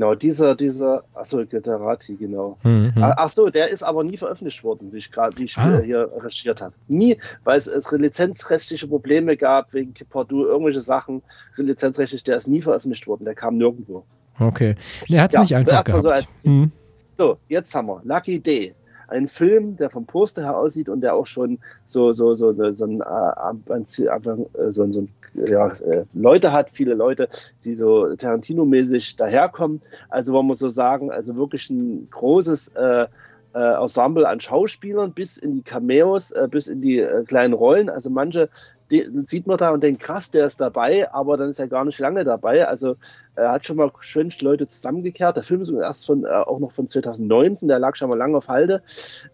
Genau, 0.00 0.14
dieser, 0.14 0.54
dieser, 0.54 1.04
achso, 1.12 1.44
Glitterati, 1.44 2.14
genau. 2.16 2.56
Mhm. 2.62 2.90
Ah, 2.96 3.12
Ach 3.18 3.28
so, 3.28 3.50
der 3.50 3.68
ist 3.68 3.82
aber 3.82 4.02
nie 4.02 4.16
veröffentlicht 4.16 4.64
worden, 4.64 4.90
wie 4.94 4.96
ich 4.96 5.12
gerade, 5.12 5.36
wie 5.36 5.44
ich 5.44 5.58
Ah. 5.58 5.78
hier 5.84 6.10
recherchiert 6.16 6.62
habe. 6.62 6.72
Nie, 6.88 7.18
weil 7.44 7.58
es, 7.58 7.66
es 7.66 7.92
lizenzrechtliche 7.92 8.88
Probleme 8.88 9.36
gab 9.36 9.74
wegen 9.74 9.92
Purdue, 10.08 10.46
irgendwelche 10.48 10.80
Sachen, 10.80 11.20
lizenzrechtlich, 11.56 12.22
der 12.24 12.38
ist 12.38 12.48
nie 12.48 12.62
veröffentlicht 12.62 13.06
worden, 13.06 13.26
der 13.26 13.34
kam 13.34 13.58
nirgendwo. 13.58 14.02
Okay. 14.38 14.74
Er 15.10 15.22
hat 15.24 15.32
es 15.32 15.34
Ja, 15.34 15.40
nicht 15.42 15.54
einfach 15.56 15.86
mal 15.86 16.00
so 16.00 16.08
gehabt. 16.08 16.16
als- 16.16 16.26
Mhm. 16.44 16.72
So, 17.18 17.36
jetzt 17.48 17.74
haben 17.74 17.88
wir 17.88 18.00
Lucky 18.02 18.40
Day. 18.40 18.74
Ein 19.10 19.28
Film, 19.28 19.76
der 19.76 19.90
vom 19.90 20.06
Poster 20.06 20.42
her 20.42 20.56
aussieht 20.56 20.88
und 20.88 21.00
der 21.00 21.14
auch 21.14 21.26
schon 21.26 21.58
so, 21.84 22.12
so, 22.12 22.34
so, 22.34 22.52
so, 22.52 22.72
so, 22.72 22.84
ein, 22.86 23.00
äh, 23.00 23.74
äh, 23.74 24.72
so, 24.72 24.90
so 24.90 25.00
ein, 25.00 25.08
ja, 25.34 25.68
äh, 25.68 26.04
Leute 26.14 26.52
hat, 26.52 26.70
viele 26.70 26.94
Leute, 26.94 27.28
die 27.64 27.74
so 27.74 28.06
Tarantino-mäßig 28.14 29.16
daherkommen. 29.16 29.82
Also 30.08 30.32
wollen 30.32 30.46
wir 30.46 30.56
so 30.56 30.68
sagen, 30.68 31.10
also 31.10 31.36
wirklich 31.36 31.68
ein 31.70 32.08
großes 32.10 32.68
äh, 32.68 33.06
äh, 33.54 33.82
Ensemble 33.82 34.28
an 34.28 34.40
Schauspielern 34.40 35.12
bis 35.12 35.36
in 35.36 35.56
die 35.56 35.62
Cameos, 35.62 36.32
bis 36.50 36.68
in 36.68 36.80
die 36.80 37.04
kleinen 37.26 37.52
Rollen. 37.52 37.90
Also 37.90 38.10
manche 38.10 38.48
die, 38.90 39.08
sieht 39.24 39.46
man 39.46 39.58
da 39.58 39.70
und 39.70 39.82
denkt, 39.82 40.02
krass, 40.02 40.30
der 40.30 40.46
ist 40.46 40.60
dabei, 40.60 41.12
aber 41.12 41.36
dann 41.36 41.50
ist 41.50 41.60
er 41.60 41.68
gar 41.68 41.84
nicht 41.84 41.98
lange 41.98 42.24
dabei. 42.24 42.66
Also 42.66 42.96
er 43.36 43.52
hat 43.52 43.66
schon 43.66 43.76
mal 43.76 43.90
schön 44.00 44.32
Leute 44.40 44.66
zusammengekehrt. 44.66 45.36
Der 45.36 45.42
Film 45.42 45.60
ist 45.60 45.70
erst 45.70 46.06
von, 46.06 46.24
äh, 46.24 46.28
auch 46.28 46.58
noch 46.58 46.72
von 46.72 46.86
2019, 46.86 47.68
der 47.68 47.78
lag 47.78 47.96
schon 47.96 48.10
mal 48.10 48.18
lange 48.18 48.36
auf 48.36 48.48
Halde. 48.48 48.82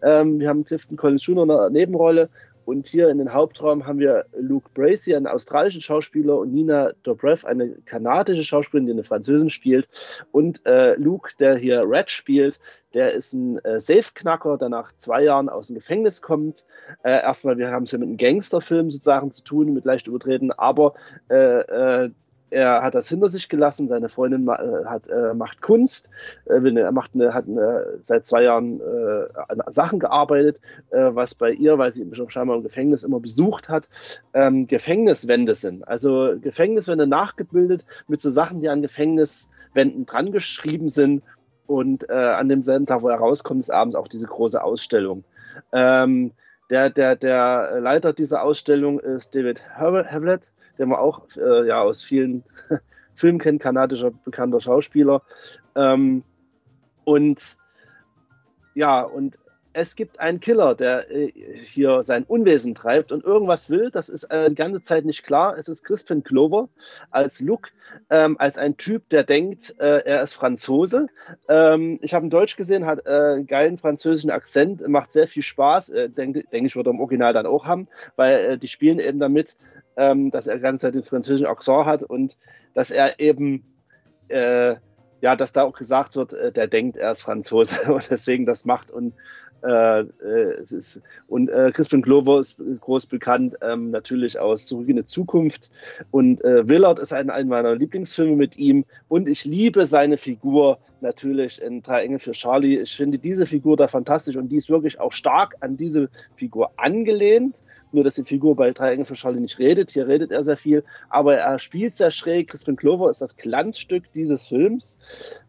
Ähm, 0.01 0.39
wir 0.39 0.49
haben 0.49 0.63
Clifton 0.63 0.97
Collins 0.97 1.25
Jr. 1.25 1.43
in 1.43 1.51
einer 1.51 1.69
Nebenrolle 1.69 2.29
und 2.67 2.85
hier 2.85 3.07
in 3.07 3.17
den 3.17 3.33
Hauptraum 3.33 3.87
haben 3.87 3.97
wir 3.97 4.25
Luke 4.37 4.69
Bracey, 4.73 5.15
einen 5.15 5.25
australischen 5.25 5.79
Schauspieler, 5.79 6.37
und 6.37 6.53
Nina 6.53 6.91
Dobrev, 7.03 7.47
eine 7.47 7.69
kanadische 7.85 8.43
Schauspielerin, 8.43 8.87
die 8.87 8.91
eine 8.91 9.05
Französin 9.05 9.49
spielt. 9.49 9.87
Und 10.33 10.65
äh, 10.65 10.95
Luke, 10.95 11.31
der 11.39 11.55
hier 11.55 11.89
Red 11.89 12.09
spielt, 12.09 12.59
der 12.93 13.13
ist 13.13 13.31
ein 13.31 13.57
äh, 13.59 13.79
Safe-Knacker, 13.79 14.57
der 14.57 14.67
nach 14.67 14.91
zwei 14.97 15.23
Jahren 15.23 15.47
aus 15.47 15.67
dem 15.67 15.75
Gefängnis 15.75 16.21
kommt. 16.21 16.65
Äh, 17.03 17.21
erstmal, 17.21 17.57
wir 17.57 17.71
haben 17.71 17.83
es 17.83 17.91
hier 17.91 17.99
mit 17.99 18.09
einem 18.09 18.17
Gangsterfilm 18.17 18.91
sozusagen 18.91 19.31
zu 19.31 19.45
tun, 19.45 19.73
mit 19.73 19.85
leicht 19.85 20.07
übertreten, 20.07 20.51
aber 20.51 20.95
äh, 21.29 21.61
äh, 21.61 22.11
er 22.49 22.81
hat 22.81 22.95
das 22.95 23.09
hinter 23.09 23.27
sich 23.27 23.49
gelassen. 23.49 23.87
Seine 23.87 24.09
Freundin 24.09 24.45
ma 24.45 24.55
äh, 24.55 24.85
hat, 24.85 25.07
äh, 25.07 25.33
macht 25.33 25.61
Kunst. 25.61 26.09
Äh, 26.45 26.75
er 26.75 26.91
macht 26.91 27.11
eine, 27.13 27.33
hat 27.33 27.45
eine, 27.47 27.97
seit 28.01 28.25
zwei 28.25 28.43
Jahren 28.43 28.79
äh, 28.79 29.27
an 29.47 29.61
Sachen 29.67 29.99
gearbeitet, 29.99 30.61
äh, 30.91 31.09
was 31.09 31.35
bei 31.35 31.51
ihr, 31.51 31.77
weil 31.77 31.91
sie 31.91 32.01
ihn 32.01 32.13
scheinbar 32.29 32.57
im 32.57 32.63
Gefängnis 32.63 33.03
immer 33.03 33.19
besucht 33.19 33.69
hat, 33.69 33.89
ähm, 34.33 34.67
Gefängniswände 34.67 35.55
sind. 35.55 35.87
Also 35.87 36.35
Gefängniswände 36.39 37.07
nachgebildet 37.07 37.85
mit 38.07 38.21
so 38.21 38.29
Sachen, 38.29 38.61
die 38.61 38.69
an 38.69 38.81
Gefängniswänden 38.81 40.05
dran 40.05 40.31
geschrieben 40.31 40.89
sind. 40.89 41.23
Und 41.65 42.09
an 42.09 42.47
demselben 42.47 42.85
Tag, 42.85 43.01
wo 43.01 43.09
er 43.09 43.17
rauskommt, 43.17 43.59
ist 43.59 43.71
abends 43.71 43.97
auch 43.97 44.07
diese 44.07 44.25
große 44.25 44.63
Ausstellung. 44.63 45.25
Ähm, 45.73 46.31
der, 46.69 46.89
der, 46.89 47.15
der 47.15 47.79
Leiter 47.79 48.13
dieser 48.13 48.43
Ausstellung 48.43 48.99
ist 48.99 49.33
David 49.35 49.63
Havlet, 49.69 50.53
den 50.77 50.89
man 50.89 50.99
auch 50.99 51.23
äh, 51.37 51.67
ja, 51.67 51.81
aus 51.81 52.03
vielen 52.03 52.43
Filmen 53.15 53.39
kennt, 53.39 53.61
kanadischer 53.61 54.11
bekannter 54.11 54.61
Schauspieler. 54.61 55.21
Ähm, 55.75 56.23
und 57.03 57.57
ja, 58.75 59.01
und 59.01 59.39
es 59.77 59.95
gibt 59.95 60.19
einen 60.19 60.39
Killer, 60.39 60.73
der 60.73 61.11
äh, 61.11 61.31
hier 61.61 62.01
sein 62.01 62.23
Unwesen 62.23 62.73
treibt 62.73 63.11
und 63.11 63.23
irgendwas 63.23 63.69
will. 63.69 63.91
Das 63.91 64.09
ist 64.09 64.23
äh, 64.23 64.49
die 64.49 64.55
ganze 64.55 64.81
Zeit 64.81 65.05
nicht 65.05 65.23
klar. 65.23 65.55
Es 65.55 65.67
ist 65.67 65.83
Crispin 65.83 66.23
Clover 66.23 66.67
als 67.11 67.41
Luke, 67.41 67.69
ähm, 68.09 68.37
als 68.39 68.57
ein 68.57 68.77
Typ, 68.77 69.07
der 69.09 69.23
denkt, 69.23 69.75
äh, 69.79 69.99
er 69.99 70.23
ist 70.23 70.33
Franzose. 70.33 71.09
Ähm, 71.47 71.99
ich 72.01 72.15
habe 72.15 72.25
ihn 72.25 72.31
Deutsch 72.31 72.55
gesehen, 72.55 72.87
hat 72.87 73.05
äh, 73.05 73.09
einen 73.09 73.45
geilen 73.45 73.77
französischen 73.77 74.31
Akzent, 74.31 74.87
macht 74.87 75.11
sehr 75.11 75.27
viel 75.27 75.43
Spaß. 75.43 75.89
Äh, 75.89 76.09
denke 76.09 76.43
denk 76.51 76.65
ich, 76.65 76.75
wird 76.75 76.87
er 76.87 76.93
im 76.93 76.99
Original 76.99 77.33
dann 77.33 77.45
auch 77.45 77.67
haben, 77.67 77.87
weil 78.15 78.37
äh, 78.37 78.57
die 78.57 78.69
spielen 78.69 78.97
eben 78.97 79.19
damit, 79.19 79.57
ähm, 79.95 80.31
dass 80.31 80.47
er 80.47 80.55
die 80.55 80.63
ganze 80.63 80.87
Zeit 80.87 80.95
den 80.95 81.03
französischen 81.03 81.45
Akzent 81.45 81.85
hat 81.85 82.01
und 82.01 82.35
dass 82.73 82.89
er 82.89 83.19
eben 83.19 83.63
ja, 85.21 85.35
dass 85.37 85.53
da 85.53 85.63
auch 85.63 85.73
gesagt 85.73 86.17
wird, 86.17 86.33
der 86.33 86.67
denkt, 86.67 86.97
er 86.97 87.13
ist 87.13 87.21
Franzose 87.21 87.79
und 87.93 88.11
deswegen 88.11 88.45
das 88.45 88.65
macht 88.65 88.91
und 88.91 89.13
äh, 89.63 90.01
äh, 90.01 90.53
es 90.61 90.71
ist 90.71 91.01
und 91.27 91.49
äh, 91.49 91.71
Crispin 91.73 92.01
Glover 92.01 92.39
ist 92.39 92.61
groß 92.81 93.07
bekannt 93.07 93.55
ähm, 93.61 93.91
natürlich 93.91 94.39
aus 94.39 94.65
Zurück 94.65 94.89
in 94.89 94.97
die 94.97 95.03
Zukunft 95.03 95.69
und 96.11 96.43
äh, 96.43 96.67
Willard 96.67 96.99
ist 96.99 97.13
ein, 97.13 97.29
ein 97.29 97.47
meiner 97.47 97.75
Lieblingsfilme 97.75 98.35
mit 98.35 98.57
ihm 98.57 98.85
und 99.07 99.27
ich 99.27 99.45
liebe 99.45 99.85
seine 99.85 100.17
Figur 100.17 100.79
natürlich 101.01 101.61
in 101.61 101.81
Drei 101.81 102.03
Engel 102.03 102.19
für 102.19 102.31
Charlie. 102.31 102.77
Ich 102.77 102.95
finde 102.95 103.17
diese 103.17 103.45
Figur 103.45 103.77
da 103.77 103.87
fantastisch 103.87 104.35
und 104.35 104.49
die 104.49 104.57
ist 104.57 104.69
wirklich 104.69 104.99
auch 104.99 105.11
stark 105.11 105.55
an 105.59 105.77
diese 105.77 106.09
Figur 106.35 106.71
angelehnt. 106.77 107.55
Nur, 107.93 108.03
dass 108.03 108.15
die 108.15 108.23
Figur 108.23 108.55
bei 108.55 108.71
Drei 108.71 108.91
Engel 108.91 109.05
für 109.05 109.13
Charlie 109.13 109.39
nicht 109.39 109.59
redet. 109.59 109.91
Hier 109.91 110.07
redet 110.07 110.31
er 110.31 110.43
sehr 110.43 110.57
viel, 110.57 110.83
aber 111.09 111.37
er 111.37 111.57
spielt 111.57 111.95
sehr 111.95 112.11
schräg. 112.11 112.49
Crispin 112.49 112.75
Clover 112.75 113.09
ist 113.09 113.21
das 113.21 113.37
Glanzstück 113.37 114.11
dieses 114.13 114.47
Films. 114.47 114.97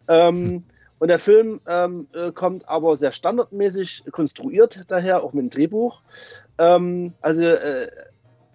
Ähm, 0.07 0.63
und 0.99 1.09
der 1.09 1.19
Film 1.19 1.61
ähm, 1.67 2.09
äh, 2.13 2.33
kommt 2.33 2.69
aber 2.69 2.97
sehr 2.97 3.13
standardmäßig 3.13 4.05
konstruiert 4.11 4.85
daher, 4.89 5.23
auch 5.23 5.33
mit 5.33 5.43
dem 5.45 5.51
Drehbuch. 5.51 6.03
Ähm, 6.59 7.15
also 7.21 7.43
äh, 7.43 7.89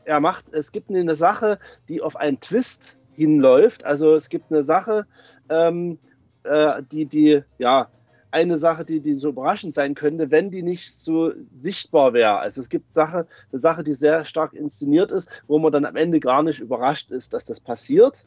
er 0.05 0.19
macht, 0.19 0.53
es 0.53 0.71
gibt 0.71 0.89
eine 0.89 1.15
Sache, 1.15 1.59
die 1.87 2.01
auf 2.01 2.15
einen 2.15 2.39
Twist 2.39 2.97
hinläuft. 3.13 3.85
Also 3.85 4.15
es 4.15 4.29
gibt 4.29 4.51
eine 4.51 4.63
Sache, 4.63 5.05
ähm, 5.49 5.99
äh, 6.43 6.81
die, 6.91 7.05
die, 7.05 7.43
ja, 7.57 7.87
eine 8.33 8.57
Sache, 8.57 8.83
die, 8.83 8.99
die 8.99 9.15
so 9.15 9.29
überraschend 9.29 9.73
sein 9.73 9.93
könnte, 9.93 10.31
wenn 10.31 10.49
die 10.49 10.63
nicht 10.63 10.99
so 10.99 11.31
sichtbar 11.61 12.13
wäre. 12.13 12.39
Also 12.39 12.61
es 12.61 12.69
gibt 12.69 12.91
Sache, 12.91 13.27
eine 13.51 13.59
Sache, 13.59 13.83
die 13.83 13.93
sehr 13.93 14.25
stark 14.25 14.53
inszeniert 14.53 15.11
ist, 15.11 15.29
wo 15.47 15.59
man 15.59 15.71
dann 15.71 15.85
am 15.85 15.95
Ende 15.95 16.19
gar 16.19 16.41
nicht 16.41 16.59
überrascht 16.59 17.11
ist, 17.11 17.33
dass 17.33 17.45
das 17.45 17.59
passiert. 17.59 18.25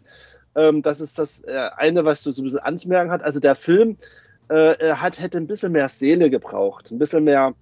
Ähm, 0.56 0.82
das 0.82 1.00
ist 1.00 1.18
das 1.18 1.42
äh, 1.44 1.70
eine, 1.76 2.04
was 2.04 2.22
so, 2.22 2.30
so 2.30 2.42
ein 2.42 2.44
bisschen 2.44 2.58
anzumerken 2.60 3.12
hat. 3.12 3.22
Also 3.22 3.38
der 3.38 3.54
Film 3.54 3.96
äh, 4.48 4.94
hat, 4.94 5.20
hätte 5.20 5.38
ein 5.38 5.46
bisschen 5.46 5.72
mehr 5.72 5.88
Seele 5.88 6.30
gebraucht, 6.30 6.90
ein 6.90 6.98
bisschen 6.98 7.24
mehr, 7.24 7.54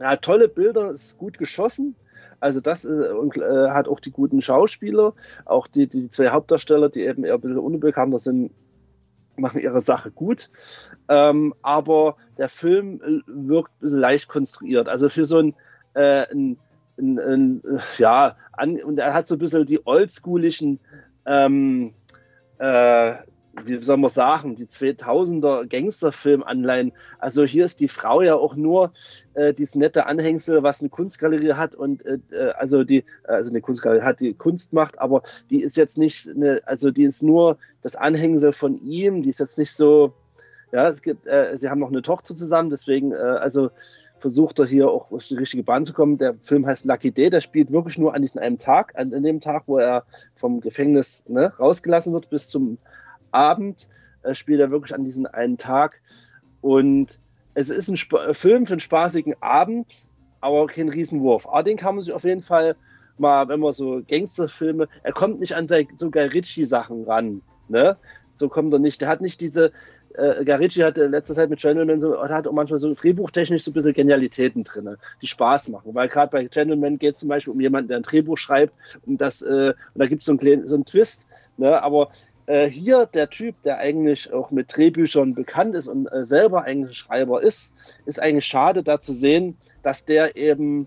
ja, 0.00 0.16
tolle 0.16 0.48
Bilder, 0.48 0.90
ist 0.90 1.18
gut 1.18 1.38
geschossen. 1.38 1.94
Also 2.40 2.60
das 2.60 2.84
äh, 2.84 2.88
und, 2.88 3.36
äh, 3.36 3.70
hat 3.70 3.88
auch 3.88 4.00
die 4.00 4.10
guten 4.10 4.42
Schauspieler, 4.42 5.12
auch 5.44 5.66
die, 5.66 5.86
die 5.86 6.08
zwei 6.08 6.28
Hauptdarsteller, 6.28 6.88
die 6.88 7.02
eben 7.02 7.24
eher 7.24 7.34
ein 7.34 7.40
bisschen 7.40 7.58
unbekannter 7.58 8.18
sind, 8.18 8.52
machen 9.36 9.60
ihre 9.60 9.82
Sache 9.82 10.10
gut. 10.10 10.50
Ähm, 11.08 11.54
aber 11.62 12.16
der 12.38 12.48
Film 12.48 13.00
äh, 13.02 13.20
wirkt 13.26 13.70
ein 13.70 13.80
bisschen 13.80 14.00
leicht 14.00 14.28
konstruiert. 14.28 14.88
Also 14.88 15.08
für 15.08 15.26
so 15.26 15.38
ein, 15.38 15.54
äh, 15.94 16.26
ein, 16.30 16.58
ein, 16.98 17.18
ein 17.18 17.62
äh, 17.64 17.78
ja, 17.98 18.36
an, 18.52 18.82
und 18.82 18.98
er 18.98 19.14
hat 19.14 19.26
so 19.26 19.34
ein 19.34 19.38
bisschen 19.38 19.66
die 19.66 19.86
oldschoolischen 19.86 20.80
ähm, 21.26 21.92
äh, 22.58 23.14
wie 23.62 23.82
soll 23.82 23.96
man 23.96 24.10
sagen, 24.10 24.56
die 24.56 24.66
2000er 24.66 25.66
Gangsterfilm-Anleihen. 25.66 26.92
Also 27.18 27.44
hier 27.44 27.64
ist 27.64 27.80
die 27.80 27.88
Frau 27.88 28.22
ja 28.22 28.34
auch 28.34 28.56
nur 28.56 28.92
äh, 29.34 29.54
dieses 29.54 29.74
nette 29.74 30.06
Anhängsel, 30.06 30.62
was 30.62 30.80
eine 30.80 30.90
Kunstgalerie 30.90 31.54
hat 31.54 31.74
und 31.74 32.04
äh, 32.04 32.18
äh, 32.30 32.50
also 32.52 32.84
die, 32.84 33.04
also 33.24 33.50
eine 33.50 33.60
Kunstgalerie 33.60 34.02
hat, 34.02 34.20
die 34.20 34.34
Kunst 34.34 34.72
macht, 34.72 34.98
aber 34.98 35.22
die 35.50 35.62
ist 35.62 35.76
jetzt 35.76 35.98
nicht, 35.98 36.28
eine, 36.28 36.62
also 36.66 36.90
die 36.90 37.04
ist 37.04 37.22
nur 37.22 37.58
das 37.82 37.96
Anhängsel 37.96 38.52
von 38.52 38.80
ihm, 38.82 39.22
die 39.22 39.30
ist 39.30 39.40
jetzt 39.40 39.58
nicht 39.58 39.72
so, 39.72 40.12
ja, 40.72 40.88
es 40.88 41.02
gibt, 41.02 41.26
äh, 41.26 41.56
sie 41.56 41.68
haben 41.68 41.80
noch 41.80 41.90
eine 41.90 42.02
Tochter 42.02 42.34
zusammen, 42.34 42.70
deswegen, 42.70 43.12
äh, 43.12 43.16
also 43.16 43.70
versucht 44.24 44.58
er 44.58 44.64
hier 44.64 44.88
auch 44.88 45.10
auf 45.10 45.26
die 45.26 45.36
richtige 45.36 45.62
Bahn 45.62 45.84
zu 45.84 45.92
kommen. 45.92 46.16
Der 46.16 46.32
Film 46.40 46.64
heißt 46.66 46.86
Lucky 46.86 47.12
Day, 47.12 47.28
der 47.28 47.42
spielt 47.42 47.70
wirklich 47.70 47.98
nur 47.98 48.14
an 48.14 48.22
diesem 48.22 48.40
einen 48.40 48.56
Tag, 48.56 48.94
an, 48.96 49.12
an 49.12 49.22
dem 49.22 49.38
Tag, 49.38 49.64
wo 49.66 49.76
er 49.76 50.04
vom 50.34 50.62
Gefängnis 50.62 51.26
ne, 51.28 51.52
rausgelassen 51.58 52.10
wird, 52.14 52.30
bis 52.30 52.48
zum 52.48 52.78
Abend 53.32 53.86
äh, 54.22 54.34
spielt 54.34 54.60
er 54.60 54.70
wirklich 54.70 54.94
an 54.94 55.04
diesem 55.04 55.26
einen 55.26 55.58
Tag. 55.58 56.00
Und 56.62 57.20
es 57.52 57.68
ist 57.68 57.88
ein 57.88 58.00
Sp 58.00 58.32
Film 58.32 58.64
für 58.64 58.72
einen 58.72 58.80
spaßigen 58.80 59.34
Abend, 59.42 60.06
aber 60.40 60.68
kein 60.68 60.88
Riesenwurf. 60.88 61.46
Aber 61.46 61.62
den 61.62 61.76
kann 61.76 61.96
man 61.96 62.02
sich 62.02 62.14
auf 62.14 62.24
jeden 62.24 62.40
Fall 62.40 62.76
mal, 63.18 63.46
wenn 63.48 63.60
man 63.60 63.74
so 63.74 64.00
Gangsterfilme, 64.08 64.88
er 65.02 65.12
kommt 65.12 65.38
nicht 65.38 65.54
an 65.54 65.68
so 65.68 66.10
Guy 66.10 66.24
Ritchie-Sachen 66.24 67.04
ran. 67.04 67.42
Ne? 67.68 67.98
So 68.34 68.48
kommt 68.48 68.72
er 68.72 68.78
nicht. 68.78 69.02
Der 69.02 69.08
hat 69.08 69.20
nicht 69.20 69.42
diese, 69.42 69.70
äh, 70.14 70.44
Garici 70.44 70.80
hat 70.80 70.98
in 70.98 71.10
letzter 71.10 71.34
Zeit 71.34 71.50
mit 71.50 71.60
Gentleman 71.60 72.00
so, 72.00 72.22
hat 72.22 72.46
auch 72.46 72.52
manchmal 72.52 72.78
so 72.78 72.94
drehbuchtechnisch 72.94 73.64
so 73.64 73.70
ein 73.70 73.74
bisschen 73.74 73.92
Genialitäten 73.92 74.64
drin, 74.64 74.96
die 75.20 75.26
Spaß 75.26 75.68
machen. 75.68 75.94
Weil 75.94 76.08
gerade 76.08 76.30
bei 76.30 76.44
Gentleman 76.44 76.98
geht 76.98 77.14
es 77.14 77.20
zum 77.20 77.28
Beispiel 77.28 77.52
um 77.52 77.60
jemanden, 77.60 77.88
der 77.88 77.98
ein 77.98 78.02
Drehbuch 78.02 78.38
schreibt 78.38 78.74
und 79.06 79.20
das, 79.20 79.42
äh, 79.42 79.74
und 79.74 79.76
da 79.94 80.06
gibt 80.06 80.22
es 80.22 80.26
so, 80.26 80.32
einen 80.32 80.66
so 80.66 80.74
einen 80.74 80.84
Twist, 80.84 81.26
ne? 81.56 81.82
aber 81.82 82.10
äh, 82.46 82.66
hier 82.66 83.06
der 83.06 83.30
Typ, 83.30 83.60
der 83.62 83.78
eigentlich 83.78 84.32
auch 84.32 84.50
mit 84.50 84.76
Drehbüchern 84.76 85.34
bekannt 85.34 85.74
ist 85.74 85.88
und 85.88 86.06
äh, 86.06 86.24
selber 86.24 86.64
eigentlich 86.64 86.96
Schreiber 86.96 87.42
ist, 87.42 87.72
ist 88.06 88.20
eigentlich 88.20 88.46
schade 88.46 88.82
da 88.82 89.00
zu 89.00 89.14
sehen, 89.14 89.56
dass 89.82 90.04
der 90.04 90.36
eben 90.36 90.86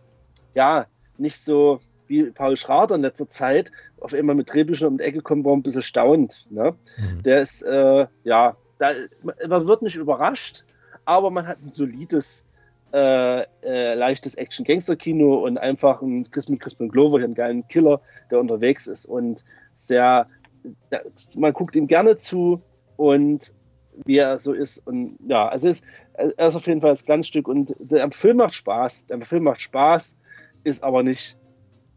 ja 0.53 0.85
nicht 1.17 1.43
so 1.43 1.81
wie 2.07 2.31
Paul 2.31 2.55
Schrader 2.55 2.95
in 2.95 3.01
letzter 3.01 3.27
Zeit 3.27 3.71
auf 3.99 4.13
einmal 4.13 4.35
mit 4.35 4.53
Drehbüchern 4.53 4.87
um 4.87 4.97
die 4.97 5.03
Ecke 5.03 5.21
kommt, 5.21 5.45
war 5.45 5.53
ein 5.53 5.63
bisschen 5.63 5.81
staunt. 5.81 6.45
Ne? 6.49 6.75
Mhm. 6.97 7.23
Der 7.23 7.41
ist, 7.41 7.63
äh, 7.63 8.07
ja, 8.23 8.55
da, 8.79 8.91
man 9.47 9.67
wird 9.67 9.81
nicht 9.81 9.95
überrascht, 9.95 10.63
aber 11.05 11.31
man 11.31 11.47
hat 11.47 11.57
ein 11.63 11.71
solides, 11.71 12.45
äh, 12.93 13.41
äh, 13.63 13.93
leichtes 13.95 14.35
Action-Gangster-Kino 14.35 15.45
und 15.45 15.57
einfach 15.57 16.01
ein 16.01 16.29
Chris 16.31 16.47
mit 16.49 16.59
Crispin 16.59 16.89
Glover, 16.89 17.17
einen 17.17 17.33
geilen 17.33 17.67
Killer, 17.67 18.01
der 18.31 18.39
unterwegs 18.39 18.87
ist 18.87 19.05
und 19.05 19.43
sehr, 19.73 20.27
der, 20.91 21.03
man 21.35 21.53
guckt 21.53 21.75
ihm 21.75 21.87
gerne 21.87 22.17
zu 22.17 22.61
und 22.95 23.53
wie 24.05 24.17
er 24.17 24.37
so 24.39 24.53
ist 24.53 24.85
und 24.85 25.17
ja, 25.27 25.47
also 25.47 25.69
ist, 25.69 25.83
er 26.13 26.47
ist 26.47 26.55
auf 26.55 26.67
jeden 26.67 26.81
Fall 26.81 26.91
das 26.91 27.03
Glanzstück 27.03 27.47
und 27.47 27.75
der 27.79 28.09
Film 28.11 28.37
macht 28.37 28.53
Spaß, 28.53 29.07
der 29.07 29.21
Film 29.21 29.43
macht 29.43 29.61
Spaß, 29.61 30.15
ist 30.63 30.83
aber 30.83 31.03
nicht 31.03 31.35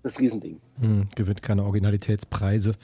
das 0.03 0.19
Riesending. 0.19 0.61
Hm, 0.81 1.05
gewinnt 1.15 1.43
keine 1.43 1.65
Originalitätspreise. 1.65 2.75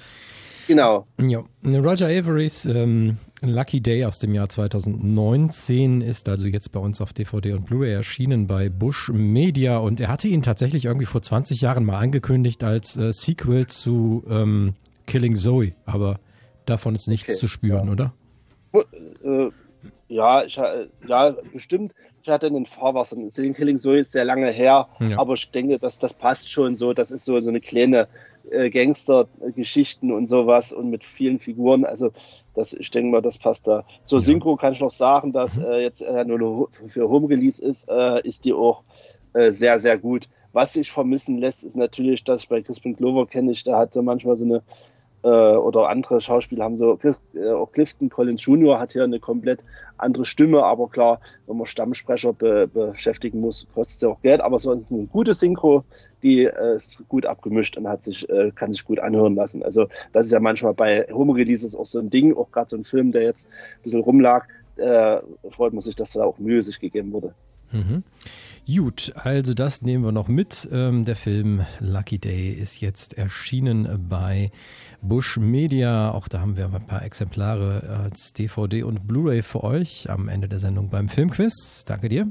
Genau. 0.66 1.06
Ja. 1.20 1.44
Roger 1.64 2.06
Averys 2.06 2.64
ähm, 2.64 3.18
Lucky 3.42 3.80
Day 3.80 4.04
aus 4.04 4.18
dem 4.18 4.34
Jahr 4.34 4.48
2019 4.48 6.00
ist 6.00 6.28
also 6.28 6.48
jetzt 6.48 6.72
bei 6.72 6.80
uns 6.80 7.00
auf 7.00 7.12
DVD 7.12 7.52
und 7.52 7.66
Blu-ray 7.66 7.92
erschienen 7.92 8.46
bei 8.46 8.68
Bush 8.68 9.10
Media 9.10 9.78
und 9.78 10.00
er 10.00 10.08
hatte 10.08 10.28
ihn 10.28 10.42
tatsächlich 10.42 10.86
irgendwie 10.86 11.06
vor 11.06 11.22
20 11.22 11.60
Jahren 11.60 11.84
mal 11.84 11.98
angekündigt 11.98 12.64
als 12.64 12.96
äh, 12.96 13.12
Sequel 13.12 13.66
zu 13.66 14.24
ähm, 14.28 14.74
Killing 15.06 15.36
Zoe, 15.36 15.72
aber 15.84 16.18
davon 16.64 16.94
ist 16.94 17.08
nichts 17.08 17.30
okay. 17.30 17.38
zu 17.38 17.48
spüren, 17.48 17.86
ja. 17.86 17.92
oder? 17.92 18.12
Äh, 19.24 19.50
ja, 20.08 20.44
ich, 20.44 20.58
äh, 20.58 20.86
ja, 21.06 21.34
bestimmt. 21.52 21.92
Ich 22.22 22.28
hatte 22.28 22.46
einen 22.46 22.66
Fahrwasser. 22.66 23.16
Killing 23.34 23.78
Zoe 23.78 24.00
ist 24.00 24.12
sehr 24.12 24.24
lange 24.24 24.50
her, 24.50 24.88
ja. 25.00 25.18
aber 25.18 25.34
ich 25.34 25.50
denke, 25.50 25.78
dass 25.78 25.98
das 25.98 26.12
passt 26.14 26.50
schon 26.50 26.76
so. 26.76 26.92
Das 26.92 27.10
ist 27.10 27.24
so, 27.24 27.38
so 27.40 27.50
eine 27.50 27.60
kleine 27.60 28.08
äh, 28.50 28.70
Gangster-Geschichten 28.70 30.12
und 30.12 30.26
sowas 30.26 30.72
und 30.72 30.90
mit 30.90 31.04
vielen 31.04 31.38
Figuren. 31.38 31.84
Also 31.84 32.10
das, 32.54 32.72
ich 32.72 32.90
denke 32.90 33.10
mal, 33.10 33.22
das 33.22 33.38
passt 33.38 33.66
da. 33.66 33.84
Zur 34.04 34.20
Synchro 34.20 34.56
kann 34.56 34.72
ich 34.72 34.80
noch 34.80 34.90
sagen, 34.90 35.32
dass 35.32 35.58
äh, 35.58 35.82
jetzt 35.82 36.02
äh, 36.02 36.24
nur 36.24 36.68
für 36.86 37.08
Home 37.08 37.28
Release 37.28 37.62
ist, 37.62 37.88
äh, 37.88 38.20
ist 38.26 38.44
die 38.44 38.52
auch 38.52 38.82
äh, 39.32 39.52
sehr, 39.52 39.80
sehr 39.80 39.98
gut. 39.98 40.28
Was 40.52 40.72
sich 40.72 40.90
vermissen 40.90 41.38
lässt, 41.38 41.64
ist 41.64 41.76
natürlich, 41.76 42.24
dass 42.24 42.42
ich 42.42 42.48
bei 42.48 42.62
Crispin 42.62 42.96
Glover 42.96 43.26
kenne 43.26 43.52
ich, 43.52 43.62
da 43.62 43.78
hatte 43.78 44.00
manchmal 44.00 44.36
so 44.36 44.46
eine 44.46 44.62
äh, 45.26 45.56
oder 45.56 45.88
andere 45.88 46.20
Schauspieler 46.20 46.64
haben 46.64 46.76
so, 46.76 46.98
äh, 47.02 47.50
auch 47.50 47.72
Clifton 47.72 48.08
Collins 48.08 48.44
Jr. 48.44 48.78
hat 48.78 48.92
hier 48.92 49.02
eine 49.02 49.18
komplett 49.18 49.58
andere 49.98 50.24
Stimme, 50.24 50.62
aber 50.62 50.88
klar, 50.88 51.20
wenn 51.46 51.56
man 51.56 51.66
Stammsprecher 51.66 52.32
be 52.32 52.68
beschäftigen 52.68 53.40
muss, 53.40 53.66
kostet 53.74 53.96
es 53.96 54.02
ja 54.02 54.08
auch 54.10 54.22
Geld, 54.22 54.40
aber 54.40 54.58
sonst 54.60 54.92
eine 54.92 55.06
gute 55.06 55.34
Synchro, 55.34 55.84
die 56.22 56.44
äh, 56.44 56.76
ist 56.76 57.02
gut 57.08 57.26
abgemischt 57.26 57.76
und 57.76 57.88
hat 57.88 58.04
sich, 58.04 58.28
äh, 58.28 58.52
kann 58.54 58.72
sich 58.72 58.84
gut 58.84 59.00
anhören 59.00 59.34
lassen. 59.34 59.64
Also 59.64 59.88
das 60.12 60.26
ist 60.26 60.32
ja 60.32 60.40
manchmal 60.40 60.74
bei 60.74 61.06
Home 61.12 61.34
Releases 61.34 61.74
auch 61.74 61.86
so 61.86 61.98
ein 61.98 62.10
Ding, 62.10 62.36
auch 62.36 62.52
gerade 62.52 62.70
so 62.70 62.76
ein 62.76 62.84
Film, 62.84 63.10
der 63.10 63.22
jetzt 63.22 63.48
ein 63.48 63.82
bisschen 63.82 64.02
rumlag, 64.02 64.46
äh, 64.76 65.18
freut 65.50 65.72
man 65.72 65.80
sich, 65.80 65.96
dass 65.96 66.12
da 66.12 66.22
auch 66.24 66.38
Mühe 66.38 66.62
sich 66.62 66.78
gegeben 66.78 67.12
wurde. 67.12 67.34
Mhm. 67.72 68.04
Gut, 68.66 69.12
also 69.14 69.54
das 69.54 69.82
nehmen 69.82 70.04
wir 70.04 70.12
noch 70.12 70.28
mit. 70.28 70.68
Ähm, 70.72 71.04
der 71.04 71.14
Film 71.16 71.64
Lucky 71.80 72.18
Day 72.18 72.50
ist 72.50 72.80
jetzt 72.80 73.16
erschienen 73.16 74.06
bei 74.08 74.50
Bush 75.02 75.36
Media. 75.36 76.10
Auch 76.10 76.26
da 76.28 76.40
haben 76.40 76.56
wir 76.56 76.66
ein 76.66 76.86
paar 76.86 77.04
Exemplare 77.04 78.00
als 78.02 78.32
DVD 78.32 78.82
und 78.82 79.06
Blu-ray 79.06 79.42
für 79.42 79.62
euch 79.62 80.10
am 80.10 80.28
Ende 80.28 80.48
der 80.48 80.58
Sendung 80.58 80.90
beim 80.90 81.08
Filmquiz. 81.08 81.84
Danke 81.86 82.08
dir. 82.08 82.28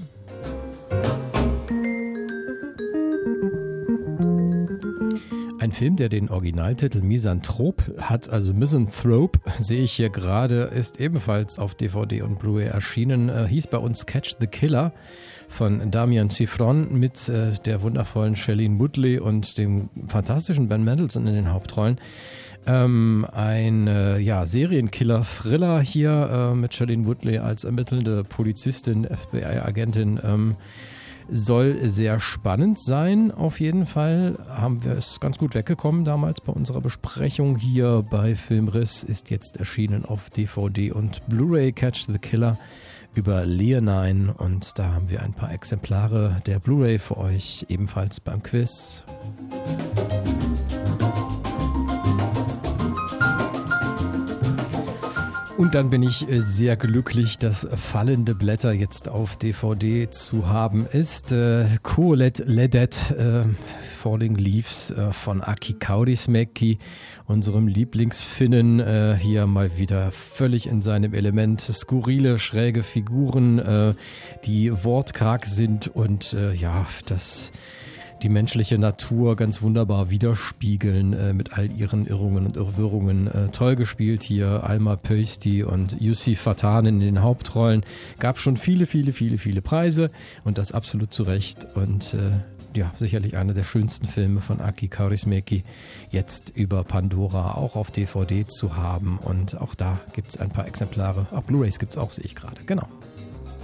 Film, 5.75 5.97
der 5.97 6.07
den 6.07 6.29
Originaltitel 6.29 7.01
Misanthrop 7.01 7.83
hat, 7.99 8.29
also 8.29 8.53
Misanthrope, 8.53 9.39
sehe 9.59 9.83
ich 9.83 9.91
hier 9.91 10.09
gerade, 10.09 10.71
ist 10.73 11.01
ebenfalls 11.01 11.59
auf 11.59 11.75
DVD 11.75 12.21
und 12.21 12.39
Blu-ray 12.39 12.67
erschienen, 12.67 13.27
äh, 13.27 13.45
hieß 13.45 13.67
bei 13.67 13.77
uns 13.77 14.05
Catch 14.05 14.37
the 14.39 14.47
Killer 14.47 14.93
von 15.49 15.91
Damian 15.91 16.29
Cifron 16.29 16.97
mit 16.97 17.27
äh, 17.27 17.51
der 17.65 17.81
wundervollen 17.81 18.37
Shailene 18.37 18.79
Woodley 18.79 19.19
und 19.19 19.57
dem 19.57 19.89
fantastischen 20.07 20.69
Ben 20.69 20.85
Mendelssohn 20.85 21.27
in 21.27 21.35
den 21.35 21.51
Hauptrollen. 21.51 21.99
Ähm, 22.65 23.27
ein 23.33 23.87
äh, 23.87 24.17
ja, 24.19 24.45
Serienkiller-Thriller 24.45 25.81
hier 25.81 26.51
äh, 26.53 26.55
mit 26.55 26.73
Shailene 26.73 27.05
Woodley 27.05 27.39
als 27.39 27.65
ermittelnde 27.65 28.23
Polizistin, 28.23 29.05
FBI-Agentin. 29.05 30.21
Ähm, 30.23 30.55
soll 31.31 31.89
sehr 31.89 32.19
spannend 32.19 32.81
sein, 32.81 33.31
auf 33.31 33.59
jeden 33.59 33.85
Fall. 33.85 34.37
Haben 34.49 34.83
wir 34.83 34.93
es 34.93 35.19
ganz 35.19 35.37
gut 35.37 35.55
weggekommen 35.55 36.05
damals 36.05 36.41
bei 36.41 36.53
unserer 36.53 36.81
Besprechung 36.81 37.57
hier 37.57 38.05
bei 38.09 38.35
Filmriss. 38.35 39.03
Ist 39.03 39.29
jetzt 39.29 39.57
erschienen 39.57 40.05
auf 40.05 40.29
DVD 40.29 40.91
und 40.91 41.27
Blu-ray 41.27 41.71
Catch 41.71 42.07
the 42.07 42.19
Killer 42.19 42.57
über 43.15 43.45
Leonine 43.45 44.33
und 44.33 44.77
da 44.77 44.93
haben 44.93 45.09
wir 45.09 45.21
ein 45.23 45.33
paar 45.33 45.51
Exemplare 45.51 46.41
der 46.45 46.59
Blu-ray 46.59 46.99
für 46.99 47.17
euch, 47.17 47.65
ebenfalls 47.69 48.19
beim 48.19 48.43
Quiz. 48.43 49.03
Und 55.57 55.73
dann 55.73 55.89
bin 55.89 56.03
ich 56.03 56.29
äh, 56.29 56.41
sehr 56.41 56.75
glücklich, 56.75 57.37
dass 57.37 57.65
Fallende 57.75 58.35
Blätter 58.35 58.73
jetzt 58.73 59.07
auf 59.07 59.37
DVD 59.37 60.09
zu 60.09 60.49
haben 60.49 60.85
ist. 60.85 61.31
Äh, 61.31 61.67
Kuolet 61.81 62.39
Ledet, 62.45 63.11
äh, 63.11 63.45
Falling 63.97 64.35
Leaves 64.35 64.91
äh, 64.91 65.13
von 65.13 65.41
Aki 65.41 65.75
Kaurismäki, 65.75 66.77
unserem 67.25 67.69
Lieblingsfinnen, 67.69 68.81
äh, 68.81 69.17
hier 69.17 69.47
mal 69.47 69.77
wieder 69.77 70.11
völlig 70.11 70.67
in 70.67 70.81
seinem 70.81 71.13
Element. 71.13 71.61
Skurrile, 71.61 72.37
schräge 72.37 72.83
Figuren, 72.83 73.59
äh, 73.59 73.93
die 74.45 74.83
wortkarg 74.83 75.45
sind 75.45 75.87
und 75.87 76.33
äh, 76.33 76.51
ja, 76.53 76.85
das 77.05 77.53
die 78.23 78.29
menschliche 78.29 78.77
Natur 78.77 79.35
ganz 79.35 79.61
wunderbar 79.61 80.09
widerspiegeln 80.09 81.13
äh, 81.13 81.33
mit 81.33 81.53
all 81.53 81.71
ihren 81.71 82.05
Irrungen 82.07 82.45
und 82.45 82.57
Irrwirrungen. 82.57 83.27
Äh, 83.27 83.49
toll 83.49 83.75
gespielt 83.75 84.23
hier 84.23 84.63
Alma 84.63 84.95
Pösti 84.95 85.63
und 85.63 85.99
Yussi 85.99 86.35
Fatan 86.35 86.85
in 86.85 86.99
den 86.99 87.21
Hauptrollen. 87.21 87.83
Gab 88.19 88.39
schon 88.39 88.57
viele, 88.57 88.85
viele, 88.85 89.13
viele, 89.13 89.37
viele 89.37 89.61
Preise 89.61 90.09
und 90.43 90.57
das 90.57 90.71
absolut 90.71 91.13
zu 91.13 91.23
Recht. 91.23 91.67
Und 91.75 92.13
äh, 92.13 92.31
ja, 92.77 92.91
sicherlich 92.97 93.37
einer 93.37 93.53
der 93.53 93.63
schönsten 93.63 94.07
Filme 94.07 94.41
von 94.41 94.59
Aki 94.59 94.87
Kaurismäki 94.89 95.63
jetzt 96.09 96.51
über 96.55 96.83
Pandora 96.83 97.55
auch 97.55 97.75
auf 97.75 97.91
DVD 97.91 98.45
zu 98.45 98.75
haben. 98.75 99.17
Und 99.17 99.59
auch 99.59 99.75
da 99.75 99.99
gibt 100.13 100.29
es 100.29 100.37
ein 100.37 100.49
paar 100.49 100.67
Exemplare. 100.67 101.27
Auch 101.31 101.43
Blu-rays 101.43 101.79
gibt 101.79 101.93
es 101.93 101.97
auch, 101.97 102.11
sehe 102.11 102.25
ich 102.25 102.35
gerade. 102.35 102.61
Genau. 102.65 102.87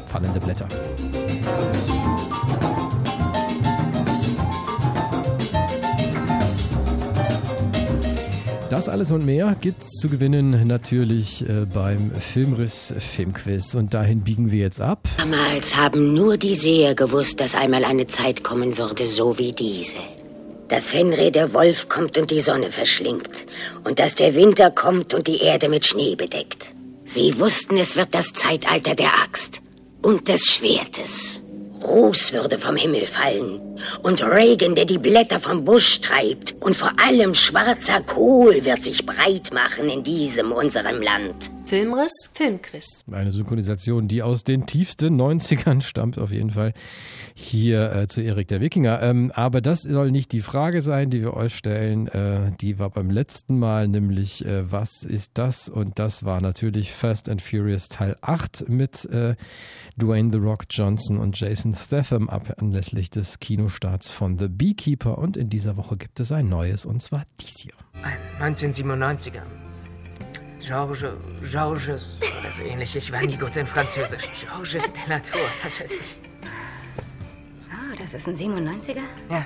Fallende 0.07 0.39
Blätter. 0.39 0.67
Das 8.71 8.87
alles 8.87 9.11
und 9.11 9.25
mehr 9.25 9.57
gibt's 9.59 9.97
zu 9.99 10.07
gewinnen 10.07 10.65
natürlich 10.65 11.41
äh, 11.41 11.65
beim 11.73 12.09
Filmriss 12.09 12.93
Filmquiz. 12.99 13.75
Und 13.75 13.93
dahin 13.93 14.21
biegen 14.21 14.49
wir 14.49 14.59
jetzt 14.59 14.79
ab. 14.79 15.09
Damals 15.17 15.75
haben 15.75 16.13
nur 16.13 16.37
die 16.37 16.55
Seher 16.55 16.95
gewusst, 16.95 17.41
dass 17.41 17.53
einmal 17.53 17.83
eine 17.83 18.07
Zeit 18.07 18.45
kommen 18.45 18.77
würde, 18.77 19.07
so 19.07 19.37
wie 19.37 19.51
diese. 19.51 19.97
Dass 20.69 20.87
Fenrir 20.87 21.31
der 21.31 21.53
Wolf 21.53 21.89
kommt 21.89 22.17
und 22.17 22.31
die 22.31 22.39
Sonne 22.39 22.71
verschlingt. 22.71 23.45
Und 23.83 23.99
dass 23.99 24.15
der 24.15 24.35
Winter 24.35 24.71
kommt 24.71 25.13
und 25.13 25.27
die 25.27 25.41
Erde 25.41 25.67
mit 25.67 25.85
Schnee 25.85 26.15
bedeckt. 26.15 26.69
Sie 27.03 27.37
wussten, 27.41 27.75
es 27.75 27.97
wird 27.97 28.15
das 28.15 28.31
Zeitalter 28.31 28.95
der 28.95 29.19
Axt 29.21 29.61
und 30.01 30.29
des 30.29 30.45
Schwertes. 30.45 31.41
Ruß 31.83 32.33
würde 32.33 32.57
vom 32.57 32.75
Himmel 32.75 33.05
fallen 33.05 33.59
und 34.03 34.23
Regen, 34.23 34.75
der 34.75 34.85
die 34.85 34.97
Blätter 34.97 35.39
vom 35.39 35.65
Busch 35.65 36.01
treibt 36.01 36.55
und 36.59 36.75
vor 36.75 36.91
allem 37.03 37.33
schwarzer 37.33 38.01
Kohl 38.01 38.63
wird 38.65 38.83
sich 38.83 39.05
breit 39.05 39.51
machen 39.53 39.89
in 39.89 40.03
diesem 40.03 40.51
unserem 40.51 41.01
Land. 41.01 41.49
Filmriss, 41.71 42.11
Filmquiz. 42.33 43.05
Eine 43.09 43.31
Synchronisation, 43.31 44.09
die 44.09 44.21
aus 44.23 44.43
den 44.43 44.65
tiefsten 44.65 45.15
90ern 45.15 45.79
stammt, 45.79 46.19
auf 46.19 46.33
jeden 46.33 46.49
Fall. 46.49 46.73
Hier 47.33 47.95
äh, 47.95 48.07
zu 48.07 48.19
Erik 48.19 48.49
der 48.49 48.59
Wikinger. 48.59 49.01
Ähm, 49.01 49.31
aber 49.33 49.61
das 49.61 49.83
soll 49.83 50.11
nicht 50.11 50.33
die 50.33 50.41
Frage 50.41 50.81
sein, 50.81 51.09
die 51.09 51.21
wir 51.21 51.33
euch 51.33 51.55
stellen. 51.55 52.09
Äh, 52.09 52.51
die 52.59 52.77
war 52.77 52.89
beim 52.89 53.09
letzten 53.09 53.57
Mal, 53.57 53.87
nämlich, 53.87 54.45
äh, 54.45 54.69
was 54.69 55.03
ist 55.03 55.31
das? 55.35 55.69
Und 55.69 55.97
das 55.97 56.25
war 56.25 56.41
natürlich 56.41 56.91
Fast 56.91 57.29
and 57.29 57.41
Furious 57.41 57.87
Teil 57.87 58.17
8 58.19 58.67
mit 58.67 59.05
äh, 59.05 59.35
Dwayne 59.95 60.29
The 60.33 60.39
Rock 60.39 60.65
Johnson 60.69 61.19
und 61.19 61.39
Jason 61.39 61.73
Statham 61.73 62.27
ab 62.27 62.53
anlässlich 62.57 63.11
des 63.11 63.39
Kinostarts 63.39 64.09
von 64.09 64.37
The 64.37 64.49
Beekeeper. 64.49 65.17
Und 65.17 65.37
in 65.37 65.49
dieser 65.49 65.77
Woche 65.77 65.95
gibt 65.95 66.19
es 66.19 66.33
ein 66.33 66.49
neues, 66.49 66.85
und 66.85 67.01
zwar 67.01 67.23
dies 67.39 67.59
hier. 67.61 67.73
1997er. 68.41 69.43
Georges, 70.61 71.05
Georges 71.51 72.17
oder 72.39 72.51
so 72.51 72.61
ähnlich. 72.63 72.95
Ich 72.95 73.11
war 73.11 73.21
nie 73.21 73.37
gut 73.37 73.55
in 73.55 73.65
Französisch. 73.65 74.29
Georges 74.41 74.93
de 74.93 75.01
la 75.07 75.19
Tour, 75.19 75.41
was 75.63 75.79
weiß 75.79 75.91
ich. 75.91 76.17
Oh, 77.71 77.95
das 77.97 78.13
ist 78.13 78.27
ein 78.27 78.35
97er? 78.35 79.01
Ja. 79.29 79.45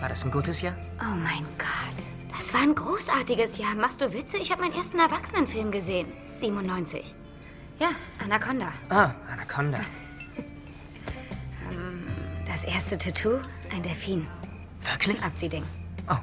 War 0.00 0.08
das 0.08 0.24
ein 0.24 0.30
gutes 0.30 0.60
Jahr? 0.60 0.76
Oh 1.00 1.14
mein 1.22 1.44
Gott. 1.58 2.04
Das 2.36 2.52
war 2.52 2.60
ein 2.60 2.74
großartiges 2.74 3.58
Jahr. 3.58 3.74
Machst 3.74 4.00
du 4.00 4.12
Witze? 4.12 4.36
Ich 4.36 4.50
habe 4.50 4.62
meinen 4.62 4.74
ersten 4.74 4.98
Erwachsenenfilm 4.98 5.70
gesehen. 5.70 6.08
97. 6.34 7.14
Ja, 7.78 7.88
Anaconda. 8.22 8.72
Ah, 8.90 9.14
Anaconda. 9.32 9.78
Ähm, 11.72 12.04
das 12.46 12.64
erste 12.64 12.98
Tattoo? 12.98 13.40
Ein 13.72 13.82
Delfin. 13.82 14.26
Wirklich? 14.90 15.22
Abziehding. 15.22 15.64
Oh. 16.10 16.16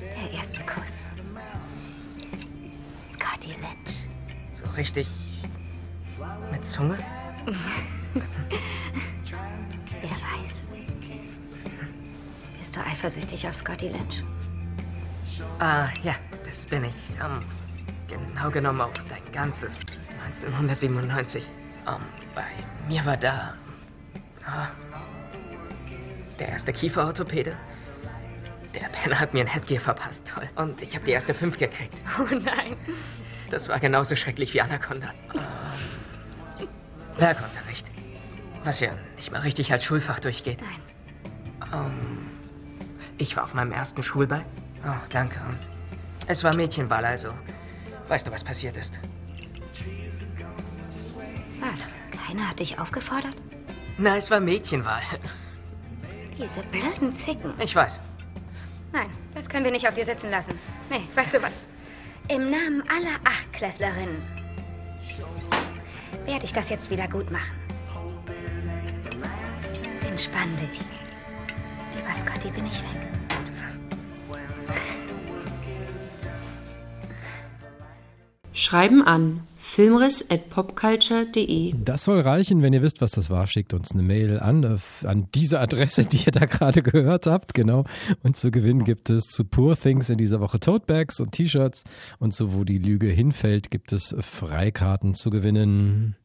Der 0.00 0.37
Lynch. 3.52 4.08
So 4.52 4.66
richtig. 4.76 5.08
mit 6.50 6.64
Zunge? 6.64 6.98
Wer 10.00 10.10
weiß. 10.10 10.72
Bist 12.58 12.76
du 12.76 12.80
eifersüchtig 12.80 13.46
auf 13.46 13.54
Scotty 13.54 13.88
Lynch? 13.88 14.24
Ah, 15.60 15.88
ja, 16.02 16.14
das 16.44 16.66
bin 16.66 16.84
ich. 16.84 17.10
Ähm, 17.24 17.44
genau 18.08 18.50
genommen 18.50 18.80
auf 18.80 18.92
dein 19.08 19.32
ganzes 19.32 19.80
1997. 20.26 21.44
Ähm, 21.86 21.94
bei 22.34 22.44
mir 22.88 23.04
war 23.06 23.16
da. 23.16 23.54
ah, 24.46 24.68
der 26.38 26.48
erste 26.50 26.72
Kieferorthopäde. 26.72 27.56
Der 28.74 28.88
Penner 28.88 29.18
hat 29.18 29.32
mir 29.34 29.40
ein 29.40 29.46
Headgear 29.46 29.80
verpasst. 29.80 30.28
Toll. 30.28 30.48
Und 30.56 30.82
ich 30.82 30.94
habe 30.94 31.04
die 31.04 31.12
erste 31.12 31.34
fünf 31.34 31.56
gekriegt. 31.56 31.94
Oh 32.20 32.34
nein. 32.34 32.76
Das 33.50 33.68
war 33.68 33.80
genauso 33.80 34.16
schrecklich 34.16 34.52
wie 34.54 34.60
Anaconda. 34.60 35.12
Werkunterricht. 37.16 37.90
Was 38.64 38.80
ja 38.80 38.90
nicht 39.16 39.32
mal 39.32 39.40
richtig 39.40 39.72
als 39.72 39.84
Schulfach 39.84 40.20
durchgeht. 40.20 40.58
Nein. 40.60 41.70
Ähm, 41.72 42.30
ich 43.16 43.36
war 43.36 43.44
auf 43.44 43.54
meinem 43.54 43.72
ersten 43.72 44.02
Schulball. 44.02 44.44
Oh, 44.84 44.90
danke. 45.10 45.40
Und 45.48 45.58
es 46.26 46.44
war 46.44 46.54
Mädchenwahl, 46.54 47.04
also. 47.04 47.30
Weißt 48.08 48.26
du, 48.26 48.32
was 48.32 48.44
passiert 48.44 48.76
ist? 48.76 49.00
Was? 51.60 51.96
Keiner 52.26 52.48
hat 52.48 52.60
dich 52.60 52.78
aufgefordert? 52.78 53.34
Na, 53.96 54.16
es 54.16 54.30
war 54.30 54.40
Mädchenwahl. 54.40 55.02
Diese 56.38 56.62
blöden 56.64 57.12
Zicken. 57.12 57.52
Ich 57.60 57.74
weiß. 57.74 58.00
Nein, 58.92 59.10
das 59.34 59.48
können 59.48 59.64
wir 59.64 59.72
nicht 59.72 59.88
auf 59.88 59.94
dir 59.94 60.04
sitzen 60.04 60.30
lassen. 60.30 60.58
Nee, 60.88 61.02
weißt 61.14 61.34
du 61.34 61.42
was? 61.42 61.66
Im 62.30 62.50
Namen 62.50 62.82
aller 62.90 63.16
Achtklässlerinnen 63.24 64.22
werde 66.26 66.44
ich 66.44 66.52
das 66.52 66.68
jetzt 66.68 66.90
wieder 66.90 67.08
gut 67.08 67.30
machen. 67.30 67.56
Entspann 70.06 70.48
dich. 70.58 70.80
Über 71.98 72.14
Scotty 72.14 72.50
bin 72.50 72.66
ich 72.66 72.82
weg. 72.82 73.08
Schreiben 78.52 79.02
an 79.02 79.46
filmriss.popculture.de. 79.78 81.74
Das 81.84 82.02
soll 82.02 82.18
reichen, 82.18 82.62
wenn 82.62 82.72
ihr 82.72 82.82
wisst, 82.82 83.00
was 83.00 83.12
das 83.12 83.30
war. 83.30 83.46
Schickt 83.46 83.72
uns 83.74 83.92
eine 83.92 84.02
Mail 84.02 84.40
an, 84.40 84.64
äh, 84.64 84.78
an 85.06 85.28
diese 85.36 85.60
Adresse, 85.60 86.04
die 86.04 86.24
ihr 86.26 86.32
da 86.32 86.46
gerade 86.46 86.82
gehört 86.90 87.28
habt. 87.28 87.54
Genau. 87.54 87.84
Und 88.24 88.36
zu 88.36 88.50
gewinnen 88.50 88.82
gibt 88.82 89.08
es 89.08 89.26
zu 89.26 89.44
Poor 89.44 89.76
Things 89.76 90.10
in 90.10 90.18
dieser 90.18 90.40
Woche 90.40 90.58
Totebags 90.58 91.20
und 91.20 91.30
T-Shirts. 91.30 91.84
Und 92.18 92.34
zu 92.34 92.54
Wo 92.54 92.64
die 92.64 92.78
Lüge 92.78 93.06
hinfällt, 93.06 93.70
gibt 93.70 93.92
es 93.92 94.16
Freikarten 94.18 95.14
zu 95.14 95.30
gewinnen. 95.30 96.16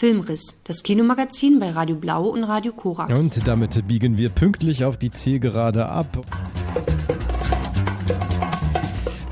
Filmriss, 0.00 0.60
das 0.64 0.82
Kinomagazin 0.82 1.58
bei 1.58 1.70
Radio 1.70 1.96
Blau 1.96 2.24
und 2.24 2.44
Radio 2.44 2.72
Korax. 2.72 3.18
Und 3.18 3.48
damit 3.48 3.88
biegen 3.88 4.18
wir 4.18 4.28
pünktlich 4.28 4.84
auf 4.84 4.98
die 4.98 5.10
Zielgerade 5.10 5.86
ab. 5.86 6.20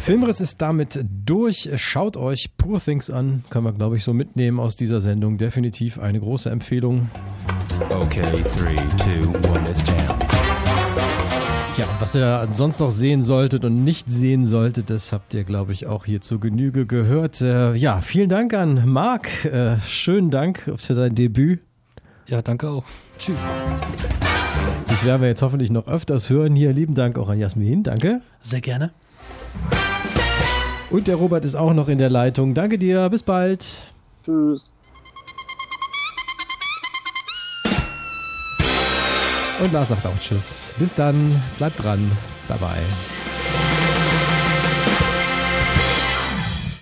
Filmriss 0.02 0.40
ist 0.40 0.60
damit 0.60 0.98
durch. 1.24 1.70
Schaut 1.76 2.16
euch 2.16 2.56
Poor 2.56 2.80
Things 2.80 3.08
an. 3.08 3.44
Kann 3.50 3.62
man, 3.62 3.76
glaube 3.76 3.96
ich, 3.96 4.02
so 4.02 4.12
mitnehmen 4.12 4.58
aus 4.58 4.74
dieser 4.74 5.00
Sendung. 5.00 5.38
Definitiv 5.38 6.00
eine 6.00 6.18
große 6.18 6.50
Empfehlung. 6.50 7.08
Okay, 7.88 8.42
three, 8.56 8.74
two, 8.98 9.28
one, 9.48 9.60
it's 9.70 9.84
jam. 9.86 10.18
Ja, 11.76 11.84
und 11.84 12.00
was 12.00 12.16
ihr 12.16 12.48
sonst 12.52 12.80
noch 12.80 12.90
sehen 12.90 13.22
solltet 13.22 13.64
und 13.64 13.84
nicht 13.84 14.10
sehen 14.10 14.44
solltet, 14.44 14.90
das 14.90 15.12
habt 15.12 15.34
ihr, 15.34 15.44
glaube 15.44 15.70
ich, 15.70 15.86
auch 15.86 16.04
hier 16.04 16.20
zur 16.20 16.40
Genüge 16.40 16.84
gehört. 16.84 17.40
Äh, 17.40 17.74
ja, 17.74 18.00
vielen 18.00 18.28
Dank 18.28 18.54
an 18.54 18.88
Marc. 18.88 19.44
Äh, 19.44 19.76
schönen 19.86 20.32
Dank 20.32 20.68
für 20.78 20.94
dein 20.94 21.14
Debüt. 21.14 21.60
Ja, 22.26 22.42
danke 22.42 22.70
auch. 22.70 22.84
Tschüss. 23.20 23.38
Dich 24.90 25.04
werden 25.04 25.22
wir 25.22 25.28
jetzt 25.28 25.42
hoffentlich 25.42 25.70
noch 25.70 25.86
öfters 25.86 26.28
hören 26.28 26.56
hier. 26.56 26.72
Lieben 26.72 26.96
Dank 26.96 27.16
auch 27.18 27.28
an 27.28 27.38
Jasmin. 27.38 27.84
Danke. 27.84 28.20
Sehr 28.40 28.60
gerne. 28.60 28.90
Und 30.92 31.08
der 31.08 31.16
Robert 31.16 31.44
ist 31.46 31.54
auch 31.54 31.72
noch 31.72 31.88
in 31.88 31.96
der 31.96 32.10
Leitung. 32.10 32.52
Danke 32.52 32.78
dir. 32.78 33.08
Bis 33.08 33.22
bald. 33.22 33.66
Tschüss. 34.24 34.74
Und 39.62 39.72
Lars 39.72 39.88
sagt 39.88 40.06
auch 40.06 40.18
Tschüss. 40.18 40.74
Bis 40.78 40.94
dann. 40.94 41.40
Bleibt 41.56 41.82
dran. 41.82 42.12
Bye 42.46 42.58
bye. 42.58 43.31